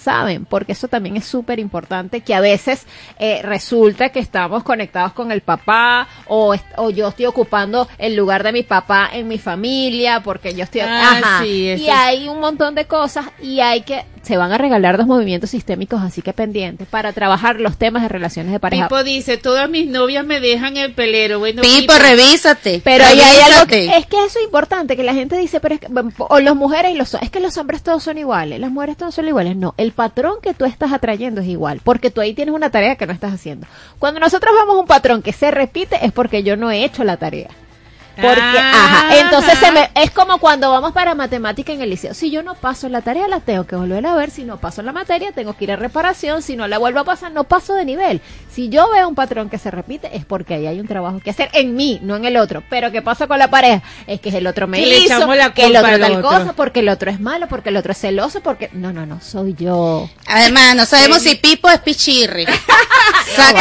¿Saben? 0.08 0.46
Porque 0.46 0.72
eso 0.72 0.88
también 0.88 1.18
es 1.18 1.26
súper 1.26 1.58
importante, 1.58 2.22
que 2.22 2.34
a 2.34 2.40
veces 2.40 2.86
eh, 3.18 3.40
resulta 3.42 4.08
que 4.08 4.20
estamos 4.20 4.62
conectados 4.62 5.12
con 5.12 5.32
el 5.32 5.42
papá 5.42 6.08
o, 6.26 6.54
yo 6.94 7.08
estoy 7.08 7.26
ocupando 7.26 7.86
el 7.98 8.16
lugar 8.16 8.42
de 8.42 8.52
mi 8.52 8.62
papá 8.62 9.10
en 9.12 9.28
mi 9.28 9.36
familia 9.38 10.20
porque 10.22 10.54
yo 10.54 10.64
estoy... 10.64 10.80
Ah, 10.80 11.18
Ajá. 11.22 11.42
sí, 11.42 11.68
eso 11.68 11.82
y 11.84 11.88
es- 11.88 11.94
hay 11.94 12.28
un 12.28 12.40
montón 12.40 12.74
de 12.74 12.86
cosas 12.86 13.26
y 13.42 13.60
hay 13.60 13.82
que... 13.82 14.04
Se 14.22 14.36
van 14.36 14.52
a 14.52 14.58
regalar 14.58 14.98
dos 14.98 15.06
movimientos 15.06 15.50
sistémicos, 15.50 16.02
así 16.02 16.20
que 16.20 16.32
pendientes, 16.34 16.86
para 16.88 17.12
trabajar 17.12 17.60
los 17.60 17.78
temas 17.78 18.02
de 18.02 18.08
relaciones 18.08 18.52
de 18.52 18.60
pareja. 18.60 18.86
Pipo 18.88 19.02
dice, 19.02 19.38
todas 19.38 19.70
mis 19.70 19.88
novias 19.88 20.24
me 20.26 20.40
dejan 20.40 20.76
el 20.76 20.92
pelero. 20.92 21.38
Bueno, 21.38 21.62
Pipo, 21.62 21.94
revísate. 21.94 22.82
Pero 22.84 23.04
ahí 23.06 23.18
hay 23.20 23.52
algo 23.52 23.66
que, 23.66 23.86
es 23.96 24.06
que 24.06 24.16
eso 24.26 24.38
es 24.38 24.44
importante, 24.44 24.96
que 24.96 25.02
la 25.02 25.14
gente 25.14 25.38
dice, 25.38 25.60
pero 25.60 25.76
es 25.76 25.80
que, 25.80 25.88
o 26.18 26.40
las 26.40 26.54
mujeres 26.56 26.92
y 26.92 26.98
los, 26.98 27.14
es 27.14 27.30
que 27.30 27.40
los 27.40 27.56
hombres 27.56 27.82
todos 27.82 28.02
son 28.02 28.18
iguales, 28.18 28.60
las 28.60 28.70
mujeres 28.70 28.98
todos 28.98 29.14
son 29.14 29.28
iguales. 29.28 29.56
No, 29.56 29.72
el 29.78 29.92
patrón 29.98 30.36
que 30.40 30.54
tú 30.54 30.64
estás 30.64 30.92
atrayendo 30.92 31.40
es 31.40 31.48
igual, 31.48 31.80
porque 31.82 32.12
tú 32.12 32.20
ahí 32.20 32.32
tienes 32.32 32.54
una 32.54 32.70
tarea 32.70 32.94
que 32.94 33.04
no 33.04 33.12
estás 33.12 33.34
haciendo. 33.34 33.66
Cuando 33.98 34.20
nosotros 34.20 34.54
vemos 34.54 34.76
un 34.76 34.86
patrón 34.86 35.22
que 35.22 35.32
se 35.32 35.50
repite 35.50 36.06
es 36.06 36.12
porque 36.12 36.44
yo 36.44 36.56
no 36.56 36.70
he 36.70 36.84
hecho 36.84 37.02
la 37.02 37.16
tarea. 37.16 37.48
Porque, 38.20 38.40
Ah. 38.40 39.04
ajá, 39.08 39.16
entonces 39.20 39.58
se 39.58 39.70
me, 39.72 39.90
es 39.94 40.10
como 40.10 40.38
cuando 40.38 40.70
vamos 40.70 40.92
para 40.92 41.14
matemática 41.14 41.72
en 41.72 41.80
el 41.82 41.90
liceo. 41.90 42.14
Si 42.14 42.30
yo 42.30 42.42
no 42.42 42.54
paso 42.54 42.88
la 42.88 43.00
tarea, 43.02 43.28
la 43.28 43.40
tengo 43.40 43.64
que 43.66 43.76
volver 43.76 44.04
a 44.06 44.14
ver. 44.14 44.30
Si 44.30 44.42
no 44.44 44.58
paso 44.58 44.82
la 44.82 44.92
materia, 44.92 45.30
tengo 45.32 45.54
que 45.56 45.64
ir 45.64 45.72
a 45.72 45.76
reparación. 45.76 46.42
Si 46.42 46.56
no 46.56 46.66
la 46.66 46.78
vuelvo 46.78 47.00
a 47.00 47.04
pasar, 47.04 47.32
no 47.32 47.44
paso 47.44 47.74
de 47.74 47.84
nivel. 47.84 48.20
Si 48.52 48.68
yo 48.68 48.90
veo 48.90 49.08
un 49.08 49.14
patrón 49.14 49.48
que 49.48 49.58
se 49.58 49.70
repite, 49.70 50.16
es 50.16 50.24
porque 50.24 50.54
ahí 50.54 50.66
hay 50.66 50.80
un 50.80 50.88
trabajo 50.88 51.20
que 51.20 51.30
hacer 51.30 51.48
en 51.52 51.74
mí, 51.76 52.00
no 52.02 52.16
en 52.16 52.24
el 52.24 52.36
otro. 52.36 52.62
Pero 52.68 52.90
¿qué 52.90 53.02
pasa 53.02 53.26
con 53.28 53.38
la 53.38 53.48
pareja? 53.50 53.82
Es 54.06 54.20
que 54.20 54.30
es 54.30 54.34
el 54.34 54.46
otro 54.46 54.66
me 54.66 54.80
Que 54.80 54.86
le 54.86 54.96
hizo, 54.98 55.14
echamos 55.16 55.36
la 55.36 55.54
que 55.54 55.66
el 55.66 55.76
otro 55.76 55.88
al 55.92 56.00
tal 56.00 56.12
otro. 56.16 56.28
cosa, 56.28 56.52
porque 56.54 56.80
el 56.80 56.88
otro 56.88 57.10
es 57.10 57.20
malo, 57.20 57.46
porque 57.48 57.68
el 57.68 57.76
otro 57.76 57.92
es 57.92 57.98
celoso, 57.98 58.40
porque... 58.40 58.70
No, 58.72 58.92
no, 58.92 59.06
no, 59.06 59.20
soy 59.20 59.54
yo. 59.56 60.08
Además, 60.26 60.74
no 60.74 60.84
sabemos 60.86 61.22
si 61.22 61.36
Pipo 61.36 61.68
es 61.70 61.78
pichirri. 61.80 62.46
Sácala, 63.36 63.60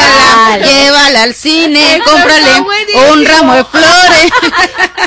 Vale. 0.50 0.66
llévala 0.66 1.22
al 1.22 1.34
cine, 1.34 2.00
cómprale 2.04 2.60
un 3.12 3.24
ramo 3.24 3.54
de 3.54 3.64
flores. 3.64 4.32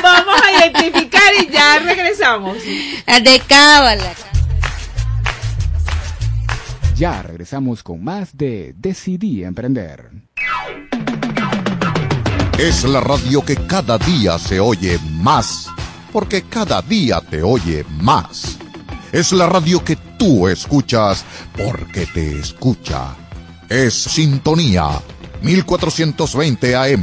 Vamos 0.02 0.40
a 0.42 0.52
identificar 0.52 1.32
y 1.40 1.48
ya 1.50 1.78
regresamos. 1.78 2.58
De 2.62 3.42
cábala. 3.46 4.14
Ya 6.96 7.22
regresamos 7.22 7.82
con 7.82 8.04
más 8.04 8.36
de 8.36 8.74
Decidí 8.76 9.44
Emprender. 9.44 10.10
Es 12.58 12.84
la 12.84 13.00
radio 13.00 13.44
que 13.44 13.56
cada 13.56 13.98
día 13.98 14.38
se 14.38 14.60
oye 14.60 14.98
más, 15.10 15.68
porque 16.12 16.42
cada 16.42 16.80
día 16.82 17.20
te 17.20 17.42
oye 17.42 17.84
más. 18.00 18.56
Es 19.10 19.32
la 19.32 19.46
radio 19.46 19.82
que 19.82 19.96
tú 19.96 20.48
escuchas 20.48 21.24
porque 21.56 22.06
te 22.06 22.38
escucha. 22.38 23.16
Es 23.68 23.94
Sintonía 23.94 25.02
1420 25.42 26.76
AM. 26.76 27.02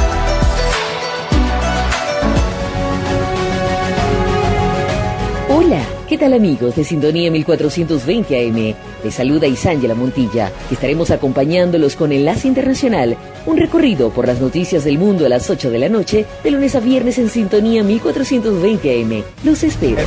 ¿Qué 6.11 6.17
tal 6.17 6.33
amigos 6.33 6.75
de 6.75 6.83
Sintonía 6.83 7.31
1420 7.31 8.35
AM? 8.37 8.75
Les 9.01 9.15
saluda 9.15 9.47
Isángela 9.47 9.95
Montilla. 9.95 10.51
Estaremos 10.69 11.09
acompañándolos 11.09 11.95
con 11.95 12.11
Enlace 12.11 12.49
Internacional, 12.49 13.15
un 13.45 13.55
recorrido 13.55 14.09
por 14.09 14.27
las 14.27 14.41
noticias 14.41 14.83
del 14.83 14.97
mundo 14.97 15.25
a 15.25 15.29
las 15.29 15.49
8 15.49 15.69
de 15.69 15.79
la 15.79 15.87
noche, 15.87 16.25
de 16.43 16.51
lunes 16.51 16.75
a 16.75 16.81
viernes 16.81 17.17
en 17.17 17.29
Sintonía 17.29 17.81
1420 17.81 19.01
AM. 19.01 19.23
Los 19.45 19.63
espero. 19.63 20.01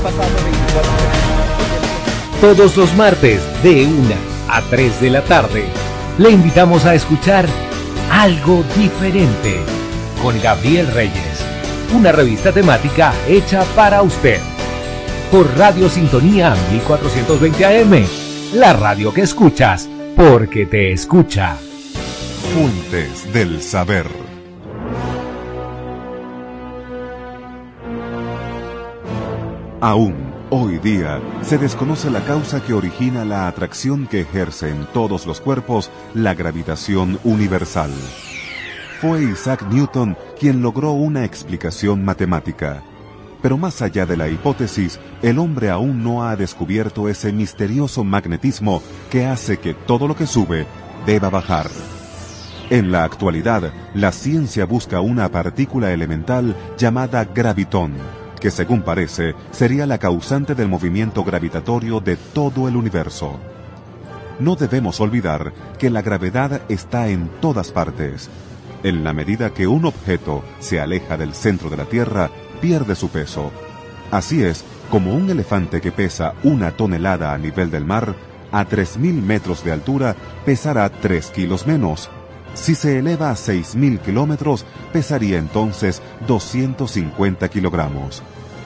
Todos 2.43 2.77
los 2.77 2.95
martes 2.97 3.41
de 3.63 3.87
1 3.87 3.95
a 4.51 4.61
3 4.61 5.01
de 5.01 5.09
la 5.09 5.23
tarde, 5.23 5.65
le 6.19 6.31
invitamos 6.31 6.85
a 6.85 6.95
escuchar 6.95 7.47
Algo 8.11 8.63
Diferente 8.77 9.57
con 10.21 10.39
Gabriel 10.43 10.87
Reyes, 10.89 11.43
una 11.97 12.13
revista 12.13 12.53
temática 12.53 13.15
hecha 13.27 13.65
para 13.75 14.03
usted 14.03 14.39
por 15.35 15.59
Radio 15.59 15.89
Sintonía 15.89 16.55
1420 16.71 17.67
AM, 17.67 18.07
la 18.55 18.73
radio 18.73 19.13
que 19.13 19.23
escuchas 19.23 19.91
porque 20.15 20.65
te 20.65 20.93
escucha. 20.93 21.57
Fuentes 22.55 23.33
del 23.33 23.61
saber. 23.61 24.07
Aún 29.81 30.15
hoy 30.51 30.79
día 30.79 31.21
se 31.43 31.59
desconoce 31.59 32.13
la 32.13 32.21
causa 32.21 32.63
que 32.63 32.73
origina 32.73 33.25
la 33.25 33.49
atracción 33.49 34.07
que 34.07 34.21
ejerce 34.21 34.71
en 34.71 34.87
todos 34.93 35.27
los 35.27 35.41
cuerpos 35.41 35.91
la 36.15 36.35
gravitación 36.35 37.19
universal. 37.25 37.91
Fue 39.01 39.25
Isaac 39.25 39.67
Newton 39.69 40.17
quien 40.39 40.63
logró 40.63 40.93
una 40.93 41.25
explicación 41.25 42.05
matemática. 42.05 42.85
Pero 43.45 43.59
más 43.59 43.83
allá 43.83 44.07
de 44.07 44.17
la 44.17 44.31
hipótesis, 44.31 44.99
el 45.21 45.39
hombre 45.39 45.69
aún 45.69 46.03
no 46.03 46.25
ha 46.25 46.35
descubierto 46.35 47.11
ese 47.11 47.31
misterioso 47.31 48.03
magnetismo 48.03 48.83
que 49.11 49.27
hace 49.27 49.59
que 49.59 49.75
todo 49.75 50.09
lo 50.09 50.17
que 50.17 50.27
sube 50.27 50.67
deba 51.05 51.29
bajar. 51.29 51.67
En 52.71 52.91
la 52.91 53.05
actualidad, 53.05 53.71
la 53.93 54.13
ciencia 54.13 54.65
busca 54.65 55.03
una 55.03 55.31
partícula 55.31 55.93
elemental 55.93 56.57
llamada 56.79 57.23
gravitón, 57.27 57.93
que 58.41 58.51
según 58.51 58.81
parece 58.81 59.35
sería 59.51 59.85
la 59.85 59.99
causante 59.99 60.55
del 60.55 60.69
movimiento 60.69 61.23
gravitatorio 61.23 62.01
de 62.01 62.17
todo 62.17 62.67
el 62.67 62.77
universo. 62.77 63.39
No 64.39 64.57
debemos 64.57 65.03
olvidar 65.03 65.53
que 65.79 65.91
la 65.91 66.01
gravedad 66.01 66.63
está 66.71 67.09
en 67.09 67.29
todas 67.43 67.73
partes. 67.73 68.31
En 68.83 69.05
la 69.05 69.13
medida 69.13 69.53
que 69.53 69.67
un 69.67 69.85
objeto 69.85 70.43
se 70.61 70.81
aleja 70.81 71.19
del 71.19 71.35
centro 71.35 71.69
de 71.69 71.77
la 71.77 71.85
Tierra, 71.85 72.31
pierde 72.65 72.95
su 72.95 73.11
peso. 73.11 73.53
Así 74.11 74.43
es 74.43 74.65
como 74.91 75.15
un 75.15 75.29
elefante 75.29 75.83
que 75.83 75.93
pesa 75.93 76.33
una 76.45 76.71
tonelada 76.71 77.35
a 77.35 77.37
nivel 77.37 77.71
del 77.71 77.85
mar, 77.85 78.15
a 78.53 78.67
3.000 78.67 79.21
metros 79.21 79.63
de 79.63 79.71
altura, 79.71 80.17
pesará 80.47 80.89
3 80.89 81.27
kilos 81.27 81.67
menos. 81.67 82.09
Si 82.55 82.75
se 82.75 82.99
eleva 83.01 83.29
a 83.29 83.35
6.000 83.35 84.01
kilómetros, 84.01 84.65
pesaría 84.95 85.37
entonces 85.37 86.01
250 86.27 87.51
kilogramos. 87.51 88.23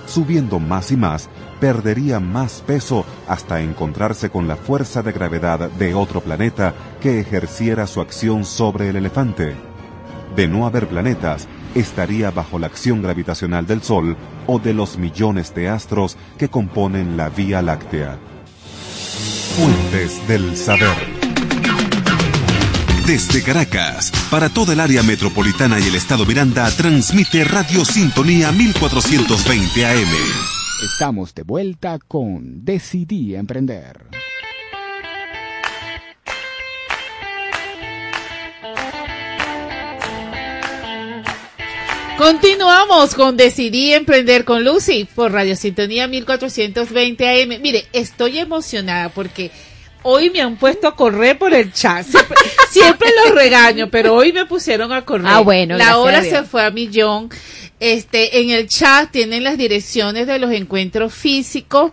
Subiendo 0.06 0.60
más 0.60 0.92
y 0.92 0.96
más, 0.96 1.28
perdería 1.58 2.20
más 2.20 2.62
peso 2.64 3.04
hasta 3.26 3.62
encontrarse 3.62 4.30
con 4.30 4.46
la 4.46 4.54
fuerza 4.54 5.02
de 5.02 5.10
gravedad 5.10 5.72
de 5.72 5.94
otro 5.94 6.20
planeta 6.20 6.72
que 7.00 7.18
ejerciera 7.18 7.88
su 7.88 8.00
acción 8.00 8.44
sobre 8.44 8.90
el 8.90 8.96
elefante. 8.96 9.56
De 10.36 10.46
no 10.46 10.66
haber 10.66 10.86
planetas, 10.86 11.48
estaría 11.74 12.30
bajo 12.30 12.58
la 12.58 12.66
acción 12.66 13.02
gravitacional 13.02 13.66
del 13.66 13.82
Sol 13.82 14.16
o 14.46 14.58
de 14.58 14.74
los 14.74 14.98
millones 14.98 15.54
de 15.54 15.68
astros 15.68 16.16
que 16.38 16.48
componen 16.48 17.16
la 17.16 17.28
Vía 17.28 17.62
Láctea. 17.62 18.18
Fuentes 19.56 20.26
del 20.28 20.56
saber. 20.56 20.96
Desde 23.06 23.42
Caracas, 23.42 24.12
para 24.30 24.50
toda 24.50 24.74
el 24.74 24.80
área 24.80 25.02
metropolitana 25.02 25.80
y 25.80 25.84
el 25.84 25.94
estado 25.94 26.26
Miranda, 26.26 26.70
transmite 26.70 27.42
Radio 27.44 27.84
Sintonía 27.84 28.52
1420 28.52 29.86
AM. 29.86 30.08
Estamos 30.84 31.34
de 31.34 31.42
vuelta 31.42 31.98
con 32.06 32.64
Decidí 32.64 33.34
Emprender. 33.34 34.08
Continuamos 42.18 43.14
con 43.14 43.36
Decidí 43.36 43.92
Emprender 43.94 44.44
con 44.44 44.64
Lucy 44.64 45.06
por 45.14 45.30
Radio 45.30 45.54
Sintonía 45.54 46.08
1420 46.08 47.42
AM. 47.42 47.62
Mire, 47.62 47.86
estoy 47.92 48.38
emocionada 48.38 49.08
porque 49.08 49.52
hoy 50.02 50.28
me 50.28 50.40
han 50.40 50.56
puesto 50.56 50.88
a 50.88 50.96
correr 50.96 51.38
por 51.38 51.54
el 51.54 51.72
chat. 51.72 52.04
Siempre, 52.04 52.36
siempre 52.72 53.08
los 53.24 53.36
regaño, 53.36 53.88
pero 53.88 54.16
hoy 54.16 54.32
me 54.32 54.46
pusieron 54.46 54.92
a 54.92 55.04
correr. 55.04 55.28
Ah, 55.28 55.38
bueno, 55.38 55.76
La 55.76 55.98
hora 55.98 56.24
se 56.24 56.42
fue 56.42 56.64
a 56.64 56.72
millón. 56.72 57.30
Este, 57.78 58.40
en 58.40 58.50
el 58.50 58.68
chat 58.68 59.12
tienen 59.12 59.44
las 59.44 59.56
direcciones 59.56 60.26
de 60.26 60.40
los 60.40 60.50
encuentros 60.50 61.14
físicos. 61.14 61.92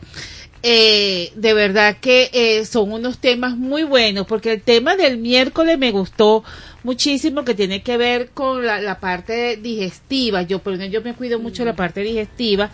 Eh, 0.67 1.31
de 1.35 1.53
verdad 1.53 1.97
que 2.01 2.31
eh, 2.33 2.65
son 2.65 2.91
unos 2.91 3.19
temas 3.19 3.55
muy 3.55 3.83
buenos, 3.83 4.25
porque 4.25 4.53
el 4.53 4.63
tema 4.63 4.95
del 4.95 5.19
miércoles 5.19 5.77
me 5.77 5.91
gustó 5.91 6.43
muchísimo, 6.81 7.45
que 7.45 7.53
tiene 7.53 7.83
que 7.83 7.97
ver 7.97 8.29
con 8.31 8.65
la, 8.65 8.81
la 8.81 8.99
parte 8.99 9.57
digestiva. 9.57 10.41
Yo, 10.41 10.57
por 10.57 10.75
yo 10.79 11.03
me 11.03 11.13
cuido 11.13 11.37
mucho 11.37 11.61
de 11.61 11.69
la 11.69 11.75
parte 11.75 12.01
digestiva 12.01 12.71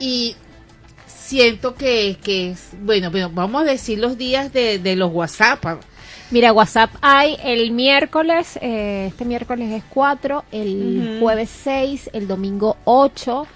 y 0.00 0.34
siento 1.06 1.76
que, 1.76 2.16
que 2.24 2.50
es, 2.50 2.70
bueno, 2.80 3.12
bueno, 3.12 3.30
vamos 3.32 3.62
a 3.62 3.66
decir 3.66 4.00
los 4.00 4.18
días 4.18 4.52
de, 4.52 4.80
de 4.80 4.96
los 4.96 5.12
WhatsApp. 5.12 5.64
Mira, 6.32 6.52
WhatsApp 6.52 6.90
hay 7.02 7.36
el 7.44 7.70
miércoles, 7.70 8.58
eh, 8.60 9.06
este 9.10 9.24
miércoles 9.24 9.70
es 9.70 9.84
4, 9.90 10.44
el 10.50 11.18
jueves 11.20 11.50
6, 11.62 12.10
el 12.14 12.26
domingo 12.26 12.78
8, 12.84 13.46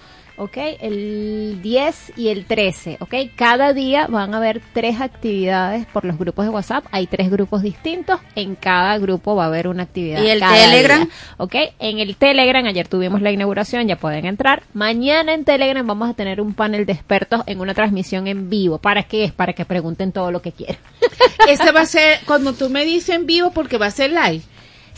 ¿ok? 0.43 0.57
El 0.81 1.61
10 1.63 2.13
y 2.17 2.29
el 2.29 2.45
13, 2.45 2.99
¿ok? 3.01 3.15
Cada 3.37 3.73
día 3.73 4.07
van 4.09 4.35
a 4.35 4.39
haber 4.39 4.61
tres 4.73 5.01
actividades 5.01 5.87
por 5.87 6.05
los 6.05 6.19
grupos 6.19 6.45
de 6.45 6.51
WhatsApp. 6.51 6.85
Hay 6.91 7.07
tres 7.07 7.31
grupos 7.31 7.63
distintos. 7.63 8.21
En 8.35 8.55
cada 8.57 8.99
grupo 8.99 9.37
va 9.37 9.45
a 9.45 9.47
haber 9.47 9.69
una 9.69 9.85
actividad. 9.85 10.23
¿Y 10.23 10.31
el 10.31 10.41
cada 10.41 10.55
Telegram? 10.55 11.05
día, 11.05 11.15
¿ok? 11.37 11.55
En 11.79 11.99
el 11.99 12.17
Telegram, 12.17 12.65
ayer 12.67 12.89
tuvimos 12.89 13.23
la 13.23 13.31
inauguración, 13.31 13.87
ya 13.87 13.97
pueden 13.97 14.27
entrar. 14.27 14.65
Mañana 14.75 15.33
en 15.35 15.45
Telegram 15.45 15.87
vamos 15.87 16.11
a 16.11 16.15
tener 16.15 16.41
un 16.41 16.55
panel 16.55 16.87
de 16.87 16.93
expertos 16.93 17.43
en 17.47 17.61
una 17.61 17.75
transmisión 17.75 18.27
en 18.27 18.51
vivo. 18.51 18.79
¿Para 18.79 19.05
qué 19.05 19.25
es? 19.25 19.33
Para 19.33 19.53
que 19.53 19.65
pregunten 19.65 20.13
todo 20.13 20.31
lo 20.33 20.43
que 20.43 20.53
quieran. 20.53 20.79
Este 21.49 21.73
va 21.73 21.81
a 21.81 21.87
ser, 21.87 22.21
cuando 22.25 22.53
tú 22.53 22.71
me 22.71 22.85
dices 22.85 23.17
en 23.17 23.27
vivo, 23.27 23.51
porque 23.51 23.77
va 23.77 23.87
a 23.87 23.91
ser 23.91 24.11
live. 24.11 24.43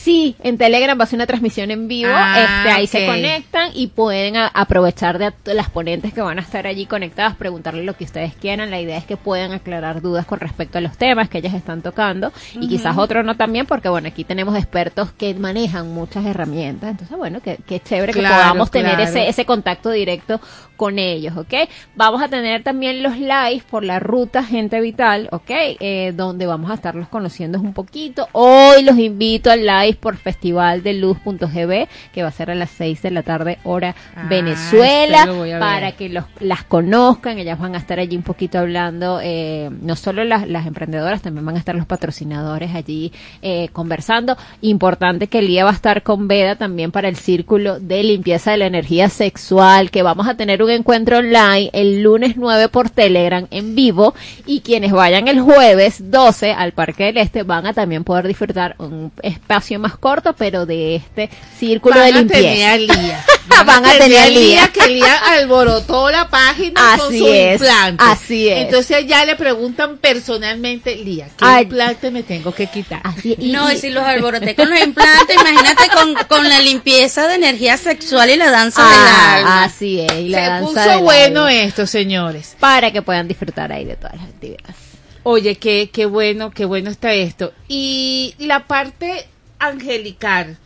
Sí, 0.04 0.36
en 0.42 0.58
Telegram 0.58 1.00
va 1.00 1.04
a 1.04 1.06
ser 1.06 1.16
una 1.16 1.26
transmisión 1.26 1.70
en 1.70 1.88
vivo. 1.88 2.10
Ah, 2.14 2.34
este, 2.58 2.70
ahí 2.72 2.86
se 2.86 3.06
conectan 3.06 3.70
y 3.72 3.86
pueden 3.86 4.36
a- 4.36 4.48
aprovechar 4.48 5.16
de 5.18 5.32
las 5.54 5.70
ponentes 5.70 6.12
que 6.12 6.20
van 6.20 6.38
a 6.38 6.42
estar 6.42 6.66
allí 6.66 6.84
conectadas, 6.84 7.36
preguntarle 7.36 7.84
lo 7.84 7.96
que 7.96 8.04
ustedes 8.04 8.34
quieran. 8.34 8.70
La 8.70 8.78
idea 8.82 8.98
es 8.98 9.06
que 9.06 9.16
puedan 9.16 9.52
aclarar 9.52 10.02
dudas 10.02 10.26
con 10.26 10.40
respecto 10.40 10.76
a 10.76 10.82
los 10.82 10.98
temas 10.98 11.30
que 11.30 11.38
ellas 11.38 11.54
están 11.54 11.80
tocando 11.80 12.32
y 12.60 12.68
quizás 12.68 12.98
otros 12.98 13.24
no 13.24 13.38
también, 13.38 13.64
porque 13.64 13.88
bueno, 13.88 14.08
aquí 14.08 14.24
tenemos 14.24 14.54
expertos 14.56 15.10
que 15.12 15.32
manejan 15.32 15.90
muchas 15.94 16.26
herramientas. 16.26 16.90
Entonces, 16.90 17.16
bueno, 17.16 17.40
que, 17.40 17.56
que 17.66 17.80
chévere 17.80 18.12
que 18.12 18.18
Claro, 18.18 18.34
podamos 18.36 18.70
tener 18.70 19.00
ese, 19.00 19.26
ese 19.26 19.46
contacto 19.46 19.88
directo 19.90 20.38
con 20.76 20.98
ellos, 20.98 21.34
¿ok? 21.38 21.54
Vamos 21.94 22.20
a 22.20 22.28
tener 22.28 22.62
también 22.62 23.02
los 23.02 23.16
live 23.16 23.62
por 23.70 23.84
la 23.84 24.00
ruta 24.00 24.42
Gente 24.42 24.80
Vital, 24.82 25.28
¿ok? 25.32 25.48
Eh, 25.80 26.12
donde 26.14 26.44
vamos 26.46 26.70
a 26.70 26.74
estarlos 26.74 27.08
conociendo 27.08 27.58
un 27.58 27.72
poquito. 27.72 28.28
Hoy 28.32 28.82
los 28.82 28.98
invito 28.98 29.50
al 29.50 29.64
live 29.64 29.93
por 29.96 30.16
festivaldeluz.gb, 30.16 31.88
que 32.12 32.22
va 32.22 32.28
a 32.28 32.32
ser 32.32 32.50
a 32.50 32.54
las 32.54 32.70
6 32.70 33.02
de 33.02 33.10
la 33.10 33.22
tarde, 33.22 33.58
hora 33.64 33.94
Ah, 34.14 34.26
Venezuela, 34.28 35.18
este 35.18 35.26
lo 35.26 35.36
voy 35.36 35.50
a 35.50 35.54
ver. 35.54 35.60
para 35.60 35.92
que 35.92 36.08
los, 36.08 36.24
las 36.40 36.64
conozcan. 36.64 37.38
Ellas 37.38 37.58
van 37.58 37.74
a 37.74 37.78
estar 37.78 37.98
allí 37.98 38.16
un 38.16 38.22
poquito 38.22 38.58
hablando, 38.58 39.20
eh, 39.22 39.70
no 39.82 39.96
solo 39.96 40.24
las, 40.24 40.48
las 40.48 40.66
emprendedoras, 40.66 41.22
también 41.22 41.44
van 41.44 41.56
a 41.56 41.58
estar 41.58 41.74
los 41.74 41.86
patrocinadores 41.86 42.74
allí 42.74 43.12
eh, 43.42 43.68
conversando. 43.72 44.36
Importante 44.60 45.26
que 45.26 45.40
el 45.40 45.48
día 45.48 45.64
va 45.64 45.70
a 45.70 45.74
estar 45.74 46.02
con 46.02 46.28
Veda 46.28 46.56
también 46.56 46.92
para 46.92 47.08
el 47.08 47.16
círculo 47.16 47.80
de 47.80 48.02
limpieza 48.02 48.52
de 48.52 48.58
la 48.58 48.66
energía 48.66 49.08
sexual, 49.08 49.90
que 49.90 50.02
vamos 50.02 50.28
a 50.28 50.36
tener 50.36 50.62
un 50.62 50.70
encuentro 50.70 51.18
online 51.18 51.70
el 51.72 52.02
lunes 52.02 52.36
9 52.36 52.68
por 52.68 52.90
Telegram 52.90 53.46
en 53.50 53.74
vivo 53.74 54.14
y 54.46 54.60
quienes 54.60 54.92
vayan 54.92 55.28
el 55.28 55.40
jueves 55.40 56.10
12 56.10 56.52
al 56.52 56.72
Parque 56.72 57.04
del 57.04 57.18
Este 57.18 57.42
van 57.42 57.66
a 57.66 57.72
también 57.72 58.04
poder 58.04 58.26
disfrutar 58.26 58.76
un 58.78 59.12
espacio 59.22 59.78
más 59.84 59.96
corto, 59.98 60.34
pero 60.34 60.66
de 60.66 60.96
este 60.96 61.30
círculo 61.58 61.94
Van 61.96 62.04
de 62.06 62.12
a 62.12 62.18
limpieza. 62.18 62.76
día. 62.78 63.24
Van 63.66 63.84
a 63.84 63.92
tener 63.92 64.18
al 64.18 64.34
día. 64.34 64.68
que 64.72 64.80
el 64.80 64.94
día 64.94 65.16
alborotó 65.34 66.10
la 66.10 66.28
página 66.28 66.80
con 66.98 67.16
su 67.16 67.26
es, 67.28 67.52
implante. 67.60 68.02
así 68.04 68.48
es. 68.48 68.62
Entonces 68.64 69.06
ya 69.06 69.24
le 69.24 69.36
preguntan 69.36 69.98
personalmente, 69.98 70.96
Lía, 70.96 71.26
¿qué 71.36 71.44
Ay. 71.44 71.62
implante 71.64 72.10
me 72.10 72.22
tengo 72.22 72.52
que 72.52 72.66
quitar? 72.66 73.02
no, 73.38 73.70
y 73.70 73.76
si 73.76 73.90
los 73.90 74.02
alboroté 74.02 74.54
con 74.56 74.68
los 74.70 74.80
implantes, 74.80 75.36
imagínate 75.36 75.88
con, 75.94 76.14
con 76.26 76.48
la 76.48 76.60
limpieza 76.60 77.28
de 77.28 77.34
energía 77.36 77.76
sexual 77.76 78.30
y 78.30 78.36
la 78.36 78.50
danza 78.50 78.82
del 78.82 78.92
Ah, 78.98 79.34
alma. 79.36 79.64
así 79.64 80.00
es. 80.00 80.12
y 80.20 80.28
la 80.30 80.38
Se 80.38 80.44
danza 80.46 80.66
puso 80.68 80.88
del 80.90 80.98
bueno 81.00 81.40
alma. 81.40 81.52
esto, 81.52 81.86
señores. 81.86 82.56
Para 82.58 82.90
que 82.90 83.02
puedan 83.02 83.28
disfrutar 83.28 83.70
ahí 83.72 83.84
de 83.84 83.96
todas 83.96 84.16
las 84.16 84.24
actividades. 84.24 84.76
Oye, 85.22 85.56
qué, 85.56 85.90
qué 85.92 86.04
bueno, 86.06 86.50
qué 86.50 86.64
bueno 86.64 86.90
está 86.90 87.12
esto. 87.14 87.52
Y 87.68 88.34
la 88.38 88.66
parte 88.66 89.26
angelical. 89.68 90.56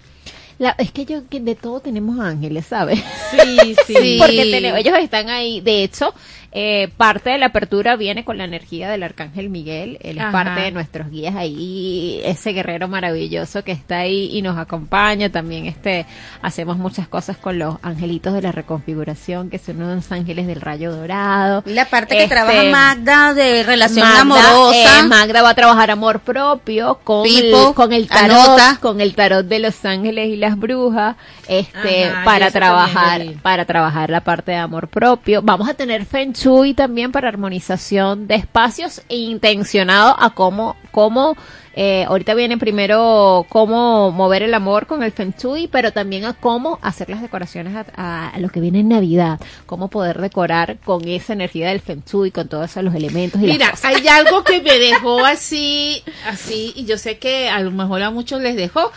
La- 0.58 0.74
es 0.78 0.90
que 0.90 1.04
yo 1.04 1.28
que 1.28 1.38
de 1.40 1.54
todo 1.54 1.78
tenemos 1.80 2.18
ángeles, 2.18 2.66
¿sabes? 2.66 2.98
Sí, 3.30 3.76
sí. 3.86 4.16
Porque 4.18 4.44
tenemos- 4.50 4.80
ellos 4.80 4.98
están 4.98 5.28
ahí. 5.28 5.60
De 5.60 5.84
hecho, 5.84 6.12
eh, 6.52 6.88
parte 6.96 7.30
de 7.30 7.38
la 7.38 7.46
apertura 7.46 7.96
viene 7.96 8.24
con 8.24 8.38
la 8.38 8.44
energía 8.44 8.88
del 8.90 9.02
arcángel 9.02 9.50
Miguel. 9.50 9.98
Él 10.00 10.16
es 10.18 10.22
Ajá. 10.24 10.32
parte 10.32 10.60
de 10.62 10.70
nuestros 10.72 11.10
guías 11.10 11.36
ahí, 11.36 12.20
ese 12.24 12.52
guerrero 12.52 12.88
maravilloso 12.88 13.62
que 13.64 13.72
está 13.72 13.98
ahí 13.98 14.30
y 14.32 14.40
nos 14.42 14.56
acompaña. 14.56 15.30
También 15.30 15.66
este 15.66 16.06
hacemos 16.40 16.78
muchas 16.78 17.06
cosas 17.08 17.36
con 17.36 17.58
los 17.58 17.76
angelitos 17.82 18.32
de 18.32 18.42
la 18.42 18.52
reconfiguración, 18.52 19.50
que 19.50 19.58
son 19.58 19.82
unos 19.82 20.10
ángeles 20.10 20.46
del 20.46 20.60
rayo 20.60 20.90
dorado. 20.94 21.62
La 21.66 21.84
parte 21.84 22.16
que 22.16 22.22
Este, 22.24 22.34
trabaja 22.34 22.62
Magda 22.70 23.34
de 23.34 23.62
relación 23.62 24.06
Magda, 24.08 24.20
amorosa. 24.22 25.00
eh, 25.00 25.02
Magda 25.06 25.42
va 25.42 25.50
a 25.50 25.54
trabajar 25.54 25.90
amor 25.90 26.20
propio 26.20 26.98
con 27.04 27.24
Pipo, 27.24 27.68
el, 27.68 27.74
con 27.74 27.92
el 27.92 28.08
tarot, 28.08 28.36
anota. 28.36 28.78
con 28.80 29.00
el 29.00 29.14
tarot 29.14 29.46
de 29.46 29.58
los 29.58 29.84
ángeles 29.84 30.28
y 30.28 30.36
las 30.36 30.58
brujas, 30.58 31.16
este, 31.46 32.06
Ajá, 32.06 32.24
para 32.24 32.50
trabajar, 32.50 33.22
para 33.42 33.64
trabajar 33.64 34.10
la 34.10 34.22
parte 34.22 34.52
de 34.52 34.56
amor 34.58 34.88
propio. 34.88 35.42
Vamos 35.42 35.68
a 35.68 35.74
tener 35.74 36.06
Feng 36.06 36.32
También 36.76 37.10
para 37.10 37.28
armonización 37.28 38.28
de 38.28 38.36
espacios 38.36 39.02
e 39.08 39.16
intencionado 39.16 40.14
a 40.18 40.30
cómo, 40.30 40.76
cómo 40.92 41.36
eh, 41.74 42.04
ahorita 42.08 42.34
viene 42.34 42.58
primero 42.58 43.44
cómo 43.48 44.12
mover 44.12 44.42
el 44.42 44.54
amor 44.54 44.86
con 44.86 45.02
el 45.02 45.10
Feng 45.12 45.34
Shui, 45.36 45.66
pero 45.68 45.92
también 45.92 46.24
a 46.24 46.34
cómo 46.34 46.78
hacer 46.82 47.08
las 47.10 47.22
decoraciones 47.22 47.74
a, 47.76 47.86
a- 47.96 48.28
a 48.30 48.38
lo 48.38 48.48
que 48.50 48.60
viene 48.60 48.80
en 48.80 48.88
Navidad, 48.88 49.40
cómo 49.66 49.88
poder 49.88 50.20
decorar 50.20 50.78
con 50.84 51.06
esa 51.08 51.32
energía 51.32 51.68
del 51.70 51.80
Feng 51.80 52.02
Shui, 52.04 52.30
con 52.30 52.48
todos 52.48 52.70
esos 52.70 52.84
los 52.84 52.94
elementos 52.94 53.40
y 53.42 53.46
Mira, 53.46 53.74
hay 53.82 54.06
algo 54.08 54.44
que 54.44 54.60
me 54.62 54.78
dejó 54.78 55.24
así, 55.24 56.02
así, 56.26 56.72
y 56.76 56.84
yo 56.84 56.98
sé 56.98 57.18
que 57.18 57.48
a 57.48 57.60
lo 57.60 57.70
mejor 57.72 58.02
a 58.02 58.10
muchos 58.10 58.40
les 58.40 58.54
dejó, 58.56 58.92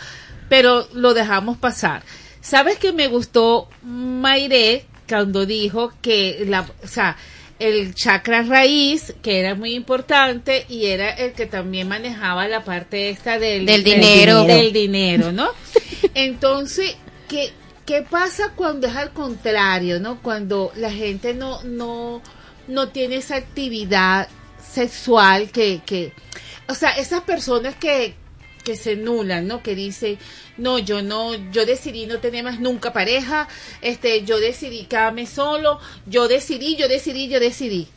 pero 0.48 0.86
lo 0.94 1.12
dejamos 1.14 1.56
pasar. 1.56 2.02
¿Sabes 2.40 2.78
que 2.78 2.92
me 2.92 3.06
gustó 3.08 3.68
Mayre 3.82 4.86
cuando 5.08 5.46
dijo 5.46 5.92
que 6.00 6.44
la, 6.46 6.66
o 6.82 6.86
sea, 6.86 7.16
el 7.58 7.94
chakra 7.94 8.42
raíz, 8.42 9.14
que 9.22 9.38
era 9.38 9.54
muy 9.54 9.74
importante 9.74 10.66
y 10.68 10.86
era 10.86 11.10
el 11.10 11.32
que 11.32 11.46
también 11.46 11.88
manejaba 11.88 12.48
la 12.48 12.64
parte 12.64 13.10
esta 13.10 13.38
del, 13.38 13.66
Del 13.66 13.84
dinero. 13.84 14.44
del 14.44 14.72
dinero, 14.72 15.30
¿no? 15.30 15.50
Entonces, 16.14 16.96
¿qué, 17.28 17.52
¿qué 17.86 18.02
pasa 18.02 18.52
cuando 18.56 18.88
es 18.88 18.96
al 18.96 19.12
contrario, 19.12 20.00
no? 20.00 20.20
Cuando 20.22 20.72
la 20.74 20.90
gente 20.90 21.34
no, 21.34 21.62
no, 21.62 22.20
no 22.66 22.88
tiene 22.88 23.16
esa 23.16 23.36
actividad 23.36 24.28
sexual 24.72 25.50
que, 25.50 25.82
que, 25.86 26.12
o 26.68 26.74
sea, 26.74 26.90
esas 26.92 27.20
personas 27.22 27.76
que, 27.76 28.14
que 28.64 28.76
se 28.76 28.96
nulan, 28.96 29.46
¿no? 29.46 29.62
Que 29.62 29.74
dicen, 29.74 30.18
no, 30.56 30.78
yo 30.78 31.02
no, 31.02 31.34
yo 31.50 31.66
decidí 31.66 32.06
no 32.06 32.18
tener 32.18 32.44
más 32.44 32.60
nunca 32.60 32.92
pareja, 32.92 33.48
este, 33.80 34.24
yo 34.24 34.38
decidí 34.38 34.84
quedarme 34.84 35.26
solo, 35.26 35.78
yo 36.06 36.28
decidí, 36.28 36.76
yo 36.76 36.88
decidí, 36.88 37.28
yo 37.28 37.40
decidí. 37.40 37.88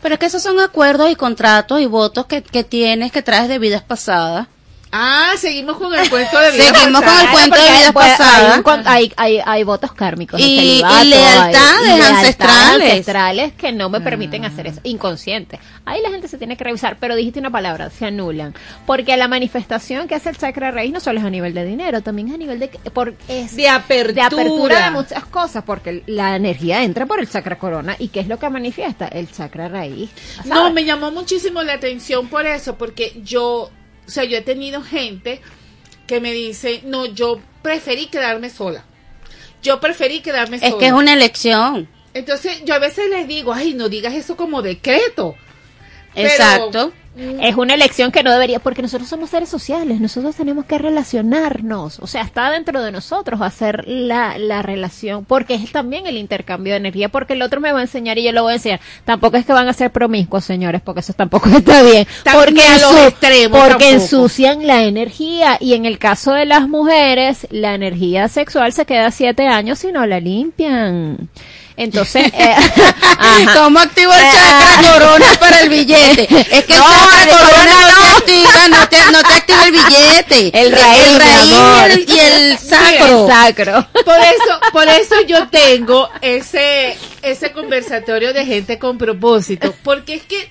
Pero 0.00 0.14
es 0.14 0.18
que 0.18 0.26
esos 0.26 0.42
son 0.42 0.60
acuerdos 0.60 1.10
y 1.10 1.16
contratos 1.16 1.80
y 1.80 1.86
votos 1.86 2.26
que, 2.26 2.42
que 2.42 2.64
tienes, 2.64 3.12
que 3.12 3.22
traes 3.22 3.48
de 3.48 3.58
vidas 3.58 3.82
pasadas. 3.82 4.48
Ah, 4.94 5.32
seguimos 5.38 5.78
con 5.78 5.94
el 5.94 6.08
cuento 6.10 6.38
de 6.38 6.50
vida 6.50 6.64
Seguimos 6.64 7.00
con 7.02 7.18
el 7.18 7.30
cuento 7.30 7.56
de 7.56 7.62
vidas 7.70 7.92
pues, 7.94 8.08
pasadas. 8.18 8.62
Hay, 8.84 9.10
hay, 9.16 9.40
hay, 9.44 9.64
votos 9.64 9.92
kármicos. 9.92 10.38
Y- 10.38 10.44
y 10.44 10.82
lealtades 10.82 11.56
hay- 11.56 11.84
y 11.84 11.86
lealtades 11.86 12.10
ancestrales. 12.18 12.90
ancestrales 12.90 13.52
que 13.54 13.72
no 13.72 13.88
me 13.88 14.02
permiten 14.02 14.44
hacer 14.44 14.66
eso. 14.66 14.80
Inconsciente. 14.82 15.58
Ahí 15.86 16.02
la 16.02 16.10
gente 16.10 16.28
se 16.28 16.36
tiene 16.36 16.58
que 16.58 16.64
revisar. 16.64 16.98
Pero 17.00 17.16
dijiste 17.16 17.40
una 17.40 17.50
palabra, 17.50 17.88
se 17.88 18.04
anulan. 18.04 18.54
Porque 18.84 19.16
la 19.16 19.28
manifestación 19.28 20.08
que 20.08 20.14
hace 20.14 20.28
el 20.28 20.36
chakra 20.36 20.70
raíz 20.70 20.92
no 20.92 21.00
solo 21.00 21.20
es 21.20 21.24
a 21.24 21.30
nivel 21.30 21.54
de 21.54 21.64
dinero, 21.64 22.02
también 22.02 22.28
es 22.28 22.34
a 22.34 22.38
nivel 22.38 22.58
de, 22.58 22.68
por, 22.68 23.14
es 23.28 23.56
De 23.56 23.68
apertura. 23.70 24.12
de 24.12 24.20
apertura 24.42 24.84
de 24.84 24.90
muchas 24.90 25.24
cosas. 25.24 25.64
Porque 25.64 26.02
la 26.06 26.36
energía 26.36 26.82
entra 26.82 27.06
por 27.06 27.18
el 27.18 27.30
chakra 27.30 27.58
corona. 27.58 27.96
¿Y 27.98 28.08
qué 28.08 28.20
es 28.20 28.28
lo 28.28 28.38
que 28.38 28.50
manifiesta? 28.50 29.08
El 29.08 29.32
chakra 29.32 29.68
raíz. 29.68 30.10
No, 30.44 30.70
me 30.70 30.84
llamó 30.84 31.10
muchísimo 31.10 31.62
la 31.62 31.72
atención 31.72 32.28
por 32.28 32.44
eso, 32.46 32.76
porque 32.76 33.18
yo, 33.24 33.70
o 34.06 34.10
sea, 34.10 34.24
yo 34.24 34.36
he 34.38 34.42
tenido 34.42 34.82
gente 34.82 35.40
que 36.06 36.20
me 36.20 36.32
dice, 36.32 36.82
no, 36.84 37.06
yo 37.06 37.40
preferí 37.62 38.06
quedarme 38.06 38.50
sola. 38.50 38.84
Yo 39.62 39.80
preferí 39.80 40.20
quedarme 40.20 40.58
sola. 40.58 40.70
Es 40.70 40.74
que 40.76 40.86
es 40.86 40.92
una 40.92 41.12
elección. 41.12 41.88
Entonces, 42.14 42.62
yo 42.64 42.74
a 42.74 42.78
veces 42.78 43.08
les 43.08 43.26
digo, 43.28 43.52
ay, 43.52 43.74
no 43.74 43.88
digas 43.88 44.14
eso 44.14 44.36
como 44.36 44.60
decreto. 44.62 45.36
Pero- 46.14 46.28
Exacto. 46.28 46.92
Es 47.14 47.56
una 47.56 47.74
elección 47.74 48.10
que 48.10 48.22
no 48.22 48.32
debería, 48.32 48.58
porque 48.58 48.80
nosotros 48.80 49.06
somos 49.06 49.28
seres 49.28 49.50
sociales, 49.50 50.00
nosotros 50.00 50.34
tenemos 50.34 50.64
que 50.64 50.78
relacionarnos, 50.78 51.98
o 51.98 52.06
sea, 52.06 52.22
está 52.22 52.50
dentro 52.50 52.82
de 52.82 52.90
nosotros 52.90 53.42
hacer 53.42 53.86
la, 53.86 54.38
la 54.38 54.62
relación, 54.62 55.26
porque 55.26 55.54
es 55.54 55.70
también 55.72 56.06
el 56.06 56.16
intercambio 56.16 56.72
de 56.72 56.78
energía, 56.78 57.10
porque 57.10 57.34
el 57.34 57.42
otro 57.42 57.60
me 57.60 57.70
va 57.70 57.80
a 57.80 57.82
enseñar 57.82 58.16
y 58.16 58.24
yo 58.24 58.32
lo 58.32 58.44
voy 58.44 58.52
a 58.52 58.56
enseñar. 58.56 58.80
Tampoco 59.04 59.36
es 59.36 59.44
que 59.44 59.52
van 59.52 59.68
a 59.68 59.74
ser 59.74 59.90
promiscuos, 59.90 60.44
señores, 60.44 60.80
porque 60.80 61.00
eso 61.00 61.12
tampoco 61.12 61.48
está 61.54 61.82
bien. 61.82 62.06
Porque, 62.24 62.62
a 62.62 62.78
los 62.78 62.96
extremos 63.08 63.60
porque 63.60 63.84
tampoco. 63.84 64.02
ensucian 64.02 64.66
la 64.66 64.84
energía, 64.84 65.58
y 65.60 65.74
en 65.74 65.84
el 65.84 65.98
caso 65.98 66.32
de 66.32 66.46
las 66.46 66.66
mujeres, 66.66 67.46
la 67.50 67.74
energía 67.74 68.28
sexual 68.28 68.72
se 68.72 68.86
queda 68.86 69.10
siete 69.10 69.46
años 69.48 69.80
si 69.80 69.92
no 69.92 70.06
la 70.06 70.18
limpian. 70.18 71.28
Entonces, 71.76 72.30
eh, 72.34 72.54
¿cómo 73.54 73.78
activo 73.80 74.12
el 74.12 74.20
chakra 74.20 74.92
corona 74.92 75.26
para 75.40 75.60
el 75.60 75.68
billete? 75.68 76.22
Es 76.50 76.64
que 76.64 76.74
No, 76.76 76.84
el 76.86 77.28
corona 77.30 77.48
corona 77.48 77.80
no 77.80 77.88
te 77.88 78.10
no. 78.10 78.16
activa, 78.16 78.68
no 78.68 78.88
te, 78.88 79.12
no 79.12 79.22
te 79.22 79.34
activa 79.34 79.64
el 79.66 79.72
billete. 79.72 80.50
El 80.62 80.72
raíz, 80.72 81.02
el 81.06 81.98
y 81.98 82.02
el- 82.02 82.08
y 82.08 82.18
el 82.18 82.58
sacro. 82.58 83.26
sacro. 83.26 83.88
Por 84.04 84.18
eso, 84.20 84.60
por 84.72 84.88
eso 84.88 85.20
yo 85.26 85.48
tengo 85.48 86.08
ese, 86.20 86.96
ese 87.22 87.52
conversatorio 87.52 88.32
de 88.32 88.44
gente 88.46 88.78
con 88.78 88.98
propósito, 88.98 89.74
porque 89.82 90.14
es 90.14 90.22
que 90.24 90.50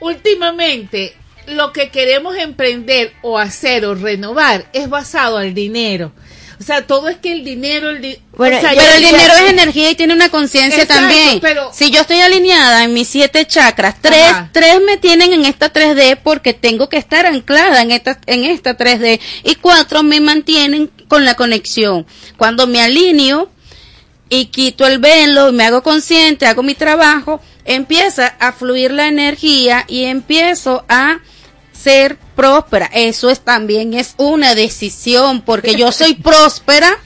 últimamente 0.00 1.14
lo 1.46 1.72
que 1.72 1.90
queremos 1.90 2.36
emprender 2.36 3.12
o 3.22 3.38
hacer 3.38 3.84
o 3.84 3.94
renovar 3.94 4.66
es 4.72 4.88
basado 4.88 5.38
al 5.38 5.54
dinero. 5.54 6.12
O 6.60 6.62
sea, 6.62 6.86
todo 6.86 7.08
es 7.08 7.16
que 7.16 7.32
el 7.32 7.42
dinero, 7.42 7.88
el 7.88 8.02
di- 8.02 8.18
Bueno, 8.36 8.58
o 8.58 8.60
sea, 8.60 8.70
pero 8.76 8.92
el 8.92 9.02
dinero 9.02 9.32
es 9.34 9.50
energía 9.50 9.90
y 9.90 9.94
tiene 9.94 10.12
una 10.12 10.28
conciencia 10.28 10.86
también. 10.86 11.40
pero- 11.40 11.70
si 11.72 11.90
yo 11.90 12.02
estoy 12.02 12.20
alineada 12.20 12.84
en 12.84 12.92
mis 12.92 13.08
siete 13.08 13.46
chakras, 13.46 13.94
tres, 14.02 14.24
Ajá. 14.30 14.50
tres 14.52 14.78
me 14.84 14.98
tienen 14.98 15.32
en 15.32 15.46
esta 15.46 15.72
3D 15.72 16.16
porque 16.22 16.52
tengo 16.52 16.90
que 16.90 16.98
estar 16.98 17.24
anclada 17.24 17.80
en 17.80 17.92
esta, 17.92 18.20
en 18.26 18.44
esta 18.44 18.76
3D 18.76 19.20
y 19.42 19.54
cuatro 19.54 20.02
me 20.02 20.20
mantienen 20.20 20.90
con 21.08 21.24
la 21.24 21.34
conexión. 21.34 22.06
Cuando 22.36 22.66
me 22.66 22.82
alineo 22.82 23.50
y 24.28 24.46
quito 24.46 24.86
el 24.86 24.98
velo 24.98 25.48
y 25.48 25.52
me 25.52 25.64
hago 25.64 25.82
consciente, 25.82 26.44
hago 26.46 26.62
mi 26.62 26.74
trabajo, 26.74 27.40
empieza 27.64 28.26
a 28.38 28.52
fluir 28.52 28.90
la 28.92 29.08
energía 29.08 29.86
y 29.88 30.04
empiezo 30.04 30.84
a 30.90 31.20
ser 31.82 32.16
próspera. 32.36 32.90
Eso 32.92 33.30
es 33.30 33.40
también 33.40 33.94
es 33.94 34.14
una 34.16 34.54
decisión 34.54 35.42
porque 35.42 35.74
yo 35.74 35.92
soy 35.92 36.14
próspera. 36.22 36.98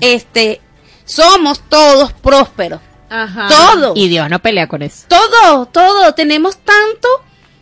Este, 0.00 0.60
somos 1.04 1.60
todos 1.68 2.12
prósperos. 2.12 2.80
Ajá. 3.08 3.48
Todo. 3.48 3.92
Y 3.96 4.08
Dios 4.08 4.30
no 4.30 4.40
pelea 4.40 4.68
con 4.68 4.82
eso. 4.82 5.06
Todo, 5.08 5.66
todo. 5.66 6.14
Tenemos 6.14 6.58
tanto. 6.58 7.08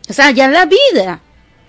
O 0.09 0.13
sea, 0.13 0.31
ya 0.31 0.49
la 0.49 0.67
vida. 0.67 1.21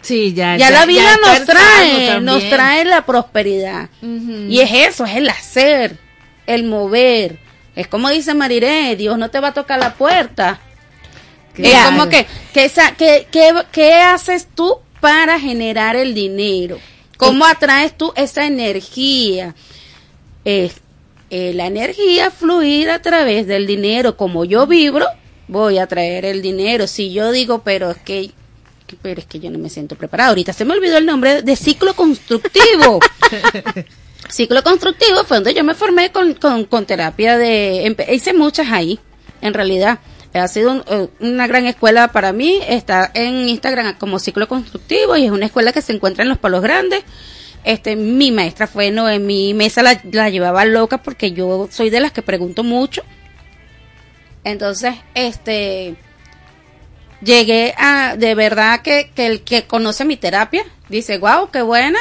Sí, 0.01 0.33
ya, 0.33 0.55
Ya, 0.55 0.71
la 0.71 0.85
vida 0.85 1.17
nos 1.17 1.45
trae, 1.45 2.21
nos 2.21 2.49
trae 2.49 2.85
la 2.85 3.05
prosperidad. 3.05 3.89
Y 4.01 4.61
es 4.61 4.71
eso, 4.71 5.05
es 5.05 5.17
el 5.17 5.29
hacer, 5.29 5.97
el 6.45 6.63
mover. 6.63 7.39
Es 7.75 7.87
como 7.87 8.09
dice 8.09 8.33
Mariré, 8.33 8.95
Dios 8.95 9.17
no 9.17 9.29
te 9.29 9.39
va 9.39 9.49
a 9.49 9.53
tocar 9.53 9.79
la 9.79 9.93
puerta. 9.93 10.59
Es 11.63 11.85
como 11.85 12.09
que, 12.09 12.25
que, 12.53 12.65
esa, 12.65 12.95
que, 12.95 13.27
que, 13.31 13.53
¿qué 13.71 13.93
haces 13.95 14.47
tú 14.53 14.77
para 14.99 15.39
generar 15.39 15.95
el 15.95 16.13
dinero? 16.13 16.77
¿Cómo 17.17 17.45
atraes 17.45 17.97
tú 17.97 18.13
esa 18.15 18.45
energía? 18.45 19.55
Es 20.45 20.75
eh, 21.29 21.53
la 21.53 21.67
energía 21.67 22.31
fluir 22.31 22.89
a 22.89 23.01
través 23.01 23.45
del 23.45 23.67
dinero. 23.67 24.15
Como 24.15 24.45
yo 24.45 24.65
vibro, 24.67 25.05
voy 25.47 25.77
a 25.77 25.87
traer 25.87 26.25
el 26.25 26.41
dinero. 26.41 26.87
Si 26.87 27.11
yo 27.11 27.31
digo, 27.31 27.61
pero 27.63 27.91
es 27.91 27.97
que, 27.97 28.31
pero 29.01 29.19
es 29.19 29.27
que 29.27 29.39
yo 29.39 29.51
no 29.51 29.59
me 29.59 29.69
siento 29.69 29.95
preparada. 29.95 30.29
Ahorita 30.29 30.53
se 30.53 30.65
me 30.65 30.73
olvidó 30.73 30.97
el 30.97 31.05
nombre 31.05 31.41
de 31.41 31.55
ciclo 31.55 31.93
constructivo. 31.93 32.99
ciclo 34.29 34.63
constructivo 34.63 35.23
fue 35.25 35.37
donde 35.37 35.53
yo 35.53 35.63
me 35.63 35.75
formé 35.75 36.11
con, 36.11 36.33
con, 36.35 36.65
con 36.65 36.85
terapia 36.85 37.37
de, 37.37 37.95
hice 38.11 38.33
muchas 38.33 38.71
ahí, 38.71 38.99
en 39.41 39.53
realidad. 39.53 39.99
Ha 40.33 40.47
sido 40.47 40.83
eh, 40.87 41.07
una 41.19 41.47
gran 41.47 41.65
escuela 41.65 42.09
para 42.09 42.33
mí, 42.33 42.59
está 42.67 43.09
en 43.13 43.49
Instagram 43.49 43.97
como 43.97 44.19
ciclo 44.19 44.47
constructivo 44.47 45.17
y 45.17 45.25
es 45.25 45.31
una 45.31 45.47
escuela 45.47 45.71
que 45.71 45.81
se 45.81 45.93
encuentra 45.93 46.23
en 46.23 46.29
Los 46.29 46.37
Palos 46.37 46.61
Grandes. 46.61 47.03
Este, 47.63 47.95
mi 47.95 48.31
maestra 48.31 48.67
fue 48.67 48.91
Noemí 48.91 49.53
Mesa, 49.53 49.81
la, 49.81 49.99
la 50.11 50.29
llevaba 50.29 50.65
loca 50.65 50.99
porque 50.99 51.31
yo 51.31 51.67
soy 51.71 51.89
de 51.89 51.99
las 51.99 52.11
que 52.11 52.21
pregunto 52.21 52.63
mucho. 52.63 53.03
Entonces, 54.43 54.95
este, 55.15 55.95
llegué 57.21 57.73
a, 57.77 58.15
de 58.15 58.35
verdad 58.35 58.81
que, 58.81 59.11
que 59.13 59.25
el 59.25 59.41
que 59.41 59.65
conoce 59.65 60.05
mi 60.05 60.15
terapia 60.15 60.63
dice, 60.89 61.17
wow, 61.17 61.49
qué 61.51 61.61
buena. 61.61 61.99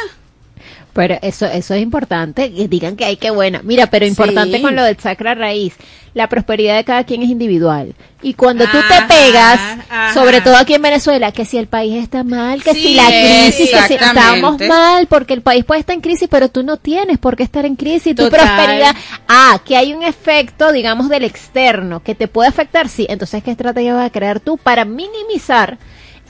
Pero 0.98 1.16
eso, 1.22 1.46
eso 1.46 1.74
es 1.74 1.80
importante, 1.80 2.52
que 2.52 2.66
digan 2.66 2.96
que 2.96 3.04
hay 3.04 3.16
que 3.16 3.30
buena. 3.30 3.60
Mira, 3.62 3.86
pero 3.86 4.04
importante 4.04 4.56
Sí. 4.56 4.62
con 4.64 4.74
lo 4.74 4.82
del 4.82 4.96
chakra 4.96 5.36
raíz, 5.36 5.74
la 6.12 6.28
prosperidad 6.28 6.74
de 6.74 6.82
cada 6.82 7.04
quien 7.04 7.22
es 7.22 7.28
individual. 7.28 7.94
Y 8.20 8.34
cuando 8.34 8.64
tú 8.64 8.78
Ajá, 8.78 9.06
te 9.06 9.14
pegas, 9.14 9.60
ajá. 9.88 10.12
sobre 10.12 10.40
todo 10.40 10.56
aquí 10.56 10.74
en 10.74 10.82
Venezuela, 10.82 11.30
que 11.30 11.44
si 11.44 11.56
el 11.56 11.68
país 11.68 12.02
está 12.02 12.24
mal, 12.24 12.64
que 12.64 12.74
Sí, 12.74 12.82
si 12.82 12.94
la 12.94 13.06
crisis, 13.06 13.70
que 13.70 13.82
si 13.86 13.94
estamos 13.94 14.60
mal, 14.62 15.06
porque 15.06 15.34
el 15.34 15.42
país 15.42 15.64
puede 15.64 15.78
estar 15.78 15.94
en 15.94 16.00
crisis, 16.00 16.26
pero 16.28 16.48
tú 16.48 16.64
no 16.64 16.78
tienes 16.78 17.18
por 17.18 17.36
qué 17.36 17.44
estar 17.44 17.64
en 17.64 17.76
crisis, 17.76 18.16
tu 18.16 18.28
prosperidad. 18.28 18.96
Ah, 19.28 19.60
que 19.64 19.76
hay 19.76 19.94
un 19.94 20.02
efecto, 20.02 20.72
digamos, 20.72 21.08
del 21.08 21.22
externo 21.22 22.02
que 22.02 22.16
te 22.16 22.26
puede 22.26 22.48
afectar, 22.48 22.88
sí. 22.88 23.06
Entonces, 23.08 23.40
¿qué 23.44 23.52
estrategia 23.52 23.94
vas 23.94 24.06
a 24.06 24.10
crear 24.10 24.40
tú 24.40 24.56
para 24.56 24.84
minimizar 24.84 25.78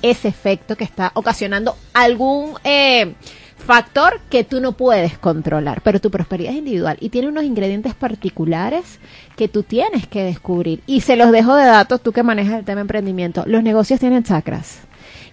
ese 0.02 0.28
efecto 0.28 0.76
que 0.76 0.84
está 0.84 1.10
ocasionando 1.14 1.74
algún 1.94 2.52
eh, 2.64 3.14
factor 3.58 4.20
que 4.30 4.44
tú 4.44 4.60
no 4.60 4.72
puedes 4.72 5.18
controlar, 5.18 5.80
pero 5.82 6.00
tu 6.00 6.10
prosperidad 6.10 6.52
es 6.52 6.58
individual 6.58 6.96
y 7.00 7.10
tiene 7.10 7.28
unos 7.28 7.44
ingredientes 7.44 7.94
particulares 7.94 8.98
que 9.36 9.48
tú 9.48 9.62
tienes 9.62 10.06
que 10.06 10.22
descubrir. 10.22 10.80
Y 10.86 11.02
se 11.02 11.16
los 11.16 11.30
dejo 11.30 11.54
de 11.54 11.66
datos, 11.66 12.02
tú 12.02 12.12
que 12.12 12.22
manejas 12.22 12.58
el 12.58 12.64
tema 12.64 12.80
emprendimiento. 12.80 13.44
Los 13.46 13.62
negocios 13.62 14.00
tienen 14.00 14.24
chakras. 14.24 14.78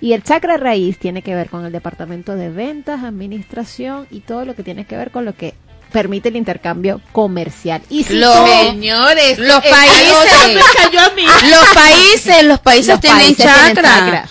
Y 0.02 0.14
el 0.14 0.24
chakra 0.24 0.58
raíz 0.58 1.00
tiene 1.00 1.22
que 1.22 1.34
ver 1.34 1.50
con 1.50 1.66
el 1.66 1.72
departamento 1.72 2.36
de 2.36 2.50
ventas, 2.50 3.04
administración 3.04 4.08
y 4.12 4.20
todo 4.20 4.44
lo 4.46 4.54
que 4.56 4.64
tiene 4.64 4.86
que 4.86 4.98
ver 4.98 5.10
con 5.12 5.24
lo 5.26 5.34
que 5.34 5.54
permite 5.92 6.28
el 6.30 6.36
intercambio 6.36 7.00
comercial. 7.14 7.82
Y 7.90 8.04
si 8.04 8.16
Los- 8.16 8.36
Señores, 8.50 9.40
Los 9.40 9.64
eh, 9.64 9.70
países-. 9.70 10.56
Los 11.50 11.70
países, 11.74 12.44
los 12.44 12.60
países 12.60 12.88
Los 12.90 13.00
tienen 13.00 13.20
países 13.20 13.38
tienen 13.38 13.76
chakra. 13.76 14.28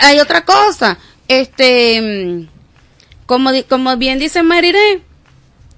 Hay 0.00 0.18
otra 0.18 0.44
cosa, 0.44 0.98
este, 1.28 2.46
como, 3.26 3.50
como 3.68 3.96
bien 3.96 4.18
dice 4.18 4.42
Mariré, 4.42 5.02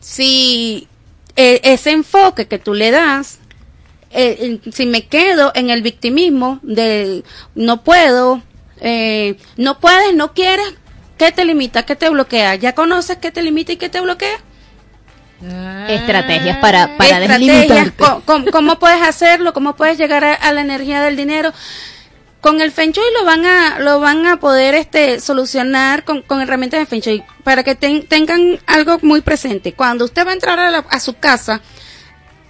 si 0.01 0.87
eh, 1.37 1.61
ese 1.65 1.91
enfoque 1.91 2.47
que 2.47 2.59
tú 2.59 2.75
le 2.75 2.91
das, 2.91 3.39
eh, 4.11 4.61
si 4.73 4.87
me 4.87 5.07
quedo 5.07 5.53
en 5.55 5.71
el 5.71 5.83
victimismo 5.83 6.61
de 6.63 7.25
no 7.55 7.83
puedo, 7.85 8.43
eh, 8.81 9.37
no 9.57 9.81
puedes, 9.81 10.15
no 10.15 10.33
quieres, 10.35 10.75
¿qué 11.19 11.33
te 11.33 11.45
limita? 11.45 11.85
¿Qué 11.85 11.97
te 11.97 12.09
bloquea? 12.09 12.55
¿Ya 12.55 12.75
conoces 12.75 13.19
qué 13.19 13.31
te 13.31 13.43
limita 13.43 13.73
y 13.73 13.77
qué 13.77 13.89
te 13.89 14.01
bloquea? 14.01 14.39
estrategias 15.89 16.57
para, 16.59 16.97
para 16.97 17.21
estrategias, 17.25 17.93
com- 18.25 18.45
¿cómo, 18.51 18.79
puedes 18.79 19.01
hacerlo? 19.03 19.53
¿Cómo 19.53 19.77
puedes 19.77 19.97
llegar 19.99 20.25
a, 20.25 20.35
a 20.35 20.53
la 20.53 20.63
energía 20.63 21.01
del 21.03 21.17
dinero? 21.17 21.53
Con 22.41 22.61
el 22.61 22.71
Feng 22.71 22.93
lo 23.19 23.25
van 23.25 23.45
a, 23.45 23.81
lo 23.81 23.99
van 24.01 24.25
a 24.27 24.39
poder 24.39 24.75
este, 24.75 25.21
solucionar 25.21 26.05
con, 26.05 26.23
con 26.23 26.41
herramientas 26.41 26.79
de 26.81 26.87
Feng 26.87 27.25
para 27.43 27.65
que 27.65 27.75
ten- 27.75 28.07
tengan 28.07 28.61
algo 28.67 28.99
muy 29.03 29.21
presente. 29.23 29.73
Cuando 29.73 30.05
usted 30.05 30.25
va 30.25 30.31
a 30.31 30.35
entrar 30.35 30.59
a, 30.61 30.71
la- 30.71 30.87
a 30.89 31.01
su 31.01 31.15
casa, 31.15 31.61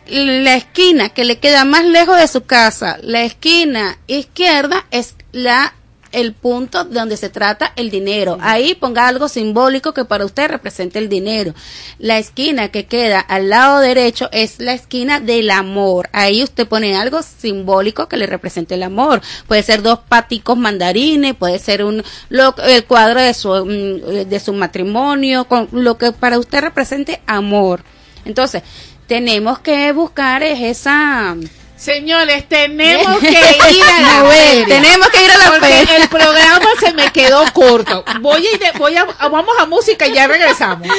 la 0.06 0.56
esquina 0.56 1.08
que 1.10 1.24
le 1.24 1.38
queda 1.38 1.64
más 1.64 1.84
lejos 1.84 2.18
de 2.18 2.28
su 2.28 2.44
casa, 2.44 2.98
la 3.02 3.22
esquina 3.22 3.98
izquierda 4.06 4.84
es 4.90 5.14
la 5.32 5.74
el 6.20 6.32
punto 6.34 6.84
donde 6.84 7.16
se 7.16 7.28
trata 7.30 7.72
el 7.76 7.90
dinero. 7.90 8.38
Ahí 8.40 8.74
ponga 8.74 9.06
algo 9.08 9.28
simbólico 9.28 9.92
que 9.94 10.04
para 10.04 10.24
usted 10.24 10.48
represente 10.48 10.98
el 10.98 11.08
dinero. 11.08 11.54
La 11.98 12.18
esquina 12.18 12.68
que 12.68 12.86
queda 12.86 13.20
al 13.20 13.48
lado 13.48 13.80
derecho 13.80 14.28
es 14.32 14.58
la 14.60 14.72
esquina 14.74 15.20
del 15.20 15.50
amor. 15.50 16.08
Ahí 16.12 16.42
usted 16.42 16.66
pone 16.66 16.96
algo 16.96 17.20
simbólico 17.22 18.08
que 18.08 18.16
le 18.16 18.26
represente 18.26 18.74
el 18.74 18.82
amor. 18.82 19.20
Puede 19.46 19.62
ser 19.62 19.82
dos 19.82 20.00
paticos 20.08 20.56
mandarines, 20.58 21.34
puede 21.34 21.58
ser 21.58 21.84
un 21.84 22.02
lo- 22.28 22.54
el 22.64 22.84
cuadro 22.84 23.20
de 23.20 23.34
su 23.34 23.48
mm, 23.48 24.28
de 24.28 24.40
su 24.40 24.52
matrimonio, 24.52 25.44
con 25.46 25.68
lo 25.72 25.96
que 25.98 26.12
para 26.12 26.38
usted 26.38 26.60
represente 26.60 27.20
amor. 27.26 27.82
Entonces, 28.24 28.62
tenemos 29.06 29.58
que 29.60 29.90
buscar 29.92 30.42
es 30.42 30.60
esa 30.60 31.34
Señores, 31.78 32.48
tenemos 32.48 33.18
que 33.20 33.30
ir 33.30 33.82
a 33.84 34.00
la 34.00 34.22
Mover, 34.24 34.36
feria. 34.36 34.66
tenemos 34.66 35.08
que 35.10 35.24
ir 35.24 35.30
a 35.30 35.38
la 35.38 35.44
Porque 35.50 35.66
feria. 35.68 35.96
el 35.96 36.08
programa 36.08 36.66
se 36.80 36.92
me 36.92 37.12
quedó 37.12 37.44
corto. 37.52 38.04
Voy 38.20 38.44
a, 38.46 38.50
ir 38.52 38.60
voy 38.78 38.96
a, 38.96 39.04
vamos 39.04 39.54
a 39.58 39.66
música 39.66 40.06
y 40.08 40.12
ya 40.14 40.26
regresamos. 40.26 40.88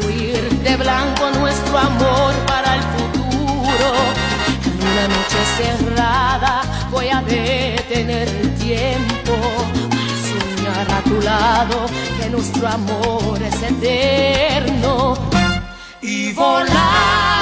de 0.00 0.76
blanco 0.76 1.30
nuestro 1.38 1.76
amor 1.76 2.32
para 2.46 2.76
el 2.76 2.82
futuro. 2.82 3.92
En 4.64 4.88
una 4.88 5.08
noche 5.08 5.38
cerrada 5.58 6.62
voy 6.90 7.08
a 7.08 7.20
detener 7.20 8.26
el 8.26 8.54
tiempo 8.54 9.36
para 9.90 10.56
soñar 10.56 10.90
a 10.90 11.02
tu 11.02 11.20
lado 11.20 11.86
que 12.18 12.30
nuestro 12.30 12.68
amor 12.68 13.42
es 13.42 13.62
eterno. 13.62 15.14
y 16.00 16.32
volar 16.32 17.41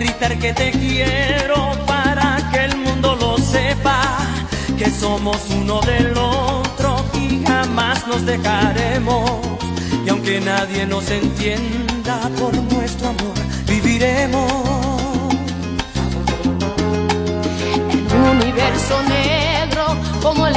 gritar 0.00 0.38
que 0.38 0.54
te 0.54 0.70
quiero 0.70 1.72
para 1.86 2.38
que 2.50 2.64
el 2.64 2.76
mundo 2.76 3.14
lo 3.16 3.36
sepa, 3.36 4.00
que 4.78 4.90
somos 4.90 5.38
uno 5.50 5.80
del 5.82 6.16
otro 6.16 7.04
y 7.14 7.44
jamás 7.44 8.06
nos 8.06 8.24
dejaremos. 8.24 9.40
Y 10.06 10.08
aunque 10.08 10.40
nadie 10.40 10.86
nos 10.86 11.08
entienda 11.10 12.30
por 12.38 12.54
nuestro 12.72 13.08
amor, 13.08 13.36
viviremos. 13.66 14.50
Un 18.16 18.24
universo 18.36 19.02
negro 19.02 19.84
como 20.22 20.46
el 20.46 20.56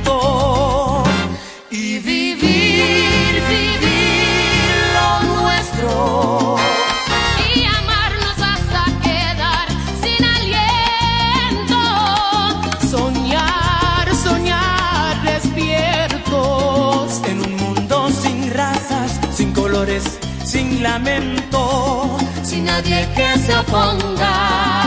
Vivir 3.51 4.73
lo 4.95 5.09
nuestro. 5.33 6.55
y 7.55 7.63
amarnos 7.65 8.37
hasta 8.51 8.81
quedar 9.05 9.67
sin 10.01 10.21
aliento. 10.37 11.81
Soñar, 12.89 14.05
soñar 14.15 15.21
despiertos. 15.23 17.21
En 17.27 17.37
un 17.47 17.53
mundo 17.57 18.09
sin 18.09 18.51
razas, 18.53 19.19
sin 19.33 19.53
colores, 19.53 20.03
sin 20.43 20.81
lamento, 20.83 22.17
sin 22.43 22.65
nadie 22.65 23.07
que 23.15 23.39
se 23.39 23.53
oponga. 23.55 24.80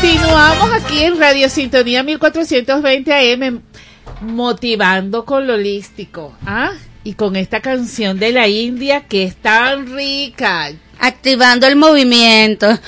Continuamos 0.00 0.70
aquí 0.74 1.02
en 1.02 1.18
Radio 1.18 1.48
Sintonía 1.48 2.04
1420 2.04 3.12
AM 3.12 3.62
motivando 4.20 5.24
con 5.24 5.48
lo 5.48 5.54
holístico. 5.54 6.36
¿Ah? 6.46 6.70
Y 7.02 7.14
con 7.14 7.34
esta 7.34 7.60
canción 7.60 8.16
de 8.16 8.30
la 8.30 8.46
India 8.46 9.00
que 9.08 9.24
es 9.24 9.34
tan 9.34 9.92
rica. 9.96 10.70
Activando 11.00 11.66
el 11.66 11.74
movimiento. 11.74 12.78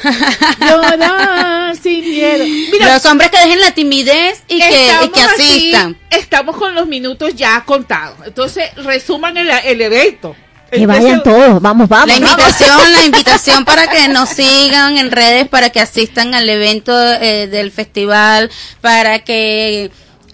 Llorar 0.60 1.74
sin 1.76 2.00
miedo. 2.08 2.44
Mira, 2.70 2.94
Los 2.94 3.04
hombres 3.06 3.30
que 3.30 3.38
dejen 3.38 3.60
la 3.60 3.72
timidez 3.72 4.44
y 4.46 4.60
que, 4.60 4.86
y 5.16 5.20
asistan. 5.20 5.96
estamos 6.10 6.56
con 6.56 6.76
los 6.76 6.86
minutos 6.86 7.34
ya 7.34 7.64
contados. 7.64 8.18
Entonces, 8.24 8.72
resuman 8.76 9.36
el, 9.36 9.50
el 9.64 9.80
evento. 9.80 10.36
Que 10.70 10.86
vayan 10.86 11.22
todos, 11.22 11.60
vamos, 11.60 11.88
vamos. 11.88 12.06
La 12.08 12.14
vamos. 12.26 12.30
invitación, 12.30 12.92
la 12.92 13.04
invitación 13.06 13.64
para 13.64 13.88
que 13.88 14.08
nos 14.08 14.28
sigan 14.28 14.96
en 14.98 15.10
redes, 15.10 15.48
para 15.48 15.70
que 15.70 15.80
asistan 15.80 16.34
al 16.34 16.48
evento 16.48 16.92
eh, 17.14 17.48
del 17.48 17.70
festival, 17.70 18.50
para 18.80 19.20
que 19.20 19.90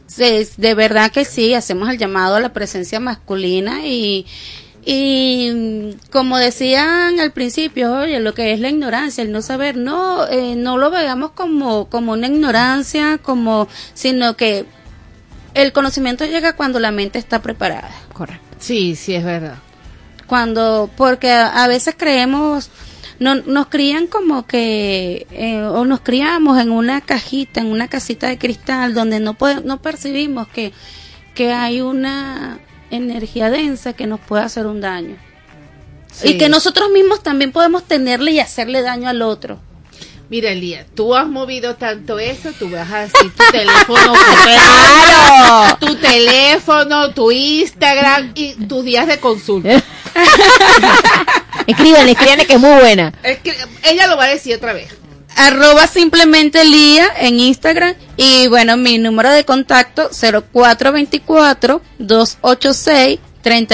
se- 0.06 0.48
de 0.56 0.74
verdad 0.74 1.10
que 1.10 1.24
sí, 1.24 1.54
hacemos 1.54 1.88
el 1.90 1.98
llamado 1.98 2.36
a 2.36 2.40
la 2.40 2.52
presencia 2.52 3.00
masculina 3.00 3.86
y, 3.86 4.26
y 4.84 5.96
como 6.12 6.38
decían 6.38 7.18
al 7.18 7.32
principio, 7.32 7.92
oye, 8.00 8.20
lo 8.20 8.34
que 8.34 8.52
es 8.52 8.60
la 8.60 8.68
ignorancia, 8.68 9.22
el 9.22 9.32
no 9.32 9.42
saber, 9.42 9.76
no, 9.76 10.26
eh, 10.28 10.54
no 10.56 10.78
lo 10.78 10.90
veamos 10.90 11.30
como, 11.32 11.88
como 11.88 12.12
una 12.12 12.26
ignorancia, 12.28 13.18
como, 13.18 13.68
sino 13.94 14.36
que 14.36 14.64
el 15.54 15.72
conocimiento 15.72 16.24
llega 16.24 16.54
cuando 16.54 16.78
la 16.78 16.90
mente 16.92 17.18
está 17.18 17.40
preparada. 17.42 17.90
Correcto. 18.12 18.44
Sí, 18.58 18.94
sí, 18.96 19.14
es 19.14 19.24
verdad. 19.24 19.56
Cuando, 20.26 20.90
porque 20.96 21.30
a, 21.30 21.66
veces 21.68 21.94
creemos, 21.96 22.70
no, 23.20 23.36
nos 23.36 23.66
crían 23.68 24.06
como 24.06 24.46
que, 24.46 25.26
eh, 25.30 25.62
o 25.62 25.84
nos 25.84 26.00
criamos 26.00 26.58
en 26.60 26.70
una 26.72 27.00
cajita, 27.00 27.60
en 27.60 27.66
una 27.68 27.88
casita 27.88 28.26
de 28.28 28.38
cristal, 28.38 28.92
donde 28.94 29.20
no, 29.20 29.34
pode- 29.34 29.62
no 29.62 29.80
percibimos 29.80 30.48
que, 30.48 30.72
que 31.34 31.52
hay 31.52 31.80
una 31.80 32.58
energía 32.90 33.50
densa 33.50 33.92
que 33.92 34.06
nos 34.06 34.20
puede 34.20 34.42
hacer 34.44 34.66
un 34.66 34.80
daño. 34.80 35.16
Sí. 36.12 36.28
Y 36.28 36.38
que 36.38 36.48
nosotros 36.48 36.90
mismos 36.90 37.22
también 37.22 37.52
podemos 37.52 37.84
tenerle 37.84 38.32
y 38.32 38.40
hacerle 38.40 38.82
daño 38.82 39.08
al 39.08 39.22
otro. 39.22 39.58
Mira, 40.28 40.50
Elías, 40.50 40.86
tú 40.92 41.14
has 41.14 41.28
movido 41.28 41.76
tanto 41.76 42.18
eso, 42.18 42.50
tú 42.58 42.68
vas 42.68 42.90
a 42.90 43.00
decir 43.02 43.32
tu 43.32 43.44
teléfono, 43.52 44.12
¡Claro! 44.44 45.76
tu 45.78 45.94
teléfono, 45.96 47.10
tu 47.12 47.30
Instagram 47.30 48.32
y 48.34 48.54
tus 48.66 48.84
días 48.84 49.06
de 49.06 49.20
consulta. 49.20 49.82
Escríbanle, 51.66 52.12
escríbanle 52.12 52.46
que 52.46 52.52
es 52.54 52.60
muy 52.60 52.78
buena. 52.80 53.12
Ella 53.84 54.06
lo 54.06 54.16
va 54.16 54.24
a 54.24 54.28
decir 54.28 54.54
otra 54.54 54.72
vez. 54.72 54.88
arroba 55.36 55.86
simplemente 55.86 56.64
Lía 56.64 57.08
en 57.18 57.38
Instagram 57.40 57.94
y 58.16 58.46
bueno, 58.48 58.76
mi 58.76 58.98
número 58.98 59.30
de 59.30 59.44
contacto 59.44 60.08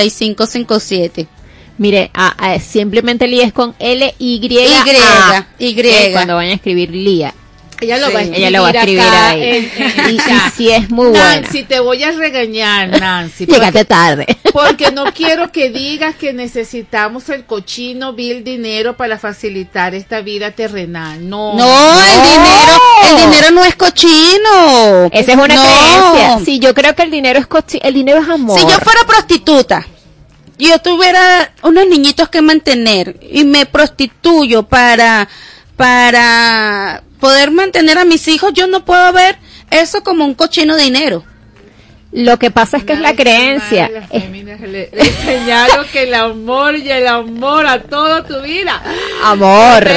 0424-286-3557. 0.03 1.27
Mire, 1.79 2.11
a- 2.15 2.53
a- 2.53 2.61
simplemente 2.61 3.27
Lía 3.27 3.47
es 3.47 3.53
con 3.53 3.75
L 3.79 4.15
Y 4.19 4.41
Y, 4.47 4.59
Y. 5.59 5.81
Eh, 5.91 6.13
Cuando 6.13 6.35
vayan 6.37 6.53
a 6.53 6.55
escribir 6.57 6.91
Lía. 6.91 7.35
Ella 7.83 7.99
lo 7.99 8.07
Sí, 8.09 8.13
va 8.15 8.21
a 8.21 8.23
ella 8.23 8.51
lo 8.51 8.63
va 8.63 8.69
a 8.69 8.71
escribir 8.71 9.01
acá 9.01 9.29
ahí. 9.31 9.43
en- 9.43 9.83
en 9.83 10.01
el 10.07 10.15
Y- 10.17 10.21
sí 10.57 10.71
es 10.71 10.89
muy 10.91 11.09
buena. 11.09 11.41
Nancy, 11.41 11.63
te 11.65 11.81
voy 11.81 12.03
a 12.05 12.13
regañar, 12.13 13.01
Nancy. 13.01 13.47
Llegaste 13.47 13.85
tarde. 13.85 14.27
Porque 14.53 14.91
no 14.93 15.05
quiero 15.13 15.51
que 15.51 15.71
digas 15.71 16.15
que 16.15 16.33
necesitamos 16.33 17.29
el 17.31 17.45
cochino 17.45 18.13
vil 18.13 18.45
dinero 18.45 18.97
para 18.97 19.19
facilitar 19.19 19.95
esta 19.95 20.21
vida 20.21 20.51
terrenal. 20.53 21.29
No. 21.29 21.55
No, 21.55 22.01
el 22.01 22.23
dinero, 22.23 22.81
el 23.11 23.17
dinero 23.31 23.51
no 23.53 23.65
es 23.65 23.75
cochino. 23.75 25.07
Esa 25.11 25.33
es 25.33 25.39
una 25.39 25.55
No. 25.55 25.63
creencia. 25.63 26.39
Sí, 26.45 26.59
yo 26.59 26.75
creo 26.75 26.95
que 26.95 27.03
el 27.03 27.11
dinero 27.11 27.39
es 27.39 27.49
cochi- 27.49 27.81
el 27.83 27.95
dinero 27.95 28.21
es 28.21 28.29
amor. 28.29 28.59
Si 28.59 28.65
yo 28.67 28.79
fuera 28.79 29.01
prostituta 29.07 29.87
y 30.59 30.69
yo 30.69 30.79
tuviera 30.81 31.53
unos 31.63 31.87
niñitos 31.87 32.29
que 32.29 32.43
mantener 32.43 33.19
y 33.33 33.45
me 33.45 33.67
prostituyo 33.67 34.63
para 34.65 35.29
para 35.77 37.03
poder 37.23 37.53
mantener 37.53 37.99
a 37.99 38.05
mis 38.05 38.27
hijos, 38.27 38.53
yo 38.53 38.67
no 38.67 38.85
puedo 38.85 39.13
ver 39.13 39.39
eso 39.71 40.03
como 40.03 40.25
un 40.25 40.35
cochino 40.35 40.77
dinero. 40.77 41.23
Lo 42.11 42.37
que 42.37 42.51
pasa 42.51 42.77
es 42.77 42.85
que 42.85 42.95
es 42.95 43.01
la 43.01 43.15
creencia. 43.15 43.89
Las 43.89 44.11
le, 44.61 44.91
le 44.93 45.05
señalo 45.25 45.85
que 45.91 46.03
el 46.03 46.15
amor 46.15 46.77
y 46.77 46.91
el 46.91 47.07
amor 47.07 47.65
a 47.65 47.81
toda 47.81 48.25
tu 48.25 48.39
vida. 48.43 48.83
Amor. 49.23 49.89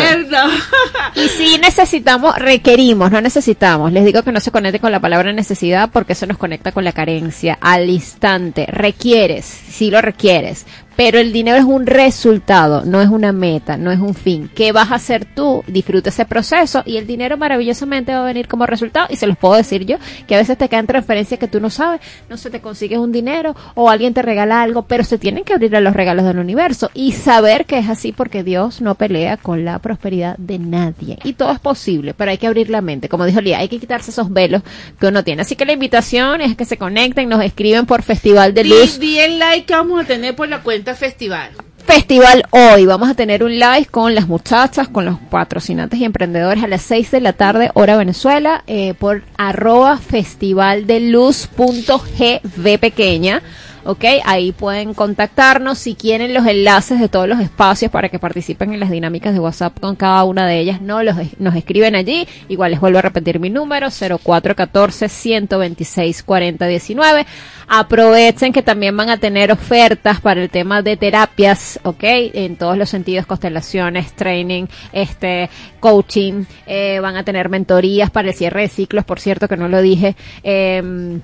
Y 1.15 1.27
si 1.27 1.57
necesitamos, 1.57 2.35
requerimos, 2.38 3.11
no 3.11 3.19
necesitamos. 3.22 3.91
Les 3.91 4.06
digo 4.06 4.22
que 4.22 4.31
no 4.31 4.39
se 4.39 4.52
conecte 4.52 4.80
con 4.80 4.91
la 4.91 4.99
palabra 4.99 5.34
necesidad 5.34 5.89
porque 5.91 6.14
eso 6.14 6.26
nos 6.26 6.38
conecta 6.38 6.72
con 6.72 6.85
la 6.85 6.91
carencia 6.91 7.57
al 7.60 7.89
instante. 7.89 8.65
Requieres, 8.68 9.45
sí 9.45 9.89
lo 9.89 9.99
requieres. 10.02 10.65
Pero 10.95 11.19
el 11.19 11.34
dinero 11.34 11.57
es 11.57 11.65
un 11.65 11.85
resultado, 11.85 12.85
no 12.85 13.01
es 13.01 13.09
una 13.09 13.31
meta, 13.31 13.77
no 13.77 13.91
es 13.91 13.99
un 13.99 14.13
fin. 14.13 14.49
¿Qué 14.53 14.72
vas 14.72 14.91
a 14.91 14.95
hacer 14.95 15.26
tú? 15.26 15.63
Disfruta 15.67 16.09
ese 16.09 16.26
proceso 16.26 16.84
y 16.85 16.97
el 16.97 17.05
dinero 17.05 17.38
maravillosamente 17.38 18.13
va 18.13 18.22
a 18.22 18.26
venir 18.26 18.47
como 18.47 18.65
resultado. 18.65 19.07
Y 19.09 19.17
se 19.17 19.27
los 19.27 19.38
puedo 19.38 19.55
decir 19.55 19.85
yo, 19.85 19.97
que 20.27 20.35
a 20.35 20.38
veces 20.38 20.57
te 20.57 20.69
caen 20.69 20.88
transferencias 20.88 21.39
que 21.39 21.47
tú 21.47 21.59
no 21.59 21.69
sabes, 21.69 22.01
no 22.30 22.38
se 22.38 22.49
te 22.49 22.61
consigues 22.61 22.99
un 22.99 23.11
dinero 23.11 23.55
o 23.73 23.89
alguien 23.89 24.13
te 24.13 24.22
regala 24.22 24.61
algo, 24.61 24.84
pero 24.84 25.03
se 25.03 25.17
tienen 25.17 25.43
que 25.43 25.53
abrir 25.53 25.76
a 25.76 25.81
los 25.81 25.93
regalos 25.93 26.26
del 26.26 26.39
universo 26.39 26.89
y 26.93 27.11
saber 27.11 27.65
que 27.65 27.77
es 27.80 27.89
así 27.89 28.11
porque 28.11 28.43
Dios 28.43 28.81
no 28.81 28.95
pelea 28.95 29.38
con 29.38 29.65
la 29.65 29.80
prosperidad 29.80 30.38
de 30.38 30.59
nadie. 30.59 31.19
Y 31.23 31.34
todo 31.34 31.51
es 31.51 31.59
posible, 31.59 32.13
pero 32.13 32.31
hay 32.31 32.38
que 32.38 32.47
abrir 32.47 32.69
la 32.69 32.81
mente. 32.81 33.09
Como 33.09 33.26
dijo 33.26 33.41
Lía, 33.41 33.59
hay 33.59 33.67
que 33.67 33.80
quitarse 33.80 34.11
esos 34.11 34.31
velos 34.31 34.61
que 34.99 35.07
uno 35.07 35.23
tiene. 35.23 35.41
Así 35.41 35.55
que 35.55 35.65
la 35.65 35.73
invitación 35.73 36.41
es 36.41 36.55
que 36.55 36.65
se 36.65 36.77
conecten, 36.77 37.27
nos 37.27 37.43
escriben 37.43 37.85
por 37.85 38.01
Festival 38.01 38.53
de 38.53 38.63
Luz. 38.63 38.99
di 38.99 39.19
el 39.19 39.39
like 39.39 39.65
que 39.65 39.73
vamos 39.73 40.03
a 40.03 40.05
tener 40.05 40.35
por 40.35 40.47
la 40.47 40.61
cuenta 40.61 40.85
festival. 40.94 41.52
Festival 41.86 42.44
hoy. 42.49 42.86
Vamos 42.86 43.10
a 43.10 43.14
tener 43.14 43.44
un 43.44 43.53
live 43.53 43.88
con 43.90 44.16
las 44.16 44.28
muchachas, 44.28 44.88
con 44.88 45.06
los 45.06 45.20
patrocinantes 45.20 45.99
y 45.99 46.03
emprendedores 46.03 46.64
a 46.64 46.68
las 46.68 46.82
6 46.82 47.12
de 47.12 47.22
la 47.22 47.34
tarde, 47.34 47.70
hora 47.76 47.95
Venezuela, 47.95 48.64
eh, 48.68 48.95
por 48.95 49.24
arroba 49.38 49.98
festival 49.98 50.88
de 50.88 50.99
luz 50.99 51.48
punto 51.48 51.99
gv 51.99 52.80
pequeña. 52.80 53.41
Ok, 53.88 54.03
ahí 54.26 54.52
pueden 54.52 54.95
contactarnos 54.95 55.78
si 55.78 55.94
quieren 55.94 56.34
los 56.34 56.48
enlaces 56.48 56.99
de 56.99 57.07
todos 57.07 57.28
los 57.28 57.40
espacios 57.40 57.91
para 57.91 58.10
que 58.10 58.18
participen 58.18 58.74
en 58.74 58.80
las 58.80 58.90
dinámicas 58.90 59.32
de 59.32 59.40
WhatsApp 59.40 59.80
con 59.80 59.95
cada 59.95 60.24
una 60.24 60.48
de 60.48 60.60
ellas. 60.60 60.82
No 60.82 61.03
los, 61.03 61.16
nos 61.38 61.56
escriben 61.56 61.95
allí. 61.95 62.28
Igual 62.48 62.72
les 62.72 62.80
vuelvo 62.80 62.98
a 62.98 63.03
repetir 63.03 63.40
mi 63.40 63.52
número 63.52 63.90
0414 63.91 65.07
126 65.07 66.24
40 66.24 66.66
19. 66.66 67.28
Aprovechen 67.68 68.52
que 68.53 68.64
también 68.64 68.98
van 68.98 69.10
a 69.10 69.18
tener 69.18 69.52
ofertas 69.52 70.20
para 70.20 70.41
el 70.41 70.49
tema 70.49 70.82
de 70.82 70.98
terapias, 70.98 71.80
ok, 71.84 72.03
en 72.03 72.56
todos 72.56 72.80
los 72.80 72.90
sentidos, 72.90 73.28
constelaciones, 73.28 74.14
training, 74.14 74.66
este, 74.94 75.48
coaching, 75.80 76.45
eh, 76.66 76.99
van 77.02 77.18
a 77.18 77.24
tener 77.24 77.49
mentorías 77.49 78.10
para 78.10 78.30
el 78.30 78.34
cierre 78.34 78.62
de 78.62 78.68
ciclos, 78.68 79.06
por 79.06 79.20
cierto 79.20 79.48
que 79.48 79.57
no 79.57 79.68
lo 79.68 79.80
dije. 79.84 80.16
em, 80.41 81.22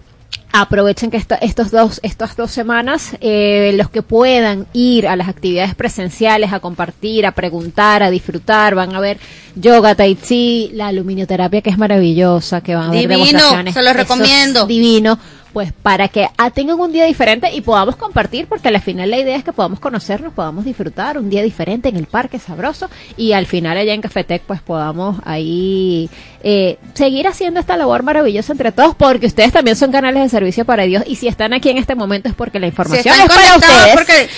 aprovechen 0.53 1.09
que 1.11 1.17
esta- 1.17 1.35
estos 1.35 1.71
dos, 1.71 1.99
estas 2.03 2.35
dos 2.35 2.51
semanas, 2.51 3.15
eh, 3.21 3.71
los 3.75 3.89
que 3.89 4.01
puedan 4.01 4.67
ir 4.73 5.07
a 5.07 5.15
las 5.15 5.29
actividades 5.29 5.75
presenciales, 5.75 6.51
a 6.51 6.59
compartir, 6.59 7.25
a 7.25 7.31
preguntar, 7.31 8.03
a 8.03 8.09
disfrutar, 8.11 8.75
van 8.75 8.93
a 8.93 8.99
ver 8.99 9.17
yoga, 9.55 9.95
tai 9.95 10.15
chi, 10.15 10.69
la 10.73 10.87
aluminioterapia 10.87 11.61
que 11.61 11.69
es 11.69 11.77
maravillosa, 11.77 12.61
que 12.61 12.75
van 12.75 12.89
a 12.89 12.91
ver 12.91 13.01
Divino, 13.07 13.25
demostraciones. 13.25 13.73
se 13.73 13.81
los 13.81 13.95
recomiendo. 13.95 14.65
Divino. 14.67 15.17
Pues 15.53 15.73
para 15.73 16.07
que 16.07 16.27
ah, 16.37 16.49
tengan 16.49 16.79
un 16.79 16.91
día 16.93 17.05
diferente 17.05 17.51
y 17.53 17.61
podamos 17.61 17.97
compartir, 17.97 18.47
porque 18.47 18.69
al 18.69 18.79
final 18.81 19.09
la 19.11 19.17
idea 19.17 19.35
es 19.35 19.43
que 19.43 19.51
podamos 19.51 19.79
conocernos, 19.79 20.31
podamos 20.33 20.63
disfrutar 20.63 21.17
un 21.17 21.29
día 21.29 21.43
diferente 21.43 21.89
en 21.89 21.97
el 21.97 22.05
parque 22.05 22.39
sabroso 22.39 22.89
y 23.17 23.33
al 23.33 23.45
final 23.45 23.77
allá 23.77 23.93
en 23.93 24.01
Cafetec 24.01 24.43
pues 24.43 24.61
podamos 24.61 25.17
ahí 25.25 26.09
eh, 26.43 26.77
seguir 26.93 27.27
haciendo 27.27 27.59
esta 27.59 27.75
labor 27.75 28.01
maravillosa 28.03 28.53
entre 28.53 28.71
todos, 28.71 28.95
porque 28.95 29.27
ustedes 29.27 29.51
también 29.51 29.75
son 29.75 29.91
canales 29.91 30.23
de 30.23 30.29
servicio 30.29 30.63
para 30.63 30.83
Dios 30.83 31.03
y 31.05 31.17
si 31.17 31.27
están 31.27 31.51
aquí 31.53 31.69
en 31.69 31.77
este 31.77 31.95
momento 31.95 32.29
es 32.29 32.35
porque 32.35 32.59
la 32.59 32.67
Si 32.67 32.71
información 32.71 33.13
están 33.19 33.29
es 33.29 33.35
para 33.35 33.55
ustedes. 33.57 33.93
porque, 33.93 34.29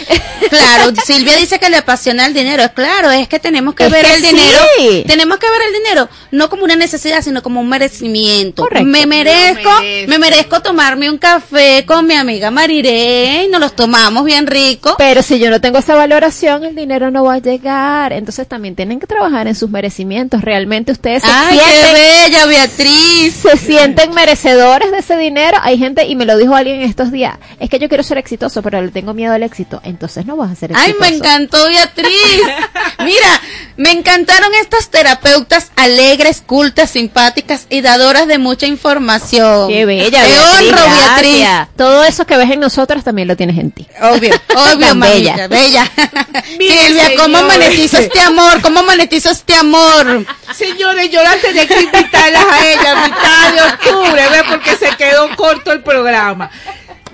claro, 0.49 0.91
Silvia 1.05 1.37
dice 1.37 1.59
que 1.59 1.69
le 1.69 1.77
apasiona 1.77 2.25
el 2.25 2.33
dinero. 2.33 2.63
Claro, 2.73 3.11
es 3.11 3.27
que 3.27 3.39
tenemos 3.39 3.75
que 3.75 3.85
Es 3.85 3.91
ver 3.91 4.05
que 4.05 4.15
el 4.15 4.21
dinero. 4.21 4.59
Tenemos 5.05 5.37
que 5.37 5.47
ver 5.49 5.61
el 5.67 5.73
dinero 5.73 6.09
no 6.31 6.49
como 6.49 6.63
una 6.63 6.75
necesidad, 6.75 7.21
sino 7.21 7.43
como 7.43 7.61
un 7.61 7.69
merecimiento. 7.69 8.63
Correcto. 8.63 8.85
Me 8.87 9.05
merezco, 9.05 9.69
Lo 9.69 9.79
merezco. 9.81 10.09
me 10.09 10.17
merezco 10.19 10.61
tomarme 10.61 11.02
un 11.09 11.17
café 11.17 11.85
con 11.85 12.05
mi 12.07 12.13
amiga 12.15 12.51
Mariré 12.51 13.43
y 13.45 13.47
nos 13.49 13.59
los 13.61 13.75
tomamos 13.75 14.23
bien 14.25 14.47
rico. 14.47 14.95
Pero 14.97 15.21
si 15.21 15.39
yo 15.39 15.49
no 15.49 15.61
tengo 15.61 15.77
esa 15.79 15.95
valoración, 15.95 16.63
el 16.63 16.75
dinero 16.75 17.11
no 17.11 17.23
va 17.23 17.35
a 17.35 17.39
llegar. 17.39 18.13
Entonces 18.13 18.47
también 18.47 18.75
tienen 18.75 18.99
que 18.99 19.07
trabajar 19.07 19.47
en 19.47 19.55
sus 19.55 19.69
merecimientos. 19.69 20.41
Realmente 20.41 20.91
ustedes 20.91 21.23
se 21.23 21.29
Ay, 21.31 21.57
sienten, 21.59 21.81
qué 21.81 21.93
bella, 22.29 22.45
Beatriz. 22.45 23.33
se 23.35 23.57
sienten 23.57 24.11
merecedores 24.13 24.91
de 24.91 24.99
ese 24.99 25.17
dinero. 25.17 25.57
Hay 25.61 25.77
gente, 25.77 26.05
y 26.05 26.15
me 26.15 26.25
lo 26.25 26.37
dijo 26.37 26.55
alguien 26.55 26.81
estos 26.81 27.11
días, 27.11 27.37
es 27.59 27.69
que 27.69 27.79
yo 27.79 27.87
quiero 27.89 28.03
ser 28.03 28.17
exitoso, 28.17 28.61
pero 28.61 28.81
le 28.81 28.89
tengo 28.89 29.13
miedo 29.13 29.33
al 29.33 29.43
éxito. 29.43 29.81
Entonces 29.83 30.25
no 30.25 30.35
vas 30.37 30.51
a 30.51 30.55
ser 30.55 30.71
Ay, 30.75 30.91
exitoso. 30.91 31.09
me 31.11 31.17
encantó 31.17 31.67
Beatriz. 31.67 32.09
Mira, 33.03 33.41
me 33.77 33.91
encantaron 33.91 34.53
estas 34.55 34.89
terapeutas 34.89 35.71
alegres, 35.75 36.41
cultas, 36.45 36.91
simpáticas 36.91 37.67
y 37.69 37.81
dadoras 37.81 38.27
de 38.27 38.37
mucha 38.37 38.65
información. 38.67 39.67
Qué 39.69 39.85
bella, 39.85 40.23
Te 40.23 40.39
honro, 40.39 40.81
Beatriz. 40.93 41.47
Todo 41.75 42.03
eso 42.03 42.25
que 42.25 42.37
ves 42.37 42.51
en 42.51 42.59
nosotros 42.59 43.03
también 43.03 43.27
lo 43.27 43.35
tienes 43.35 43.57
en 43.57 43.71
ti. 43.71 43.87
Obvio, 44.01 44.33
obvio, 44.55 44.95
bella. 44.95 45.47
bella. 45.47 45.91
Silvia, 46.57 47.11
¿cómo 47.17 47.41
monetizo 47.43 47.97
este 47.97 48.19
amor? 48.19 48.61
¿Cómo 48.61 48.83
monetizo 48.83 49.31
este 49.31 49.55
amor? 49.55 50.25
Señores, 50.53 51.09
yo 51.09 51.21
las 51.23 51.39
tenía 51.41 51.67
que 51.67 51.81
invitarlas 51.81 52.45
a 52.51 52.67
ella 52.67 52.91
a 52.91 53.07
mitad 53.07 53.53
de 53.53 53.73
octubre, 53.73 54.21
¿ve? 54.29 54.43
porque 54.49 54.75
se 54.75 54.95
quedó 54.95 55.35
corto 55.35 55.71
el 55.71 55.81
programa. 55.81 56.49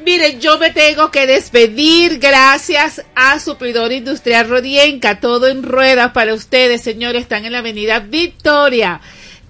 Miren, 0.05 0.39
yo 0.39 0.57
me 0.57 0.71
tengo 0.71 1.11
que 1.11 1.27
despedir 1.27 2.19
gracias 2.19 3.03
a 3.15 3.39
Suplidor 3.39 3.91
Industrial 3.91 4.47
Rodienca, 4.47 5.19
todo 5.19 5.47
en 5.47 5.61
ruedas 5.61 6.13
para 6.13 6.33
ustedes, 6.33 6.81
señores, 6.81 7.23
están 7.23 7.45
en 7.45 7.51
la 7.51 7.59
avenida 7.59 7.99
Victoria. 7.99 9.01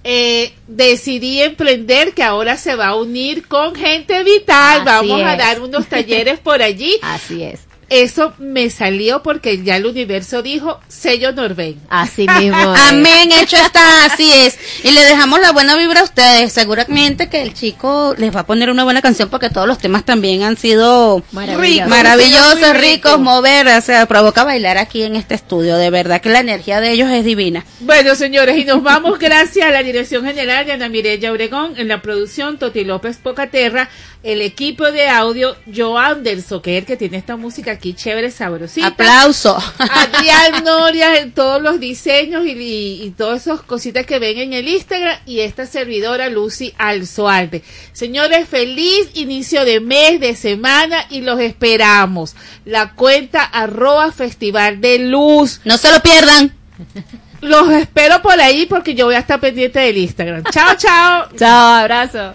Eh, 0.02 0.52
decidí 0.66 1.42
emprender 1.42 2.14
que 2.14 2.22
ahora 2.22 2.56
se 2.56 2.74
va 2.74 2.88
a 2.88 2.96
unir 2.96 3.46
con 3.46 3.74
gente 3.74 4.22
vital, 4.24 4.80
Así 4.80 5.08
vamos 5.08 5.22
a 5.22 5.36
dar 5.36 5.60
unos 5.60 5.86
talleres 5.86 6.38
por 6.38 6.62
allí. 6.62 6.98
Así 7.02 7.42
es. 7.42 7.69
Eso 7.90 8.32
me 8.38 8.70
salió 8.70 9.22
porque 9.22 9.62
ya 9.64 9.76
el 9.76 9.84
universo 9.84 10.42
dijo 10.42 10.80
sello 10.88 11.32
Norben. 11.32 11.80
Así 11.90 12.26
mismo. 12.38 12.74
es. 12.74 12.80
Amén, 12.88 13.30
hecho 13.32 13.56
está, 13.56 14.04
así 14.04 14.30
es. 14.32 14.56
Y 14.84 14.92
le 14.92 15.02
dejamos 15.02 15.40
la 15.40 15.50
buena 15.50 15.76
vibra 15.76 16.00
a 16.00 16.04
ustedes. 16.04 16.52
Seguramente 16.52 17.28
que 17.28 17.42
el 17.42 17.52
chico 17.52 18.14
les 18.16 18.34
va 18.34 18.40
a 18.40 18.46
poner 18.46 18.70
una 18.70 18.84
buena 18.84 19.02
canción 19.02 19.28
porque 19.28 19.50
todos 19.50 19.66
los 19.66 19.78
temas 19.78 20.04
también 20.04 20.42
han 20.44 20.56
sido 20.56 21.22
Maravilloso. 21.32 21.88
maravillosos, 21.90 22.60
rico. 22.74 22.78
ricos, 22.80 23.18
mover, 23.20 23.66
o 23.66 23.80
sea, 23.80 24.06
provoca 24.06 24.44
bailar 24.44 24.78
aquí 24.78 25.02
en 25.02 25.16
este 25.16 25.34
estudio. 25.34 25.76
De 25.76 25.90
verdad 25.90 26.20
que 26.20 26.28
la 26.30 26.40
energía 26.40 26.80
de 26.80 26.92
ellos 26.92 27.10
es 27.10 27.24
divina. 27.24 27.64
Bueno, 27.80 28.14
señores, 28.14 28.56
y 28.56 28.64
nos 28.64 28.82
vamos 28.84 29.18
gracias 29.18 29.66
a 29.68 29.72
la 29.72 29.82
Dirección 29.82 30.24
General 30.24 30.64
de 30.64 30.72
Ana 30.72 30.88
Mireya 30.88 31.32
Obregón, 31.32 31.74
en 31.76 31.88
la 31.88 32.00
producción 32.00 32.56
Toti 32.58 32.84
López 32.84 33.16
Pocaterra, 33.16 33.90
el 34.22 34.42
equipo 34.42 34.92
de 34.92 35.08
audio 35.08 35.56
Joe 35.74 36.00
Anderson, 36.00 36.60
que 36.62 36.76
es 36.76 36.82
el 36.82 36.86
que 36.86 36.96
tiene 36.96 37.16
esta 37.16 37.36
música 37.36 37.72
aquí 37.80 37.94
chévere, 37.94 38.30
sabrosita. 38.30 38.88
Aplauso. 38.88 39.56
Adrián 39.78 40.62
Noria 40.64 41.18
en 41.18 41.32
todos 41.32 41.62
los 41.62 41.80
diseños 41.80 42.44
y, 42.44 42.50
y, 42.50 43.02
y 43.02 43.10
todas 43.12 43.46
esas 43.46 43.62
cositas 43.62 44.04
que 44.04 44.18
ven 44.18 44.36
en 44.36 44.52
el 44.52 44.68
Instagram 44.68 45.16
y 45.24 45.40
esta 45.40 45.64
servidora 45.64 46.28
Lucy 46.28 46.74
Alzoalde. 46.76 47.62
Señores, 47.92 48.46
feliz 48.46 49.08
inicio 49.14 49.64
de 49.64 49.80
mes, 49.80 50.20
de 50.20 50.36
semana 50.36 51.06
y 51.08 51.22
los 51.22 51.40
esperamos. 51.40 52.36
La 52.66 52.92
cuenta 52.92 53.42
arroba 53.44 54.12
Festival 54.12 54.82
de 54.82 54.98
Luz. 54.98 55.62
No 55.64 55.78
se 55.78 55.90
lo 55.90 56.02
pierdan. 56.02 56.52
Los 57.40 57.70
espero 57.70 58.20
por 58.20 58.38
ahí 58.38 58.66
porque 58.66 58.94
yo 58.94 59.06
voy 59.06 59.14
a 59.14 59.20
estar 59.20 59.40
pendiente 59.40 59.80
del 59.80 59.96
Instagram. 59.96 60.44
Chao, 60.50 60.76
chao. 60.76 61.28
Chao, 61.38 61.74
abrazo. 61.76 62.34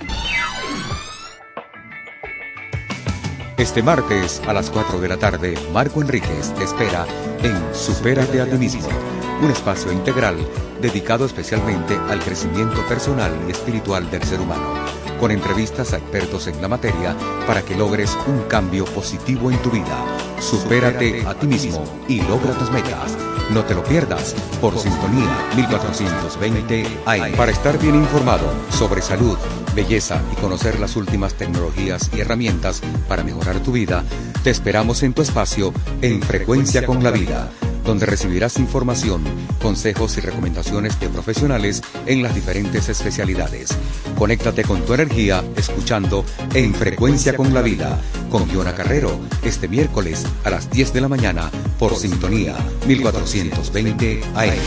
Este 3.61 3.83
martes 3.83 4.41
a 4.47 4.53
las 4.53 4.71
4 4.71 4.99
de 4.99 5.07
la 5.07 5.17
tarde, 5.17 5.53
Marco 5.71 6.01
Enríquez 6.01 6.51
te 6.55 6.63
espera 6.63 7.05
en 7.43 7.75
Supérate 7.75 8.41
a 8.41 8.45
ti 8.49 8.57
mismo, 8.57 8.89
un 9.39 9.51
espacio 9.51 9.91
integral 9.91 10.35
dedicado 10.81 11.27
especialmente 11.27 11.95
al 12.09 12.19
crecimiento 12.21 12.83
personal 12.87 13.31
y 13.47 13.51
espiritual 13.51 14.09
del 14.09 14.23
ser 14.23 14.41
humano, 14.41 14.73
con 15.19 15.29
entrevistas 15.29 15.93
a 15.93 15.97
expertos 15.97 16.47
en 16.47 16.59
la 16.59 16.69
materia 16.69 17.15
para 17.45 17.61
que 17.61 17.75
logres 17.75 18.17
un 18.25 18.41
cambio 18.47 18.83
positivo 18.85 19.51
en 19.51 19.61
tu 19.61 19.69
vida. 19.69 19.95
Supérate 20.39 21.23
a 21.27 21.35
ti 21.35 21.45
mismo 21.45 21.83
y 22.07 22.19
logra 22.21 22.53
tus 22.53 22.71
metas. 22.71 23.15
No 23.53 23.65
te 23.65 23.75
lo 23.75 23.83
pierdas 23.83 24.33
por 24.61 24.79
Sintonía 24.79 25.29
1420 25.57 26.85
AM. 27.05 27.33
Para 27.33 27.51
estar 27.51 27.77
bien 27.77 27.95
informado 27.95 28.45
sobre 28.69 29.01
salud, 29.01 29.37
belleza 29.75 30.21
y 30.31 30.35
conocer 30.39 30.79
las 30.79 30.95
últimas 30.95 31.33
tecnologías 31.33 32.09
y 32.15 32.21
herramientas 32.21 32.81
para 33.09 33.25
mejorar 33.25 33.59
tu 33.59 33.73
vida, 33.73 34.05
te 34.43 34.51
esperamos 34.51 35.03
en 35.03 35.13
tu 35.13 35.21
espacio 35.21 35.73
en 36.01 36.21
Frecuencia 36.21 36.85
con 36.85 37.03
la 37.03 37.11
Vida, 37.11 37.51
donde 37.83 38.05
recibirás 38.05 38.57
información, 38.59 39.23
consejos 39.61 40.17
y 40.17 40.21
recomendaciones 40.21 40.99
de 40.99 41.09
profesionales 41.09 41.81
en 42.05 42.23
las 42.23 42.35
diferentes 42.35 42.89
especialidades. 42.89 43.69
Conéctate 44.17 44.63
con 44.63 44.81
tu 44.85 44.93
energía 44.93 45.43
escuchando 45.55 46.25
En 46.53 46.73
Frecuencia 46.73 47.35
con 47.35 47.53
la 47.53 47.61
Vida 47.61 47.99
con 48.29 48.47
Fiona 48.47 48.73
Carrero 48.73 49.19
este 49.43 49.67
miércoles 49.67 50.25
a 50.43 50.49
las 50.49 50.69
10 50.71 50.93
de 50.93 51.01
la 51.01 51.09
mañana 51.09 51.51
por 51.77 51.95
Sintonía 51.95 52.55
1420 52.87 54.21
AM. 54.35 54.57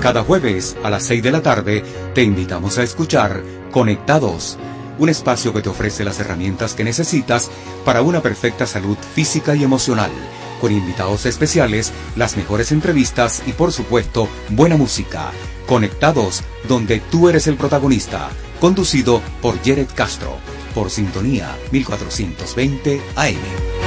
Cada 0.00 0.22
jueves 0.22 0.76
a 0.82 0.90
las 0.90 1.02
6 1.04 1.22
de 1.22 1.30
la 1.30 1.42
tarde 1.42 1.84
te 2.14 2.22
invitamos 2.22 2.78
a 2.78 2.82
escuchar 2.82 3.42
Conectados, 3.70 4.56
un 4.98 5.10
espacio 5.10 5.52
que 5.52 5.60
te 5.60 5.68
ofrece 5.68 6.04
las 6.04 6.18
herramientas 6.20 6.74
que 6.74 6.84
necesitas 6.84 7.50
para 7.84 8.00
una 8.00 8.22
perfecta 8.22 8.66
salud 8.66 8.96
física 9.14 9.54
y 9.54 9.62
emocional, 9.64 10.10
con 10.60 10.72
invitados 10.72 11.26
especiales, 11.26 11.92
las 12.16 12.36
mejores 12.36 12.72
entrevistas 12.72 13.42
y 13.46 13.52
por 13.52 13.72
supuesto 13.72 14.28
buena 14.50 14.76
música. 14.76 15.30
Conectados, 15.66 16.42
donde 16.68 17.00
tú 17.00 17.28
eres 17.28 17.46
el 17.46 17.56
protagonista, 17.56 18.30
conducido 18.60 19.22
por 19.42 19.58
Jared 19.58 19.88
Castro, 19.94 20.36
por 20.74 20.90
Sintonía 20.90 21.56
1420 21.70 23.00
AM. 23.16 23.78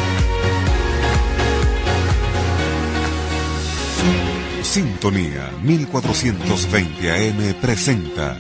Sintonía 4.64 5.52
1420 5.64 7.12
AM 7.12 7.54
presenta 7.56 8.38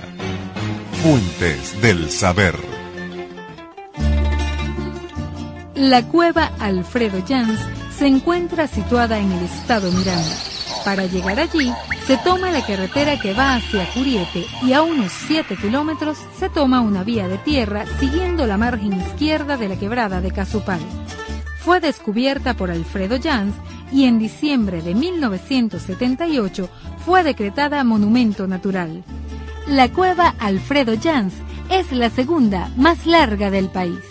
Fuentes 1.03 1.81
del 1.81 2.09
Saber. 2.09 2.55
La 5.75 6.07
cueva 6.07 6.51
Alfredo 6.59 7.21
Jans 7.27 7.59
se 8.01 8.07
encuentra 8.07 8.65
situada 8.65 9.19
en 9.19 9.31
el 9.31 9.43
estado 9.43 9.91
Miranda. 9.91 10.35
Para 10.83 11.05
llegar 11.05 11.39
allí, 11.39 11.71
se 12.07 12.17
toma 12.17 12.49
la 12.49 12.65
carretera 12.65 13.19
que 13.19 13.35
va 13.35 13.53
hacia 13.53 13.87
Curiete 13.93 14.43
y 14.63 14.73
a 14.73 14.81
unos 14.81 15.11
7 15.27 15.55
kilómetros 15.55 16.17
se 16.39 16.49
toma 16.49 16.81
una 16.81 17.03
vía 17.03 17.27
de 17.27 17.37
tierra 17.37 17.85
siguiendo 17.99 18.47
la 18.47 18.57
margen 18.57 18.99
izquierda 18.99 19.55
de 19.55 19.69
la 19.69 19.77
quebrada 19.77 20.19
de 20.19 20.31
Casupal. 20.31 20.79
Fue 21.59 21.79
descubierta 21.79 22.55
por 22.55 22.71
Alfredo 22.71 23.19
Jans 23.21 23.53
y 23.91 24.05
en 24.05 24.17
diciembre 24.17 24.81
de 24.81 24.95
1978 24.95 26.69
fue 27.05 27.21
decretada 27.21 27.83
Monumento 27.83 28.47
Natural. 28.47 29.03
La 29.67 29.89
cueva 29.89 30.33
Alfredo 30.39 30.93
Jans 30.99 31.35
es 31.69 31.91
la 31.91 32.09
segunda 32.09 32.71
más 32.77 33.05
larga 33.05 33.51
del 33.51 33.69
país. 33.69 34.10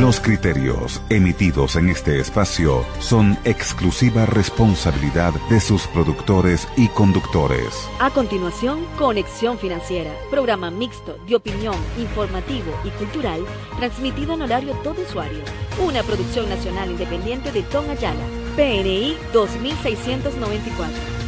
Los 0.00 0.20
criterios 0.20 1.02
emitidos 1.10 1.74
en 1.74 1.88
este 1.88 2.20
espacio 2.20 2.86
son 3.00 3.36
exclusiva 3.44 4.26
responsabilidad 4.26 5.34
de 5.50 5.58
sus 5.58 5.88
productores 5.88 6.68
y 6.76 6.86
conductores. 6.86 7.74
A 7.98 8.08
continuación, 8.10 8.84
Conexión 8.96 9.58
Financiera, 9.58 10.12
programa 10.30 10.70
mixto 10.70 11.18
de 11.26 11.34
opinión, 11.34 11.74
informativo 11.98 12.72
y 12.84 12.90
cultural, 12.90 13.44
transmitido 13.76 14.34
en 14.34 14.42
horario 14.42 14.74
todo 14.84 15.02
usuario. 15.02 15.40
Una 15.84 16.04
producción 16.04 16.48
nacional 16.48 16.92
independiente 16.92 17.50
de 17.50 17.64
Tom 17.64 17.90
Ayala, 17.90 18.24
PNI 18.54 19.16
2694. 19.32 21.27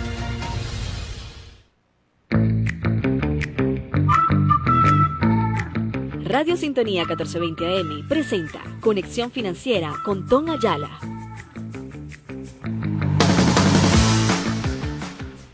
Radio 6.31 6.57
Sintonía 6.57 7.05
1420 7.07 7.81
AM 7.81 8.07
presenta 8.07 8.61
Conexión 8.79 9.33
Financiera 9.33 9.95
con 10.05 10.29
Tom 10.29 10.49
Ayala. 10.49 11.01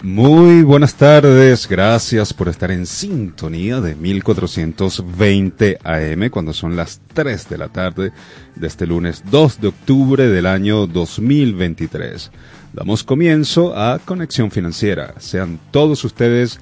Muy 0.02 0.62
buenas 0.64 0.94
tardes, 0.96 1.66
gracias 1.66 2.34
por 2.34 2.50
estar 2.50 2.70
en 2.70 2.84
sintonía 2.84 3.80
de 3.80 3.94
1420 3.94 5.78
AM 5.82 6.28
cuando 6.28 6.52
son 6.52 6.76
las 6.76 7.00
3 7.14 7.48
de 7.48 7.56
la 7.56 7.68
tarde 7.68 8.12
de 8.54 8.66
este 8.66 8.86
lunes 8.86 9.22
2 9.30 9.62
de 9.62 9.68
octubre 9.68 10.28
del 10.28 10.44
año 10.44 10.86
2023. 10.86 12.30
Damos 12.74 13.02
comienzo 13.02 13.74
a 13.74 13.98
Conexión 13.98 14.50
Financiera. 14.50 15.14
Sean 15.20 15.58
todos 15.70 16.04
ustedes 16.04 16.60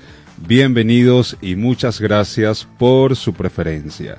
y 1.41 1.57
muchas 1.57 2.01
gracias 2.01 2.69
por 2.79 3.17
su 3.17 3.33
preferencia. 3.33 4.19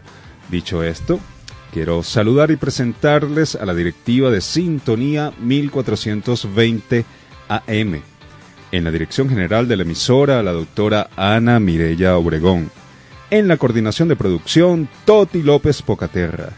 Dicho 0.50 0.82
esto, 0.82 1.20
quiero 1.72 2.02
saludar 2.02 2.50
y 2.50 2.56
presentarles 2.56 3.56
a 3.56 3.66
la 3.66 3.76
directiva 3.76 4.32
de 4.32 4.42
Sintonía 4.42 5.34
1420 5.40 7.06
AM. 7.48 8.02
En 8.72 8.84
la 8.84 8.92
dirección 8.92 9.30
general 9.30 9.68
de 9.68 9.78
la 9.78 9.84
emisora, 9.84 10.42
la 10.42 10.52
doctora 10.52 11.10
Ana 11.16 11.60
Mirella 11.60 12.18
Obregón. 12.18 12.72
En 13.30 13.48
la 13.48 13.58
coordinación 13.58 14.08
de 14.08 14.16
producción, 14.16 14.90
Toti 15.06 15.44
López 15.44 15.84
Pocaterra. 15.84 16.54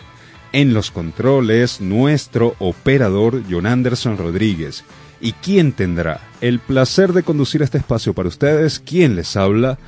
En 0.54 0.74
los 0.74 0.92
controles, 0.92 1.82
nuestro 1.82 2.56
operador, 2.60 3.44
John 3.50 3.66
Anderson 3.66 4.18
Rodríguez. 4.18 4.86
¿Y 5.20 5.34
quién 5.34 5.72
tendrá 5.72 6.22
el 6.42 6.60
placer 6.60 7.12
de 7.14 7.24
conducir 7.24 7.64
este 7.64 7.80
espacio 7.80 8.14
para 8.14 8.30
ustedes? 8.30 8.80
¿Quién 8.80 9.16
les 9.16 9.36
habla? 9.36 9.80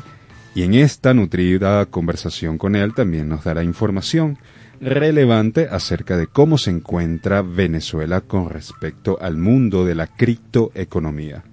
y 0.56 0.64
en 0.64 0.74
esta 0.74 1.14
nutrida 1.14 1.86
conversación 1.88 2.58
con 2.58 2.76
él 2.76 2.94
también 2.94 3.30
nos 3.30 3.44
dará 3.44 3.64
información 3.64 4.38
relevante 4.82 5.68
acerca 5.70 6.18
de 6.18 6.28
cómo 6.28 6.58
se 6.58 6.72
encuentra 6.72 7.42
Venezuela 7.42 8.22
con 8.22 8.50
respecto 8.50 9.18
al 9.22 9.38
mundo 9.38 9.86
de 9.86 9.96
la 9.96 10.08
criptoeconomía. 10.08 11.44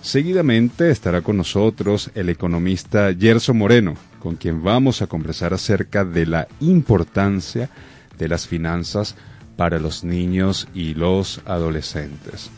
Seguidamente 0.00 0.90
estará 0.90 1.22
con 1.22 1.36
nosotros 1.36 2.10
el 2.14 2.28
economista 2.28 3.12
Gerson 3.18 3.58
Moreno, 3.58 3.94
con 4.20 4.36
quien 4.36 4.62
vamos 4.62 5.02
a 5.02 5.06
conversar 5.06 5.52
acerca 5.52 6.04
de 6.04 6.26
la 6.26 6.48
importancia 6.60 7.70
de 8.18 8.28
las 8.28 8.46
finanzas 8.46 9.16
para 9.56 9.78
los 9.78 10.04
niños 10.04 10.68
y 10.74 10.94
los 10.94 11.40
adolescentes. 11.44 12.50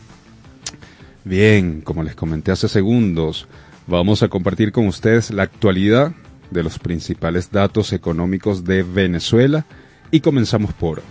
Bien, 1.23 1.81
como 1.81 2.03
les 2.03 2.15
comenté 2.15 2.51
hace 2.51 2.67
segundos, 2.67 3.47
vamos 3.87 4.23
a 4.23 4.29
compartir 4.29 4.71
con 4.71 4.87
ustedes 4.87 5.31
la 5.31 5.43
actualidad 5.43 6.13
de 6.51 6.63
los 6.63 6.79
principales 6.79 7.51
datos 7.51 7.93
económicos 7.93 8.63
de 8.63 8.83
Venezuela 8.83 9.65
y 10.11 10.21
comenzamos 10.21 10.73
por 10.73 11.01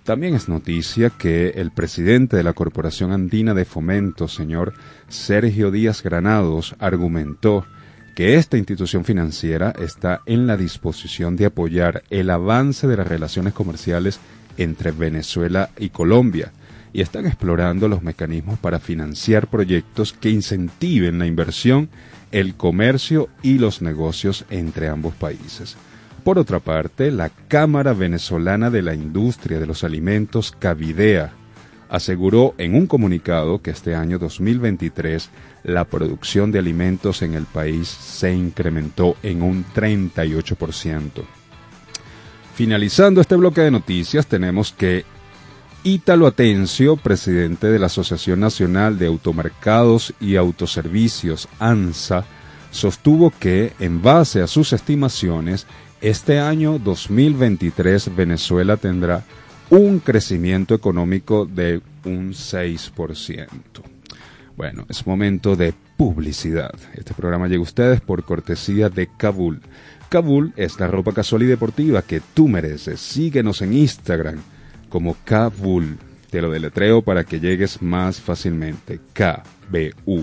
También 0.04 0.36
es 0.36 0.50
noticia 0.50 1.12
que 1.12 1.52
el 1.52 1.72
presidente 1.72 2.36
de 2.36 2.44
la 2.44 2.52
Corporación 2.54 3.14
Andina 3.14 3.54
de 3.54 3.64
Fomento, 3.64 4.28
señor 4.28 4.74
Sergio 5.08 5.72
Díaz 5.72 6.04
Granados, 6.04 6.76
argumentó 6.80 7.66
que 8.16 8.36
esta 8.36 8.58
institución 8.58 9.06
financiera 9.06 9.74
está 9.80 10.22
en 10.26 10.46
la 10.48 10.58
disposición 10.58 11.36
de 11.36 11.46
apoyar 11.46 12.04
el 12.10 12.30
avance 12.30 12.88
de 12.88 12.98
las 12.98 13.08
relaciones 13.08 13.54
comerciales 13.54 14.20
entre 14.58 14.92
Venezuela 14.92 15.70
y 15.78 15.90
Colombia 15.90 16.52
y 16.94 17.02
están 17.02 17.26
explorando 17.26 17.88
los 17.88 18.04
mecanismos 18.04 18.60
para 18.60 18.80
financiar 18.80 19.48
proyectos 19.48 20.14
que 20.14 20.30
incentiven 20.30 21.18
la 21.18 21.26
inversión, 21.26 21.90
el 22.32 22.54
comercio 22.56 23.30
y 23.42 23.58
los 23.58 23.82
negocios 23.82 24.46
entre 24.52 24.90
ambos 24.90 25.16
países. 25.16 25.76
Por 26.24 26.38
otra 26.38 26.60
parte, 26.60 27.12
la 27.12 27.30
Cámara 27.48 27.94
Venezolana 27.94 28.70
de 28.70 28.84
la 28.84 28.94
Industria 28.94 29.60
de 29.60 29.66
los 29.66 29.84
Alimentos, 29.84 30.56
Cavidea, 30.58 31.34
aseguró 31.94 32.56
en 32.58 32.74
un 32.74 32.88
comunicado 32.88 33.62
que 33.62 33.70
este 33.70 33.94
año 33.94 34.18
2023 34.18 35.30
la 35.64 35.86
producción 35.86 36.52
de 36.52 36.58
alimentos 36.58 37.22
en 37.22 37.36
el 37.36 37.46
país 37.46 37.88
se 37.88 38.34
incrementó 38.34 39.16
en 39.22 39.44
un 39.44 39.64
38%. 39.64 41.24
Finalizando 42.56 43.22
este 43.22 43.36
bloque 43.36 43.62
de 43.62 43.70
noticias, 43.70 44.26
tenemos 44.26 44.72
que 44.72 45.06
Ítalo 45.84 46.26
Atencio, 46.26 46.98
presidente 46.98 47.68
de 47.68 47.78
la 47.78 47.86
Asociación 47.86 48.40
Nacional 48.40 48.98
de 48.98 49.06
Automercados 49.06 50.16
y 50.20 50.36
Autoservicios, 50.36 51.48
ANSA, 51.60 52.26
sostuvo 52.72 53.32
que, 53.40 53.74
en 53.80 54.02
base 54.02 54.42
a 54.42 54.48
sus 54.48 54.74
estimaciones, 54.74 55.68
este 56.02 56.40
año 56.40 56.80
2023 56.80 58.16
Venezuela 58.16 58.78
tendrá 58.78 59.24
un 59.74 60.00
crecimiento 60.00 60.76
económico 60.76 61.46
de 61.48 61.82
un 62.06 62.34
6%. 62.34 63.48
Bueno, 64.56 64.86
es 64.88 65.08
momento 65.08 65.56
de 65.56 65.74
publicidad. 65.98 66.76
Este 66.94 67.16
programa 67.16 67.48
llega 67.48 67.62
a 67.62 67.64
ustedes 67.64 68.00
por 68.00 68.24
cortesía 68.24 68.90
de 68.90 69.10
Kabul. 69.18 69.62
Kabul 70.10 70.54
es 70.58 70.80
la 70.80 70.86
ropa 70.86 71.12
casual 71.12 71.42
y 71.42 71.48
deportiva 71.48 72.04
que 72.04 72.22
tú 72.36 72.48
mereces. 72.48 73.00
Síguenos 73.00 73.64
en 73.64 73.74
Instagram 73.74 74.44
como 74.90 75.18
Kabul. 75.26 75.98
Te 76.30 76.40
lo 76.40 76.52
deletreo 76.52 77.02
para 77.02 77.24
que 77.24 77.40
llegues 77.40 77.82
más 77.82 78.22
fácilmente. 78.22 79.00
K-B-U-L-L-S, 79.14 80.20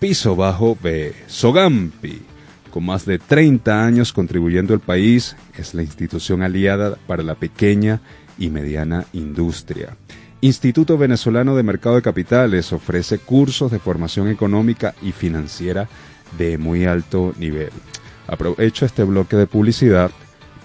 piso 0.00 0.36
bajo 0.36 0.74
B. 0.82 1.14
Sogampi. 1.26 2.22
Con 2.70 2.84
más 2.84 3.06
de 3.06 3.18
30 3.18 3.84
años 3.84 4.12
contribuyendo 4.12 4.74
al 4.74 4.80
país, 4.80 5.36
es 5.56 5.74
la 5.74 5.82
institución 5.82 6.42
aliada 6.42 6.96
para 7.06 7.22
la 7.22 7.34
pequeña 7.34 8.00
y 8.38 8.50
mediana 8.50 9.06
industria. 9.12 9.96
Instituto 10.40 10.96
Venezolano 10.96 11.56
de 11.56 11.62
Mercado 11.62 11.96
de 11.96 12.02
Capitales 12.02 12.72
ofrece 12.72 13.18
cursos 13.18 13.72
de 13.72 13.78
formación 13.78 14.28
económica 14.28 14.94
y 15.02 15.12
financiera 15.12 15.88
de 16.36 16.58
muy 16.58 16.84
alto 16.84 17.34
nivel. 17.38 17.70
Aprovecho 18.28 18.84
este 18.84 19.02
bloque 19.02 19.36
de 19.36 19.46
publicidad 19.46 20.10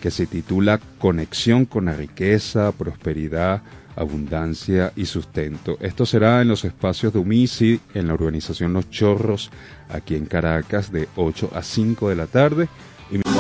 que 0.02 0.10
se 0.10 0.26
titula 0.26 0.80
Conexión 0.98 1.66
con 1.66 1.86
la 1.86 1.94
riqueza, 1.94 2.72
prosperidad, 2.72 3.62
abundancia 3.96 4.92
y 4.96 5.06
sustento. 5.06 5.78
Esto 5.82 6.08
será 6.08 6.42
en 6.42 6.48
los 6.48 6.66
espacios 6.66 7.14
de 7.14 7.20
UMISI, 7.20 7.80
en 7.94 8.08
la 8.08 8.16
urbanización 8.16 8.74
Los 8.74 8.90
Chorros, 8.90 9.52
aquí 9.90 10.16
en 10.16 10.26
Caracas, 10.26 10.92
de 10.92 11.08
8 11.16 11.52
a 11.54 11.62
5 11.62 12.10
de 12.10 12.16
la 12.16 12.26
tarde. 12.26 12.68